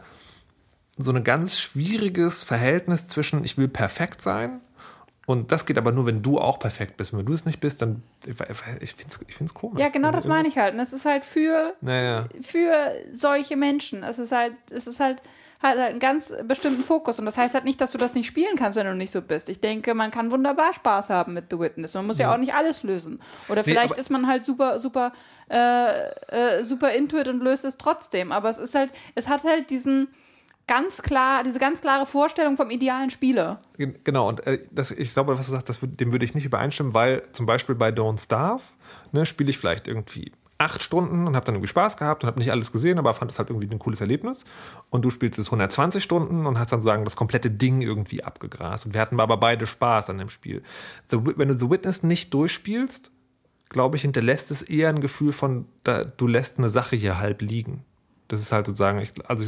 so 0.98 1.12
ein 1.12 1.24
ganz 1.24 1.58
schwieriges 1.58 2.42
Verhältnis 2.42 3.06
zwischen 3.06 3.44
ich 3.44 3.56
will 3.56 3.68
perfekt 3.68 4.20
sein 4.20 4.60
und 5.26 5.52
das 5.52 5.64
geht 5.64 5.78
aber 5.78 5.92
nur, 5.92 6.04
wenn 6.06 6.20
du 6.22 6.38
auch 6.40 6.58
perfekt 6.58 6.96
bist. 6.96 7.12
Und 7.12 7.20
wenn 7.20 7.26
du 7.26 7.32
es 7.32 7.46
nicht 7.46 7.60
bist, 7.60 7.80
dann 7.80 8.02
ich, 8.26 8.34
ich 8.80 8.94
finde 8.94 9.14
es 9.14 9.20
ich 9.28 9.34
find's 9.36 9.54
komisch. 9.54 9.80
Ja, 9.80 9.88
genau 9.88 10.10
das 10.10 10.26
meine 10.26 10.48
ich 10.48 10.58
halt. 10.58 10.74
Und 10.74 10.80
es 10.80 10.92
ist 10.92 11.04
halt 11.06 11.24
für, 11.24 11.74
Naja. 11.80 12.24
für 12.42 12.72
solche 13.12 13.56
Menschen. 13.56 14.02
Es 14.02 14.18
ist 14.18 14.32
halt, 14.32 14.54
es 14.70 14.88
ist 14.88 14.98
halt, 14.98 15.22
hat 15.62 15.76
halt 15.76 15.90
einen 15.90 15.98
ganz 15.98 16.32
bestimmten 16.44 16.82
Fokus. 16.82 17.18
Und 17.18 17.26
das 17.26 17.36
heißt 17.36 17.54
halt 17.54 17.64
nicht, 17.64 17.80
dass 17.80 17.90
du 17.90 17.98
das 17.98 18.14
nicht 18.14 18.26
spielen 18.26 18.56
kannst, 18.56 18.78
wenn 18.78 18.86
du 18.86 18.94
nicht 18.94 19.10
so 19.10 19.20
bist. 19.20 19.48
Ich 19.48 19.60
denke, 19.60 19.94
man 19.94 20.10
kann 20.10 20.30
wunderbar 20.30 20.72
Spaß 20.72 21.10
haben 21.10 21.34
mit 21.34 21.46
The 21.50 21.58
Witness. 21.58 21.94
Man 21.94 22.06
muss 22.06 22.18
ja, 22.18 22.32
auch 22.32 22.38
nicht 22.38 22.54
alles 22.54 22.82
lösen. 22.82 23.20
Oder 23.48 23.62
Nee, 23.62 23.72
vielleicht 23.72 23.98
ist 23.98 24.10
man 24.10 24.26
halt 24.26 24.42
super, 24.44 24.78
super, 24.78 25.12
äh, 25.50 25.88
äh, 26.28 26.64
super 26.64 26.92
intuit 26.92 27.28
und 27.28 27.42
löst 27.42 27.64
es 27.64 27.76
trotzdem. 27.76 28.32
Aber 28.32 28.48
es 28.48 28.58
ist 28.58 28.74
halt, 28.74 28.90
es 29.14 29.28
hat 29.28 29.44
halt 29.44 29.68
diesen 29.70 30.08
ganz 30.66 31.02
klar, 31.02 31.42
diese 31.42 31.58
ganz 31.58 31.80
klare 31.80 32.06
Vorstellung 32.06 32.56
vom 32.56 32.70
idealen 32.70 33.10
Spieler. 33.10 33.60
Gen- 33.76 33.98
Genau, 34.04 34.28
und 34.28 34.46
äh, 34.46 34.60
das, 34.70 34.92
ich 34.92 35.12
glaube, 35.12 35.36
was 35.36 35.46
du 35.46 35.52
sagst, 35.52 35.68
das, 35.68 35.80
dem 35.82 36.12
würde 36.12 36.24
ich 36.24 36.34
nicht 36.34 36.44
übereinstimmen, 36.44 36.94
weil 36.94 37.24
zum 37.32 37.44
Beispiel 37.44 37.74
bei 37.74 37.88
Don't 37.90 38.22
Starve 38.22 38.62
ne, 39.12 39.26
spiele 39.26 39.50
ich 39.50 39.58
vielleicht 39.58 39.88
irgendwie 39.88 40.32
acht 40.60 40.82
Stunden 40.82 41.26
und 41.26 41.34
habe 41.34 41.46
dann 41.46 41.54
irgendwie 41.54 41.68
Spaß 41.68 41.96
gehabt 41.96 42.22
und 42.22 42.26
habe 42.26 42.38
nicht 42.38 42.52
alles 42.52 42.70
gesehen, 42.70 42.98
aber 42.98 43.14
fand 43.14 43.30
es 43.30 43.38
halt 43.38 43.48
irgendwie 43.48 43.68
ein 43.68 43.78
cooles 43.78 44.00
Erlebnis. 44.00 44.44
Und 44.90 45.04
du 45.04 45.10
spielst 45.10 45.38
es 45.38 45.46
120 45.46 46.04
Stunden 46.04 46.46
und 46.46 46.58
hast 46.58 46.70
dann 46.70 46.80
sozusagen 46.80 47.04
das 47.04 47.16
komplette 47.16 47.50
Ding 47.50 47.80
irgendwie 47.80 48.22
abgegrast. 48.22 48.86
Und 48.86 48.94
wir 48.94 49.00
hatten 49.00 49.18
aber 49.18 49.38
beide 49.38 49.66
Spaß 49.66 50.10
an 50.10 50.18
dem 50.18 50.28
Spiel. 50.28 50.62
The, 51.10 51.18
wenn 51.36 51.48
du 51.48 51.54
The 51.54 51.70
Witness 51.70 52.02
nicht 52.02 52.34
durchspielst, 52.34 53.10
glaube 53.70 53.96
ich, 53.96 54.02
hinterlässt 54.02 54.50
es 54.50 54.60
eher 54.60 54.90
ein 54.90 55.00
Gefühl 55.00 55.32
von, 55.32 55.66
da, 55.84 56.04
du 56.04 56.26
lässt 56.26 56.58
eine 56.58 56.68
Sache 56.68 56.96
hier 56.96 57.18
halb 57.18 57.40
liegen. 57.40 57.84
Das 58.28 58.42
ist 58.42 58.52
halt 58.52 58.66
sozusagen, 58.66 58.98
ich, 58.98 59.12
also 59.28 59.46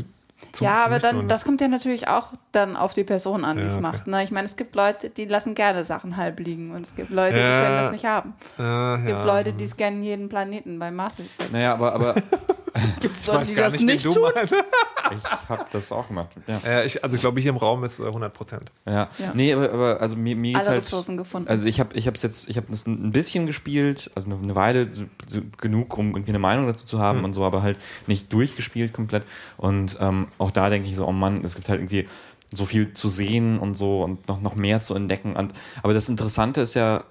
ja, 0.61 0.84
aber 0.84 0.99
dann, 0.99 1.28
das 1.28 1.45
kommt 1.45 1.61
ja 1.61 1.68
natürlich 1.68 2.09
auch 2.09 2.32
dann 2.53 2.76
auf 2.76 2.95
die 2.95 3.05
Person 3.05 3.45
an, 3.45 3.57
die 3.57 3.62
es 3.64 3.72
Ja, 3.74 3.78
okay. 3.80 3.88
macht. 3.88 4.07
Ne? 4.07 4.22
Ich 4.22 4.30
meine, 4.30 4.45
es 4.47 4.57
gibt 4.57 4.74
Leute, 4.76 5.11
die 5.11 5.24
lassen 5.24 5.55
gerne 5.55 5.84
Sachen 5.84 6.16
halb 6.16 6.38
liegen 6.40 6.72
und 6.72 6.86
es 6.86 6.95
gibt 6.95 7.11
Leute, 7.11 7.38
Ja. 7.38 7.47
die 7.59 7.64
können 7.64 7.76
das 7.82 7.93
nicht 7.93 8.05
haben. 8.05 8.34
Äh, 8.59 8.95
Es 8.97 9.01
gibt 9.05 9.18
ja. 9.18 9.24
Leute, 9.24 9.53
die 9.53 9.66
scannen 9.66 10.03
jeden 10.03 10.28
Planeten 10.28 10.78
bei 10.78 10.88
Effect. 10.88 11.53
Naja, 11.53 11.72
aber, 11.74 11.95
aber 11.95 12.14
Gibt 13.01 13.16
es 13.16 13.23
Ich 13.23 13.27
Leute, 13.29 13.41
weiß 13.41 13.49
die 13.49 13.55
gar 13.55 13.64
das 13.64 13.73
nicht, 13.75 13.85
nicht 13.85 14.05
wie 14.05 14.09
du 14.09 14.14
tun? 14.14 14.31
meinst. 14.35 14.53
ich 15.11 15.49
habe 15.49 15.64
das 15.70 15.93
auch 15.93 16.09
gemacht. 16.09 16.29
Ja. 16.47 16.61
Äh, 16.64 16.87
ich, 16.87 17.03
also 17.05 17.16
ich 17.16 17.20
glaube, 17.20 17.41
hier 17.41 17.51
im 17.51 17.57
Raum 17.59 17.85
ist 17.85 17.99
äh, 18.01 18.05
100 18.07 18.33
Prozent. 18.33 18.73
Ja. 18.87 19.09
Ja. 19.18 19.33
Nee, 19.35 19.53
aber, 19.53 19.70
aber 19.73 20.01
also 20.01 20.16
mir, 20.16 20.35
mir 20.37 20.53
geht's 20.55 20.66
Alle 20.66 20.77
halt. 20.77 20.85
Ressourcen 20.85 21.16
gefunden. 21.16 21.49
Also 21.49 21.66
ich 21.66 21.81
habe 21.81 21.95
ich 21.97 22.07
hab's 22.07 22.23
jetzt, 22.23 22.49
ich 22.49 22.57
habe 22.57 22.66
das 22.70 22.87
ein 22.87 23.12
bisschen 23.12 23.47
gespielt, 23.47 24.11
also 24.14 24.31
eine- 24.31 24.43
eine 24.43 24.55
Weile 24.55 24.89
so, 24.95 25.05
so 25.27 25.41
genug, 25.61 25.99
um 25.99 26.09
irgendwie 26.12 26.31
eine 26.31 26.39
Meinung 26.39 26.66
dazu 26.66 26.87
zu 26.87 26.99
haben 26.99 27.25
und 27.25 27.33
so, 27.35 27.45
aber 27.45 27.62
halt 27.62 27.79
nicht 28.07 28.33
durchgespielt 28.33 28.93
komplett. 28.93 29.25
Und 29.59 29.99
ähm, 30.01 30.29
auch 30.39 30.51
da 30.51 30.70
denke 30.70 30.89
ich 30.89 30.97
so, 30.97 31.07
oh 31.07 31.12
Mann, 31.12 31.45
es 31.45 31.55
gibt 31.55 31.68
halt 31.68 31.81
irgendwie 31.81 32.09
so 32.53 32.65
viel 32.67 32.93
zu 32.93 33.09
sehen 33.09 33.59
und 33.59 33.77
so 33.77 34.03
und 34.03 34.29
noch, 34.29 34.41
noch 34.43 34.55
mehr 34.57 34.81
zu 34.81 34.95
entdecken. 34.95 35.35
Und, 35.37 35.53
aber 35.83 35.95
das 35.95 36.09
Interessante 36.09 36.61
ist 36.61 36.75
ja, 36.75 37.05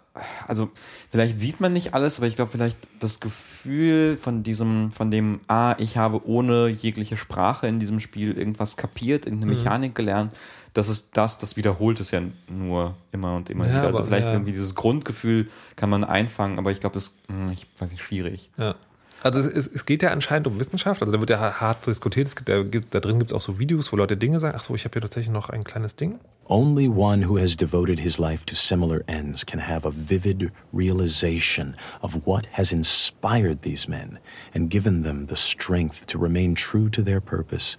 also 0.48 0.70
vielleicht 1.10 1.40
sieht 1.40 1.60
man 1.60 1.74
nicht 1.74 1.94
alles, 1.96 2.18
aber 2.20 2.28
ich 2.28 2.36
glaube 2.36 2.52
vielleicht 2.52 2.78
das 3.00 3.20
Gefühl 3.20 4.18
von 4.18 4.44
diesem, 4.44 4.92
von 4.92 5.10
dem, 5.10 5.40
ah, 5.48 5.74
ich 5.80 5.98
habe 5.98 6.28
ohne 6.28 6.68
jegliche 6.68 7.18
Sprache 7.18 7.68
in 7.68 7.80
diesem 7.80 8.00
Spiel 8.00 8.38
irgendwas 8.38 8.78
kapiert, 8.78 9.26
irgendeine 9.26 9.54
Mechanik 9.54 9.96
gelernt, 9.96 10.32
das 10.74 10.88
ist 10.90 11.10
das, 11.18 11.38
das 11.38 11.58
wiederholt 11.58 12.00
es 12.00 12.12
ja 12.12 12.22
nur 12.48 12.96
immer 13.12 13.36
und 13.36 13.50
immer 13.50 13.66
Ja, 13.66 13.72
wieder. 13.72 13.88
Also 13.88 14.00
aber- 14.00 14.08
vielleicht 14.08 14.28
ja. 14.28 14.34
irgendwie 14.34 14.52
dieses 14.52 14.76
Grundgefühl 14.76 15.50
kann 15.76 15.90
man 15.90 16.04
einfangen, 16.04 16.60
aber 16.60 16.72
ich 16.72 16.80
glaube, 16.80 16.94
das, 16.94 17.18
hm, 17.28 17.52
ich 17.52 17.68
weiß 17.80 17.92
nicht, 17.92 18.04
schwierig. 18.04 18.50
Ja. 18.58 18.76
Also 19.24 19.40
es, 19.40 19.46
es, 19.46 19.68
es 19.68 19.86
geht 19.86 20.02
ja 20.02 20.10
anscheinend 20.10 20.48
um 20.48 20.60
Wissenschaft, 20.60 21.02
also 21.02 21.14
da 21.14 21.20
wird 21.20 21.30
ja 21.30 21.62
hart 21.62 21.86
diskutiert, 21.86 22.28
es 22.28 22.36
gibt, 22.36 22.50
da, 22.50 22.64
gibt, 22.64 22.96
da 22.96 23.00
drin 23.00 23.20
gibt 23.20 23.32
es 23.32 23.38
auch 23.38 23.42
so 23.42 23.60
Videos, 23.60 23.92
wo 23.92 23.98
Leute 23.98 24.18
Dinge 24.18 24.40
sagen. 24.40 24.58
Ach 24.58 24.64
so, 24.64 24.74
ich 24.74 24.84
habe 24.84 24.94
hier 24.94 25.02
tatsächlich 25.02 25.32
noch 25.32 25.50
ein 25.50 25.64
kleines 25.64 25.96
Ding. 25.96 26.20
Only 26.46 26.90
one 26.90 27.30
who 27.30 27.38
has 27.38 27.56
devoted 27.56 28.00
his 28.00 28.18
life 28.18 28.46
to 28.46 28.56
similar 28.56 29.02
ends 29.08 29.46
can 29.46 29.60
have 29.68 29.88
a 29.88 29.92
vivid 29.92 30.52
realization 30.74 31.76
of 32.02 32.26
what 32.26 32.48
has 32.54 32.72
inspired 32.72 33.62
these 33.62 33.88
men 33.88 34.18
and 34.56 34.70
given 34.72 35.04
them 35.04 35.28
the 35.28 35.36
strength 35.36 36.08
to 36.08 36.18
remain 36.18 36.56
true 36.56 36.90
to 36.90 37.04
their 37.04 37.22
purpose 37.22 37.78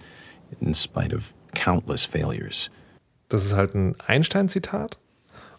in 0.61 0.73
spite 0.73 1.13
of 1.13 1.33
countless 1.53 2.05
failures. 2.05 2.69
Das 3.29 3.45
ist 3.45 3.53
halt 3.53 3.75
ein 3.75 3.95
Einstein-Zitat. 4.07 4.97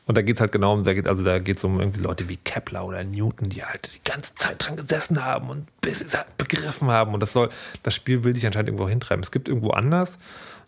Und 0.07 0.19
da 0.19 0.23
geht 0.23 0.37
es 0.37 0.41
halt 0.41 0.53
genau 0.53 0.75
um, 0.75 0.83
da 0.83 0.93
geht, 0.93 1.07
also 1.07 1.23
da 1.23 1.39
geht 1.39 1.57
es 1.57 1.65
um 1.65 1.81
irgendwie 1.81 2.03
Leute 2.03 2.29
wie 2.29 2.37
Kepler 2.37 2.85
oder 2.85 3.03
Newton, 3.05 3.49
die 3.49 3.65
halt 3.65 3.95
die 3.95 4.11
ganze 4.11 4.35
Zeit 4.35 4.57
dran 4.59 4.77
gesessen 4.77 5.25
haben 5.25 5.49
und 5.49 5.67
bis 5.81 6.01
sie 6.01 6.07
es 6.07 6.17
halt 6.17 6.37
begriffen 6.37 6.91
haben. 6.91 7.15
Und 7.15 7.21
das 7.21 7.33
soll, 7.33 7.49
das 7.83 7.95
Spiel 7.95 8.23
will 8.23 8.35
dich 8.35 8.45
anscheinend 8.47 8.69
irgendwo 8.69 8.89
hintreiben. 8.89 9.23
Es 9.23 9.33
gibt 9.33 9.49
irgendwo 9.49 9.71
anders 9.71 10.19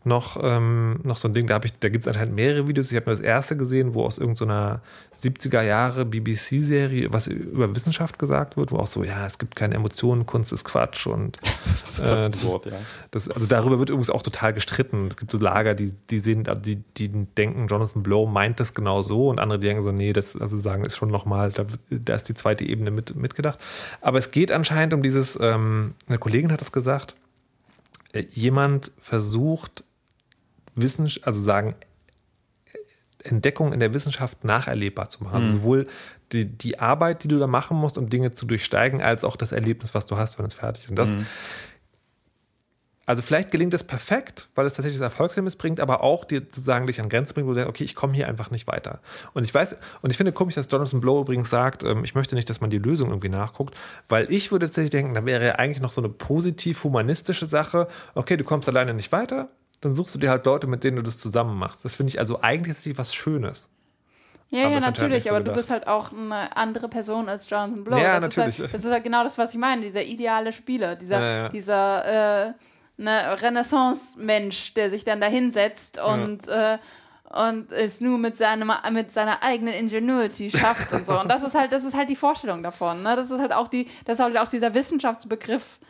noch, 0.06 0.38
ähm, 0.42 1.00
noch 1.02 1.18
so 1.18 1.28
ein 1.28 1.34
Ding, 1.34 1.46
da, 1.46 1.60
ich, 1.62 1.78
da 1.78 1.88
gibt 1.88 2.06
es 2.06 2.08
anscheinend 2.08 2.34
mehrere 2.34 2.68
Videos. 2.68 2.90
Ich 2.90 2.96
habe 2.96 3.06
nur 3.06 3.16
das 3.16 3.24
erste 3.24 3.56
gesehen, 3.56 3.94
wo 3.94 4.04
aus 4.04 4.18
irgendeiner 4.18 4.80
70er 5.20 5.62
Jahre 5.62 6.04
BBC-Serie 6.04 7.12
was 7.12 7.26
über 7.26 7.74
Wissenschaft 7.74 8.18
gesagt 8.18 8.56
wird, 8.56 8.70
wo 8.70 8.76
auch 8.78 8.86
so, 8.86 9.02
ja, 9.02 9.26
es 9.26 9.38
gibt 9.38 9.56
keine 9.56 9.74
Emotionen, 9.74 10.24
Kunst 10.24 10.52
ist 10.52 10.64
Quatsch 10.64 11.06
und 11.06 11.38
das, 11.64 12.00
äh, 12.00 12.30
das 12.30 12.44
ist, 12.44 12.60
das, 13.10 13.28
also 13.28 13.46
darüber 13.46 13.78
wird 13.78 13.90
übrigens 13.90 14.10
auch 14.10 14.22
total 14.22 14.52
gestritten. 14.52 15.08
Es 15.08 15.16
gibt 15.16 15.30
so 15.30 15.38
Lager, 15.38 15.74
die, 15.74 15.92
die 16.10 16.20
sehen, 16.20 16.48
die, 16.64 16.76
die 16.76 17.08
denken, 17.08 17.66
Jonathan 17.66 18.02
Blow 18.02 18.26
meint 18.26 18.60
das 18.60 18.74
genau 18.74 19.02
so 19.02 19.28
und 19.28 19.40
andere, 19.40 19.58
die 19.58 19.66
denken 19.66 19.82
so, 19.82 19.92
nee, 19.92 20.12
das 20.12 20.36
also 20.36 20.56
sagen 20.56 20.84
ist 20.84 20.96
schon 20.96 21.10
nochmal, 21.10 21.50
da, 21.50 21.66
da 21.90 22.14
ist 22.14 22.28
die 22.28 22.34
zweite 22.34 22.64
Ebene 22.64 22.90
mit, 22.90 23.16
mitgedacht. 23.16 23.58
Aber 24.00 24.18
es 24.18 24.30
geht 24.30 24.52
anscheinend 24.52 24.94
um 24.94 25.02
dieses, 25.02 25.38
ähm, 25.40 25.94
eine 26.08 26.18
Kollegin 26.18 26.52
hat 26.52 26.62
es 26.62 26.70
gesagt, 26.70 27.16
äh, 28.12 28.24
jemand 28.30 28.92
versucht, 28.98 29.84
Wissenschaft, 30.76 31.26
also 31.26 31.40
sagen, 31.40 31.74
Entdeckung 33.24 33.72
in 33.72 33.80
der 33.80 33.92
Wissenschaft 33.92 34.44
nacherlebbar 34.44 35.08
zu 35.08 35.24
machen. 35.24 35.42
Also 35.42 35.58
sowohl 35.58 35.86
die, 36.32 36.44
die 36.44 36.78
Arbeit, 36.78 37.24
die 37.24 37.28
du 37.28 37.38
da 37.38 37.46
machen 37.46 37.76
musst, 37.76 37.98
um 37.98 38.08
Dinge 38.08 38.32
zu 38.32 38.46
durchsteigen, 38.46 39.02
als 39.02 39.24
auch 39.24 39.36
das 39.36 39.52
Erlebnis, 39.52 39.94
was 39.94 40.06
du 40.06 40.16
hast, 40.16 40.38
wenn 40.38 40.46
es 40.46 40.54
fertig 40.54 40.84
ist. 40.84 40.90
Und 40.90 40.96
das, 40.96 41.10
also 43.06 43.22
vielleicht 43.22 43.52
gelingt 43.52 43.72
es 43.72 43.84
perfekt, 43.84 44.48
weil 44.56 44.66
es 44.66 44.74
tatsächlich 44.74 44.98
das 44.98 45.12
Erfolgserlebnis 45.12 45.54
bringt, 45.54 45.78
aber 45.78 46.02
auch 46.02 46.24
dir 46.24 46.40
sozusagen 46.40 46.88
dich 46.88 47.00
an 47.00 47.08
Grenzen 47.08 47.34
bringt, 47.34 47.46
wo 47.46 47.52
du 47.52 47.56
denkst, 47.56 47.70
okay, 47.70 47.84
ich 47.84 47.94
komme 47.94 48.14
hier 48.14 48.26
einfach 48.26 48.50
nicht 48.50 48.66
weiter. 48.66 49.00
Und 49.32 49.44
ich 49.44 49.54
weiß, 49.54 49.76
und 50.02 50.10
ich 50.10 50.16
finde 50.16 50.32
komisch, 50.32 50.56
dass 50.56 50.68
Jonathan 50.70 51.00
Blow 51.00 51.20
übrigens 51.20 51.48
sagt, 51.48 51.84
ähm, 51.84 52.02
ich 52.02 52.16
möchte 52.16 52.34
nicht, 52.34 52.50
dass 52.50 52.60
man 52.60 52.70
die 52.70 52.78
Lösung 52.78 53.10
irgendwie 53.10 53.28
nachguckt, 53.28 53.76
weil 54.08 54.30
ich 54.32 54.50
würde 54.50 54.66
tatsächlich 54.66 54.90
denken, 54.90 55.14
da 55.14 55.24
wäre 55.24 55.46
ja 55.46 55.52
eigentlich 55.52 55.80
noch 55.80 55.92
so 55.92 56.00
eine 56.00 56.08
positiv-humanistische 56.08 57.46
Sache, 57.46 57.86
okay, 58.16 58.36
du 58.36 58.42
kommst 58.42 58.68
alleine 58.68 58.92
nicht 58.92 59.12
weiter, 59.12 59.50
dann 59.80 59.94
suchst 59.94 60.14
du 60.14 60.18
dir 60.18 60.30
halt 60.30 60.46
Leute, 60.46 60.66
mit 60.66 60.84
denen 60.84 60.96
du 60.96 61.02
das 61.02 61.18
zusammen 61.18 61.56
machst. 61.58 61.84
Das 61.84 61.96
finde 61.96 62.10
ich 62.10 62.18
also 62.18 62.40
eigentlich 62.42 62.96
was 62.98 63.14
Schönes. 63.14 63.70
Ja, 64.48 64.60
Aber 64.60 64.70
ja, 64.70 64.76
anscheinend 64.76 64.98
natürlich, 64.98 65.24
so 65.24 65.30
aber 65.30 65.38
du 65.40 65.44
gedacht. 65.44 65.56
bist 65.56 65.70
halt 65.70 65.86
auch 65.88 66.12
eine 66.12 66.56
andere 66.56 66.88
Person 66.88 67.28
als 67.28 67.50
Jonathan 67.50 67.82
Blow. 67.84 67.98
Ja, 67.98 68.20
das 68.20 68.36
natürlich. 68.36 68.58
Ist 68.58 68.60
halt, 68.60 68.74
das 68.74 68.84
ist 68.84 68.92
halt 68.92 69.04
genau 69.04 69.24
das, 69.24 69.38
was 69.38 69.52
ich 69.52 69.58
meine, 69.58 69.82
dieser 69.82 70.04
ideale 70.04 70.52
Spieler, 70.52 70.94
dieser, 70.94 71.20
Ja, 71.20 71.36
ja. 71.42 71.48
dieser 71.48 72.46
äh, 72.46 72.52
ne, 72.96 73.42
Renaissance-Mensch, 73.42 74.74
der 74.74 74.90
sich 74.90 75.04
dann 75.04 75.20
da 75.20 75.26
hinsetzt 75.26 75.98
und, 76.00 76.46
äh, 76.48 76.78
und 77.30 77.72
es 77.72 78.00
nur 78.00 78.18
mit, 78.18 78.36
seinem, 78.36 78.70
mit 78.92 79.10
seiner 79.10 79.42
eigenen 79.42 79.74
Ingenuity 79.74 80.50
schafft 80.56 80.92
und 80.92 81.06
so. 81.06 81.18
Und 81.20 81.28
das 81.28 81.42
ist 81.42 81.56
halt, 81.56 81.72
das 81.72 81.82
ist 81.84 81.96
halt 81.96 82.08
die 82.08 82.16
Vorstellung 82.16 82.62
davon. 82.62 83.02
Ne? 83.02 83.16
Das 83.16 83.30
ist 83.30 83.40
halt 83.40 83.52
auch 83.52 83.66
die, 83.68 83.88
das 84.04 84.18
ist 84.18 84.24
halt 84.24 84.38
auch 84.38 84.48
dieser 84.48 84.74
Wissenschaftsbegriff, 84.74 85.80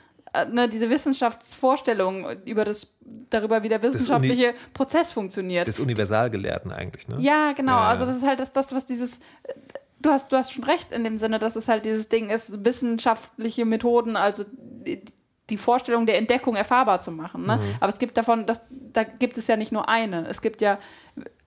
ne, 0.45 0.69
diese 0.69 0.91
Wissenschaftsvorstellung 0.91 2.27
über 2.45 2.65
das, 2.65 2.95
darüber, 3.31 3.63
wie 3.63 3.69
der 3.69 3.83
wissenschaftliche 3.83 4.55
Prozess 4.75 5.13
funktioniert. 5.13 5.67
Des 5.67 5.81
Universalgelehrten 5.81 6.71
eigentlich, 6.73 7.09
ne? 7.09 7.17
Ja, 7.19 7.53
genau. 7.53 7.73
Ja. 7.73 7.89
Also 7.89 8.07
das 8.07 8.17
ist 8.17 8.27
halt 8.27 8.41
das, 8.41 8.53
das, 8.53 8.75
was 8.75 8.87
dieses. 8.87 9.21
Du 10.01 10.11
hast, 10.11 10.31
du 10.31 10.37
hast 10.37 10.53
schon 10.53 10.65
recht 10.65 10.93
in 10.93 11.05
dem 11.05 11.19
Sinne, 11.19 11.39
dass 11.39 11.57
es 11.57 11.69
halt 11.69 11.87
dieses 11.87 12.09
Ding 12.09 12.29
ist, 12.29 12.65
wissenschaftliche 12.65 13.65
Methoden, 13.65 14.17
also 14.17 14.45
die, 15.51 15.57
Vorstellung 15.57 16.07
der 16.07 16.19
Entdeckung 16.19 16.57
erfahrbar 16.57 17.01
zu 17.01 17.11
machen. 17.13 17.47
Ne? 17.47 17.61
Aber 17.81 17.93
es 17.93 17.99
gibt 17.99 18.17
davon, 18.17 18.47
das, 18.47 18.63
da 18.71 19.05
gibt 19.05 19.39
es 19.39 19.47
ja 19.47 19.57
nicht 19.57 19.73
nur 19.73 19.89
eine. 19.89 20.27
Es 20.29 20.43
gibt 20.43 20.61
ja 20.61 20.79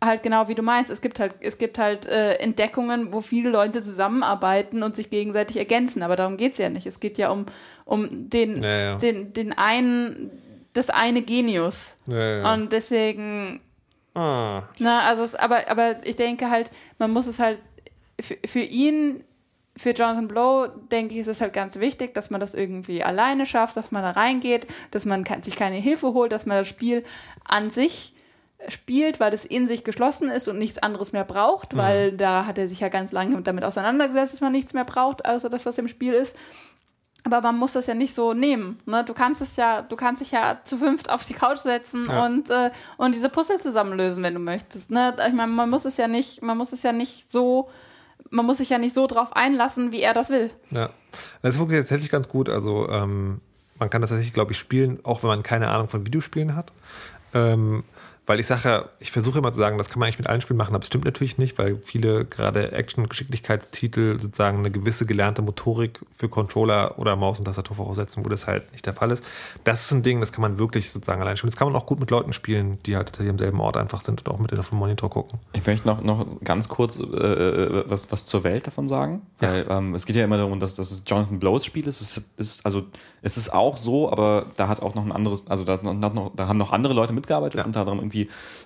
halt 0.03 0.23
genau 0.23 0.47
wie 0.47 0.55
du 0.55 0.61
meinst, 0.61 0.89
es 0.89 1.01
gibt 1.01 1.19
halt, 1.19 1.35
es 1.41 1.57
gibt 1.57 1.77
halt 1.77 2.05
äh, 2.05 2.35
Entdeckungen, 2.35 3.11
wo 3.11 3.21
viele 3.21 3.49
Leute 3.49 3.83
zusammenarbeiten 3.83 4.83
und 4.83 4.95
sich 4.95 5.09
gegenseitig 5.09 5.57
ergänzen. 5.57 6.01
Aber 6.03 6.15
darum 6.15 6.37
geht 6.37 6.53
es 6.53 6.57
ja 6.57 6.69
nicht. 6.69 6.87
Es 6.87 6.99
geht 6.99 7.17
ja 7.17 7.29
um, 7.29 7.45
um 7.85 8.29
den, 8.29 8.63
Ja, 8.63 8.79
ja. 8.79 8.95
den, 8.95 9.33
den 9.33 9.51
einen, 9.53 10.31
das 10.73 10.89
eine 10.89 11.21
Genius. 11.21 11.97
Ja. 12.07 12.53
Und 12.53 12.71
deswegen 12.71 13.61
Ah. 14.15 14.63
na, 14.79 15.01
also 15.01 15.23
es, 15.23 15.35
aber, 15.35 15.69
aber 15.69 16.05
ich 16.05 16.15
denke 16.15 16.49
halt, 16.49 16.71
man 16.97 17.11
muss 17.11 17.27
es 17.27 17.39
halt 17.39 17.59
für, 18.19 18.37
für 18.45 18.59
ihn, 18.59 19.23
für 19.79 19.91
Jonathan 19.91 20.27
Blow, 20.27 20.67
denke 20.91 21.13
ich, 21.13 21.21
ist 21.21 21.27
es 21.27 21.39
halt 21.41 21.53
ganz 21.53 21.79
wichtig, 21.79 22.13
dass 22.13 22.29
man 22.29 22.39
das 22.41 22.53
irgendwie 22.53 23.01
alleine 23.03 23.45
schafft, 23.45 23.77
dass 23.77 23.91
man 23.91 24.03
da 24.03 24.11
reingeht, 24.11 24.67
dass 24.91 25.05
man 25.05 25.23
sich 25.41 25.55
keine 25.55 25.77
Hilfe 25.77 26.13
holt, 26.13 26.31
dass 26.33 26.45
man 26.45 26.57
das 26.57 26.67
Spiel 26.67 27.05
an 27.45 27.71
sich 27.71 28.13
spielt, 28.67 29.21
weil 29.21 29.33
es 29.33 29.45
in 29.45 29.67
sich 29.67 29.85
geschlossen 29.85 30.29
ist 30.29 30.49
und 30.49 30.57
nichts 30.57 30.79
anderes 30.79 31.13
mehr 31.13 31.23
braucht, 31.23 31.77
weil 31.77 32.11
da 32.11 32.45
hat 32.45 32.57
er 32.57 32.67
sich 32.67 32.81
ja 32.81 32.89
ganz 32.89 33.13
lange 33.13 33.41
damit 33.41 33.63
auseinandergesetzt, 33.63 34.33
dass 34.33 34.41
man 34.41 34.51
nichts 34.51 34.73
mehr 34.73 34.83
braucht, 34.83 35.25
außer 35.25 35.49
das, 35.49 35.65
was 35.65 35.77
im 35.77 35.87
Spiel 35.87 36.13
ist. 36.13 36.35
Aber 37.23 37.41
man 37.41 37.57
muss 37.57 37.73
das 37.73 37.87
ja 37.87 37.93
nicht 37.93 38.13
so 38.13 38.33
nehmen. 38.33 38.79
Ne? 38.85 39.03
Du 39.05 39.13
kannst 39.13 39.41
es 39.41 39.55
ja, 39.55 39.81
du 39.81 39.95
kannst 39.95 40.21
dich 40.21 40.31
ja 40.31 40.59
zu 40.63 40.77
fünft 40.77 41.09
auf 41.09 41.25
die 41.25 41.33
Couch 41.33 41.59
setzen 41.59 42.07
Ja. 42.09 42.25
und, 42.25 42.49
äh, 42.49 42.71
und 42.97 43.15
diese 43.15 43.29
Puzzle 43.29 43.59
zusammenlösen, 43.59 44.23
wenn 44.23 44.33
du 44.33 44.39
möchtest. 44.41 44.91
Ne? 44.91 45.15
Ich 45.25 45.33
meine, 45.33 45.51
man 45.51 45.69
muss 45.69 45.85
es 45.85 45.95
ja 45.97 46.09
nicht, 46.09 46.41
man 46.41 46.57
muss 46.57 46.73
es 46.73 46.83
ja 46.83 46.91
nicht 46.91 47.31
so, 47.31 47.69
man 48.29 48.45
muss 48.45 48.57
sich 48.57 48.69
ja 48.69 48.77
nicht 48.77 48.95
so 48.95 49.07
drauf 49.07 49.35
einlassen, 49.35 49.91
wie 49.91 50.01
er 50.01 50.13
das 50.13 50.29
will. 50.29 50.51
Ja, 50.71 50.89
das 51.41 51.57
funktioniert 51.57 51.87
tatsächlich 51.87 52.11
ganz 52.11 52.29
gut. 52.29 52.49
Also 52.49 52.89
ähm, 52.89 53.41
man 53.79 53.89
kann 53.89 54.01
das 54.01 54.09
tatsächlich, 54.09 54.33
glaube 54.33 54.51
ich, 54.51 54.57
spielen, 54.57 54.99
auch 55.03 55.23
wenn 55.23 55.29
man 55.29 55.43
keine 55.43 55.69
Ahnung 55.69 55.87
von 55.87 56.05
Videospielen 56.05 56.55
hat. 56.55 56.71
Ähm, 57.33 57.83
weil 58.29 58.39
ich 58.39 58.45
sage 58.45 58.69
ja, 58.69 58.85
ich 58.99 59.11
versuche 59.11 59.39
immer 59.39 59.51
zu 59.51 59.59
sagen, 59.59 59.79
das 59.79 59.89
kann 59.89 59.99
man 59.99 60.05
eigentlich 60.05 60.19
mit 60.19 60.27
allen 60.27 60.39
Spielen 60.39 60.57
machen, 60.57 60.69
aber 60.69 60.79
das 60.79 60.87
stimmt 60.87 61.05
natürlich 61.05 61.39
nicht, 61.39 61.57
weil 61.57 61.77
viele 61.83 62.25
gerade 62.25 62.71
Action-Geschicklichkeitstitel 62.71 64.19
sozusagen 64.19 64.59
eine 64.59 64.71
gewisse 64.71 65.05
gelernte 65.05 65.41
Motorik 65.41 65.99
für 66.15 66.29
Controller 66.29 66.97
oder 66.99 67.15
Maus 67.15 67.39
und 67.39 67.45
Tastatur 67.45 67.77
voraussetzen, 67.77 68.23
wo 68.25 68.29
das 68.29 68.47
halt 68.47 68.71
nicht 68.71 68.85
der 68.85 68.93
Fall 68.93 69.11
ist. 69.11 69.23
Das 69.63 69.83
ist 69.85 69.91
ein 69.91 70.03
Ding, 70.03 70.19
das 70.19 70.31
kann 70.31 70.41
man 70.41 70.59
wirklich 70.59 70.91
sozusagen 70.91 71.21
allein 71.21 71.37
spielen. 71.37 71.51
Das 71.51 71.57
kann 71.57 71.71
man 71.71 71.75
auch 71.75 71.85
gut 71.85 71.99
mit 71.99 72.11
Leuten 72.11 72.33
spielen, 72.33 72.77
die 72.85 72.95
halt 72.95 73.07
tatsächlich 73.07 73.31
am 73.31 73.37
selben 73.37 73.59
Ort 73.61 73.77
einfach 73.77 74.01
sind 74.01 74.25
und 74.27 74.33
auch 74.33 74.39
mit 74.39 74.57
auf 74.57 74.69
dem 74.69 74.77
Monitor 74.77 75.09
gucken. 75.09 75.39
Ich 75.53 75.65
möchte 75.65 75.87
noch, 75.87 76.01
noch 76.03 76.25
ganz 76.43 76.67
kurz 76.69 76.99
äh, 76.99 77.89
was, 77.89 78.11
was 78.11 78.25
zur 78.25 78.43
Welt 78.43 78.67
davon 78.67 78.87
sagen. 78.87 79.21
Weil 79.39 79.65
ähm, 79.69 79.95
es 79.95 80.05
geht 80.05 80.15
ja 80.15 80.23
immer 80.23 80.37
darum, 80.37 80.59
dass, 80.59 80.75
dass 80.75 80.91
es 80.91 81.03
Jonathan 81.07 81.39
Blows 81.39 81.65
Spiel 81.65 81.87
ist. 81.87 82.01
Es 82.01 82.21
ist, 82.37 82.65
also, 82.65 82.83
es 83.21 83.37
ist 83.37 83.53
auch 83.53 83.77
so, 83.77 84.11
aber 84.11 84.45
da 84.55 84.67
hat 84.67 84.81
auch 84.81 84.95
noch 84.95 85.05
ein 85.05 85.11
anderes, 85.11 85.47
also 85.47 85.63
da, 85.63 85.77
noch, 85.81 86.31
da 86.35 86.47
haben 86.47 86.57
noch 86.57 86.71
andere 86.71 86.93
Leute 86.93 87.13
mitgearbeitet, 87.13 87.59
Ja. 87.59 87.65
unter 87.65 87.79
anderem 87.81 87.99
irgendwie 87.99 88.18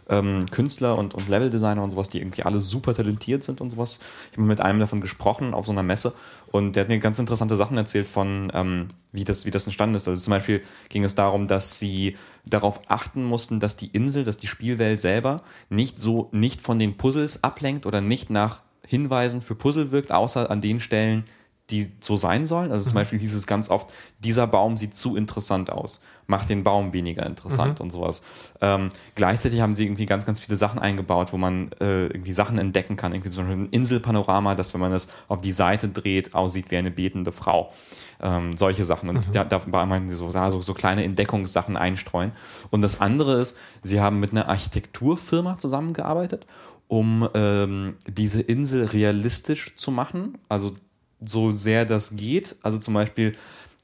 ähm, 0.10 0.46
Künstler 0.50 0.98
und, 0.98 1.14
und 1.14 1.30
Leveldesigner 1.30 1.84
und 1.84 1.92
sowas, 1.92 2.10
die 2.10 2.20
irgendwie 2.20 2.44
alle 2.44 2.60
super 2.60 2.94
talentiert 2.94 3.44
sind 3.44 3.62
und 3.62 3.70
sowas. 3.70 4.00
Ich 4.32 4.38
habe 4.38 4.48
mit 4.48 4.62
einem 4.62 4.80
davon 4.80 5.02
gesprochen 5.02 5.54
auf 5.54 5.66
so 5.66 5.72
einer 5.72 5.84
Messe 5.84 6.14
und 6.52 6.76
der 6.76 6.82
hat 6.82 6.88
mir 6.90 7.00
ganz 7.00 7.20
interessante 7.20 7.56
Sachen 7.56 7.78
erzählt 7.78 8.08
von, 8.08 8.52
ähm, 8.54 8.90
wie, 9.12 9.24
das, 9.24 9.46
wie 9.46 9.52
das 9.52 9.66
entstanden 9.66 9.96
ist. 9.96 10.08
Also 10.08 10.22
zum 10.22 10.32
Beispiel 10.32 10.62
ging 10.90 11.04
es 11.04 11.16
darum, 11.16 11.48
dass 11.48 11.80
sie 11.80 12.18
darauf 12.46 12.82
achten 12.88 13.24
mussten, 13.24 13.60
dass 13.60 13.78
die 13.78 13.88
Insel, 13.88 14.24
dass 14.24 14.38
die 14.38 14.48
Spielwelt 14.48 15.02
selber 15.02 15.42
nicht 15.70 16.00
so, 16.00 16.30
nicht 16.32 16.62
von 16.62 16.80
den 16.80 16.98
Puzzles 16.98 17.44
ablenkt 17.44 17.86
oder 17.86 18.02
nicht 18.02 18.30
nach 18.30 18.62
Hinweisen 18.86 19.42
für 19.42 19.56
Puzzle 19.56 19.92
wirkt, 19.92 20.12
außer 20.12 20.52
an 20.52 20.62
den 20.62 20.80
Stellen, 20.80 21.24
die 21.70 21.90
so 22.02 22.18
sein 22.18 22.46
sollen. 22.46 22.72
Also 22.72 22.90
zum 22.90 22.96
Beispiel 22.96 23.20
hieß 23.20 23.34
es 23.34 23.48
ganz 23.48 23.70
oft, 23.70 23.90
dieser 24.20 24.48
Baum 24.48 24.76
sieht 24.76 24.96
zu 24.96 25.16
interessant 25.16 25.72
aus, 25.72 26.02
macht 26.28 26.50
den 26.50 26.64
Baum 26.64 26.92
weniger 26.92 27.26
interessant 27.26 27.80
und 27.80 27.90
sowas. 27.90 28.22
Ähm, 28.60 28.90
gleichzeitig 29.16 29.62
haben 29.62 29.74
sie 29.74 29.86
irgendwie 29.86 30.06
ganz, 30.06 30.26
ganz 30.26 30.42
viele 30.42 30.58
Sachen 30.58 30.80
eingebaut, 30.80 31.32
wo 31.32 31.38
man 31.38 31.72
äh, 31.80 32.08
irgendwie 32.08 32.34
Sachen 32.34 32.58
entdecken 32.58 32.98
kann. 32.98 33.14
Irgendwie 33.14 33.30
zum 33.30 33.46
Beispiel 33.46 33.64
ein 33.64 33.70
Inselpanorama, 33.70 34.56
das, 34.56 34.74
wenn 34.74 34.82
man 34.82 34.92
es 34.92 35.08
auf 35.30 35.40
die 35.40 35.54
Seite 35.54 35.88
dreht, 35.88 36.36
aussieht 36.36 36.70
wie 36.70 36.78
eine 36.78 36.92
betende 36.92 37.32
Frau. 37.32 37.72
Ähm, 38.22 38.58
solche 38.58 38.84
Sachen. 38.84 39.08
Und 39.08 39.34
da, 39.34 39.46
da 39.46 39.62
meinten 39.68 40.10
sie 40.10 40.18
so, 40.18 40.32
da 40.32 40.52
so, 40.52 40.62
so 40.62 40.74
kleine 40.74 41.06
Entdeckungssachen 41.06 41.78
einstreuen. 41.78 42.34
Und 42.72 42.82
das 42.82 43.00
andere 43.00 43.40
ist, 43.40 43.56
sie 43.84 44.02
haben 44.02 44.20
mit 44.20 44.32
einer 44.32 44.50
Architekturfirma 44.50 45.58
zusammengearbeitet, 45.58 46.46
um 46.90 47.28
ähm, 47.34 47.96
diese 48.06 48.42
Insel 48.42 48.86
realistisch 48.86 49.76
zu 49.78 49.92
machen. 49.92 50.38
Also 50.50 50.74
so 51.26 51.52
sehr 51.52 51.86
das 51.86 52.16
geht. 52.16 52.56
Also 52.62 52.78
zum 52.78 52.94
Beispiel, 52.94 53.34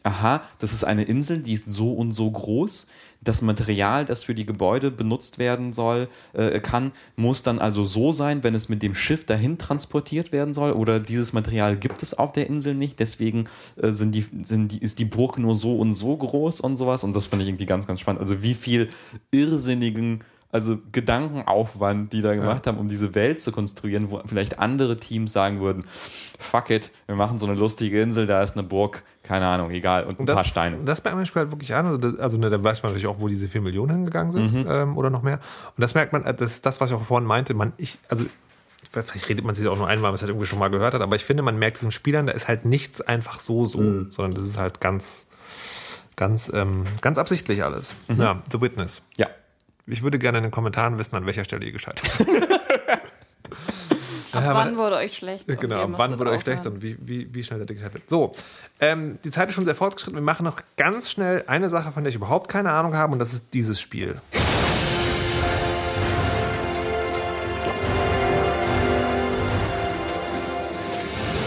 aha, 0.04 0.42
das 0.60 0.74
ist 0.74 0.84
eine 0.84 1.04
Insel, 1.04 1.40
die 1.40 1.54
ist 1.54 1.70
so 1.70 1.92
und 1.94 2.12
so 2.14 2.30
groß. 2.30 2.88
das 3.22 3.42
Material, 3.42 4.06
das 4.06 4.24
für 4.24 4.34
die 4.34 4.46
Gebäude 4.46 4.92
benutzt 4.92 5.40
werden 5.40 5.74
soll, 5.74 6.08
äh, 6.32 6.62
kann, 6.62 6.94
muss 7.18 7.44
dann 7.44 7.60
also 7.60 7.84
so 7.84 8.14
sein, 8.14 8.46
wenn 8.46 8.56
es 8.56 8.70
mit 8.70 8.82
dem 8.82 8.96
Schiff 8.96 9.26
dahin 9.26 9.58
transportiert 9.58 10.32
werden 10.32 10.54
soll. 10.54 10.72
Oder 10.72 11.02
dieses 11.02 11.34
Material 11.34 11.76
gibt 11.76 12.02
es 12.02 12.14
auf 12.14 12.32
der 12.32 12.48
Insel 12.48 12.76
nicht, 12.76 13.00
deswegen 13.00 13.50
äh, 13.76 13.92
sind 13.92 14.16
die, 14.16 14.26
sind 14.44 14.72
die, 14.72 14.78
ist 14.78 15.00
die 15.00 15.06
Burg 15.06 15.38
nur 15.38 15.58
so 15.58 15.78
und 15.78 15.94
so 15.94 16.16
groß 16.16 16.62
und 16.62 16.78
sowas. 16.78 17.04
Und 17.04 17.14
das 17.14 17.28
fand 17.28 17.42
ich 17.42 17.50
irgendwie 17.50 17.66
ganz, 17.66 17.88
ganz 17.88 18.00
spannend. 18.00 18.22
Also 18.22 18.42
wie 18.42 18.54
viel 18.54 18.90
irrsinnigen 19.32 20.24
also 20.52 20.78
Gedankenaufwand, 20.92 22.12
die 22.12 22.22
da 22.22 22.34
gemacht 22.34 22.66
haben, 22.68 22.78
um 22.78 22.88
diese 22.90 23.14
Welt 23.16 23.42
zu 23.42 23.52
konstruieren, 23.52 24.10
wo 24.12 24.22
vielleicht 24.26 24.58
andere 24.60 24.98
Teams 24.98 25.32
sagen 25.32 25.60
würden, 25.62 25.86
fuck 26.40 26.70
it, 26.72 26.92
wir 27.06 27.16
machen 27.16 27.38
so 27.38 27.46
eine 27.46 27.56
lustige 27.56 28.02
Insel, 28.02 28.26
da 28.26 28.42
ist 28.42 28.58
eine 28.58 28.64
Burg, 28.68 29.04
keine 29.24 29.46
Ahnung, 29.48 29.70
egal, 29.72 30.06
und 30.06 30.14
ein 30.14 30.18
Und 30.22 30.26
das, 30.28 30.36
paar 30.36 30.46
Steine. 30.46 30.78
und 30.78 30.86
das 30.88 31.04
merkt 31.04 31.18
man 31.18 31.26
halt 31.26 31.52
wirklich 31.52 31.76
an. 31.76 31.86
Also, 31.86 31.98
das, 31.98 32.16
also 32.18 32.38
ne, 32.38 32.50
da 32.50 32.64
weiß 32.64 32.82
man 32.84 32.92
natürlich 32.92 33.08
auch, 33.08 33.20
wo 33.20 33.28
diese 33.28 33.48
4 33.48 33.62
Millionen 33.62 33.92
hingegangen 33.92 34.32
sind 34.32 34.52
Mhm. 34.54 34.66
ähm, 34.68 34.98
oder 34.98 35.10
noch 35.10 35.22
mehr. 35.22 35.40
Und 35.76 35.82
das 35.82 35.94
merkt 35.94 36.14
man, 36.14 36.24
äh, 36.24 36.34
das 36.34 36.52
ist 36.52 36.66
das, 36.66 36.82
was 36.82 36.90
ich 36.90 36.96
auch 36.96 37.04
vorhin 37.04 37.28
meinte. 37.28 37.54
Man, 37.54 37.74
ich, 37.78 38.00
also 38.10 38.26
vielleicht 38.90 39.30
redet 39.30 39.46
man 39.46 39.54
sich 39.54 39.68
auch 39.68 39.78
nur 39.78 39.88
einmal, 39.88 40.06
weil 40.06 40.10
man 40.12 40.16
es 40.16 40.22
halt 40.22 40.30
irgendwie 40.32 40.48
schon 40.48 40.58
mal 40.58 40.70
gehört 40.70 40.96
hat, 40.96 41.02
aber 41.02 41.16
ich 41.16 41.26
finde, 41.26 41.44
man 41.44 41.60
merkt 41.60 41.78
diesem 41.78 41.92
Spiel 41.92 42.16
an, 42.16 42.26
da 42.26 42.34
ist 42.34 42.48
halt 42.48 42.66
nichts 42.66 43.02
einfach 43.02 43.40
so 43.40 43.66
so, 43.66 43.80
Mhm. 43.80 44.08
sondern 44.10 44.34
das 44.42 44.48
ist 44.50 44.58
halt 44.58 44.82
ganz, 44.82 45.28
ganz, 46.16 46.52
ähm, 46.54 46.86
ganz 47.02 47.20
absichtlich 47.20 47.64
alles. 47.64 47.94
Mhm. 48.08 48.20
Ja, 48.22 48.42
The 48.52 48.62
Witness. 48.62 49.04
Ja. 49.18 49.28
Ich 49.90 50.04
würde 50.04 50.20
gerne 50.20 50.38
in 50.40 50.44
den 50.46 50.52
Kommentaren 50.52 50.98
wissen, 51.00 51.16
an 51.16 51.26
welcher 51.26 51.44
Stelle 51.44 51.66
ihr 51.66 51.72
gescheitert 51.72 52.08
seid. 52.12 52.28
Ab 54.32 54.44
Ja, 54.46 54.54
wann 54.54 54.78
wurde 54.78 54.98
euch 54.98 55.16
schlecht? 55.16 55.48
Genau, 55.48 55.88
ihr 55.88 55.98
wann 55.98 56.20
wurde 56.20 56.30
euch 56.32 56.42
schlecht 56.42 56.60
aufhören. 56.60 56.76
und 56.76 56.84
wie, 56.84 56.98
wie, 57.02 57.34
wie 57.34 57.44
schnell 57.44 57.60
seid 57.60 57.70
ihr 57.72 57.76
gescheitert? 57.78 58.04
So, 58.08 58.32
ähm, 58.80 59.18
die 59.24 59.32
Zeit 59.32 59.50
ist 59.50 59.56
schon 59.56 59.66
sehr 59.66 59.74
fortgeschritten. 59.76 60.16
Wir 60.20 60.24
machen 60.24 60.44
noch 60.44 60.62
ganz 60.78 61.10
schnell 61.10 61.44
eine 61.48 61.68
Sache, 61.70 61.92
von 61.92 62.04
der 62.04 62.10
ich 62.10 62.16
überhaupt 62.16 62.48
keine 62.48 62.72
Ahnung 62.72 62.96
habe, 62.96 63.14
und 63.14 63.20
das 63.20 63.34
ist 63.34 63.46
dieses 63.54 63.82
Spiel. 63.82 64.22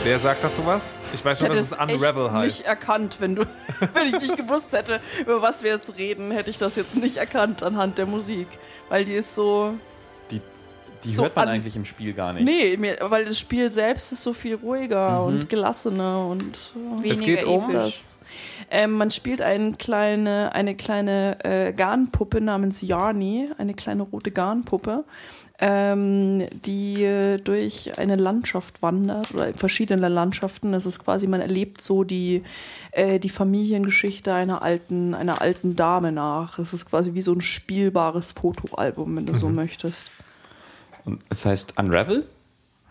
Wer 0.05 0.19
sagt 0.19 0.43
dazu 0.43 0.67
was? 0.67 0.95
Ich 1.15 1.25
weiß 1.25 1.41
Ich 1.41 1.47
nur, 1.47 1.55
dass 1.57 1.67
es 1.67 1.73
es 1.73 1.79
Unravel 1.79 2.27
echt 2.27 2.35
heißt. 2.35 2.59
nicht 2.59 2.67
erkannt, 2.67 3.17
wenn 3.21 3.37
du, 3.37 3.45
wenn 3.95 4.07
ich 4.09 4.13
nicht 4.21 4.37
gewusst 4.37 4.73
hätte, 4.73 5.01
über 5.21 5.41
was 5.43 5.63
wir 5.63 5.71
jetzt 5.73 5.97
reden, 5.97 6.33
hätte 6.33 6.51
ich 6.51 6.59
das 6.59 6.75
jetzt 6.77 6.97
nicht 6.97 7.17
erkannt 7.19 7.63
anhand 7.63 7.99
der 7.99 8.07
Musik, 8.07 8.49
weil 8.89 9.05
die 9.05 9.13
ist 9.15 9.35
so, 9.35 9.75
Die, 10.33 10.41
die 11.05 11.09
So 11.09 11.23
hört 11.23 11.37
man 11.37 11.47
an- 11.49 11.55
eigentlich 11.55 11.77
im 11.77 11.85
Spiel 11.85 12.15
gar 12.15 12.33
nicht. 12.33 12.45
nee, 12.45 12.77
mir, 12.77 12.97
weil 13.03 13.25
das 13.27 13.39
Spiel 13.39 13.71
selbst 13.71 14.11
ist 14.11 14.25
so 14.25 14.33
viel 14.33 14.57
ruhiger 14.57 15.21
Mhm. 15.21 15.27
und 15.27 15.49
gelassener 15.49 16.27
und 16.27 16.43
äh, 17.05 17.09
Es 17.11 17.21
Weniger 17.21 17.37
geht 17.37 17.45
um- 17.45 17.71
das. 17.71 18.19
Ähm, 18.71 18.93
man 18.93 19.11
spielt 19.11 19.41
eine 19.43 19.75
kleine, 19.75 20.53
eine 20.55 20.75
kleine 20.75 21.37
äh, 21.45 21.73
Garnpuppe 21.75 22.41
namens 22.41 22.81
Yarni, 22.81 23.51
eine 23.59 23.75
kleine 23.75 24.03
rote 24.03 24.31
Garnpuppe, 24.31 25.05
ähm, 25.65 26.49
die 26.65 27.05
äh, 27.05 27.39
durch 27.39 27.97
eine 27.97 28.17
Landschaft 28.17 28.83
wandert 28.83 29.33
oder 29.33 29.47
in 29.49 29.55
verschiedene 29.55 30.09
Landschaften. 30.09 30.75
Es 30.75 30.87
ist 30.87 30.99
quasi, 31.05 31.29
man 31.29 31.41
erlebt 31.41 31.81
so 31.81 32.03
die, 32.03 32.43
äh, 32.91 33.21
die 33.21 33.29
Familiengeschichte 33.29 34.35
einer 34.35 34.63
alten, 34.63 35.15
einer 35.15 35.41
alten 35.41 35.77
Dame 35.77 36.11
nach. 36.11 36.59
Es 36.59 36.73
ist 36.75 36.87
quasi 36.91 37.15
wie 37.15 37.21
so 37.23 37.33
ein 37.33 37.41
spielbares 37.41 38.33
Fotoalbum, 38.33 39.15
wenn 39.17 39.27
du 39.27 39.37
so 39.37 39.49
möchtest. 39.51 40.09
Und 41.05 41.21
es 41.29 41.45
heißt 41.47 41.79
Unravel. 41.79 42.25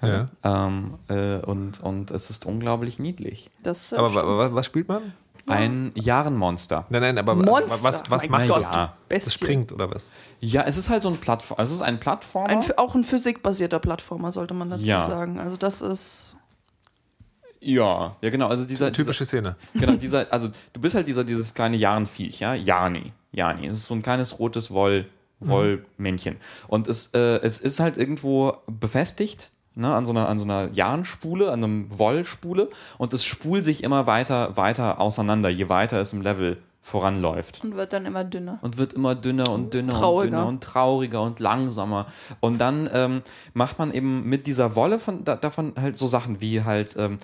Ja. 0.01 0.25
Ähm, 0.43 0.95
äh, 1.09 1.37
und, 1.45 1.79
und 1.81 2.09
es 2.09 2.29
ist 2.29 2.45
unglaublich 2.45 2.97
niedlich. 2.99 3.49
Das, 3.61 3.91
äh, 3.91 3.97
Aber 3.97 4.09
stimmt. 4.09 4.25
wa- 4.25 4.49
was 4.53 4.65
spielt 4.65 4.87
man? 4.87 5.13
Ein 5.47 5.91
Jahrenmonster. 5.95 6.85
Nein, 6.89 7.01
nein, 7.01 7.17
aber 7.17 7.35
Monster. 7.35 7.83
was, 7.83 8.03
was 8.09 8.29
Mein 8.29 8.47
macht 8.47 8.47
Gott, 8.49 8.63
das? 8.65 8.73
ja. 8.73 8.93
Das 9.09 9.33
springt 9.33 9.71
oder 9.71 9.89
was? 9.93 10.11
Ja, 10.39 10.63
es 10.63 10.77
ist 10.77 10.89
halt 10.89 11.01
so 11.01 11.09
ein 11.09 11.17
Plattform. 11.17 11.59
Es 11.59 11.71
ist 11.71 11.81
ein 11.81 11.99
Plattformer. 11.99 12.49
Ein, 12.49 12.63
auch 12.77 12.95
ein 12.95 13.03
physikbasierter 13.03 13.79
Plattformer, 13.79 14.31
sollte 14.31 14.53
man 14.53 14.69
dazu 14.69 14.83
Ja. 14.83 15.01
sagen. 15.01 15.39
Also 15.39 15.57
das 15.57 15.81
ist 15.81 16.35
ja, 17.63 18.15
ja, 18.21 18.29
genau. 18.31 18.47
Also 18.47 18.65
dieser 18.67 18.91
Typische 18.91 19.23
Szene. 19.25 19.55
Dieser, 19.73 19.85
genau, 19.85 19.97
dieser, 19.99 20.33
also 20.33 20.49
du 20.73 20.81
bist 20.81 20.95
halt 20.95 21.07
dieser, 21.07 21.23
dieses 21.23 21.53
kleine 21.53 21.77
Jarenviech, 21.77 22.39
ja, 22.39 22.55
Jani. 22.55 23.13
Jani. 23.31 23.67
Es 23.67 23.77
ist 23.79 23.85
so 23.85 23.93
ein 23.93 24.01
kleines 24.01 24.39
rotes 24.39 24.71
Woll, 24.71 25.05
Wollmännchen. 25.39 26.37
Und 26.67 26.87
es, 26.87 27.07
äh, 27.13 27.39
es 27.41 27.59
ist 27.59 27.79
halt 27.79 27.97
irgendwo 27.97 28.57
befestigt. 28.67 29.51
Ne, 29.73 29.93
an 29.93 30.05
so 30.05 30.11
einer, 30.11 30.27
an 30.27 30.37
so 30.37 30.43
einer 30.43 30.69
Jahnspule, 30.73 31.49
an 31.49 31.63
einem 31.63 31.97
Wollspule 31.97 32.69
und 32.97 33.13
es 33.13 33.23
spult 33.23 33.63
sich 33.63 33.83
immer 33.83 34.05
weiter, 34.05 34.57
weiter 34.57 34.99
auseinander, 34.99 35.47
je 35.47 35.69
weiter 35.69 36.01
es 36.01 36.11
im 36.11 36.21
Level 36.21 36.57
voranläuft. 36.81 37.63
Und 37.63 37.75
wird 37.75 37.93
dann 37.93 38.05
immer 38.05 38.23
dünner. 38.23 38.59
und 38.61 38.77
wird 38.77 38.93
immer 38.93 39.15
dünner 39.15 39.49
und 39.51 39.73
dünner 39.73 39.93
und 39.93 39.99
Trauriger. 39.99 40.29
dünner 40.31 40.47
und 40.47 40.63
trauriger 40.63 41.21
und 41.21 41.39
langsamer. 41.39 42.07
Und 42.39 42.57
dann 42.57 42.89
ähm, 42.91 43.21
macht 43.53 43.79
man 43.79 43.93
eben 43.93 44.27
mit 44.27 44.47
dieser 44.47 44.75
Wolle 44.75 44.99
von, 44.99 45.23
da, 45.23 45.35
davon 45.35 45.73
halt 45.79 45.95
so 45.95 46.07
Sachen 46.07 46.41
wie 46.41 46.63
halt 46.63 46.95
ähm, 46.97 47.19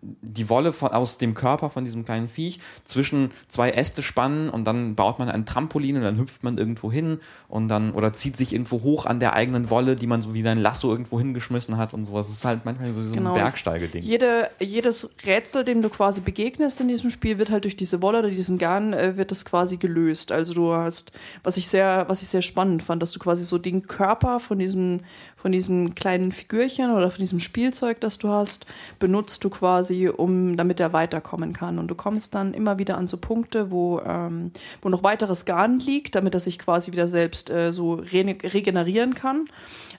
die 0.00 0.48
Wolle 0.48 0.72
von, 0.72 0.90
aus 0.90 1.18
dem 1.18 1.34
Körper 1.34 1.70
von 1.70 1.84
diesem 1.84 2.04
kleinen 2.04 2.28
Viech 2.28 2.60
zwischen 2.84 3.30
zwei 3.48 3.70
Äste 3.70 4.02
spannen 4.02 4.48
und 4.48 4.64
dann 4.64 4.94
baut 4.94 5.18
man 5.18 5.28
ein 5.28 5.44
Trampolin 5.46 5.96
und 5.96 6.02
dann 6.02 6.18
hüpft 6.18 6.44
man 6.44 6.56
irgendwo 6.58 6.92
hin 6.92 7.18
und 7.48 7.68
dann 7.68 7.92
oder 7.92 8.12
zieht 8.12 8.36
sich 8.36 8.52
irgendwo 8.52 8.82
hoch 8.82 9.06
an 9.06 9.18
der 9.20 9.32
eigenen 9.32 9.70
Wolle, 9.70 9.96
die 9.96 10.06
man 10.06 10.22
so 10.22 10.34
wie 10.34 10.46
ein 10.46 10.58
Lasso 10.58 10.90
irgendwo 10.90 11.18
hingeschmissen 11.18 11.76
hat 11.76 11.94
und 11.94 12.04
sowas. 12.04 12.28
Es 12.28 12.34
ist 12.34 12.44
halt 12.44 12.64
manchmal 12.64 12.92
so 12.94 13.12
Genau. 13.12 13.30
ein 13.32 13.40
Bergsteigeding. 13.40 14.02
Jede, 14.02 14.48
jedes 14.60 15.10
Rätsel, 15.26 15.64
dem 15.64 15.82
du 15.82 15.88
quasi 15.88 16.20
begegnest 16.20 16.80
in 16.80 16.88
diesem 16.88 17.10
Spiel, 17.10 17.38
wird 17.38 17.50
halt 17.50 17.64
durch 17.64 17.76
diese 17.76 18.00
Wolle 18.02 18.20
oder 18.20 18.30
diesen 18.30 18.58
Garn, 18.58 18.92
äh, 18.92 19.16
wird 19.16 19.32
es 19.32 19.44
quasi 19.44 19.76
gelöst. 19.78 20.30
Also 20.32 20.54
du 20.54 20.72
hast, 20.72 21.12
was 21.42 21.56
ich 21.56 21.68
sehr, 21.68 22.04
was 22.08 22.22
ich 22.22 22.28
sehr 22.28 22.42
spannend 22.42 22.82
fand, 22.82 23.02
dass 23.02 23.12
du 23.12 23.18
quasi 23.18 23.42
so 23.42 23.58
den 23.58 23.86
Körper 23.86 24.40
von 24.40 24.58
diesem, 24.58 25.00
von 25.40 25.52
diesem 25.52 25.94
kleinen 25.94 26.32
Figürchen 26.32 26.90
oder 26.90 27.10
von 27.10 27.20
diesem 27.20 27.38
Spielzeug, 27.38 28.00
das 28.00 28.18
du 28.18 28.28
hast, 28.28 28.66
benutzt 28.98 29.42
du 29.44 29.50
quasi, 29.50 30.08
um, 30.08 30.56
damit 30.56 30.80
er 30.80 30.92
weiterkommen 30.92 31.52
kann. 31.52 31.78
Und 31.78 31.88
du 31.88 31.94
kommst 31.94 32.34
dann 32.34 32.54
immer 32.54 32.78
wieder 32.78 32.98
an 32.98 33.06
so 33.06 33.16
Punkte, 33.16 33.70
wo, 33.70 34.00
ähm, 34.00 34.50
wo 34.82 34.88
noch 34.88 35.04
weiteres 35.04 35.44
Garn 35.44 35.78
liegt, 35.78 36.16
damit 36.16 36.34
er 36.34 36.40
sich 36.40 36.58
quasi 36.58 36.90
wieder 36.90 37.06
selbst 37.06 37.50
äh, 37.50 37.72
so 37.72 37.94
re 37.94 38.36
regenerieren 38.42 39.14
kann. 39.14 39.48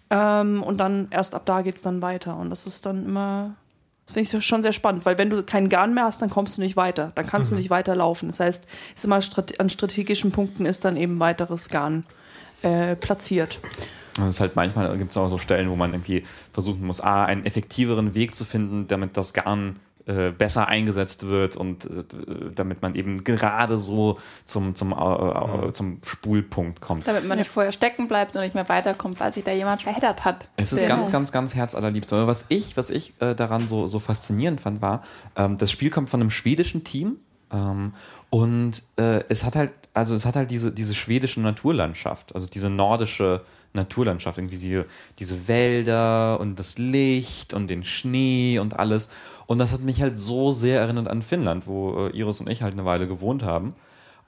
Ähm, 0.10 0.61
und 0.61 0.78
dann 0.78 1.07
erst 1.10 1.34
ab 1.34 1.45
da 1.45 1.61
geht 1.61 1.78
es 1.78 1.82
dann 1.82 2.02
weiter. 2.02 2.36
Und 2.38 2.49
das 2.49 2.66
ist 2.66 2.86
dann 2.86 3.06
immer, 3.06 3.56
das 4.06 4.14
finde 4.14 4.38
ich 4.38 4.45
schon 4.45 4.61
sehr 4.61 4.74
spannend, 4.74 5.06
weil 5.06 5.18
wenn 5.18 5.30
du 5.30 5.41
keinen 5.44 5.70
Garn 5.70 5.94
mehr 5.94 6.03
hast, 6.03 6.22
dann 6.22 6.30
kommst 6.30 6.57
du 6.57 6.61
nicht 6.61 6.76
weiter. 6.76 7.14
Dann 7.16 7.26
kannst 7.26 7.49
du 7.52 7.56
nicht 7.56 7.70
weiterlaufen. 7.70 8.28
Das 8.28 8.41
heißt, 8.41 8.68
ist 8.94 9.06
immer 9.06 9.22
an 9.57 9.70
strategischen 9.70 10.32
Punkten 10.32 10.66
ist 10.66 10.84
dann 10.84 10.98
eben 10.98 11.22
weiteres 11.22 11.70
Garn 11.70 12.03
äh, 12.61 12.98
platziert. 12.98 13.60
Und 14.18 14.26
es 14.26 14.36
ist 14.36 14.41
halt 14.41 14.56
manchmal 14.56 14.98
gibt 14.98 15.11
es 15.11 15.18
auch 15.18 15.30
so 15.30 15.38
Stellen, 15.38 15.69
wo 15.69 15.76
man 15.76 15.94
irgendwie 15.94 16.23
versuchen 16.52 16.86
muss, 16.86 17.02
A, 17.02 17.26
einen 17.26 17.45
effektiveren 17.45 18.15
Weg 18.15 18.36
zu 18.36 18.45
finden, 18.45 18.88
damit 18.88 19.18
das 19.18 19.34
Garn 19.34 19.80
äh, 20.10 20.31
besser 20.31 20.68
eingesetzt 20.68 21.27
wird 21.27 21.56
und 21.56 21.86
äh, 21.86 21.90
damit 22.56 22.81
man 22.81 22.95
eben 22.95 23.23
gerade 23.23 23.77
so 23.77 24.18
zum, 24.44 24.73
zum, 24.73 24.91
äh, 24.91 25.68
äh, 25.68 25.72
zum 25.72 25.99
Spulpunkt 26.03 26.81
kommt. 26.81 27.07
Damit 27.07 27.27
man 27.27 27.38
nicht 27.38 27.52
vorher 27.52 27.72
stecken 27.72 28.07
bleibt 28.07 28.36
und 28.36 28.41
nicht 28.41 28.56
mehr 28.56 28.68
weiterkommt, 28.69 29.19
weil 29.19 29.31
sich 29.31 29.44
da 29.44 29.52
jemand 29.52 29.84
verheddert 29.84 30.26
hat. 30.26 30.49
Es 30.56 30.73
ist 30.73 30.88
ganz, 30.88 31.11
ganz, 31.11 31.31
ganz 31.31 31.53
herzallerliebst. 31.53 32.11
Aber 32.11 32.26
was 32.26 32.48
ich, 32.49 32.76
was 32.76 32.90
ich 32.90 33.14
äh, 33.19 33.36
daran 33.36 33.68
so, 33.68 33.86
so 33.86 33.99
faszinierend 33.99 34.61
fand, 34.61 34.81
war, 34.81 35.03
ähm, 35.36 35.57
das 35.57 35.69
Spiel 35.69 35.91
kommt 35.91 36.10
von 36.10 36.22
einem 36.22 36.31
schwedischen 36.31 36.84
Team. 36.84 37.18
Ähm, 37.52 37.94
und 38.31 38.81
äh, 38.95 39.23
es 39.30 39.44
hat 39.44 39.56
halt, 39.56 39.72
also 39.94 40.15
es 40.15 40.26
hat 40.26 40.36
halt 40.36 40.49
diese, 40.49 40.72
diese 40.72 40.95
schwedische 40.95 41.40
Naturlandschaft, 41.40 42.34
also 42.34 42.48
diese 42.48 42.72
nordische 42.72 43.41
Naturlandschaft, 43.74 44.38
irgendwie 44.38 44.58
die, 44.58 44.84
diese 45.20 45.48
Wälder 45.48 46.40
und 46.40 46.58
das 46.58 46.78
Licht 46.78 47.54
und 47.54 47.68
den 47.68 47.84
Schnee 47.84 48.60
und 48.60 48.80
alles. 48.80 49.10
Und 49.46 49.60
das 49.60 49.72
hat 49.72 49.82
mich 49.82 50.02
halt 50.02 50.18
so 50.18 50.52
sehr 50.52 50.80
erinnert 50.80 51.08
an 51.08 51.22
Finnland, 51.22 51.68
wo 51.68 52.08
äh, 52.08 52.18
Iris 52.18 52.41
und 52.41 52.50
ich 52.50 52.62
halt 52.62 52.74
eine 52.74 52.86
Weile 52.86 53.08
gewohnt 53.08 53.44
haben. 53.44 53.74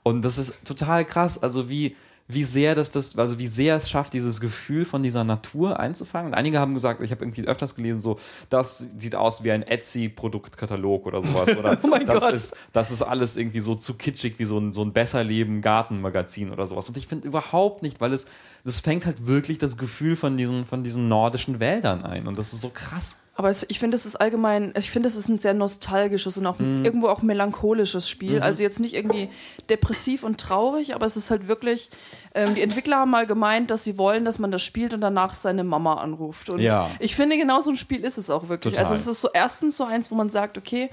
Und 0.02 0.24
das 0.24 0.38
ist 0.38 0.64
total 0.64 1.04
krass, 1.04 1.42
also 1.42 1.68
wie, 1.68 1.96
wie 2.28 2.44
sehr 2.44 2.74
das, 2.74 2.90
das, 2.90 3.18
also 3.18 3.38
wie 3.38 3.46
sehr 3.46 3.76
es 3.76 3.90
schafft, 3.90 4.12
dieses 4.12 4.40
Gefühl 4.40 4.84
von 4.84 5.02
dieser 5.02 5.24
Natur 5.24 5.78
einzufangen. 5.80 6.28
Und 6.32 6.34
einige 6.34 6.58
haben 6.58 6.74
gesagt, 6.74 7.02
ich 7.02 7.10
habe 7.10 7.24
irgendwie 7.24 7.46
öfters 7.46 7.74
gelesen, 7.74 8.00
so, 8.00 8.18
das 8.48 8.78
sieht 8.96 9.14
aus 9.14 9.44
wie 9.44 9.52
ein 9.52 9.62
Etsy-Produktkatalog 9.62 11.06
oder 11.06 11.22
sowas. 11.22 11.56
Oder 11.56 11.78
Oh 11.82 11.88
mein 11.88 12.06
das 12.06 12.22
Gott. 12.22 12.32
Ist, 12.32 12.56
das 12.72 12.90
ist 12.90 13.02
alles 13.02 13.36
irgendwie 13.36 13.60
so 13.60 13.74
zu 13.74 13.94
kitschig 13.94 14.38
wie 14.38 14.44
so 14.44 14.58
ein, 14.58 14.72
so 14.72 14.82
ein 14.82 14.92
Besserleben-Gartenmagazin 14.92 16.50
oder 16.50 16.66
sowas. 16.66 16.88
Und 16.88 16.96
ich 16.96 17.06
finde 17.06 17.28
überhaupt 17.28 17.82
nicht, 17.82 18.00
weil 18.00 18.12
es, 18.12 18.26
das 18.64 18.80
fängt 18.80 19.06
halt 19.06 19.26
wirklich 19.26 19.58
das 19.58 19.76
Gefühl 19.76 20.16
von 20.16 20.36
diesen, 20.36 20.64
von 20.64 20.84
diesen 20.84 21.08
nordischen 21.08 21.60
Wäldern 21.60 22.04
ein. 22.04 22.26
Und 22.26 22.38
das 22.38 22.52
ist 22.52 22.60
so 22.60 22.70
krass. 22.70 23.18
Aber 23.34 23.48
es, 23.48 23.64
ich 23.70 23.78
finde, 23.78 23.96
es 23.96 24.04
ist 24.04 24.16
allgemein, 24.16 24.74
ich 24.76 24.90
finde, 24.90 25.08
es 25.08 25.16
ist 25.16 25.28
ein 25.28 25.38
sehr 25.38 25.54
nostalgisches 25.54 26.36
und 26.36 26.46
auch 26.46 26.60
irgendwo 26.60 27.08
auch 27.08 27.22
melancholisches 27.22 28.06
Spiel. 28.08 28.42
Also 28.42 28.62
jetzt 28.62 28.78
nicht 28.78 28.92
irgendwie 28.94 29.30
depressiv 29.70 30.22
und 30.22 30.38
traurig, 30.38 30.94
aber 30.94 31.06
es 31.06 31.16
ist 31.16 31.30
halt 31.30 31.48
wirklich, 31.48 31.88
ähm, 32.34 32.54
die 32.54 32.60
Entwickler 32.60 32.98
haben 32.98 33.10
mal 33.10 33.26
gemeint, 33.26 33.70
dass 33.70 33.84
sie 33.84 33.96
wollen, 33.96 34.26
dass 34.26 34.38
man 34.38 34.50
das 34.50 34.62
spielt 34.62 34.92
und 34.92 35.00
danach 35.00 35.32
seine 35.32 35.64
Mama 35.64 35.94
anruft. 35.94 36.50
Und 36.50 36.60
Ja. 36.60 36.90
ich 36.98 37.16
finde, 37.16 37.38
genau 37.38 37.60
so 37.60 37.70
ein 37.70 37.78
Spiel 37.78 38.04
ist 38.04 38.18
es 38.18 38.28
auch 38.28 38.48
wirklich. 38.48 38.74
Total. 38.74 38.84
Also 38.90 39.00
es 39.00 39.06
ist 39.06 39.22
so 39.22 39.30
erstens 39.32 39.78
so 39.78 39.84
eins, 39.84 40.10
wo 40.10 40.14
man 40.14 40.28
sagt, 40.28 40.58
okay, 40.58 40.90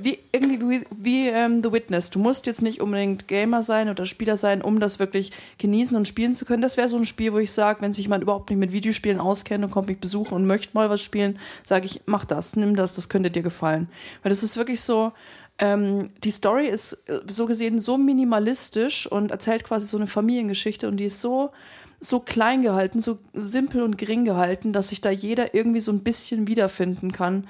wie 0.00 0.18
irgendwie 0.32 0.84
wie, 0.90 1.28
ähm, 1.28 1.62
The 1.62 1.72
Witness. 1.72 2.10
Du 2.10 2.18
musst 2.18 2.46
jetzt 2.46 2.62
nicht 2.62 2.80
unbedingt 2.80 3.28
Gamer 3.28 3.62
sein 3.62 3.88
oder 3.88 4.06
Spieler 4.06 4.36
sein, 4.36 4.62
um 4.62 4.80
das 4.80 4.98
wirklich 4.98 5.32
genießen 5.58 5.96
und 5.96 6.08
spielen 6.08 6.32
zu 6.32 6.44
können. 6.44 6.62
Das 6.62 6.76
wäre 6.76 6.88
so 6.88 6.96
ein 6.96 7.04
Spiel, 7.04 7.32
wo 7.32 7.38
ich 7.38 7.52
sage, 7.52 7.82
wenn 7.82 7.92
sich 7.92 8.06
jemand 8.06 8.22
überhaupt 8.22 8.48
nicht 8.50 8.58
mit 8.58 8.72
Videospielen 8.72 9.20
auskennt 9.20 9.64
und 9.64 9.70
kommt 9.70 9.88
mich 9.88 9.98
besuchen 9.98 10.34
und 10.34 10.46
möchte 10.46 10.74
mal 10.74 10.88
was 10.88 11.02
spielen, 11.02 11.38
sage 11.64 11.86
ich, 11.86 12.00
mach 12.06 12.24
das, 12.24 12.56
nimm 12.56 12.74
das, 12.74 12.94
das 12.94 13.08
könnte 13.08 13.30
dir 13.30 13.42
gefallen. 13.42 13.88
Weil 14.22 14.30
das 14.30 14.42
ist 14.42 14.56
wirklich 14.56 14.80
so, 14.80 15.12
ähm, 15.58 16.10
die 16.24 16.30
Story 16.30 16.66
ist 16.66 16.94
äh, 17.08 17.20
so 17.26 17.46
gesehen 17.46 17.78
so 17.78 17.98
minimalistisch 17.98 19.06
und 19.06 19.30
erzählt 19.30 19.64
quasi 19.64 19.86
so 19.86 19.96
eine 19.96 20.06
Familiengeschichte 20.06 20.88
und 20.88 20.96
die 20.98 21.04
ist 21.04 21.20
so 21.20 21.50
so 21.98 22.20
klein 22.20 22.60
gehalten, 22.60 23.00
so 23.00 23.18
simpel 23.32 23.82
und 23.82 23.96
gering 23.96 24.26
gehalten, 24.26 24.74
dass 24.74 24.90
sich 24.90 25.00
da 25.00 25.10
jeder 25.10 25.54
irgendwie 25.54 25.80
so 25.80 25.92
ein 25.92 26.00
bisschen 26.00 26.46
wiederfinden 26.46 27.10
kann. 27.10 27.48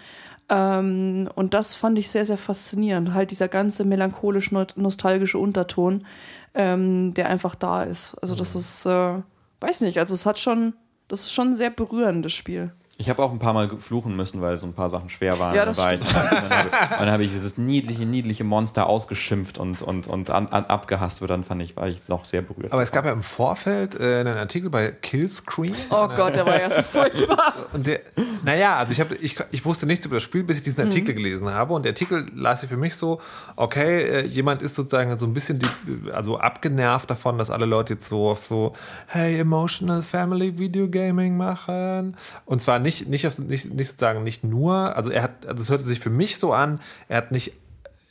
Ähm, 0.48 1.28
und 1.34 1.54
das 1.54 1.74
fand 1.74 1.98
ich 1.98 2.10
sehr, 2.10 2.24
sehr 2.24 2.38
faszinierend. 2.38 3.14
Halt 3.14 3.30
dieser 3.30 3.48
ganze 3.48 3.84
melancholisch-nostalgische 3.84 5.38
Unterton, 5.38 6.06
ähm, 6.54 7.14
der 7.14 7.28
einfach 7.28 7.54
da 7.54 7.82
ist. 7.82 8.16
Also 8.22 8.34
das 8.34 8.54
ist, 8.54 8.86
äh, 8.86 9.22
weiß 9.60 9.80
nicht, 9.80 9.98
also 9.98 10.14
es 10.14 10.26
hat 10.26 10.38
schon, 10.38 10.74
das 11.08 11.22
ist 11.22 11.32
schon 11.32 11.48
ein 11.48 11.56
sehr 11.56 11.70
berührendes 11.70 12.32
Spiel. 12.32 12.72
Ich 12.98 13.10
habe 13.10 13.22
auch 13.22 13.30
ein 13.30 13.38
paar 13.38 13.52
Mal 13.52 13.68
fluchen 13.78 14.16
müssen, 14.16 14.40
weil 14.40 14.56
so 14.56 14.66
ein 14.66 14.72
paar 14.72 14.88
Sachen 14.88 15.10
schwer 15.10 15.38
waren. 15.38 15.54
Ja, 15.54 15.64
das 15.66 15.76
Dann 15.76 15.86
war 15.86 15.92
ich, 15.94 16.00
dann 16.10 17.10
habe 17.10 17.12
habe 17.12 17.24
ich 17.24 17.30
dieses 17.30 17.58
niedliche, 17.58 18.04
niedliche 18.06 18.44
Monster 18.44 18.86
ausgeschimpft 18.88 19.58
und, 19.58 19.82
und, 19.82 20.06
und 20.06 20.30
an, 20.30 20.48
an, 20.48 20.64
abgehasst. 20.66 21.20
Und 21.22 21.28
dann 21.28 21.44
fand 21.44 21.62
ich, 21.62 21.76
war 21.76 21.88
ich 21.88 22.08
noch 22.08 22.24
sehr 22.24 22.42
berührt. 22.42 22.72
Aber 22.72 22.82
es 22.82 22.92
gab 22.92 23.04
ja 23.04 23.12
im 23.12 23.22
Vorfeld 23.22 23.98
äh, 23.98 24.20
einen 24.20 24.36
Artikel 24.38 24.70
bei 24.70 24.92
Killscreen. 24.92 25.74
Oh 25.90 26.08
Gott, 26.08 26.36
der 26.36 26.46
war 26.46 26.60
ja 26.60 26.70
so 26.70 26.82
furchtbar. 26.90 27.52
Und 27.72 27.86
der, 27.86 28.00
naja, 28.44 28.76
also 28.76 28.92
ich, 28.92 29.00
hab, 29.00 29.10
ich, 29.12 29.36
ich 29.50 29.64
wusste 29.64 29.86
nichts 29.86 30.04
über 30.06 30.16
das 30.16 30.22
Spiel, 30.22 30.42
bis 30.44 30.58
ich 30.58 30.62
diesen 30.62 30.80
Artikel 30.84 31.14
Mhm. 31.14 31.18
gelesen 31.18 31.48
habe. 31.50 31.74
Und 31.74 31.84
der 31.84 31.90
Artikel 31.92 32.26
las 32.34 32.60
sich 32.62 32.70
für 32.70 32.76
mich 32.76 32.94
so, 32.94 33.20
okay, 33.56 34.02
äh, 34.02 34.26
jemand 34.26 34.62
ist 34.62 34.74
sozusagen 34.74 35.18
so 35.18 35.26
ein 35.26 35.34
bisschen 35.34 35.58
die, 35.58 36.10
also 36.12 36.38
abgenervt 36.38 37.10
davon, 37.10 37.38
dass 37.38 37.50
alle 37.50 37.66
Leute 37.66 37.94
jetzt 37.94 38.08
so 38.08 38.28
auf 38.30 38.42
so, 38.42 38.72
hey, 39.08 39.38
emotional 39.38 40.02
family 40.02 40.58
Video 40.58 40.88
Gaming 40.88 41.36
machen. 41.36 42.16
Und 42.44 42.60
zwar 42.60 42.78
nicht, 42.86 43.08
nicht, 43.08 43.26
auf, 43.26 43.36
nicht, 43.38 43.72
nicht 43.74 43.88
sozusagen 43.88 44.22
nicht 44.22 44.44
nur, 44.44 44.96
also 44.96 45.10
er 45.10 45.22
hat, 45.24 45.44
also 45.46 45.62
es 45.62 45.68
hörte 45.70 45.84
sich 45.84 46.00
für 46.00 46.10
mich 46.10 46.38
so 46.38 46.52
an, 46.52 46.80
er 47.08 47.18
hat 47.18 47.32
nicht, 47.32 47.52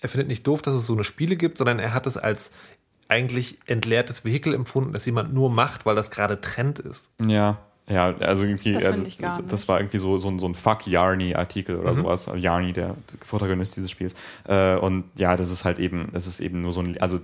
er 0.01 0.09
findet 0.09 0.27
nicht 0.27 0.45
doof, 0.45 0.61
dass 0.61 0.75
es 0.75 0.85
so 0.85 0.93
eine 0.93 1.03
Spiele 1.03 1.35
gibt, 1.37 1.57
sondern 1.57 1.79
er 1.79 1.93
hat 1.93 2.05
es 2.05 2.17
als 2.17 2.51
eigentlich 3.07 3.59
entleertes 3.67 4.25
Vehikel 4.25 4.53
empfunden, 4.53 4.91
das 4.93 5.05
jemand 5.05 5.33
nur 5.33 5.49
macht, 5.49 5.85
weil 5.85 5.95
das 5.95 6.09
gerade 6.11 6.41
Trend 6.41 6.79
ist. 6.79 7.11
Ja, 7.25 7.59
ja, 7.87 8.15
also 8.17 8.43
irgendwie, 8.45 8.73
Das 8.73 8.85
also, 8.85 9.03
finde 9.03 9.09
ich 9.09 9.17
gar 9.19 9.39
das 9.43 9.67
war 9.67 9.79
irgendwie 9.79 9.99
so, 9.99 10.17
so, 10.17 10.27
ein- 10.27 10.39
so 10.39 10.47
ein 10.47 10.55
Fuck 10.55 10.87
Yarny-Artikel 10.87 11.77
oder 11.77 11.93
sowas. 11.93 12.27
Yarny, 12.35 12.73
der 12.73 12.95
Protagonist 13.29 13.77
dieses 13.77 13.91
Spiels. 13.91 14.15
Äh, 14.47 14.75
und 14.77 15.03
ja, 15.19 15.35
das 15.37 15.51
ist 15.51 15.65
halt 15.65 15.77
eben, 15.77 16.09
das 16.11 16.25
ist 16.25 16.39
eben 16.39 16.61
nur 16.61 16.73
so 16.73 16.81
ein, 16.81 16.99
also, 16.99 17.19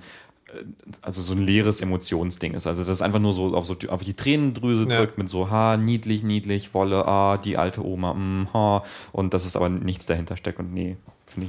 also 1.02 1.22
so 1.22 1.34
ein 1.34 1.42
leeres 1.42 1.82
Emotionsding 1.82 2.54
ist. 2.54 2.68
Also 2.68 2.84
das 2.84 2.92
ist 2.92 3.02
einfach 3.02 3.20
nur 3.20 3.34
so 3.34 3.56
auf, 3.56 3.66
so 3.66 3.76
auf 3.88 4.04
die 4.04 4.14
Tränendrüse 4.14 4.88
Ja. 4.90 4.98
drückt 4.98 5.18
mit 5.18 5.30
so, 5.30 5.50
ha, 5.50 5.78
niedlich, 5.78 6.24
niedlich, 6.24 6.74
Wolle, 6.74 7.08
ah, 7.08 7.38
die 7.38 7.58
alte 7.58 7.86
Oma, 7.86 8.14
mm, 8.14 8.50
ha. 8.54 8.84
Und 9.12 9.34
das 9.34 9.46
ist 9.46 9.56
aber 9.56 9.70
nichts 9.70 10.06
dahinter 10.06 10.38
steckt 10.38 10.60
und 10.60 10.74
nee, 10.74 10.98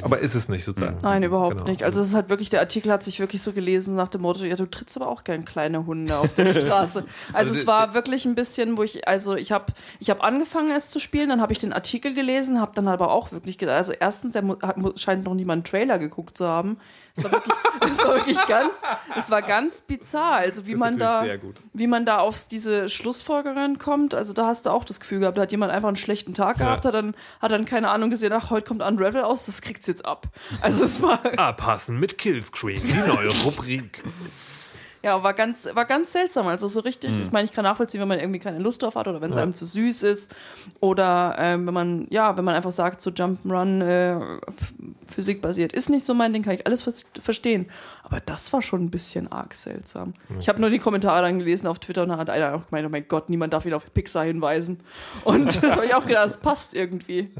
Aber 0.02 0.18
ist 0.18 0.34
es 0.34 0.48
nicht 0.48 0.64
sozusagen. 0.64 0.98
Nein, 1.02 1.22
überhaupt 1.22 1.58
Genau. 1.58 1.68
nicht. 1.70 1.82
Also 1.82 2.00
es 2.00 2.08
ist 2.08 2.14
halt 2.14 2.28
wirklich, 2.28 2.48
der 2.48 2.60
Artikel 2.60 2.90
hat 2.92 3.02
sich 3.02 3.20
wirklich 3.20 3.42
so 3.42 3.52
gelesen 3.52 3.94
nach 3.94 4.08
dem 4.08 4.22
Motto, 4.22 4.44
ja, 4.44 4.56
du 4.56 4.66
trittst 4.66 4.96
aber 4.96 5.08
auch 5.08 5.24
gern 5.24 5.44
kleine 5.44 5.86
Hunde 5.86 6.16
auf 6.18 6.34
der 6.34 6.46
Straße. 6.52 6.98
Also, 7.00 7.02
Also 7.32 7.52
es 7.54 7.66
war 7.66 7.94
wirklich 7.94 8.24
ein 8.24 8.34
bisschen, 8.34 8.76
wo 8.76 8.82
ich, 8.82 9.06
also 9.08 9.34
ich 9.34 9.52
habe 9.52 9.66
ich 10.00 10.10
hab 10.10 10.22
angefangen 10.24 10.70
es 10.70 10.88
zu 10.90 11.00
spielen, 11.00 11.28
dann 11.28 11.40
habe 11.40 11.52
ich 11.52 11.58
den 11.58 11.72
Artikel 11.72 12.14
gelesen, 12.14 12.60
habe 12.60 12.72
dann 12.74 12.88
aber 12.88 13.10
auch 13.10 13.32
wirklich 13.32 13.58
gedacht, 13.58 13.76
also 13.76 13.92
erstens, 13.92 14.34
er 14.34 14.42
scheint 14.96 15.24
noch 15.24 15.34
niemand 15.34 15.58
einen 15.58 15.64
Trailer 15.64 15.98
geguckt 15.98 16.38
zu 16.38 16.46
haben. 16.48 16.78
Es 17.14 17.24
war 17.24 17.32
wirklich, 17.32 17.52
es 17.90 17.98
war 18.04 18.14
wirklich 18.14 18.46
ganz, 18.46 18.82
es 19.18 19.30
war 19.30 19.42
ganz 19.42 19.82
bizarr, 19.82 20.36
also 20.36 20.66
wie 20.66 20.74
man 20.76 20.98
da, 20.98 21.24
wie 21.74 21.86
man 21.86 22.06
da 22.06 22.18
auf 22.18 22.46
diese 22.48 22.88
Schlussfolgerungen 22.88 23.78
kommt. 23.78 24.14
Also 24.14 24.32
da 24.32 24.46
hast 24.46 24.66
du 24.66 24.70
auch 24.70 24.84
das 24.84 24.98
Gefühl 25.00 25.20
gehabt, 25.20 25.36
da 25.36 25.42
hat 25.42 25.50
jemand 25.52 25.72
einfach 25.72 25.88
einen 25.88 25.96
schlechten 25.96 26.32
Tag 26.34 26.58
gehabt, 26.58 26.84
hat 26.86 26.94
dann, 26.94 27.14
hat 27.40 27.50
dann 27.50 27.66
keine 27.66 27.90
Ahnung 27.90 28.08
gesehen, 28.10 28.32
ach, 28.32 28.50
heute 28.50 28.66
kommt 28.66 28.82
Unravel 28.82 29.22
aus, 29.22 29.46
das 29.46 29.60
kriegt's 29.72 29.86
jetzt 29.86 30.04
ab. 30.04 30.26
Also 30.60 30.84
es 30.84 31.00
war, 31.02 31.20
Abpassen 31.38 31.98
mit 31.98 32.18
Killscreen, 32.18 32.80
die 32.86 32.92
neue 32.94 33.28
Rubrik. 33.44 34.02
Ja, 35.04 35.20
war 35.24 35.34
ganz, 35.34 35.68
war 35.74 35.84
ganz 35.84 36.12
seltsam. 36.12 36.46
Also 36.46 36.68
so 36.68 36.78
richtig, 36.78 37.10
ich 37.20 37.32
meine, 37.32 37.44
ich 37.44 37.52
kann 37.52 37.64
nachvollziehen, 37.64 38.00
wenn 38.00 38.06
man 38.06 38.20
irgendwie 38.20 38.38
keine 38.38 38.60
Lust 38.60 38.82
drauf 38.84 38.94
hat 38.94 39.08
oder 39.08 39.20
wenn 39.20 39.32
es 39.32 39.36
einem 39.36 39.52
zu 39.52 39.64
süß 39.66 40.04
ist. 40.04 40.32
Oder 40.78 41.34
ähm, 41.38 41.66
wenn 41.66 41.74
man, 41.74 42.06
ja, 42.10 42.36
wenn 42.36 42.44
man 42.44 42.54
einfach 42.54 42.70
sagt, 42.70 43.00
so 43.00 43.10
Jump'n'Run 43.10 43.82
äh, 43.82 44.40
physikbasiert 45.08 45.72
ist 45.72 45.90
nicht 45.90 46.06
so 46.06 46.14
mein 46.14 46.32
Ding, 46.32 46.42
kann 46.44 46.54
ich 46.54 46.66
alles 46.66 46.82
vers- 46.84 47.06
verstehen. 47.20 47.68
Aber 48.12 48.20
das 48.20 48.52
war 48.52 48.60
schon 48.60 48.84
ein 48.84 48.90
bisschen 48.90 49.32
arg 49.32 49.54
seltsam. 49.54 50.12
Ich 50.38 50.46
habe 50.50 50.60
nur 50.60 50.68
die 50.68 50.78
Kommentare 50.78 51.22
dann 51.22 51.38
gelesen 51.38 51.66
auf 51.66 51.78
Twitter 51.78 52.02
und 52.02 52.10
da 52.10 52.18
hat 52.18 52.28
einer 52.28 52.54
auch 52.54 52.66
gemeint, 52.66 52.86
oh 52.86 52.90
mein 52.90 53.08
Gott, 53.08 53.30
niemand 53.30 53.54
darf 53.54 53.64
ihn 53.64 53.72
auf 53.72 53.90
Pixar 53.94 54.24
hinweisen. 54.24 54.80
Und 55.24 55.62
da 55.62 55.76
habe 55.76 55.86
ich 55.86 55.94
auch 55.94 56.04
gedacht, 56.04 56.26
das 56.26 56.36
passt 56.36 56.74
irgendwie. 56.74 57.30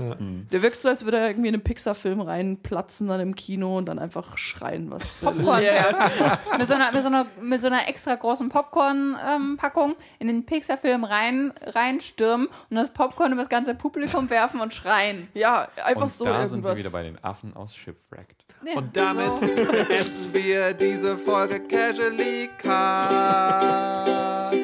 Der 0.50 0.62
wirkt 0.62 0.80
so, 0.80 0.88
als 0.88 1.04
würde 1.04 1.18
er 1.18 1.28
irgendwie 1.28 1.48
in 1.50 1.54
einen 1.56 1.62
Pixar-Film 1.62 2.22
reinplatzen 2.22 3.06
dann 3.08 3.20
im 3.20 3.34
Kino 3.34 3.76
und 3.76 3.84
dann 3.84 3.98
einfach 3.98 4.38
schreien, 4.38 4.90
was 4.90 5.14
für 5.14 5.26
Popcorn 5.26 5.60
Yeah. 5.62 5.92
werfen. 5.92 6.38
mit, 6.58 6.66
so 6.66 6.74
einer, 6.74 6.90
mit, 6.90 7.02
so 7.02 7.08
einer, 7.08 7.26
mit 7.40 7.60
so 7.60 7.66
einer 7.66 7.86
extra 7.88 8.14
großen 8.14 8.48
Popcorn-Packung 8.48 9.94
in 10.20 10.26
den 10.28 10.46
Pixar-Film 10.46 11.04
rein, 11.04 11.52
reinstürmen 11.66 12.48
und 12.70 12.76
das 12.76 12.94
Popcorn 12.94 13.32
über 13.32 13.42
das 13.42 13.50
ganze 13.50 13.74
Publikum 13.74 14.30
werfen 14.30 14.60
und 14.60 14.72
schreien. 14.72 15.28
Ja, 15.34 15.68
einfach 15.84 16.02
Und 16.04 16.12
so 16.12 16.24
da 16.24 16.46
sind 16.46 16.62
wir 16.64 16.70
irgendwas. 16.70 16.78
wieder 16.78 16.90
bei 16.90 17.02
den 17.02 17.22
Affen 17.22 17.54
aus 17.54 17.74
Shipwrecked. 17.76 18.41
Ja, 18.64 18.78
Und 18.78 18.96
damit 18.96 19.26
so. 19.26 19.40
beenden 19.40 20.30
wir 20.32 20.72
diese 20.72 21.18
Folge 21.18 21.60
Casually 21.60 22.48
Cast. 22.58 24.56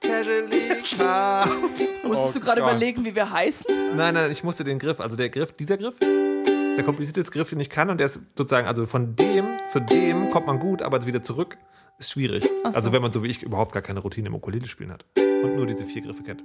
Casually 0.00 0.68
Cast. 0.98 1.76
Musstest 2.04 2.36
du 2.36 2.40
gerade 2.40 2.60
überlegen, 2.62 3.04
wie 3.04 3.14
wir 3.14 3.30
heißen? 3.30 3.96
Nein, 3.96 4.14
nein, 4.14 4.30
ich 4.32 4.42
musste 4.42 4.64
den 4.64 4.78
Griff, 4.80 5.00
also 5.00 5.16
der 5.16 5.30
Griff, 5.30 5.52
dieser 5.52 5.76
Griff 5.76 6.00
ist 6.00 6.76
der 6.76 6.84
komplizierteste 6.84 7.30
Griff, 7.30 7.50
den 7.50 7.60
ich 7.60 7.70
kann 7.70 7.90
und 7.90 7.98
der 7.98 8.06
ist 8.06 8.20
sozusagen, 8.36 8.66
also 8.66 8.86
von 8.86 9.14
dem 9.14 9.46
zu 9.68 9.80
dem 9.80 10.28
kommt 10.30 10.46
man 10.46 10.58
gut, 10.58 10.82
aber 10.82 11.06
wieder 11.06 11.22
zurück 11.22 11.56
ist 11.98 12.10
schwierig. 12.10 12.42
So. 12.44 12.64
Also 12.64 12.92
wenn 12.92 13.02
man 13.02 13.12
so 13.12 13.22
wie 13.22 13.28
ich 13.28 13.42
überhaupt 13.42 13.72
gar 13.72 13.82
keine 13.82 14.00
Routine 14.00 14.28
im 14.28 14.34
Ukulele 14.34 14.66
spielen 14.66 14.92
hat 14.92 15.04
und 15.16 15.54
nur 15.56 15.66
diese 15.66 15.84
vier 15.84 16.02
Griffe 16.02 16.22
kennt. 16.24 16.42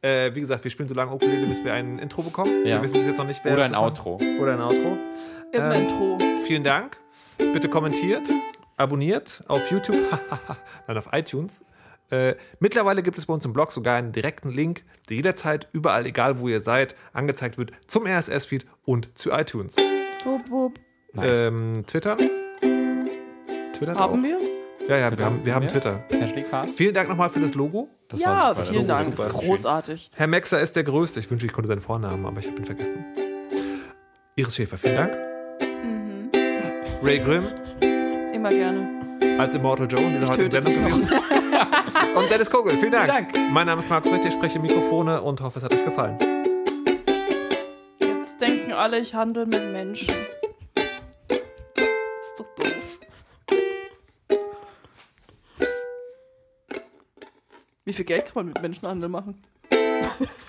Äh, 0.00 0.34
wie 0.34 0.40
gesagt, 0.40 0.62
wir 0.64 0.70
spielen 0.70 0.88
so 0.88 0.94
lange 0.94 1.12
Ukulele, 1.12 1.46
bis 1.46 1.62
wir 1.64 1.72
ein 1.72 1.98
Intro 1.98 2.22
bekommen. 2.22 2.64
Ja. 2.64 2.76
Wir 2.76 2.82
wissen 2.82 2.94
bis 2.98 3.06
jetzt 3.06 3.18
noch 3.18 3.26
nicht, 3.26 3.44
wer 3.44 3.54
Oder 3.54 3.64
ein. 3.64 3.74
Outro. 3.74 4.18
Oder 4.40 4.52
ein 4.54 4.60
Outro. 4.60 4.96
Irgendein 5.52 5.82
Ähm, 5.82 5.88
Tro. 5.88 6.18
Vielen 6.44 6.62
Dank. 6.64 6.98
Bitte 7.38 7.68
kommentiert, 7.68 8.28
abonniert 8.76 9.42
auf 9.48 9.70
YouTube, 9.70 9.96
dann 10.86 10.98
auf 10.98 11.08
iTunes. 11.12 11.64
Äh, 12.10 12.34
mittlerweile 12.58 13.02
gibt 13.02 13.18
es 13.18 13.26
bei 13.26 13.34
uns 13.34 13.44
im 13.44 13.52
Blog 13.52 13.70
sogar 13.72 13.96
einen 13.96 14.12
direkten 14.12 14.50
Link, 14.50 14.84
der 15.08 15.16
jederzeit, 15.16 15.68
überall, 15.72 16.06
egal 16.06 16.40
wo 16.40 16.48
ihr 16.48 16.60
seid, 16.60 16.94
angezeigt 17.12 17.58
wird 17.58 17.72
zum 17.86 18.06
RSS-Feed 18.06 18.66
und 18.84 19.16
zu 19.16 19.30
iTunes. 19.30 19.76
Wupp, 20.24 20.50
wupp. 20.50 20.80
Nice. 21.12 21.46
Ähm, 21.46 21.84
Twitter? 21.86 22.16
Twitter 23.72 23.94
Haben 23.94 24.20
auch? 24.20 24.24
wir? 24.24 24.38
Ja, 24.88 24.96
ja, 24.96 25.18
wir 25.18 25.24
haben, 25.24 25.44
wir 25.44 25.54
haben. 25.54 25.68
Tsuper. 25.68 26.02
Casually 26.08 26.44
Cast? 26.44 26.70
Vielen 26.70 26.94
Dank 26.94 27.10
nochmal 27.10 27.28
für 27.28 27.40
das 27.40 27.52
Logo. 27.52 27.88
Das 28.08 28.20
ja, 28.20 28.28
war 28.28 28.54
super. 28.54 28.66
vielen 28.66 28.86
Das 28.86 28.86
Dank. 28.86 29.16
Das 29.16 29.26
ist 29.26 29.32
großartig. 29.34 30.10
Herr 30.14 30.26
Maxer 30.26 30.60
ist 30.60 30.76
der 30.76 30.84
Größte. 30.84 31.20
Ich 31.20 31.30
wünsche, 31.30 31.44
ich 31.44 31.52
konnte 31.52 31.68
seinen 31.68 31.82
Vornamen, 31.82 32.24
aber 32.24 32.38
ich 32.40 32.46
habe 32.46 32.56
ihn 32.56 32.64
vergessen. 32.64 33.04
Iris 34.36 34.56
Schäfer, 34.56 34.78
vielen 34.78 34.96
Dank. 34.96 35.18
Ray 37.02 37.18
Grimm 37.18 37.44
Immer 38.32 38.48
gerne. 38.48 39.18
als 39.38 39.54
Immortal 39.54 39.86
Joe 39.86 40.00
dieser 40.10 40.28
heutigen 40.28 40.50
töte 40.50 40.66
Sendung 40.72 40.84
dich 40.84 40.94
gewesen. 41.06 41.20
Und 42.16 42.30
Dennis 42.30 42.50
Kogel, 42.50 42.72
vielen 42.78 42.90
Dank. 42.90 43.12
Vielen 43.12 43.26
Dank. 43.32 43.52
Mein 43.52 43.66
Name 43.66 43.80
ist 43.82 43.90
Markus 43.90 44.10
Richter, 44.12 44.28
ich 44.28 44.34
spreche 44.34 44.58
Mikrofone 44.58 45.20
und 45.22 45.40
hoffe, 45.42 45.58
es 45.58 45.64
hat 45.64 45.74
euch 45.74 45.84
gefallen. 45.84 46.16
Jetzt 48.00 48.40
denken 48.40 48.72
alle, 48.72 48.98
ich 48.98 49.14
handle 49.14 49.44
mit 49.44 49.70
Menschen. 49.70 50.08
Ist 52.20 52.38
doch 52.38 52.46
doof. 52.56 52.77
Wie 57.88 57.94
viel 57.94 58.04
Geld 58.04 58.26
kann 58.26 58.34
man 58.34 58.46
mit 58.48 58.60
Menschenhandel 58.60 59.08
machen? 59.08 59.42